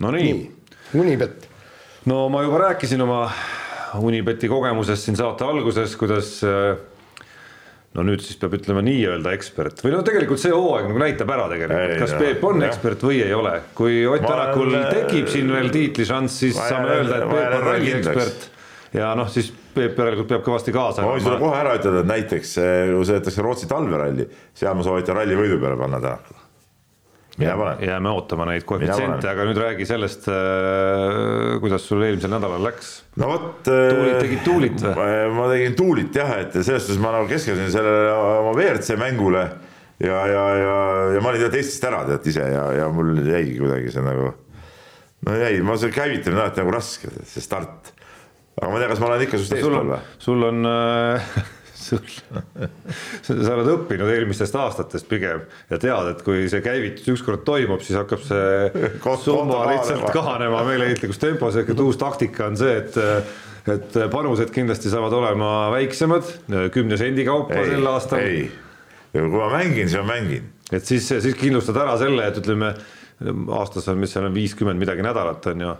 Nonii 0.00 0.22
nii,. 0.22 0.52
Unibet. 0.94 1.48
no 2.04 2.28
ma 2.28 2.42
juba 2.42 2.58
rääkisin 2.58 3.02
oma 3.02 3.30
Unibeti 3.98 4.48
kogemusest 4.48 5.04
siin 5.04 5.16
saate 5.16 5.44
alguses, 5.44 5.96
kuidas 5.96 6.40
äh, 6.44 6.76
no 7.92 8.04
nüüd 8.06 8.22
siis 8.24 8.38
peab 8.40 8.54
ütlema 8.56 8.82
nii-öelda 8.86 9.34
ekspert 9.36 9.82
või 9.84 9.92
no 9.94 10.00
tegelikult 10.06 10.40
see 10.40 10.52
hooaeg 10.54 10.88
nagu 10.88 11.02
näitab 11.02 11.32
ära 11.34 11.48
tegelikult, 11.52 11.96
kas 12.00 12.14
Peep 12.20 12.44
on 12.48 12.62
jah. 12.62 12.72
ekspert 12.72 13.04
või 13.08 13.20
ei 13.24 13.34
ole. 13.36 13.54
kui 13.76 13.98
Ott 14.08 14.24
Tänakul 14.24 14.76
tekib 14.88 15.28
siin 15.32 15.52
veel 15.52 15.68
tiitlišanss, 15.74 16.38
siis 16.44 16.56
saame 16.56 16.96
öelda, 16.98 17.20
et 17.20 17.34
Peep 17.34 17.58
on 17.58 17.66
ralli 17.68 17.96
ekspert 17.98 18.48
ja 18.96 19.12
noh, 19.18 19.28
siis 19.32 19.52
Peep 19.72 19.96
järelikult 19.96 20.28
peab 20.28 20.44
kõvasti 20.44 20.72
kaasa. 20.74 21.04
ma 21.04 21.14
võin 21.16 21.24
sulle 21.24 21.40
kohe 21.40 21.56
ära 21.56 21.76
ütelda, 21.78 22.04
et 22.04 22.10
näiteks 22.10 22.54
kui 22.60 23.08
sõidetakse 23.08 23.44
Rootsi 23.44 23.68
talveralli, 23.70 24.28
seal 24.56 24.76
ma 24.76 24.84
soovitan 24.84 25.20
ralli 25.20 25.36
võidu 25.38 25.60
peale 25.60 25.80
panna 25.80 26.00
Tänakule. 26.00 26.41
Jääme 27.40 28.10
ootama 28.12 28.44
neid 28.50 28.66
koefitsiente, 28.68 29.24
aga 29.30 29.46
nüüd 29.48 29.58
räägi 29.60 29.86
sellest, 29.88 30.26
äh, 30.28 31.56
kuidas 31.62 31.86
sul 31.88 32.02
eelmisel 32.04 32.32
nädalal 32.32 32.62
läks. 32.66 32.92
no 33.16 33.30
vot. 33.30 33.62
tuulid, 33.64 34.18
tegid 34.20 34.42
tuulit 34.44 34.84
või? 34.84 35.18
ma 35.36 35.48
tegin 35.52 35.76
tuulit 35.78 36.20
jah, 36.20 36.34
et 36.44 36.56
selles 36.60 36.84
suhtes 36.84 37.00
ma 37.02 37.14
nagu 37.16 37.30
keskendusin 37.30 37.72
sellele 37.72 38.12
oma 38.12 38.52
WRC 38.52 38.98
mängule 39.00 39.46
ja, 40.02 40.20
ja, 40.26 40.44
ja, 40.58 40.76
ja 41.16 41.22
ma 41.22 41.32
olin 41.32 41.44
tead 41.46 41.56
Eestist 41.60 41.88
ära 41.88 42.02
tead 42.08 42.28
ise 42.32 42.44
ja, 42.52 42.66
ja 42.82 42.90
mul 42.92 43.14
jäigi 43.24 43.56
kuidagi 43.60 43.94
see 43.94 44.04
nagu. 44.04 44.32
no 45.26 45.40
jäi, 45.40 45.56
ma 45.64 45.78
see 45.80 45.94
käivitamine 45.94 46.44
alati 46.44 46.62
nagu 46.62 46.74
raske, 46.74 47.12
see 47.32 47.44
start. 47.44 47.94
aga 48.60 48.68
ma 48.68 48.76
ei 48.76 48.84
tea, 48.84 48.92
kas 48.92 49.02
ma 49.02 49.10
olen 49.10 49.26
ikka 49.26 49.40
sinust 49.40 49.56
eespool 49.56 49.92
või? 49.94 50.00
sul 50.22 50.48
on 50.50 50.68
äh, 50.68 51.32
sa 53.26 53.36
oled 53.54 53.70
õppinud 53.74 54.10
eelmistest 54.12 54.56
aastatest 54.58 55.08
pigem 55.10 55.44
ja 55.70 55.78
tead, 55.82 56.10
et 56.14 56.24
kui 56.26 56.46
see 56.52 56.62
käivitus 56.64 57.08
ükskord 57.14 57.44
toimub, 57.46 57.82
siis 57.84 57.98
hakkab 58.00 58.24
see 58.26 58.88
summa 59.26 59.64
lihtsalt 59.70 60.10
kahanema 60.14 60.64
meeleheitlikus 60.68 61.20
tempos, 61.22 61.58
ehk 61.60 61.74
et 61.74 61.82
uus 61.84 62.00
taktika 62.00 62.48
on 62.50 62.58
see, 62.60 62.76
et 62.82 63.00
et 63.62 63.94
panused 64.10 64.50
kindlasti 64.50 64.90
saavad 64.90 65.14
olema 65.14 65.52
väiksemad, 65.70 66.32
kümne 66.74 66.96
sendi 66.98 67.22
kaupa 67.28 67.60
ei, 67.60 67.68
sel 67.70 67.86
aastal. 67.86 68.24
ei, 68.24 68.48
kui 69.12 69.28
ma 69.36 69.52
mängin, 69.52 69.86
siis 69.86 70.00
ma 70.00 70.16
mängin. 70.16 70.50
et 70.72 70.82
siis, 70.82 71.06
siis 71.06 71.36
kindlustad 71.38 71.78
ära 71.78 71.94
selle, 72.00 72.26
et 72.26 72.42
ütleme 72.42 72.72
aastas 73.54 73.86
on, 73.92 74.00
mis 74.02 74.10
seal 74.14 74.26
on 74.26 74.34
viiskümmend 74.34 74.82
midagi 74.82 75.04
nädalat 75.06 75.46
on 75.52 75.66
ju 75.66 75.74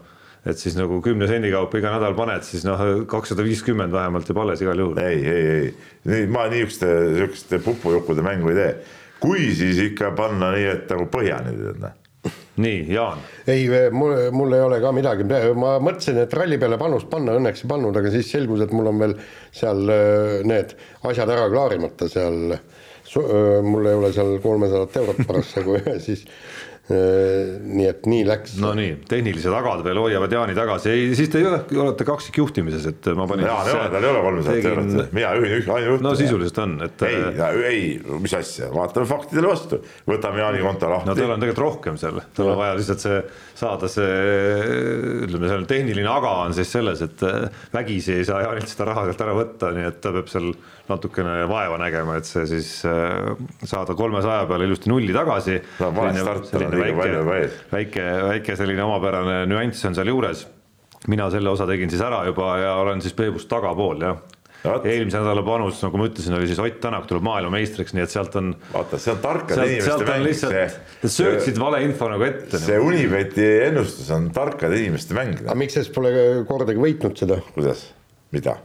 et 0.46 0.58
siis 0.58 0.74
nagu 0.78 0.98
kümne 1.04 1.28
sendi 1.30 1.52
kaupa 1.52 1.78
iga 1.78 1.94
nädal 1.94 2.16
paned, 2.18 2.44
siis 2.46 2.66
noh, 2.66 2.80
kakssada 3.10 3.44
viiskümmend 3.46 3.94
vähemalt 3.94 4.28
jääb 4.28 4.42
alles 4.42 4.62
igal 4.64 4.82
juhul. 4.82 4.98
ei, 5.02 5.22
ei, 5.22 5.48
ei, 5.54 5.72
nii 6.10 6.28
ma 6.34 6.48
niisuguste, 6.50 6.90
niisuguste 7.12 7.62
pupujuppude 7.62 8.24
mängu 8.26 8.50
ei 8.50 8.58
tee. 8.58 8.70
kui, 9.22 9.52
siis 9.54 9.78
ikka 9.90 10.10
panna 10.18 10.50
nii, 10.56 10.70
et 10.76 10.88
nagu 10.90 11.06
põhjani 11.12 11.58
tead 11.58 11.82
noh 11.82 11.98
nii, 12.62 12.82
Jaan. 12.92 13.22
ei, 13.48 13.64
mul, 13.90 14.12
mul 14.36 14.52
ei 14.54 14.60
ole 14.60 14.78
ka 14.82 14.90
midagi, 14.94 15.24
ma 15.58 15.78
mõtlesin, 15.82 16.20
et 16.22 16.34
ralli 16.36 16.58
peale 16.60 16.76
panust 16.78 17.08
panna, 17.10 17.34
õnneks 17.38 17.64
ei 17.64 17.70
pannud, 17.70 17.96
aga 17.96 18.12
siis 18.12 18.28
selgus, 18.30 18.60
et 18.62 18.74
mul 18.76 18.90
on 18.90 19.00
veel 19.00 19.14
seal 19.56 19.88
äh, 19.90 20.42
need 20.46 20.74
asjad 21.08 21.32
ära 21.32 21.48
klaarimata 21.50 22.10
seal 22.12 22.58
mul 23.66 23.88
ei 23.90 23.96
ole 23.98 24.12
seal 24.14 24.36
kolmesadat 24.40 24.94
eurot 25.00 25.24
parasjagu 25.26 25.74
ja 25.80 25.96
siis 26.00 26.22
Äh, 26.24 26.71
nii 26.92 27.86
et 27.88 28.06
nii 28.08 28.24
läks. 28.26 28.56
no 28.62 28.72
nii, 28.76 28.96
tehnilised 29.08 29.54
agad 29.56 29.82
veel 29.86 30.00
hoiavad 30.02 30.34
Jaani 30.34 30.56
tagasi, 30.56 30.90
ei 30.92 31.12
siis 31.18 31.30
te 31.32 31.42
olete 31.46 32.06
kaksikjuhtimises, 32.06 32.86
et 32.90 33.10
ma 33.18 33.26
panin. 33.30 33.46
Jaan 33.48 33.70
ei 33.70 33.76
ole, 33.76 33.86
tal 33.92 34.06
ei 34.06 34.10
ole 34.10 34.24
kolmesadat 34.26 34.68
eurot, 34.72 35.14
mina 35.16 35.32
juhin 35.38 35.56
üks 35.58 35.70
ainujuhti. 35.76 36.06
no 36.06 36.14
sisuliselt 36.18 36.60
on, 36.64 36.74
et. 36.86 37.06
ei, 37.08 37.22
äh, 37.32 37.60
ei, 37.70 37.86
mis 38.24 38.36
asja, 38.38 38.68
vaatame 38.74 39.08
faktidele 39.10 39.52
vastu, 39.52 39.80
võtame 40.08 40.42
Jaani 40.42 40.62
konto 40.64 40.90
lahti. 40.92 41.10
no 41.10 41.16
teil 41.18 41.34
on 41.34 41.42
tegelikult 41.44 41.64
rohkem 41.66 41.98
seal, 42.00 42.20
teil 42.36 42.52
on 42.52 42.60
vaja 42.60 42.76
lihtsalt 42.78 43.06
see 43.06 43.22
saada 43.62 43.90
see, 43.90 44.12
ütleme, 45.26 45.50
seal 45.50 45.66
tehniline 45.70 46.10
aga 46.10 46.36
on 46.46 46.56
siis 46.56 46.72
selles, 46.74 47.02
et 47.06 47.26
äh, 47.28 47.48
vägisi 47.74 48.18
ei 48.18 48.28
saa 48.28 48.42
Jaanilt 48.46 48.70
seda 48.70 48.90
raha 48.90 49.06
sealt 49.08 49.26
ära 49.26 49.36
võtta, 49.38 49.72
nii 49.76 49.88
et 49.88 50.00
ta 50.02 50.14
peab 50.14 50.30
seal 50.32 50.52
natukene 50.92 51.42
vaeva 51.50 51.78
nägema, 51.80 52.16
et 52.20 52.28
see 52.28 52.46
siis 52.50 52.70
saada 52.82 53.96
kolmesaja 53.98 54.46
peale 54.50 54.68
ilusti 54.68 54.92
nulli 54.92 55.14
tagasi. 55.16 55.58
selline 55.78 56.26
väike, 56.82 57.22
väike, 57.72 58.08
väike 58.28 58.58
selline 58.58 58.84
omapärane 58.86 59.42
nüanss 59.50 59.88
on 59.88 59.98
seal 59.98 60.12
juures. 60.12 60.46
mina 61.08 61.30
selle 61.30 61.50
osa 61.50 61.66
tegin 61.66 61.90
siis 61.90 62.02
ära 62.04 62.22
juba 62.28 62.52
ja 62.60 62.76
olen 62.78 63.00
siis 63.02 63.16
Peebust 63.18 63.48
tagapool 63.50 64.04
jah 64.06 64.20
eelmise 64.62 65.18
nädala 65.18 65.42
panus, 65.46 65.80
nagu 65.82 65.98
ma 65.98 66.06
ütlesin, 66.06 66.36
oli 66.36 66.48
siis 66.50 66.60
Ott 66.62 66.80
Tänak 66.82 67.06
tuleb 67.10 67.24
maailmameistriks, 67.26 67.94
nii 67.96 68.04
et 68.04 68.14
sealt 68.14 68.36
on. 68.38 68.52
vaata, 68.72 68.98
see 69.02 69.12
on 69.14 69.22
tarkade 69.22 69.66
inimeste 69.66 70.06
mäng. 70.06 70.26
lihtsalt, 70.26 70.76
nad 71.02 71.14
söötsid 71.16 71.58
valeinfo 71.60 72.10
nagu 72.12 72.26
ette. 72.26 72.60
see 72.62 72.78
Unibeti 72.82 73.48
ennustus 73.68 74.10
on 74.14 74.30
tarkade 74.34 74.78
inimeste 74.78 75.18
mäng. 75.18 75.40
aga 75.42 75.58
miks 75.58 75.78
sa 75.78 75.82
siis 75.82 75.94
pole 75.94 76.12
kordagi 76.48 76.82
võitnud 76.82 77.18
seda? 77.18 77.40
kuidas, 77.56 77.88
mida? 78.34 78.60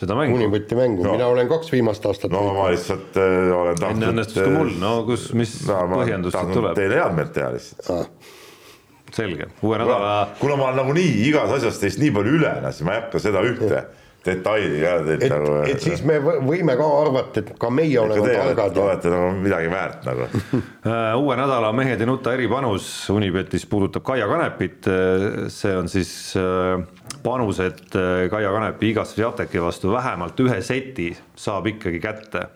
Seda 0.00 0.16
mängu. 0.18 0.36
Unibeti 0.38 0.76
mängu 0.78 1.04
no., 1.04 1.16
mina 1.16 1.26
olen 1.30 1.48
kaks 1.50 1.72
viimast 1.72 2.06
aastat. 2.08 2.32
no 2.32 2.44
ma 2.56 2.68
lihtsalt 2.72 3.16
äh, 3.20 3.56
olen 3.56 3.80
tahtnud. 3.80 4.02
enne 4.02 4.12
õnnestus 4.14 4.40
ka 4.40 4.52
mul, 4.54 4.70
no 4.80 4.92
kus, 5.08 5.30
mis 5.38 5.56
no, 5.68 5.80
põhjendus 5.96 6.36
siit 6.36 6.54
tuleb? 6.56 6.76
Teile 6.78 7.00
head 7.00 7.18
meelt 7.18 7.34
teha 7.36 7.50
lihtsalt 7.54 7.90
ah. 7.92 8.30
selge, 9.12 9.50
uue 9.62 9.80
nädala. 9.82 10.14
kuna 10.40 10.56
ma 10.60 10.70
olen 10.70 10.80
nagunii 10.82 11.10
igas 11.28 11.52
asjas 11.58 11.82
teist 11.82 12.00
nii 12.02 12.14
palju 12.14 12.38
üle, 12.40 12.54
siis 12.70 12.88
ma 12.88 12.96
ei 12.96 13.04
hakka 13.04 13.22
seda 13.26 13.44
ühte 13.48 13.84
detaili 14.26 14.80
ka 14.82 14.92
teilt 15.06 15.26
nagu. 15.32 15.56
et 15.66 15.82
siis 15.82 16.02
me 16.06 16.18
võime 16.22 16.76
ka 16.78 16.86
arvata, 17.00 17.42
et 17.42 17.50
ka 17.60 17.70
meie 17.74 17.98
oleme 18.00 18.30
targad. 18.30 18.78
olete 18.84 19.12
nagu 19.12 19.32
midagi 19.42 19.72
väärt 19.72 20.06
nagu 20.06 20.28
äh, 20.28 21.12
uue 21.18 21.36
nädala 21.38 21.72
Mehed 21.76 22.02
ei 22.02 22.08
nuta 22.08 22.34
eripanus 22.36 22.86
Unibetis 23.12 23.66
puudutab 23.66 24.06
Kaia 24.06 24.28
Kanepit, 24.30 24.88
see 25.52 25.76
on 25.76 25.90
siis 25.90 26.14
äh, 26.38 26.78
panus, 27.24 27.62
et 27.64 27.98
äh, 27.98 28.28
Kaia 28.32 28.54
Kanepi 28.54 28.92
igas 28.94 29.14
Sviateki 29.16 29.62
vastu 29.62 29.92
vähemalt 29.94 30.38
ühe 30.46 30.62
seti 30.64 31.10
saab 31.34 31.66
ikkagi 31.74 32.02
kätte 32.02 32.46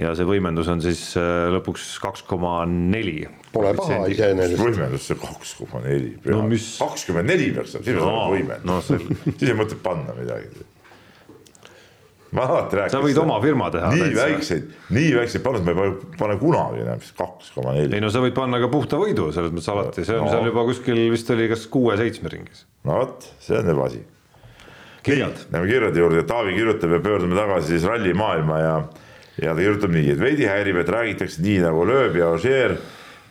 ja 0.00 0.14
see 0.16 0.24
võimendus 0.24 0.70
on 0.72 0.80
siis 0.80 1.10
lõpuks 1.52 1.98
kaks 2.00 2.22
koma 2.24 2.62
neli. 2.64 3.26
Pole 3.52 3.74
paha 3.76 4.06
iseenesest. 4.08 4.62
võimendus 4.62 5.10
see 5.10 5.18
kaks 5.20 5.56
koma 5.60 5.84
neli, 5.84 6.14
kakskümmend 6.24 7.28
neli 7.28 7.50
peaks 7.52 7.76
olema, 7.76 7.90
siis 7.90 8.04
on 8.08 8.30
võimendus, 8.32 8.92
siis 9.36 9.50
ei 9.50 9.58
mõtle 9.58 9.76
panna 9.84 10.16
midagi 10.16 10.70
ma 12.32 12.46
alati 12.48 12.78
rääkisin. 12.78 12.96
sa 12.96 13.02
võid 13.04 13.18
oma 13.20 13.36
firma 13.42 13.68
teha. 13.72 13.90
nii 13.92 14.14
väikseid, 14.16 14.70
nii 14.96 15.10
väikseid 15.18 15.44
panuseid 15.44 15.76
ma 15.76 15.84
ei 15.88 15.92
pane 16.18 16.38
kunagi 16.40 16.82
enam, 16.84 17.02
siis 17.04 17.14
kaks 17.18 17.52
koma 17.56 17.74
neli. 17.76 17.98
ei 17.98 18.04
no 18.04 18.10
sa 18.12 18.22
võid 18.24 18.34
panna 18.36 18.60
ka 18.62 18.70
puhta 18.72 19.00
võidu 19.00 19.28
selles 19.36 19.52
mõttes 19.52 19.68
alati, 19.72 20.06
see 20.08 20.16
on 20.16 20.26
no. 20.26 20.32
seal 20.32 20.48
juba 20.48 20.64
kuskil 20.70 21.00
vist 21.12 21.30
oli 21.34 21.48
kas 21.52 21.66
kuue-seitsme 21.72 22.32
ringis. 22.32 22.64
no 22.88 22.98
vot, 23.02 23.28
see 23.44 23.58
on 23.58 23.72
juba 23.74 23.88
asi. 23.90 24.02
kirjad. 25.04 25.44
Lähme 25.52 25.68
kirjade 25.68 26.04
juurde, 26.04 26.24
Taavi 26.28 26.56
kirjutab 26.56 26.96
ja 26.96 27.00
pöördume 27.04 27.36
tagasi 27.36 27.74
siis 27.74 27.84
rallimaailma 27.90 28.60
ja, 28.62 28.74
ja 29.42 29.52
ta 29.52 29.60
kirjutab 29.60 29.92
nii, 29.92 30.14
et 30.14 30.22
veidi 30.22 30.48
häirib, 30.48 30.80
et 30.80 30.94
räägitakse 30.96 31.44
nii 31.44 31.58
nagu 31.66 31.84
Lööb 31.88 32.16
ja 32.16 32.32
Ožeer 32.32 32.78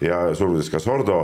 ja 0.02 0.28
sulgudes 0.38 0.70
ka 0.70 0.82
Sordo 0.84 1.24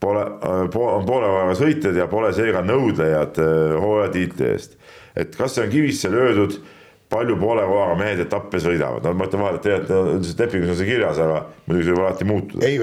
pole, 0.00 0.24
on 0.48 0.72
poole 0.72 1.28
hooajaga 1.28 1.60
sõitjad 1.60 1.96
ja 1.98 2.08
pole 2.08 2.32
seega 2.36 2.62
nõudlejad 2.64 3.40
äh, 3.42 3.76
hooajatiitli 3.82 4.50
eest. 4.54 4.76
et 5.18 5.36
kas 5.36 5.56
see 5.56 5.66
on 5.66 5.72
kivisse 5.72 6.10
löödud 6.12 6.60
palju 7.08 7.38
poole 7.40 7.64
kohaga 7.68 7.94
mehed 7.98 8.20
etappe 8.26 8.60
sõidavad, 8.60 9.04
no 9.06 9.14
ma 9.16 9.28
ütlen 9.28 9.42
vahele, 9.44 9.60
et 9.60 9.64
tegelikult 9.64 10.18
üldiselt 10.18 10.42
lepingus 10.44 10.74
on 10.74 10.78
see 10.80 10.90
kirjas, 10.90 11.22
aga 11.24 11.40
muidugi 11.64 11.86
see 11.86 11.96
võib 11.96 12.04
alati 12.04 12.28
muutuda. 12.28 12.68
ei, 12.68 12.76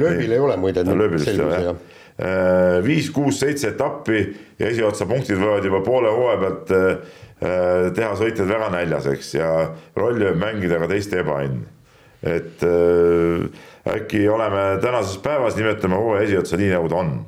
lööbil 0.00 1.28
ei 1.28 1.36
ole 1.36 1.52
muide. 1.52 1.76
Äh, 2.16 2.78
viis, 2.86 3.10
kuus, 3.12 3.36
seitse 3.42 3.74
etappi 3.74 4.22
ja 4.56 4.70
esiotsa 4.70 5.04
punktid 5.08 5.36
võivad 5.36 5.66
juba 5.68 5.82
poole 5.84 6.08
hooaja 6.08 6.38
pealt 6.40 6.72
äh, 6.72 7.16
teha 7.98 8.14
sõitjad 8.16 8.48
väga 8.48 8.70
näljaseks 8.72 9.34
ja 9.36 9.50
rolli 10.00 10.24
võib 10.24 10.40
mängida 10.40 10.80
ka 10.80 10.88
teiste 10.94 11.20
ebaõnn. 11.20 11.66
et 12.24 12.64
äh, 12.64 13.66
äkki 13.92 14.24
oleme 14.32 14.64
tänases 14.80 15.20
päevas, 15.20 15.60
nimetame 15.60 16.00
hooaja 16.00 16.24
esiotsa 16.30 16.56
nii, 16.56 16.72
nagu 16.72 16.88
ta 16.88 17.02
on 17.04 17.18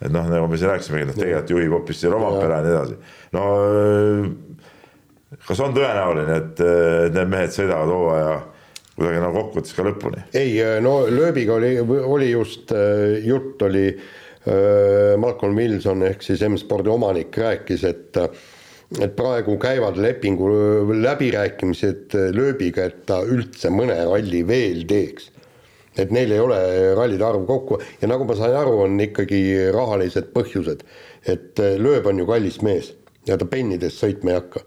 et 0.00 0.12
noh, 0.12 0.28
nagu 0.32 0.46
me 0.48 0.56
siin 0.56 0.70
rääkisimegi, 0.70 1.08
noh 1.10 1.16
tegelikult 1.16 1.50
juhib 1.52 1.74
hoopis 1.76 2.04
Rompera 2.08 2.60
ja 2.60 2.64
nii 2.64 2.74
edasi. 2.74 2.94
no 3.36 3.42
kas 5.46 5.60
on 5.64 5.74
tõenäoline, 5.76 6.40
et 6.40 6.64
need 7.14 7.30
mehed 7.32 7.54
sõidavad 7.54 7.94
hooaja 7.94 8.40
kuidagi 9.00 9.20
nagu 9.22 9.36
kokkuvõttes 9.38 9.74
ka 9.76 9.86
lõpuni? 9.86 10.22
ei, 10.36 10.54
no 10.84 11.00
lööbiga 11.08 11.56
oli, 11.56 11.74
oli 11.80 12.30
just 12.32 12.72
äh, 12.76 13.20
jutt 13.24 13.62
oli 13.64 13.86
äh,, 13.90 15.16
Malcolm 15.20 15.56
Wilson 15.56 16.04
ehk 16.10 16.24
siis 16.26 16.44
M-spordi 16.46 16.92
omanik 16.92 17.36
rääkis, 17.40 17.86
et 17.88 18.20
et 18.98 19.12
praegu 19.14 19.54
käivad 19.62 20.00
lepingu 20.02 20.48
läbirääkimised 20.98 22.16
lööbiga, 22.34 22.88
et 22.90 23.04
ta 23.06 23.20
üldse 23.22 23.70
mõne 23.70 23.94
ralli 24.08 24.40
veel 24.46 24.82
teeks. 24.90 25.30
et 25.98 26.10
neil 26.14 26.32
ei 26.32 26.40
ole 26.40 26.58
rallide 26.96 27.24
arv 27.26 27.46
kokku 27.46 27.78
ja 28.00 28.08
nagu 28.08 28.24
ma 28.24 28.34
sain 28.38 28.54
aru, 28.56 28.76
on 28.86 29.00
ikkagi 29.00 29.70
rahalised 29.74 30.32
põhjused. 30.34 30.82
et 31.26 31.62
lööb 31.78 32.06
on 32.10 32.18
ju 32.18 32.26
kallis 32.26 32.60
mees 32.66 32.92
ja 33.28 33.38
ta 33.38 33.46
pennidest 33.46 34.02
sõitma 34.02 34.34
ei 34.34 34.40
hakka 34.42 34.66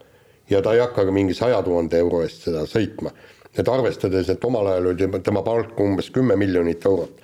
ja 0.49 0.61
ta 0.61 0.73
ei 0.73 0.81
hakka 0.83 1.05
ka 1.05 1.13
mingi 1.15 1.35
saja 1.37 1.61
tuhande 1.63 1.99
euro 1.99 2.23
eest 2.23 2.47
seda 2.47 2.65
sõitma. 2.69 3.11
et 3.57 3.67
arvestades, 3.69 4.29
et 4.29 4.45
omal 4.45 4.67
ajal 4.67 4.87
oli 4.89 5.07
tema 5.21 5.43
palk 5.45 5.79
umbes 5.79 6.09
kümme 6.09 6.35
miljonit 6.35 6.85
eurot 6.89 7.19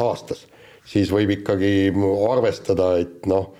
aastas, 0.00 0.46
siis 0.88 1.10
võib 1.12 1.30
ikkagi 1.30 1.92
arvestada, 2.30 2.94
et 2.98 3.26
noh, 3.28 3.50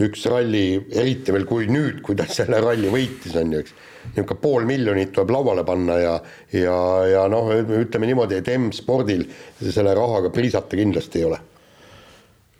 üks 0.00 0.24
ralli, 0.30 0.78
eriti 0.94 1.34
veel 1.34 1.44
kui 1.44 1.66
nüüd, 1.66 2.00
kui 2.06 2.14
ta 2.16 2.24
selle 2.30 2.60
ralli 2.62 2.88
võitis, 2.88 3.34
on 3.36 3.52
ju, 3.52 3.64
eks, 3.64 3.74
niisugune 4.14 4.40
pool 4.40 4.66
miljonit 4.66 5.12
tuleb 5.12 5.34
lauale 5.34 5.66
panna 5.66 5.98
ja 5.98 6.14
ja, 6.54 6.76
ja 7.10 7.26
noh, 7.30 7.50
ütleme 7.82 8.08
niimoodi, 8.08 8.38
et 8.38 8.52
M-spordil 8.56 9.26
selle 9.68 9.94
rahaga 9.98 10.30
priisata 10.30 10.78
kindlasti 10.78 11.18
ei 11.18 11.28
ole 11.32 11.42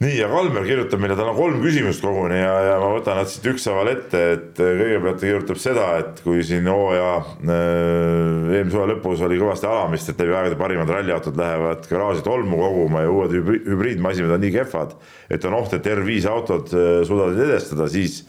nii, 0.02 0.16
ja 0.18 0.28
Kalmer 0.30 0.64
kirjutab 0.66 1.00
meile, 1.02 1.14
tal 1.18 1.30
on 1.30 1.36
kolm 1.36 1.60
küsimust 1.62 2.02
koguni 2.02 2.38
ja, 2.38 2.52
ja 2.66 2.76
ma 2.82 2.88
võtan 2.94 3.18
nad 3.20 3.30
siit 3.30 3.46
ükshaaval 3.52 3.90
ette, 3.92 4.22
et 4.36 4.62
äh, 4.62 4.70
kõigepealt 4.80 5.20
ta 5.20 5.28
kirjutab 5.28 5.60
seda, 5.62 5.88
et 6.00 6.22
kui 6.24 6.42
siin 6.46 6.66
hooaja 6.70 7.10
äh, 7.22 8.54
eelmise 8.56 8.78
hooaja 8.78 8.92
lõpus 8.94 9.22
oli 9.26 9.38
kõvasti 9.40 9.68
alamist, 9.70 10.10
et 10.10 10.22
läbi 10.22 10.36
aegade 10.38 10.58
parimad 10.60 10.90
ralliautod 10.90 11.38
lähevad 11.38 11.86
garaaži 11.90 12.24
tolmu 12.26 12.58
koguma 12.60 13.04
ja 13.04 13.12
uued 13.12 13.36
hübriidmasinad 13.36 14.34
on 14.34 14.42
nii 14.42 14.54
kehvad, 14.56 14.96
et 15.32 15.46
on 15.48 15.58
oht, 15.60 15.76
et 15.76 15.92
R5 15.94 16.30
autod 16.32 16.74
äh, 16.74 16.90
suudavad 17.08 17.44
edestada, 17.46 17.90
siis 17.92 18.24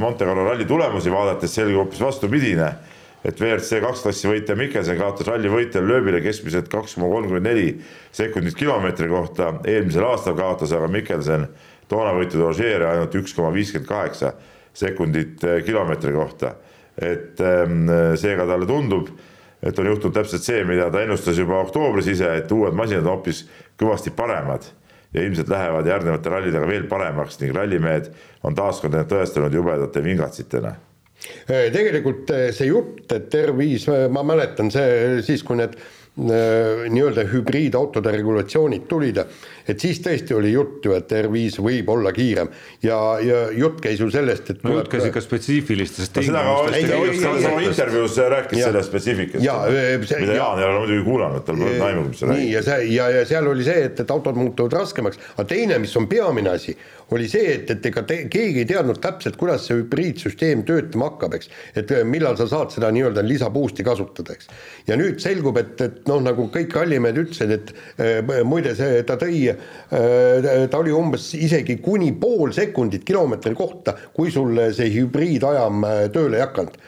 Monte 0.00 0.24
Carlo 0.24 0.42
ralli 0.42 0.64
tulemusi 0.66 1.12
vaadates 1.12 1.52
selgub 1.54 1.84
hoopis 1.84 2.00
vastupidine 2.02 2.70
et 3.26 3.40
WRC 3.40 3.80
kaks 3.82 4.04
klassi 4.04 4.28
võitja 4.30 4.54
Mikkelson 4.58 4.98
kaotas 5.00 5.26
ralli 5.26 5.50
võitjale 5.50 5.88
lööbile 5.90 6.20
keskmiselt 6.22 6.68
kaks 6.70 6.94
koma 6.94 7.08
kolmkümmend 7.10 7.48
neli 7.48 7.72
sekundit 8.14 8.54
kilomeetri 8.58 9.08
kohta, 9.10 9.56
eelmisel 9.66 10.06
aastal 10.06 10.36
kaotas 10.38 10.74
aga 10.76 10.88
Mikkelson 10.92 11.48
toona 11.90 12.14
võitud 12.14 12.44
Ožeeri 12.46 12.86
ainult 12.86 13.14
üks 13.18 13.34
koma 13.34 13.50
viiskümmend 13.54 13.90
kaheksa 13.90 14.32
sekundit 14.76 15.42
eh, 15.44 15.62
kilomeetri 15.66 16.14
kohta. 16.14 16.54
et 16.96 17.40
ehm, 17.44 17.90
seega 18.16 18.46
talle 18.48 18.64
tundub, 18.66 19.10
et 19.60 19.78
on 19.78 19.88
juhtunud 19.90 20.14
täpselt 20.16 20.46
see, 20.46 20.62
mida 20.64 20.86
ta 20.88 21.02
ennustas 21.04 21.36
juba 21.36 21.58
oktoobris 21.60 22.08
ise, 22.08 22.30
et 22.38 22.52
uued 22.52 22.72
masinad 22.72 23.04
on 23.04 23.18
hoopis 23.18 23.42
kõvasti 23.76 24.14
paremad 24.16 24.64
ja 25.12 25.26
ilmselt 25.26 25.52
lähevad 25.52 25.86
järgnevate 25.92 26.32
rallidega 26.32 26.68
veel 26.68 26.88
paremaks 26.88 27.40
ning 27.42 27.52
rallimehed 27.56 28.08
on 28.48 28.56
taaskord 28.56 28.96
end 28.96 29.12
tõestanud 29.12 29.52
jubedate 29.52 30.04
vingatsitena 30.04 30.76
tegelikult 31.46 32.30
äh, 32.34 32.48
see 32.54 32.70
jutt, 32.70 33.06
et 33.12 33.34
R5, 33.34 33.86
äh, 33.92 34.06
ma 34.12 34.24
mäletan 34.26 34.72
see 34.74 35.22
siis, 35.26 35.44
kui 35.46 35.60
need 35.60 35.78
nii-öelda 36.16 37.26
hübriidautode 37.28 38.08
regulatsioonid 38.14 38.86
tulid, 38.88 39.18
et 39.66 39.82
siis 39.82 40.00
tõesti 40.02 40.34
oli 40.36 40.52
juttu, 40.52 40.92
et 40.96 41.12
R5 41.12 41.62
võib 41.64 41.90
olla 41.94 42.12
kiirem 42.16 42.50
ja, 42.84 42.98
ja 43.22 43.42
jutt 43.56 43.80
käis 43.84 44.00
ju 44.00 44.08
sellest, 44.12 44.50
et 44.54 44.66
no 44.66 44.76
jutt 44.78 44.90
käis 44.92 45.06
ikka 45.08 45.22
spetsiifilistest 45.24 46.14
tingimustest. 46.16 47.70
intervjuus 47.70 48.18
rääkis 48.36 48.62
sellest 48.62 48.90
spetsiifikast, 48.90 49.44
mida 50.20 50.38
Jaan 50.38 50.60
ei 50.60 50.68
ole 50.68 50.82
muidugi 50.82 51.04
kuulanud, 51.06 51.46
tal 51.46 51.60
pole 51.60 51.80
aimu, 51.88 52.08
mis 52.10 52.20
sa 52.20 52.30
räägid. 52.30 52.42
nii, 52.42 52.52
ja 52.52 52.62
see, 52.66 52.90
ja, 52.94 53.08
ja 53.18 53.24
seal 53.28 53.50
oli 53.50 53.66
see, 53.66 53.86
et, 53.90 54.04
et 54.04 54.14
autod 54.14 54.38
muutuvad 54.38 54.76
raskemaks, 54.80 55.20
aga 55.36 55.48
teine, 55.50 55.80
mis 55.82 55.96
on 55.98 56.08
peamine 56.10 56.54
asi, 56.54 56.76
oli 57.14 57.28
see, 57.30 57.52
et, 57.54 57.70
et 57.70 57.86
ega 57.90 58.02
te, 58.06 58.18
keegi 58.32 58.62
ei 58.64 58.68
teadnud 58.68 58.98
täpselt, 59.02 59.38
kuidas 59.38 59.66
see 59.68 59.78
hübriidsüsteem 59.80 60.64
töötama 60.66 61.10
hakkab, 61.12 61.36
eks. 61.38 61.50
et 61.78 61.92
millal 62.08 62.38
sa 62.38 62.48
saad 62.50 62.74
seda 62.74 62.90
nii-öelda 62.94 63.22
lisaboost'i 63.26 63.86
kasutada, 63.86 64.34
eks. 64.34 64.50
ja 64.88 64.98
nüüd 64.98 65.20
selgub, 65.22 65.58
et, 65.62 65.76
et 65.84 66.00
noh, 66.10 66.22
nagu 66.24 66.48
kõik 66.54 66.74
rallimehed 66.74 67.20
ütlesid, 67.22 67.54
et 67.54 67.72
äh, 68.02 68.42
muide, 68.46 68.74
see, 68.78 69.02
ta 69.06 69.18
tõi 69.20 69.55
ta 69.90 70.80
oli 70.80 70.92
umbes 70.94 71.30
isegi 71.38 71.78
kuni 71.82 72.12
pool 72.20 72.52
sekundit 72.56 73.04
kilomeetri 73.06 73.54
kohta, 73.54 73.96
kui 74.14 74.30
sul 74.34 74.58
see 74.76 74.90
hübriidajam 74.96 75.86
äh, 75.86 76.04
tööle 76.14 76.40
ei 76.40 76.46
hakanud 76.46 76.78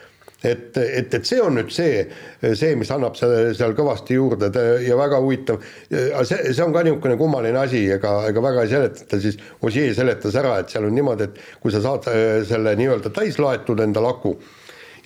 et, 0.45 0.77
et, 0.77 1.15
et 1.15 1.27
see 1.27 1.41
on 1.43 1.57
nüüd 1.59 1.71
see, 1.75 2.05
see, 2.43 2.77
mis 2.79 2.91
annab 2.95 3.17
seal, 3.19 3.51
seal 3.59 3.75
kõvasti 3.79 4.19
juurde 4.19 4.51
ja 4.85 4.99
väga 4.99 5.19
huvitav, 5.23 5.65
see, 5.91 6.53
see 6.53 6.63
on 6.63 6.75
ka 6.75 6.85
niisugune 6.87 7.19
kummaline 7.19 7.59
asi, 7.59 7.83
ega, 7.97 8.13
ega 8.31 8.45
väga 8.45 8.65
ei 8.65 8.73
seletata, 8.75 9.21
siis 9.23 9.41
Ossier 9.67 9.91
seletas 9.97 10.39
ära, 10.39 10.59
et 10.63 10.71
seal 10.71 10.87
on 10.87 10.95
niimoodi, 10.95 11.29
et 11.29 11.43
kui 11.63 11.75
sa 11.75 11.83
saad 11.85 12.07
äh, 12.13 12.39
selle 12.49 12.77
nii-öelda 12.79 13.13
täis 13.15 13.41
laetud 13.43 13.83
endale 13.83 14.13
aku, 14.15 14.37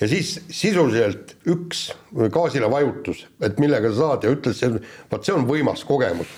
ja 0.02 0.10
siis 0.10 0.34
sisuliselt 0.52 1.36
üks 1.48 1.86
gaasile 2.34 2.68
vajutus, 2.70 3.24
et 3.40 3.60
millega 3.62 3.92
sa 3.92 4.08
saad 4.08 4.26
ja 4.26 4.36
ütles, 4.36 4.62
vot 5.10 5.24
see 5.24 5.36
on 5.36 5.48
võimas 5.48 5.86
kogemus. 5.88 6.28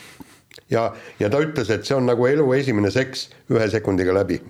Ja, 0.70 0.89
ja 1.20 1.31
ta 1.31 1.40
ütles, 1.44 1.70
et 1.70 1.86
see 1.86 1.97
on 1.97 2.06
nagu 2.09 2.26
elu 2.28 2.47
esimene 2.59 2.93
seks 2.94 3.28
ühe 3.52 3.66
sekundiga 3.72 4.14
läbi 4.16 4.40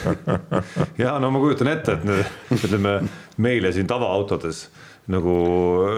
ja 1.02 1.16
no 1.22 1.32
ma 1.34 1.42
kujutan 1.42 1.72
ette, 1.72 1.98
et 1.98 2.06
nüüd 2.06 2.54
ütleme 2.60 3.00
meile 3.40 3.74
siin 3.74 3.90
tavaautodes 3.90 4.68
nagu 5.10 5.34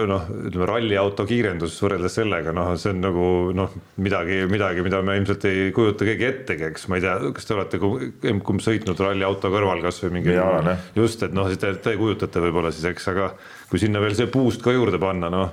noh, 0.09 0.27
ütleme 0.47 0.67
ralliauto 0.67 1.25
kiirendus 1.29 1.75
võrreldes 1.83 2.15
sellega, 2.17 2.53
noh, 2.55 2.71
see 2.79 2.93
on 2.93 3.01
nagu 3.03 3.25
noh, 3.53 3.73
midagi, 4.01 4.39
midagi, 4.49 4.81
mida 4.85 5.03
me 5.05 5.17
ilmselt 5.19 5.45
ei 5.49 5.67
kujuta 5.75 6.07
keegi 6.07 6.27
ettegi, 6.29 6.69
eks 6.71 6.87
ma 6.89 6.97
ei 6.97 7.05
tea, 7.05 7.17
kas 7.35 7.45
te 7.45 7.57
olete 7.57 7.81
kumb 7.83 8.63
sõitnud 8.63 9.03
ralliauto 9.05 9.51
kõrval 9.53 9.83
kasvõi 9.85 10.15
mingi. 10.17 10.37
just, 10.97 11.25
et 11.27 11.35
noh, 11.35 11.49
siis 11.51 11.61
te, 11.61 11.75
te 11.83 11.93
kujutate 11.99 12.41
võib-olla 12.47 12.73
siis, 12.73 12.87
eks, 12.89 13.11
aga 13.13 13.33
kui 13.69 13.81
sinna 13.81 14.01
veel 14.01 14.17
see 14.17 14.31
puust 14.33 14.65
ka 14.65 14.73
juurde 14.73 15.01
panna, 15.01 15.29
noh 15.33 15.51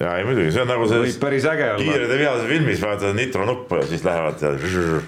ja 0.00 0.16
ei 0.18 0.26
muidugi, 0.26 0.50
see 0.54 0.64
on 0.64 0.70
nagu 0.72 0.88
see 0.90 1.14
päris 1.22 1.46
äge 1.48 1.68
olla. 1.72 1.82
kiired 1.82 2.10
ja 2.10 2.18
vihased 2.18 2.50
filmis 2.50 2.82
vaatad 2.82 3.16
nitro 3.18 3.46
nuppu 3.46 3.78
ja 3.80 3.88
siis 3.90 4.04
lähevad 4.06 4.42
ja 4.42 4.52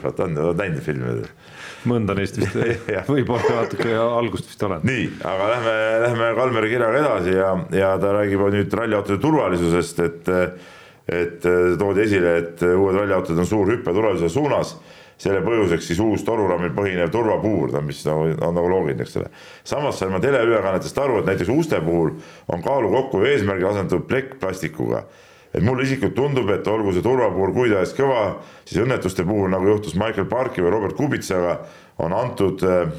vaata 0.02 0.28
on, 0.28 0.38
oled 0.44 0.62
näinud 0.62 0.84
filmi 0.86 1.14
mõnda 1.86 2.16
neist 2.18 2.38
vist 2.40 2.56
võib-olla 3.14 3.62
natuke 3.62 3.94
algust 3.96 4.50
vist 4.50 4.62
olen. 4.66 4.84
nii, 4.86 5.08
aga 5.26 5.50
lähme, 5.54 5.74
lähme 6.06 6.30
Kalmeri 6.38 6.72
kirjaga 6.72 7.02
edasi 7.02 7.34
ja, 7.36 7.52
ja 7.74 7.92
ta 8.02 8.14
räägib 8.18 8.46
nüüd 8.54 8.78
ralliautode 8.80 9.22
turvalisusest, 9.22 10.02
et 10.06 10.34
et 11.06 11.44
toodi 11.78 12.02
esile, 12.02 12.32
et 12.40 12.62
uued 12.66 12.96
ralliautod 12.98 13.38
on 13.38 13.46
suur 13.46 13.68
hüpe 13.70 13.92
turvalisuse 13.94 14.32
suunas 14.34 14.72
selle 15.20 15.40
põhjuseks 15.44 15.86
siis 15.90 16.01
uus 16.05 16.24
torurammil 16.26 16.74
põhinev 16.76 17.09
turvapuur, 17.12 17.72
mis 17.86 18.02
no, 18.05 18.18
on 18.36 18.56
nagu 18.56 18.68
loogiline, 18.68 19.05
eks 19.06 19.16
ole. 19.20 19.30
samas 19.64 20.01
sain 20.01 20.12
ma 20.12 20.20
teleülekannetest 20.20 20.98
aru, 21.01 21.22
et 21.22 21.30
näiteks 21.30 21.52
uste 21.55 21.80
puhul 21.84 22.12
on 22.52 22.64
kaalu 22.64 22.90
kokkuhoiu 22.93 23.32
eesmärgil 23.32 23.70
asendatud 23.70 24.05
plekkplastikuga 24.10 25.06
et 25.56 25.64
mulle 25.64 25.86
isiklikult 25.86 26.16
tundub, 26.18 26.51
et 26.52 26.66
olgu 26.68 26.93
see 26.93 27.05
turvapuur 27.05 27.52
kui 27.56 27.70
tahes 27.72 27.94
kõva, 27.97 28.22
siis 28.68 28.82
õnnetuste 28.82 29.24
puhul, 29.24 29.48
nagu 29.52 29.70
juhtus 29.70 29.97
Michael 29.97 30.28
Parki 30.28 30.64
või 30.64 30.74
Robert 30.74 30.97
Kubitsaga, 30.98 31.55
on 32.05 32.12
antud 32.12 32.64
äh, 32.66 32.90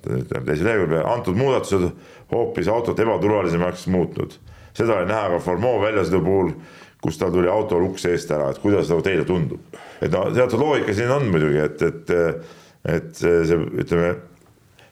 teise 0.00 0.64
lehekülje 0.64 0.94
peal, 0.94 1.08
antud 1.10 1.36
muudatused 1.36 1.90
hoopis 2.32 2.70
autot 2.70 2.98
ebaturvalisemaks 3.04 3.88
muutnud. 3.92 4.38
seda 4.72 5.00
oli 5.00 5.10
näha 5.10 5.34
ka 5.34 5.38
Formoo 5.42 5.80
väljasõidu 5.82 6.22
puhul, 6.24 6.52
kus 7.02 7.18
tal 7.18 7.32
tuli 7.32 7.48
autol 7.48 7.86
uks 7.88 8.04
eest 8.10 8.32
ära, 8.34 8.50
et 8.52 8.60
kuidas 8.62 8.90
nagu 8.92 9.04
teile 9.04 9.24
tundub. 9.28 9.78
et 10.00 10.12
no 10.12 10.26
teatud 10.34 10.60
loogika 10.60 10.94
siin 10.96 11.12
on 11.12 11.28
muidugi, 11.32 11.62
et, 11.64 11.82
et, 11.82 12.12
et 12.96 13.10
see, 13.16 13.58
ütleme, 13.84 14.14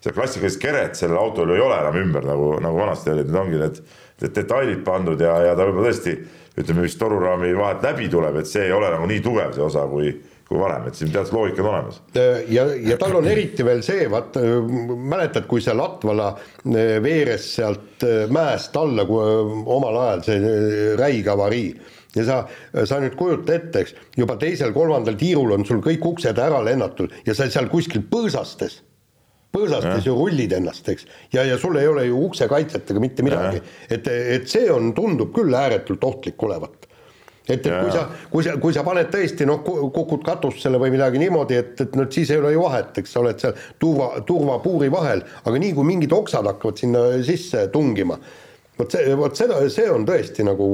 see 0.05 0.15
klassikalised 0.17 0.63
keret 0.63 0.99
sellel 0.99 1.21
autol 1.21 1.53
ju 1.53 1.59
ei 1.59 1.65
ole 1.65 1.79
enam 1.83 2.01
ümber 2.03 2.27
nagu, 2.29 2.53
nagu 2.65 2.81
vanasti 2.81 3.13
olid, 3.13 3.29
need 3.29 3.41
ongi 3.43 3.63
need, 3.63 3.81
need 4.23 4.37
detailid 4.41 4.85
pandud 4.87 5.21
ja, 5.21 5.37
ja 5.51 5.57
ta 5.59 5.69
võib-olla 5.69 5.93
tõesti 5.93 6.17
ütleme, 6.59 6.87
mis 6.87 6.97
toruraami 6.99 7.53
vahelt 7.57 7.85
läbi 7.87 8.09
tuleb, 8.11 8.41
et 8.41 8.51
see 8.51 8.67
ei 8.67 8.75
ole 8.75 8.91
nagu 8.95 9.07
nii 9.09 9.23
tugev 9.23 9.55
see 9.55 9.65
osa, 9.65 9.85
kui, 9.91 10.11
kui 10.49 10.59
varem, 10.61 10.89
et 10.89 10.99
siin 10.99 11.13
teatud 11.15 11.37
loogika 11.37 11.63
on 11.63 11.69
olemas. 11.71 12.01
ja, 12.49 12.65
ja 12.89 12.97
tal 13.01 13.19
on 13.21 13.29
eriti 13.31 13.67
veel 13.67 13.85
see, 13.87 14.09
vaat 14.11 14.39
mäletad, 14.41 15.47
kui 15.51 15.63
see 15.65 15.77
Latvala 15.77 16.33
eh, 16.33 16.97
veeres 17.05 17.53
sealt 17.59 18.07
eh, 18.07 18.25
mäest 18.33 18.77
alla 18.81 19.05
eh, 19.05 19.55
omal 19.77 20.03
ajal 20.07 20.27
see 20.31 20.57
räige 20.99 21.35
avarii 21.35 21.71
ja 22.17 22.25
sa, 22.25 22.37
sa 22.89 22.99
nüüd 23.03 23.17
kujuta 23.19 23.57
ette, 23.59 23.85
eks, 23.85 23.95
juba 24.17 24.39
teisel-kolmandal 24.41 25.19
tiirul 25.21 25.57
on 25.59 25.67
sul 25.69 25.83
kõik 25.85 26.05
uksed 26.15 26.39
ära 26.41 26.61
lennatud 26.65 27.13
ja 27.27 27.37
sa 27.37 27.49
seal 27.51 27.71
kuskil 27.73 28.05
põõsastes. 28.09 28.83
Põõsastes 29.53 30.05
ju 30.05 30.13
rullid 30.13 30.53
ennast, 30.53 30.89
eks, 30.93 31.07
ja, 31.33 31.41
ja 31.49 31.57
sul 31.61 31.79
ei 31.81 31.89
ole 31.89 32.05
ju 32.05 32.19
uksekaitset 32.27 32.91
ega 32.93 33.01
mitte 33.01 33.25
midagi, 33.25 33.63
et, 33.89 34.09
et 34.09 34.45
see 34.49 34.69
on, 34.71 34.93
tundub 34.97 35.33
küll 35.37 35.57
ääretult 35.57 36.05
ohtlik 36.05 36.43
olevat. 36.45 36.85
Et, 37.49 37.65
et 37.65 37.73
kui 37.73 37.93
sa, 37.95 38.03
kui 38.29 38.45
sa, 38.45 38.57
kui 38.61 38.75
sa 38.77 38.83
paned 38.85 39.09
tõesti 39.09 39.47
noh, 39.49 39.63
kukud 39.65 40.21
katusele 40.27 40.77
või 40.81 40.93
midagi 40.93 41.21
niimoodi, 41.23 41.57
et, 41.57 41.81
et 41.81 41.95
noh, 41.97 42.05
siis 42.13 42.29
ei 42.35 42.43
ole 42.43 42.53
ju 42.53 42.61
vahet, 42.67 43.01
eks 43.01 43.15
sa 43.15 43.23
oled 43.23 43.41
seal 43.41 43.55
turva, 43.81 44.11
turvapuuri 44.29 44.91
vahel, 44.93 45.25
aga 45.49 45.63
nii 45.65 45.73
kui 45.79 45.89
mingid 45.89 46.13
oksad 46.13 46.45
hakkavad 46.51 46.83
sinna 46.83 47.07
sisse 47.25 47.65
tungima, 47.73 48.19
vot 48.77 48.93
see, 48.93 49.17
vot 49.17 49.41
seda, 49.41 49.63
see 49.73 49.89
on 49.89 50.05
tõesti 50.09 50.45
nagu, 50.45 50.69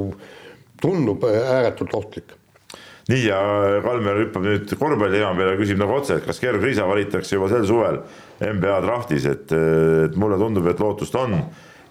tundub 0.82 1.24
ääretult 1.28 1.94
ohtlik. 1.94 2.34
Nii 3.08 3.26
ja 3.26 3.38
Kalmer 3.84 4.22
hüppab 4.22 4.46
nüüd 4.46 4.70
korvpalli 4.80 5.18
teema 5.18 5.34
peale, 5.36 5.58
küsib 5.60 5.80
nagu 5.80 5.92
otse, 5.98 6.16
et 6.18 6.24
kas 6.24 6.40
Gerg 6.40 6.62
Riisa 6.64 6.86
valitakse 6.88 7.36
juba 7.36 7.50
sel 7.52 7.66
suvel 7.68 8.00
NBA 8.40 8.78
draftis, 8.86 9.26
et, 9.28 9.52
et 9.52 10.16
mulle 10.20 10.38
tundub, 10.40 10.70
et 10.72 10.80
lootust 10.80 11.16
on. 11.20 11.36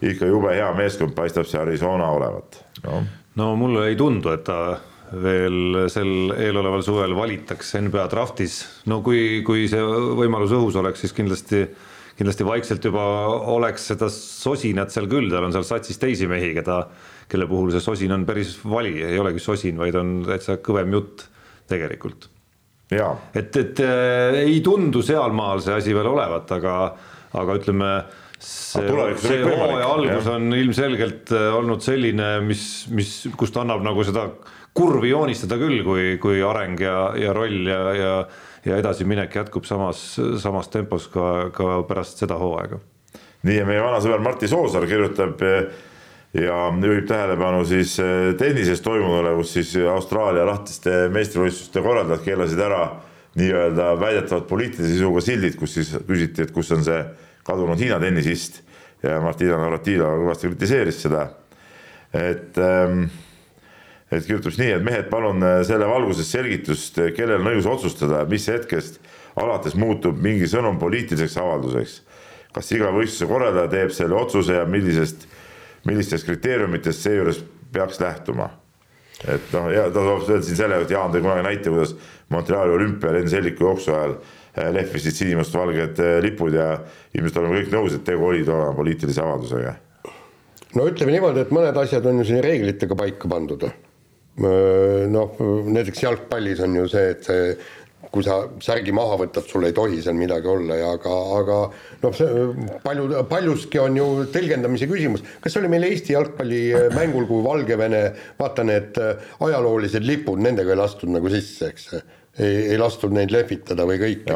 ikka 0.03 0.27
jube 0.27 0.51
hea 0.51 0.71
meeskond 0.75 1.13
paistab 1.15 1.45
see 1.47 1.61
Arizona 1.61 2.09
olevat. 2.11 2.57
No.. 2.83 3.03
no 3.39 3.53
mulle 3.55 3.85
ei 3.91 3.95
tundu, 3.95 4.33
et 4.33 4.43
ta 4.43 4.79
veel 5.13 5.85
sel 5.93 6.33
eeloleval 6.33 6.81
suvel 6.83 7.13
valitakse 7.15 7.79
NBA 7.85 8.07
draftis, 8.09 8.63
no 8.89 9.03
kui, 9.05 9.43
kui 9.45 9.67
see 9.69 9.85
võimalus 10.17 10.55
õhus 10.57 10.81
oleks, 10.81 11.05
siis 11.05 11.13
kindlasti 11.13 11.67
kindlasti 12.17 12.45
vaikselt 12.45 12.85
juba 12.85 13.03
oleks 13.53 13.87
seda 13.89 14.09
sosinat 14.13 14.93
seal 14.93 15.07
küll, 15.09 15.31
tal 15.31 15.47
on 15.47 15.53
seal 15.55 15.65
satsis 15.65 15.97
teisi 16.01 16.27
mehi, 16.29 16.51
keda, 16.57 16.83
kelle 17.33 17.47
puhul 17.49 17.73
see 17.73 17.83
sosin 17.83 18.13
on 18.15 18.27
päris 18.29 18.55
vali, 18.63 18.95
ei 19.03 19.19
olegi 19.19 19.41
sosin, 19.43 19.79
vaid 19.81 19.97
on 19.99 20.19
täitsa 20.27 20.59
kõvem 20.63 20.93
jutt 20.95 21.27
tegelikult. 21.71 22.29
Et, 23.33 23.55
et 23.57 23.81
äh, 23.81 24.39
ei 24.43 24.59
tundu 24.65 25.01
sealmaal 25.05 25.63
see 25.65 25.73
asi 25.75 25.95
veel 25.95 26.11
olevat, 26.11 26.51
aga, 26.53 26.77
aga 27.41 27.57
ütleme, 27.57 27.91
see, 28.37 28.85
see 29.23 29.39
hooaja 29.41 29.89
algus 29.89 30.29
on 30.29 30.53
ilmselgelt 30.53 31.33
äh, 31.33 31.49
olnud 31.57 31.81
selline, 31.85 32.35
mis, 32.45 32.65
mis, 32.93 33.15
kust 33.39 33.57
annab 33.57 33.81
nagu 33.85 34.05
seda 34.05 34.27
kurvi 34.73 35.11
joonistada 35.13 35.57
küll, 35.61 35.81
kui, 35.85 36.07
kui 36.21 36.41
areng 36.45 36.81
ja, 36.81 36.97
ja 37.17 37.33
roll 37.35 37.69
ja, 37.69 37.83
ja 37.97 38.15
ja 38.63 38.77
edasiminek 38.79 39.35
jätkub 39.35 39.65
samas, 39.67 40.01
samas 40.39 40.69
tempos 40.71 41.09
ka, 41.11 41.49
ka 41.55 41.81
pärast 41.87 42.21
seda 42.23 42.37
hooaega. 42.39 42.79
nii 43.43 43.57
ja 43.57 43.65
meie 43.67 43.81
vana 43.83 43.99
sõber 44.03 44.23
Martti 44.23 44.47
Soosaar 44.47 44.87
kirjutab 44.87 45.41
ja 46.33 46.57
juhib 46.85 47.07
tähelepanu 47.07 47.65
siis 47.65 47.97
eh, 48.01 48.33
tennises 48.37 48.81
toimunule, 48.81 49.35
kus 49.37 49.53
siis 49.57 49.73
Austraalia 49.89 50.45
lahtiste 50.49 51.07
meistrivõistluste 51.13 51.83
korraldajad 51.85 52.23
keelasid 52.25 52.61
ära 52.65 52.83
nii-öelda 53.37 53.93
väidetavalt 54.01 54.47
poliitilise 54.49 54.95
sisuga 54.95 55.21
sildid, 55.25 55.57
kus 55.57 55.77
siis 55.77 55.93
küsiti, 56.07 56.45
et 56.45 56.53
kus 56.53 56.71
on 56.73 56.83
see 56.85 56.99
kadunud 57.45 57.81
Hiina 57.81 57.99
tennisist 58.01 58.61
ja 59.03 59.19
Martina 59.21 59.59
Navratilova 59.61 60.21
kõvasti 60.21 60.49
kritiseeris 60.49 61.01
seda. 61.05 61.27
et, 62.13 62.57
ehm, 62.57 63.05
et 64.11 64.25
kirjutab 64.25 64.53
siis 64.53 64.61
nii, 64.61 64.73
et 64.77 64.83
mehed, 64.85 65.09
palun 65.09 65.43
eh, 65.43 65.59
selle 65.67 65.85
valguses 65.89 66.29
selgitust, 66.29 66.97
kellel 67.17 67.41
on 67.41 67.53
õigus 67.53 67.69
otsustada, 67.69 68.25
mis 68.29 68.47
hetkest 68.49 68.99
alates 69.35 69.73
muutub 69.77 70.17
mingi 70.21 70.49
sõnum 70.49 70.79
poliitiliseks 70.81 71.37
avalduseks. 71.37 72.01
kas 72.53 72.71
iga 72.71 72.91
võistluse 72.93 73.25
korraldaja 73.29 73.69
teeb 73.69 73.93
selle 73.93 74.13
otsuse 74.13 74.53
ja 74.53 74.65
millisest 74.65 75.25
millistest 75.89 76.27
kriteeriumitest 76.27 77.07
seejuures 77.07 77.43
peaks 77.73 77.99
lähtuma. 78.01 78.49
et 79.27 79.53
noh, 79.53 79.69
ja 79.71 79.85
ta 79.87 80.03
toob 80.03 80.25
siin 80.27 80.57
selle, 80.57 80.81
et 80.83 80.91
Jaan 80.91 81.13
tõi 81.13 81.21
kunagi 81.23 81.45
näite, 81.45 81.71
kuidas 81.71 81.93
Montreali 82.33 82.73
olümpial 82.73 83.19
Enn 83.19 83.29
Selliku 83.29 83.69
jooksu 83.69 83.93
ajal 83.93 84.15
eh, 84.17 84.71
lehvisid 84.73 85.15
sinimustvalged 85.15 86.01
eh, 86.03 86.17
lipud 86.25 86.57
ja 86.57 86.73
ilmselt 87.13 87.39
oleme 87.39 87.61
kõik 87.61 87.71
nõus, 87.75 87.95
et 87.95 88.03
tegu 88.07 88.27
oli 88.27 88.43
toona 88.47 88.73
poliitilise 88.75 89.23
avaldusega. 89.23 89.75
no 90.75 90.89
ütleme 90.89 91.15
niimoodi, 91.15 91.45
et 91.45 91.55
mõned 91.55 91.79
asjad 91.85 92.05
on 92.09 92.21
ju 92.21 92.29
siin 92.31 92.43
reeglitega 92.43 92.99
paika 92.99 93.31
pandud 93.31 93.69
noh, 95.13 95.35
näiteks 95.69 96.03
jalgpallis 96.03 96.61
on 96.65 96.75
ju 96.75 96.87
see, 96.89 97.11
et 97.13 97.27
see 97.27 97.51
kui 98.13 98.21
sa 98.25 98.43
särgi 98.61 98.93
maha 98.93 99.17
võtad, 99.23 99.47
sul 99.49 99.65
ei 99.65 99.73
tohi 99.73 99.97
seal 100.03 100.13
midagi 100.17 100.49
olla 100.49 100.77
ja 100.77 100.89
aga, 100.93 101.13
aga 101.39 101.59
noh, 102.03 102.13
see 102.13 102.43
palju, 102.83 103.07
paljuski 103.29 103.79
on 103.81 103.97
ju 103.97 104.07
tõlgendamise 104.33 104.85
küsimus. 104.89 105.23
kas 105.41 105.57
oli 105.57 105.71
meil 105.73 105.87
Eesti 105.87 106.13
jalgpallimängul, 106.13 107.25
kui 107.29 107.41
Valgevene, 107.45 108.03
vaata 108.37 108.65
need 108.69 108.99
ajaloolised 109.01 110.05
lipud, 110.05 110.43
nendega 110.45 110.75
ei 110.75 110.81
lastud 110.83 111.09
nagu 111.13 111.31
sisse, 111.33 111.71
eks 111.73 111.89
ei, 111.93 112.73
ei 112.75 112.77
lastud 112.81 113.15
neid 113.17 113.33
lehvitada 113.33 113.87
või 113.89 113.97
kõik. 114.03 114.29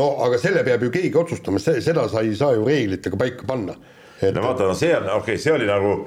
no 0.00 0.08
aga 0.24 0.40
selle 0.40 0.64
peab 0.64 0.88
ju 0.88 0.92
keegi 0.94 1.20
otsustama, 1.20 1.60
seda 1.60 2.08
sa 2.08 2.24
ei 2.24 2.32
saa 2.38 2.56
ju 2.56 2.64
reeglitega 2.68 3.20
paika 3.20 3.48
panna. 3.48 3.76
et 4.22 4.32
no 4.32 4.46
vaata, 4.46 4.70
no 4.72 4.78
see 4.78 4.94
on, 4.96 5.04
okei 5.18 5.34
okay,, 5.36 5.42
see 5.44 5.52
oli 5.52 5.68
nagu 5.68 5.98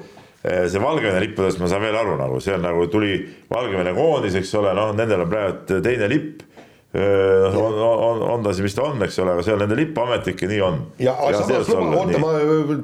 eh, 0.42 0.66
see 0.66 0.82
Valgevene 0.82 1.22
lippudest 1.22 1.62
ma 1.62 1.70
saan 1.70 1.86
veel 1.86 2.02
aru 2.02 2.18
nagu, 2.18 2.42
see 2.42 2.58
on 2.58 2.66
nagu 2.66 2.90
tuli 2.90 3.20
Valgevene 3.52 3.94
koondis, 3.94 4.42
eks 4.42 4.54
ole, 4.58 4.74
noh, 4.74 4.90
nendel 4.98 5.22
on 5.22 5.30
praegu 5.30 5.80
teine 5.86 6.10
lipp 6.10 6.42
Äh, 6.42 6.55
on, 6.94 7.74
on, 7.74 8.22
on 8.22 8.42
ta 8.44 8.52
siis, 8.54 8.62
mis 8.62 8.74
ta 8.76 8.84
on, 8.86 9.00
eks 9.04 9.18
ole, 9.20 9.34
aga 9.34 9.44
see 9.44 9.54
on 9.56 9.62
nende 9.64 9.76
lipp 9.76 9.98
ametlik 10.00 10.44
ja 10.44 10.48
nii 10.48 10.60
on. 10.64 10.78
ja, 11.02 11.14
ja 11.32 11.40
samas 11.42 11.68
luba, 11.68 11.88
oota, 11.98 12.20
ma 12.22 12.30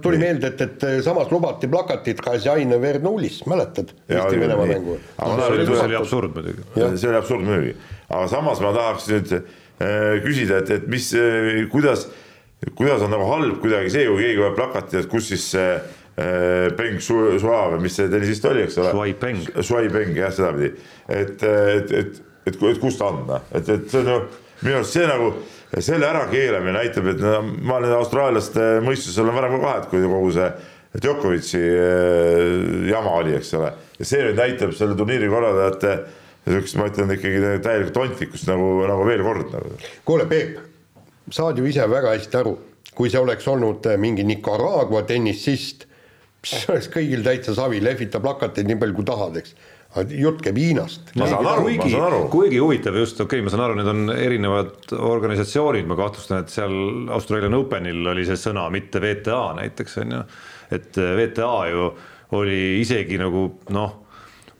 tuli 0.05 0.19
nii. 0.19 0.25
meelde, 0.27 0.51
et, 0.51 0.65
et 0.67 1.05
samas 1.07 1.31
lubati 1.33 1.71
plakatit 1.71 2.21
Kasjain 2.25 2.75
Vernulis, 2.83 3.41
mäletad? 3.49 3.95
Eesti-Venemaa 4.09 4.67
mängu. 4.73 4.99
see 5.17 5.79
oli 5.87 5.97
absurd 5.97 6.35
muidugi. 6.37 6.67
see 6.75 7.09
oli 7.09 7.21
absurd 7.21 7.47
muidugi, 7.47 7.77
aga 8.11 8.27
samas 8.33 8.61
ma 8.65 8.75
tahaks 8.77 9.09
nüüd 9.13 9.33
äh, 9.39 9.47
küsida, 10.27 10.61
et, 10.61 10.75
et 10.77 10.91
mis, 10.93 11.09
äh, 11.17 11.63
kuidas, 11.73 12.09
kuidas 12.75 13.07
on 13.07 13.15
nagu 13.15 13.31
halb 13.31 13.63
kuidagi 13.63 13.95
see, 13.95 14.11
kui 14.11 14.27
keegi 14.27 14.43
hoiab 14.43 14.59
plakati, 14.59 15.01
et 15.01 15.11
kus 15.13 15.31
siis 15.33 15.49
see 15.55 15.75
Peng 16.77 17.01
Sua 17.01 17.63
või 17.73 17.87
mis 17.87 17.95
see 17.97 18.11
tennisist 18.13 18.45
oli, 18.45 18.67
eks 18.67 18.77
ole? 18.83 18.91
Shuai 18.93 19.15
Peng. 19.17 19.47
Shuai 19.65 19.89
Peng 19.89 20.13
jah, 20.19 20.29
sedapidi, 20.37 20.75
et, 21.09 21.41
et, 21.41 21.95
et 22.03 22.21
et, 22.47 22.57
et 22.57 22.81
kus 22.83 22.99
ta 22.99 23.11
on, 23.11 23.25
noh. 23.29 23.51
et, 23.55 23.69
et 23.69 23.91
see 23.91 24.03
on 24.03 24.13
ju 24.13 24.21
minu 24.63 24.79
arust 24.79 24.97
see 24.97 25.09
nagu 25.09 25.33
selle 25.81 26.07
ärakeelamine 26.07 26.75
näitab, 26.77 27.09
et 27.15 27.23
no, 27.23 27.39
ma 27.65 27.79
olen 27.81 27.95
austraallaste 27.97 28.67
mõistusel 28.85 29.31
on 29.31 29.37
varem 29.39 29.57
ka 29.57 29.63
vahet, 29.63 29.89
kui 29.91 30.03
kogu 30.05 30.33
see 30.37 30.51
Djokovic'i 30.93 31.61
eh, 31.63 32.91
jama 32.91 33.15
oli, 33.23 33.37
eks 33.39 33.55
ole. 33.57 33.71
ja 33.99 34.09
see 34.09 34.27
nüüd 34.27 34.37
näitab 34.37 34.75
selle 34.77 34.97
turniiri 34.99 35.31
korraldajate 35.33 35.95
niisugust, 36.45 36.77
ma 36.77 36.91
ütlen 36.91 37.15
ikkagi 37.15 37.41
täielikku 37.65 37.95
tontlikkust 37.97 38.51
nagu, 38.51 38.69
nagu 38.91 39.07
veel 39.09 39.25
kord 39.25 39.55
nagu. 39.55 39.73
kuule, 40.05 40.27
Peep, 40.29 40.61
saad 41.33 41.59
ju 41.59 41.67
ise 41.71 41.87
väga 41.89 42.13
hästi 42.17 42.41
aru, 42.43 42.59
kui 42.93 43.11
see 43.11 43.23
oleks 43.23 43.49
olnud 43.49 43.89
mingi 44.03 44.27
Nicaragua 44.29 45.07
tennisist, 45.09 45.87
siis 46.45 46.69
oleks 46.69 46.91
kõigil 46.93 47.25
täitsa 47.25 47.57
savi, 47.57 47.81
lehvita 47.81 48.21
plakateid 48.21 48.69
nii 48.69 48.81
palju 48.83 48.99
kui 49.01 49.09
tahad, 49.09 49.41
eks 49.41 49.57
jutt 50.09 50.41
käib 50.45 50.57
Hiinast. 50.57 51.13
ma 51.21 51.29
saan 51.29 51.47
aru, 51.47 51.67
ma 51.77 51.89
saan 51.91 52.07
aru. 52.07 52.21
kuigi 52.33 52.61
huvitav 52.63 52.97
just, 52.97 53.21
okei 53.21 53.41
okay,, 53.41 53.45
ma 53.45 53.53
saan 53.53 53.65
aru, 53.67 53.79
need 53.79 53.91
on 53.93 54.15
erinevad 54.15 54.95
organisatsioonid, 54.97 55.89
ma 55.89 55.99
kahtlustan, 55.99 56.45
et 56.45 56.53
seal 56.55 56.77
Australian 57.13 57.57
Openil 57.59 58.13
oli 58.15 58.25
see 58.29 58.39
sõna, 58.41 58.69
mitte 58.73 59.03
VTA 59.03 59.43
näiteks 59.61 59.99
on 60.05 60.17
ju. 60.17 60.23
et 60.79 60.97
VTA 60.97 61.57
ju 61.73 61.91
oli 62.39 62.61
isegi 62.81 63.19
nagu 63.21 63.49
noh, 63.77 63.99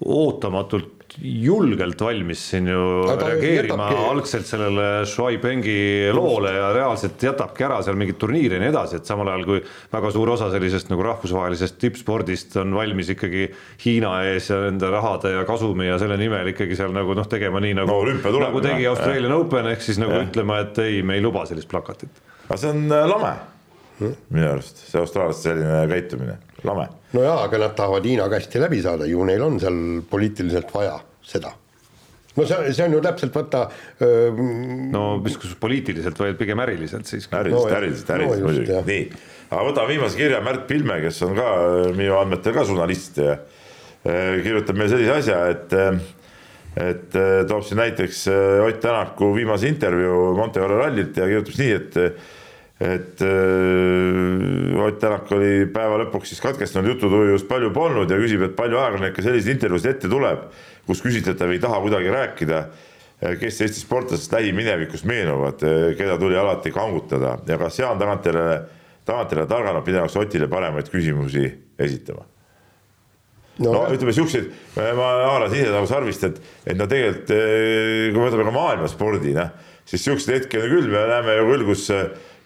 ootamatult 0.05 1.02
julgelt 1.21 2.01
valmis 2.01 2.41
siin 2.51 2.69
ju 2.71 2.83
Aga 3.11 3.29
reageerima 3.33 3.89
jätabki... 3.91 4.09
algselt 4.11 4.49
sellele 4.49 4.87
Shuai 5.09 5.39
Pengi 5.43 6.11
loole 6.15 6.53
ja 6.55 6.71
reaalselt 6.75 7.23
jätabki 7.23 7.67
ära 7.67 7.81
seal 7.85 7.99
mingeid 8.01 8.19
turniire 8.21 8.59
ja 8.59 8.63
nii 8.63 8.71
edasi, 8.73 9.01
et 9.01 9.09
samal 9.09 9.31
ajal 9.33 9.45
kui 9.49 9.63
väga 9.93 10.13
suur 10.15 10.33
osa 10.35 10.51
sellisest 10.55 10.93
nagu 10.93 11.05
rahvusvahelisest 11.07 11.79
tippspordist 11.83 12.57
on 12.63 12.75
valmis 12.77 13.13
ikkagi 13.15 13.49
Hiina 13.85 14.15
ees 14.31 14.51
ja 14.53 14.61
nende 14.65 14.91
rahade 14.93 15.35
ja 15.35 15.47
kasumi 15.49 15.91
ja 15.91 15.99
selle 16.03 16.19
nimel 16.21 16.53
ikkagi 16.55 16.79
seal 16.79 16.95
nagu 16.97 17.17
noh, 17.19 17.29
tegema 17.31 17.63
nii 17.63 17.79
nagu 17.83 17.99
no,, 18.09 18.37
nagu 18.47 18.65
tegi 18.65 18.89
Australian 18.91 19.37
Open 19.37 19.73
ehk 19.73 19.85
siis 19.85 20.01
nagu 20.03 20.17
ja. 20.17 20.27
ütlema, 20.27 20.63
et 20.67 20.81
ei, 20.85 21.03
me 21.07 21.19
ei 21.19 21.25
luba 21.25 21.45
sellist 21.51 21.71
plakatit. 21.73 22.23
aga 22.49 22.61
see 22.61 22.73
on 22.73 22.87
äh, 22.89 23.09
lame 23.11 23.35
hmm? 24.01 24.17
minu 24.33 24.49
arust, 24.55 24.87
see 24.89 25.01
austraallaste 25.03 25.51
selline 25.51 25.85
käitumine 25.93 26.39
lame. 26.69 26.87
no 27.13 27.25
jaa, 27.25 27.41
aga 27.47 27.65
nad 27.67 27.75
tahavad 27.79 28.07
Hiinaga 28.07 28.39
hästi 28.41 28.63
läbi 28.63 28.83
saada, 28.85 29.09
ju 29.09 29.25
neil 29.29 29.43
on 29.43 29.59
seal 29.63 29.83
poliitiliselt 30.11 30.73
vaja 30.75 30.99
seda 31.27 31.53
no 32.37 32.47
see, 32.49 32.73
see 32.73 32.87
on 32.87 32.97
ju 32.97 33.03
täpselt 33.05 33.35
vaata 33.37 33.67
öö.... 34.01 34.31
no 34.93 35.05
mis 35.25 35.37
poliitiliselt, 35.61 36.19
vaid 36.19 36.39
pigem 36.41 36.63
äriliselt 36.65 37.09
siis. 37.09 37.29
äriliselt 37.29 37.69
no,, 37.69 37.77
äriliselt, 37.77 38.15
äriliselt 38.17 38.43
no, 38.43 38.49
muidugi, 38.49 38.79
nii. 38.89 39.29
aga 39.51 39.67
võtame 39.69 39.93
viimase 39.95 40.21
kirja, 40.21 40.41
Märt 40.45 40.67
Pilme, 40.71 40.99
kes 41.05 41.23
on 41.27 41.37
ka 41.39 41.53
minu 41.97 42.17
andmetel 42.21 42.57
ka 42.57 42.67
žurnalist 42.69 43.21
ja 43.23 43.37
kirjutab 44.03 44.79
meile 44.79 44.91
sellise 44.97 45.17
asja, 45.21 45.45
et 45.53 45.79
et 46.73 47.17
toob 47.51 47.67
siin 47.69 47.77
näiteks 47.83 48.23
Ott 48.65 48.79
Tänaku 48.81 49.35
viimase 49.37 49.69
intervjuu 49.69 50.31
Monte-Carlo 50.39 50.79
rallilt 50.81 51.19
ja 51.21 51.27
kirjutab 51.29 51.59
nii, 51.61 51.75
et 51.77 51.99
et 52.83 53.23
äh, 53.23 54.83
Ott 54.83 54.99
Tänak 54.99 55.31
oli 55.33 55.67
päeva 55.71 56.01
lõpuks 56.03 56.33
siis 56.33 56.41
katkestanud, 56.43 56.91
jututujust 56.95 57.47
palju 57.51 57.71
polnud 57.75 58.11
ja 58.11 58.19
küsib, 58.19 58.43
et 58.47 58.57
palju 58.59 58.81
ajakirjanikke 58.81 59.23
selliseid 59.23 59.55
intervjuusid 59.57 59.91
ette 59.93 60.11
tuleb, 60.11 60.49
kus 60.89 61.03
küsitletav 61.05 61.53
ei 61.55 61.61
taha 61.63 61.79
kuidagi 61.85 62.11
rääkida, 62.11 62.59
äh, 63.23 63.37
kes 63.39 63.61
Eesti 63.67 63.85
sportlasest 63.85 64.35
lähiminevikust 64.35 65.07
meenuvad, 65.07 65.63
äh, 65.63 65.93
keda 65.99 66.19
tuli 66.19 66.39
alati 66.39 66.75
kangutada. 66.75 67.37
Ja 67.47 67.59
kas 67.61 67.79
Jaan 67.79 68.03
tagantjärele, 68.03 68.59
tagantjärele 69.07 69.51
targana 69.51 69.85
pidevaks 69.87 70.19
Otile 70.19 70.51
paremaid 70.51 70.91
küsimusi 70.91 71.47
esitama? 71.79 72.27
No, 73.61 73.69
no 73.77 73.81
ütleme 73.93 74.15
siukseid, 74.17 74.49
ma 74.97 75.09
haarasin 75.29 75.61
ise 75.61 75.73
nagu 75.75 75.87
sarvist, 75.87 76.23
et, 76.25 76.39
et 76.65 76.79
no 76.79 76.87
tegelikult 76.89 77.29
kui 77.29 78.17
me 78.17 78.25
võtame 78.25 78.47
ka 78.49 78.55
maailmaspordi, 78.57 79.35
noh, 79.37 79.51
siis 79.85 80.07
siukseid 80.09 80.39
hetki 80.39 80.57
on 80.57 80.71
küll, 80.73 80.89
me 80.89 81.03
näeme 81.11 81.37
ju 81.37 81.51
küll, 81.51 81.67
kus 81.69 81.85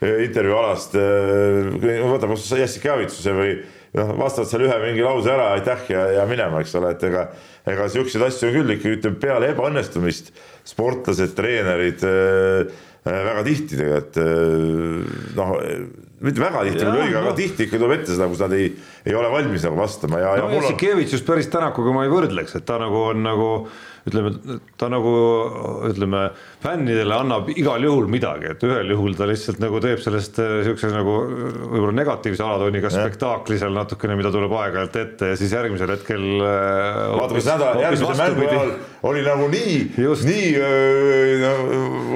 intervjuu 0.05 0.59
alast, 0.59 0.97
äh, 0.99 2.03
võtab 2.05 2.35
Jessica 2.37 2.93
Javitsuse 2.93 3.35
või 3.37 3.53
noh, 3.97 4.13
vastavad 4.21 4.51
seal 4.51 4.67
ühe 4.67 4.79
mingi 4.83 5.05
lause 5.05 5.33
ära, 5.33 5.53
aitäh 5.57 5.87
ja, 5.95 6.03
ja 6.19 6.27
minema, 6.29 6.61
eks 6.63 6.75
ole, 6.79 6.93
et 6.97 7.07
ega, 7.09 7.29
ega 7.69 7.89
siukseid 7.93 8.27
asju 8.27 8.51
on 8.51 8.59
küll 8.59 8.75
ikkagi 8.77 8.99
ütleme 8.99 9.23
peale 9.23 9.53
ebaõnnestumist 9.55 10.35
sportlased, 10.69 11.33
treenerid 11.39 12.05
äh, 12.07 12.75
äh 13.07 13.23
väga 13.31 13.47
tihti 13.47 13.81
tegelikult 13.81 14.21
äh, 14.21 15.17
noh, 15.39 15.57
mitte 16.27 16.45
väga 16.45 16.65
tihti 16.69 16.85
küll 16.85 17.03
õige, 17.07 17.17
aga 17.17 17.31
no. 17.31 17.37
tihti 17.41 17.67
ikka 17.67 17.81
tuleb 17.81 17.99
ette 17.99 18.13
seda, 18.13 18.29
kus 18.33 18.45
nad 18.45 18.57
ei, 18.59 18.71
ei 19.07 19.17
ole 19.17 19.33
valmis 19.33 19.65
nagu 19.69 19.81
vastama 19.81 20.21
ja 20.21 20.37
no,. 20.43 20.53
Jassikevitšust 20.59 21.25
on... 21.25 21.33
päris 21.33 21.53
Tänakuga 21.53 21.97
ma 21.97 22.05
ei 22.05 22.13
võrdleks, 22.13 22.59
et 22.59 22.69
ta 22.69 22.81
nagu 22.83 23.09
on 23.15 23.25
nagu 23.25 23.51
ütleme, 24.07 24.31
ta 24.79 24.89
nagu 24.93 25.13
ütleme, 25.89 26.29
fännidele 26.63 27.15
annab 27.17 27.49
igal 27.51 27.83
juhul 27.83 28.07
midagi, 28.11 28.53
et 28.53 28.63
ühel 28.67 28.93
juhul 28.95 29.17
ta 29.19 29.27
lihtsalt 29.27 29.59
nagu 29.63 29.81
teeb 29.83 29.99
sellest 30.03 30.39
äh, 30.43 30.61
siukse 30.67 30.91
nagu 30.93 31.17
võib-olla 31.27 31.95
negatiivse 31.99 32.45
alatooniga 32.47 32.93
spektaakli 32.93 33.59
seal 33.59 33.75
natukene, 33.75 34.19
mida 34.19 34.31
tuleb 34.35 34.55
aeg-ajalt 34.61 34.99
ette 35.03 35.33
ja 35.33 35.39
siis 35.41 35.55
järgmisel 35.57 35.91
hetkel. 35.97 36.27
Äh, 36.39 37.01
vaata, 37.17 37.39
mis 37.39 37.49
nädal, 37.51 37.81
järgmise 37.83 38.19
mängu 38.21 38.47
ajal 38.47 38.73
oli 39.07 39.25
nagu 39.27 39.49
nii, 39.51 39.75
nii 39.99 40.47
no, 41.43 41.51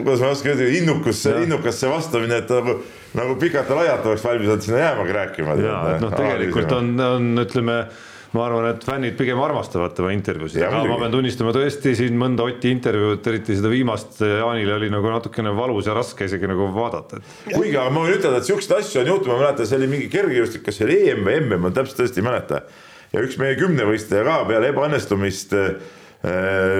kuidas 0.00 0.22
ma 0.22 0.30
ei 0.30 0.36
oska 0.36 0.52
öelda, 0.52 0.70
innukas, 0.78 1.24
innukas 1.42 1.82
see 1.82 1.90
vastamine, 1.90 2.38
et 2.42 2.54
nagu, 2.54 2.76
nagu 3.18 3.36
pikalt 3.42 3.70
ja 3.70 3.80
laialt 3.80 4.06
oleks 4.10 4.24
valmis 4.26 4.50
olnud 4.50 4.66
sinna 4.66 4.84
jäämagi 4.84 5.18
rääkima. 5.18 5.58
ja, 5.58 5.80
et 5.96 6.06
noh, 6.06 6.14
tegelikult 6.14 6.78
on, 6.78 6.94
on 7.08 7.44
ütleme 7.44 7.82
ma 8.30 8.44
arvan, 8.46 8.68
et 8.70 8.84
fännid 8.86 9.16
pigem 9.18 9.40
armastavad 9.42 9.94
tema 9.96 10.12
intervjuusid, 10.14 10.62
aga 10.62 10.84
ma 10.86 10.98
pean 11.00 11.14
tunnistama 11.14 11.54
tõesti 11.54 11.96
siin 11.98 12.18
mõnda 12.18 12.46
Oti 12.46 12.70
intervjuud, 12.70 13.24
eriti 13.32 13.56
seda 13.58 13.72
viimast 13.72 14.20
Jaanile 14.22 14.76
oli 14.76 14.90
nagu 14.92 15.10
natukene 15.10 15.50
valus 15.56 15.88
ja 15.90 15.96
raske 15.98 16.28
isegi 16.28 16.50
nagu 16.50 16.68
vaadata 16.74 17.18
et.... 17.18 17.32
kuigi, 17.50 17.74
aga 17.74 17.88
ma 17.90 18.04
võin 18.04 18.18
ütelda, 18.18 18.38
et 18.38 18.46
siukseid 18.46 18.76
asju 18.78 19.02
on 19.02 19.10
juhtunud, 19.14 19.32
ma 19.34 19.40
mäletan, 19.42 19.66
see 19.66 19.80
oli 19.80 19.88
mingi 19.90 20.10
kergejõustik, 20.12 20.62
kas 20.66 20.78
see 20.78 20.86
oli 20.86 21.00
EM 21.10 21.24
või 21.26 21.40
MM, 21.40 21.64
ma 21.64 21.72
täpselt 21.74 22.04
tõesti 22.04 22.22
ei 22.22 22.28
mäleta. 22.28 22.62
ja 23.10 23.24
üks 23.26 23.40
meie 23.42 23.56
kümnevõistleja 23.58 24.26
ka 24.28 24.36
peale 24.52 24.70
ebaõnnestumist 24.70 25.56
äh, 25.58 25.72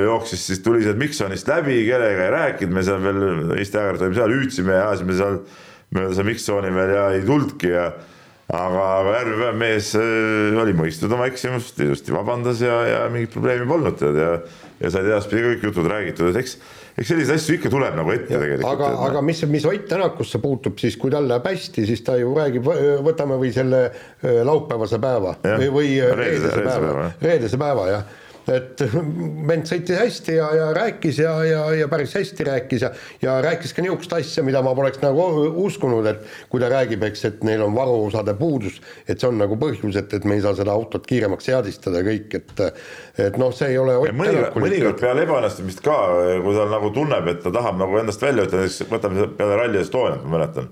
jooksis 0.04 0.46
siis 0.52 0.62
tuli 0.62 0.84
sealt 0.84 1.00
Miksonist 1.00 1.50
läbi, 1.50 1.80
kellega 1.88 2.28
ei 2.28 2.32
rääkinud, 2.36 2.76
me 2.76 2.86
seal 2.86 3.02
veel 3.02 3.20
Eesti 3.56 3.80
ajakirjanikud 3.80 4.06
olime 4.06 4.20
seal, 4.20 4.36
hüüdsime 4.38 4.78
ja 4.78 4.86
ajasime 4.90 5.18
seal 5.18 5.42
mööda 5.96 6.14
seda 6.14 6.26
Miksoni 6.28 6.72
veel 6.78 6.94
ja 6.94 7.04
ei 7.16 7.26
tulnudki 7.26 7.74
ja 7.74 7.90
aga, 8.50 8.84
aga 9.00 9.14
järgmine 9.20 9.52
mees 9.60 9.92
äh, 9.98 10.58
oli 10.60 10.74
mõistnud 10.76 11.12
oma 11.14 11.28
eksimust, 11.30 11.78
ilusti 11.82 12.14
vabandas 12.14 12.62
ja, 12.64 12.76
ja 12.88 13.00
mingit 13.12 13.32
probleemi 13.34 13.68
polnud 13.70 13.98
tead 14.00 14.18
ja, 14.18 14.30
ja 14.80 14.92
said 14.92 15.08
edaspidi 15.08 15.44
kõik 15.46 15.66
jutud 15.70 15.90
räägitud, 15.90 16.30
et 16.32 16.40
eks, 16.42 16.56
eks 16.96 17.12
selliseid 17.12 17.36
asju 17.36 17.58
ikka 17.58 17.72
tuleb 17.72 17.98
nagu 17.98 18.14
ette 18.14 18.34
ja, 18.34 18.40
tegelikult. 18.42 18.70
aga, 18.72 18.90
aga 19.08 19.24
mis, 19.26 19.42
mis 19.50 19.68
Ott 19.70 19.86
Tänakusse 19.90 20.40
puutub, 20.42 20.78
siis 20.82 20.98
kui 21.00 21.12
tal 21.14 21.28
läheb 21.30 21.46
hästi, 21.50 21.86
siis 21.90 22.02
ta 22.06 22.16
ju 22.20 22.32
räägib, 22.36 22.66
võtame 23.06 23.38
või 23.40 23.52
selle 23.54 23.84
äh, 23.90 24.40
laupäevase 24.46 25.02
päeva 25.02 25.36
ja, 25.44 25.60
või, 25.60 25.70
või 25.76 25.94
reedese, 26.00 26.50
reedese 26.50 26.56
päeva, 26.58 26.80
päeva, 26.88 27.12
reedese 27.28 27.62
päeva 27.66 27.86
jah 27.94 28.10
et 28.48 28.82
vend 28.94 29.66
sõitis 29.68 29.98
hästi 29.98 30.36
ja, 30.38 30.46
ja 30.56 30.68
rääkis 30.76 31.20
ja, 31.20 31.32
ja, 31.44 31.60
ja 31.82 31.88
päris 31.92 32.14
hästi 32.16 32.46
rääkis 32.48 32.84
ja, 32.86 32.90
ja 33.22 33.36
rääkis 33.44 33.74
ka 33.76 33.84
niisugust 33.84 34.14
asja, 34.16 34.44
mida 34.46 34.62
ma 34.64 34.72
poleks 34.76 35.02
nagu 35.02 35.26
uskunud, 35.64 36.08
et 36.10 36.24
kui 36.52 36.62
ta 36.62 36.70
räägib, 36.72 37.04
eks, 37.10 37.24
et 37.28 37.44
neil 37.46 37.62
on 37.66 37.76
varuosade 37.76 38.34
puudus, 38.38 38.80
et 39.06 39.20
see 39.20 39.28
on 39.28 39.40
nagu 39.40 39.58
põhjus, 39.60 39.98
et, 40.00 40.12
et 40.16 40.28
me 40.28 40.38
ei 40.38 40.44
saa 40.44 40.56
seda 40.58 40.74
autot 40.74 41.06
kiiremaks 41.06 41.50
seadistada 41.50 42.04
kõik, 42.06 42.36
et 42.40 42.66
et 43.20 43.40
noh, 43.40 43.52
see 43.54 43.72
ei 43.74 43.78
ole 43.78 43.96
mõnikord, 44.16 44.60
mõnikord 44.62 45.00
peale 45.00 45.26
ebaõnnestumist 45.26 45.82
ka, 45.84 45.96
kui 46.44 46.54
ta 46.56 46.68
nagu 46.70 46.92
tunneb, 46.96 47.32
et 47.32 47.42
ta 47.44 47.52
tahab 47.54 47.80
nagu 47.80 47.98
endast 48.00 48.22
välja 48.22 48.46
ütelda, 48.46 48.66
näiteks 48.66 48.92
võtame 48.92 49.26
peale 49.36 49.58
Rally 49.60 49.82
Estoniat, 49.82 50.22
ma 50.24 50.38
mäletan, 50.38 50.70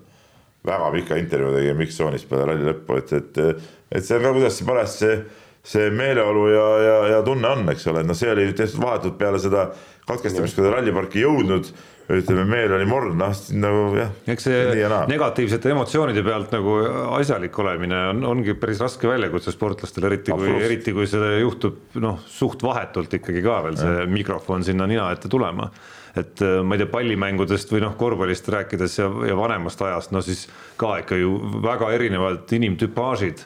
väga 0.69 0.93
pika 0.95 1.19
intervjuu 1.21 1.57
tegi 1.57 1.75
Mikk-Soonis 1.83 2.25
peale 2.29 2.49
ralli 2.53 2.71
lõppu, 2.71 3.03
et, 3.03 3.13
et 3.21 3.45
et 3.89 4.05
see 4.05 4.19
on 4.19 4.25
ka, 4.25 4.33
kuidas 4.37 4.59
see 4.59 4.69
parajasti 4.69 5.05
see 5.05 5.21
see 5.69 5.91
meeleolu 5.93 6.49
ja, 6.49 6.67
ja, 6.81 6.97
ja 7.17 7.21
tunne 7.27 7.53
on, 7.53 7.69
eks 7.75 7.87
ole, 7.93 8.03
et 8.03 8.09
noh, 8.09 8.17
see 8.17 8.31
oli 8.33 8.49
tehtud 8.57 8.81
vahetult 8.83 9.19
peale 9.21 9.41
seda 9.43 9.69
katkestamist, 10.09 10.57
kui 10.57 10.65
ta 10.65 10.73
ralliparki 10.73 11.21
jõudnud 11.21 11.69
ütleme, 12.09 12.47
meel 12.49 12.73
oli 12.73 12.87
morn, 12.89 13.19
noh 13.21 13.41
nagu 13.61 13.83
jah. 13.99 14.13
eks 14.33 14.47
see 14.49 14.87
negatiivsete 15.11 15.75
emotsioonide 15.75 16.23
pealt 16.25 16.55
nagu 16.57 16.79
asjalik 17.19 17.59
olemine 17.61 17.99
on, 18.15 18.25
ongi 18.31 18.55
päris 18.57 18.81
raske 18.81 19.11
väljakutse 19.11 19.53
sportlastele, 19.53 20.09
eriti 20.09 20.33
kui, 20.33 20.55
eriti 20.65 20.97
kui 20.97 21.05
see 21.11 21.35
juhtub 21.43 21.99
noh, 22.01 22.23
suht 22.33 22.65
vahetult 22.65 23.19
ikkagi 23.21 23.45
ka 23.45 23.61
veel 23.69 23.77
see 23.81 23.95
ja. 24.01 24.09
mikrofon 24.09 24.65
sinna 24.65 24.89
nina 24.89 25.11
ette 25.13 25.29
tulema. 25.29 25.69
et 26.17 26.41
äh, 26.41 26.63
ma 26.65 26.75
ei 26.75 26.81
tea, 26.81 26.89
pallimängudest 26.97 27.77
või 27.77 27.85
noh, 27.85 27.93
korvpallist 28.01 28.49
rääkides 28.57 28.99
ja, 29.03 29.11
ja 29.29 29.37
vanemast 29.37 29.83
ajast, 29.85 30.17
no 30.17 30.25
siis 30.25 30.47
ka 30.81 30.97
ikka 31.05 31.21
ju 31.21 31.37
väga 31.63 31.93
erinevad 31.93 32.57
inimtüpaažid 32.57 33.45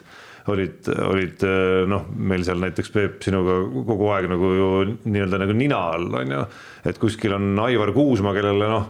olid, 0.51 0.89
olid 1.07 1.45
noh, 1.87 2.05
meil 2.19 2.43
seal 2.43 2.59
näiteks 2.59 2.91
Peep 2.93 3.23
sinuga 3.23 3.61
kogu 3.87 4.09
aeg 4.11 4.27
nagu 4.31 4.51
ju 4.57 4.69
nii-öelda 5.05 5.39
nagu 5.39 5.55
nina 5.55 5.79
all 5.93 6.19
on 6.19 6.35
ju, 6.35 6.43
et 6.89 6.99
kuskil 6.99 7.35
on 7.37 7.53
Aivar 7.63 7.93
Kuusma, 7.95 8.33
kellele 8.35 8.69
noh, 8.71 8.89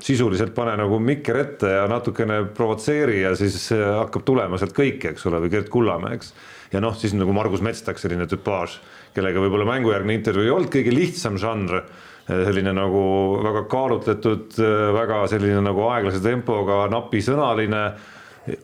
sisuliselt 0.00 0.54
pane 0.56 0.74
nagu 0.80 0.98
mikker 1.02 1.38
ette 1.42 1.74
ja 1.74 1.84
natukene 1.90 2.42
provotseeri 2.56 3.20
ja 3.22 3.34
siis 3.38 3.68
hakkab 3.74 4.24
tulema 4.26 4.58
sealt 4.60 4.74
kõike, 4.76 5.12
eks 5.12 5.26
ole, 5.28 5.42
või 5.44 5.52
Gerd 5.52 5.68
Kullamäe, 5.72 6.16
eks. 6.18 6.32
ja 6.72 6.82
noh, 6.82 6.96
siis 6.96 7.14
nagu 7.16 7.34
Margus 7.36 7.62
Metstak, 7.64 8.00
selline 8.00 8.26
tüpaaž, 8.30 8.78
kellega 9.16 9.42
võib-olla 9.42 9.68
mängujärgne 9.74 10.16
intervjuu 10.16 10.46
ei 10.46 10.54
olnud 10.54 10.72
kõige 10.72 10.94
lihtsam 10.94 11.36
žanr 11.40 11.82
selline 12.30 12.72
nagu 12.76 13.02
väga 13.42 13.64
kaalutletud, 13.70 14.54
väga 14.94 15.24
selline 15.32 15.62
nagu 15.64 15.86
aeglase 15.90 16.20
tempoga, 16.22 16.84
napisõnaline 16.92 17.84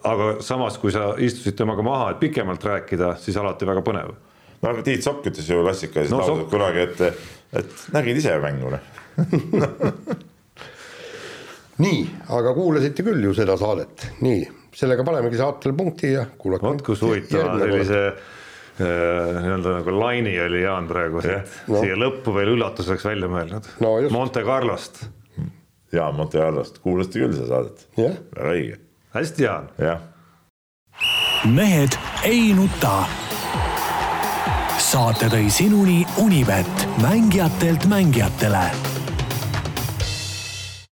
aga 0.06 0.24
samas, 0.44 0.78
kui 0.82 0.92
sa 0.94 1.02
istusid 1.22 1.56
temaga 1.58 1.82
maha, 1.86 2.10
et 2.14 2.22
pikemalt 2.22 2.62
rääkida, 2.64 3.08
siis 3.22 3.36
alati 3.40 3.68
väga 3.68 3.82
põnev. 3.86 4.08
no 4.62 4.70
aga 4.70 4.80
Tiit 4.86 5.02
Sokk 5.04 5.22
ütles 5.30 5.46
ju 5.50 5.56
klassikaliselt 5.62 6.16
no, 6.16 6.22
lauset 6.22 6.48
kunagi, 6.52 6.80
et, 6.86 6.98
et 7.60 7.70
nägid 7.96 8.16
ise 8.22 8.32
mängu 8.42 8.66
nii, 11.84 12.00
aga 12.36 12.48
kuulasite 12.56 13.00
küll 13.04 13.22
ju 13.24 13.32
seda 13.36 13.54
saadet, 13.60 13.96
nii, 14.24 14.40
sellega 14.76 15.02
panemegi 15.06 15.36
saatele 15.40 15.74
punkti 15.76 16.06
ja 16.12 16.22
kuulake. 16.38 16.66
vot 16.66 16.82
kus 16.84 17.00
huvitav 17.04 17.44
sellise 17.60 18.00
äh, 18.06 18.14
nii-öelda 18.80 19.68
nagu 19.78 19.90
laini 19.98 20.34
oli 20.46 20.60
Jaan 20.64 20.84
praegu 20.88 21.18
yeah. 21.24 21.42
no. 21.68 21.76
siia 21.84 21.96
lõppu 22.00 22.30
veel 22.36 22.50
üllatuseks 22.56 23.04
välja 23.08 23.28
mõelnud 23.32 23.64
no,. 23.84 23.90
Monte 24.12 24.40
Carlost. 24.44 24.94
Jaan 25.92 26.14
Monte 26.18 26.38
Carlost, 26.42 26.74
kuulasite 26.84 27.18
küll 27.24 27.36
seda 27.36 27.48
saadet 27.54 27.78
väga 27.96 28.52
õige 28.52 28.76
hästi, 29.16 29.42
Jaan. 29.42 29.70
jah. 29.78 30.00
mehed 31.44 31.98
ei 32.22 32.52
nuta. 32.54 33.04
saate 34.78 35.26
tõi 35.32 35.50
sinuni 35.50 36.04
Unibet, 36.22 36.88
mängijatelt 37.02 37.86
mängijatele 37.90 38.95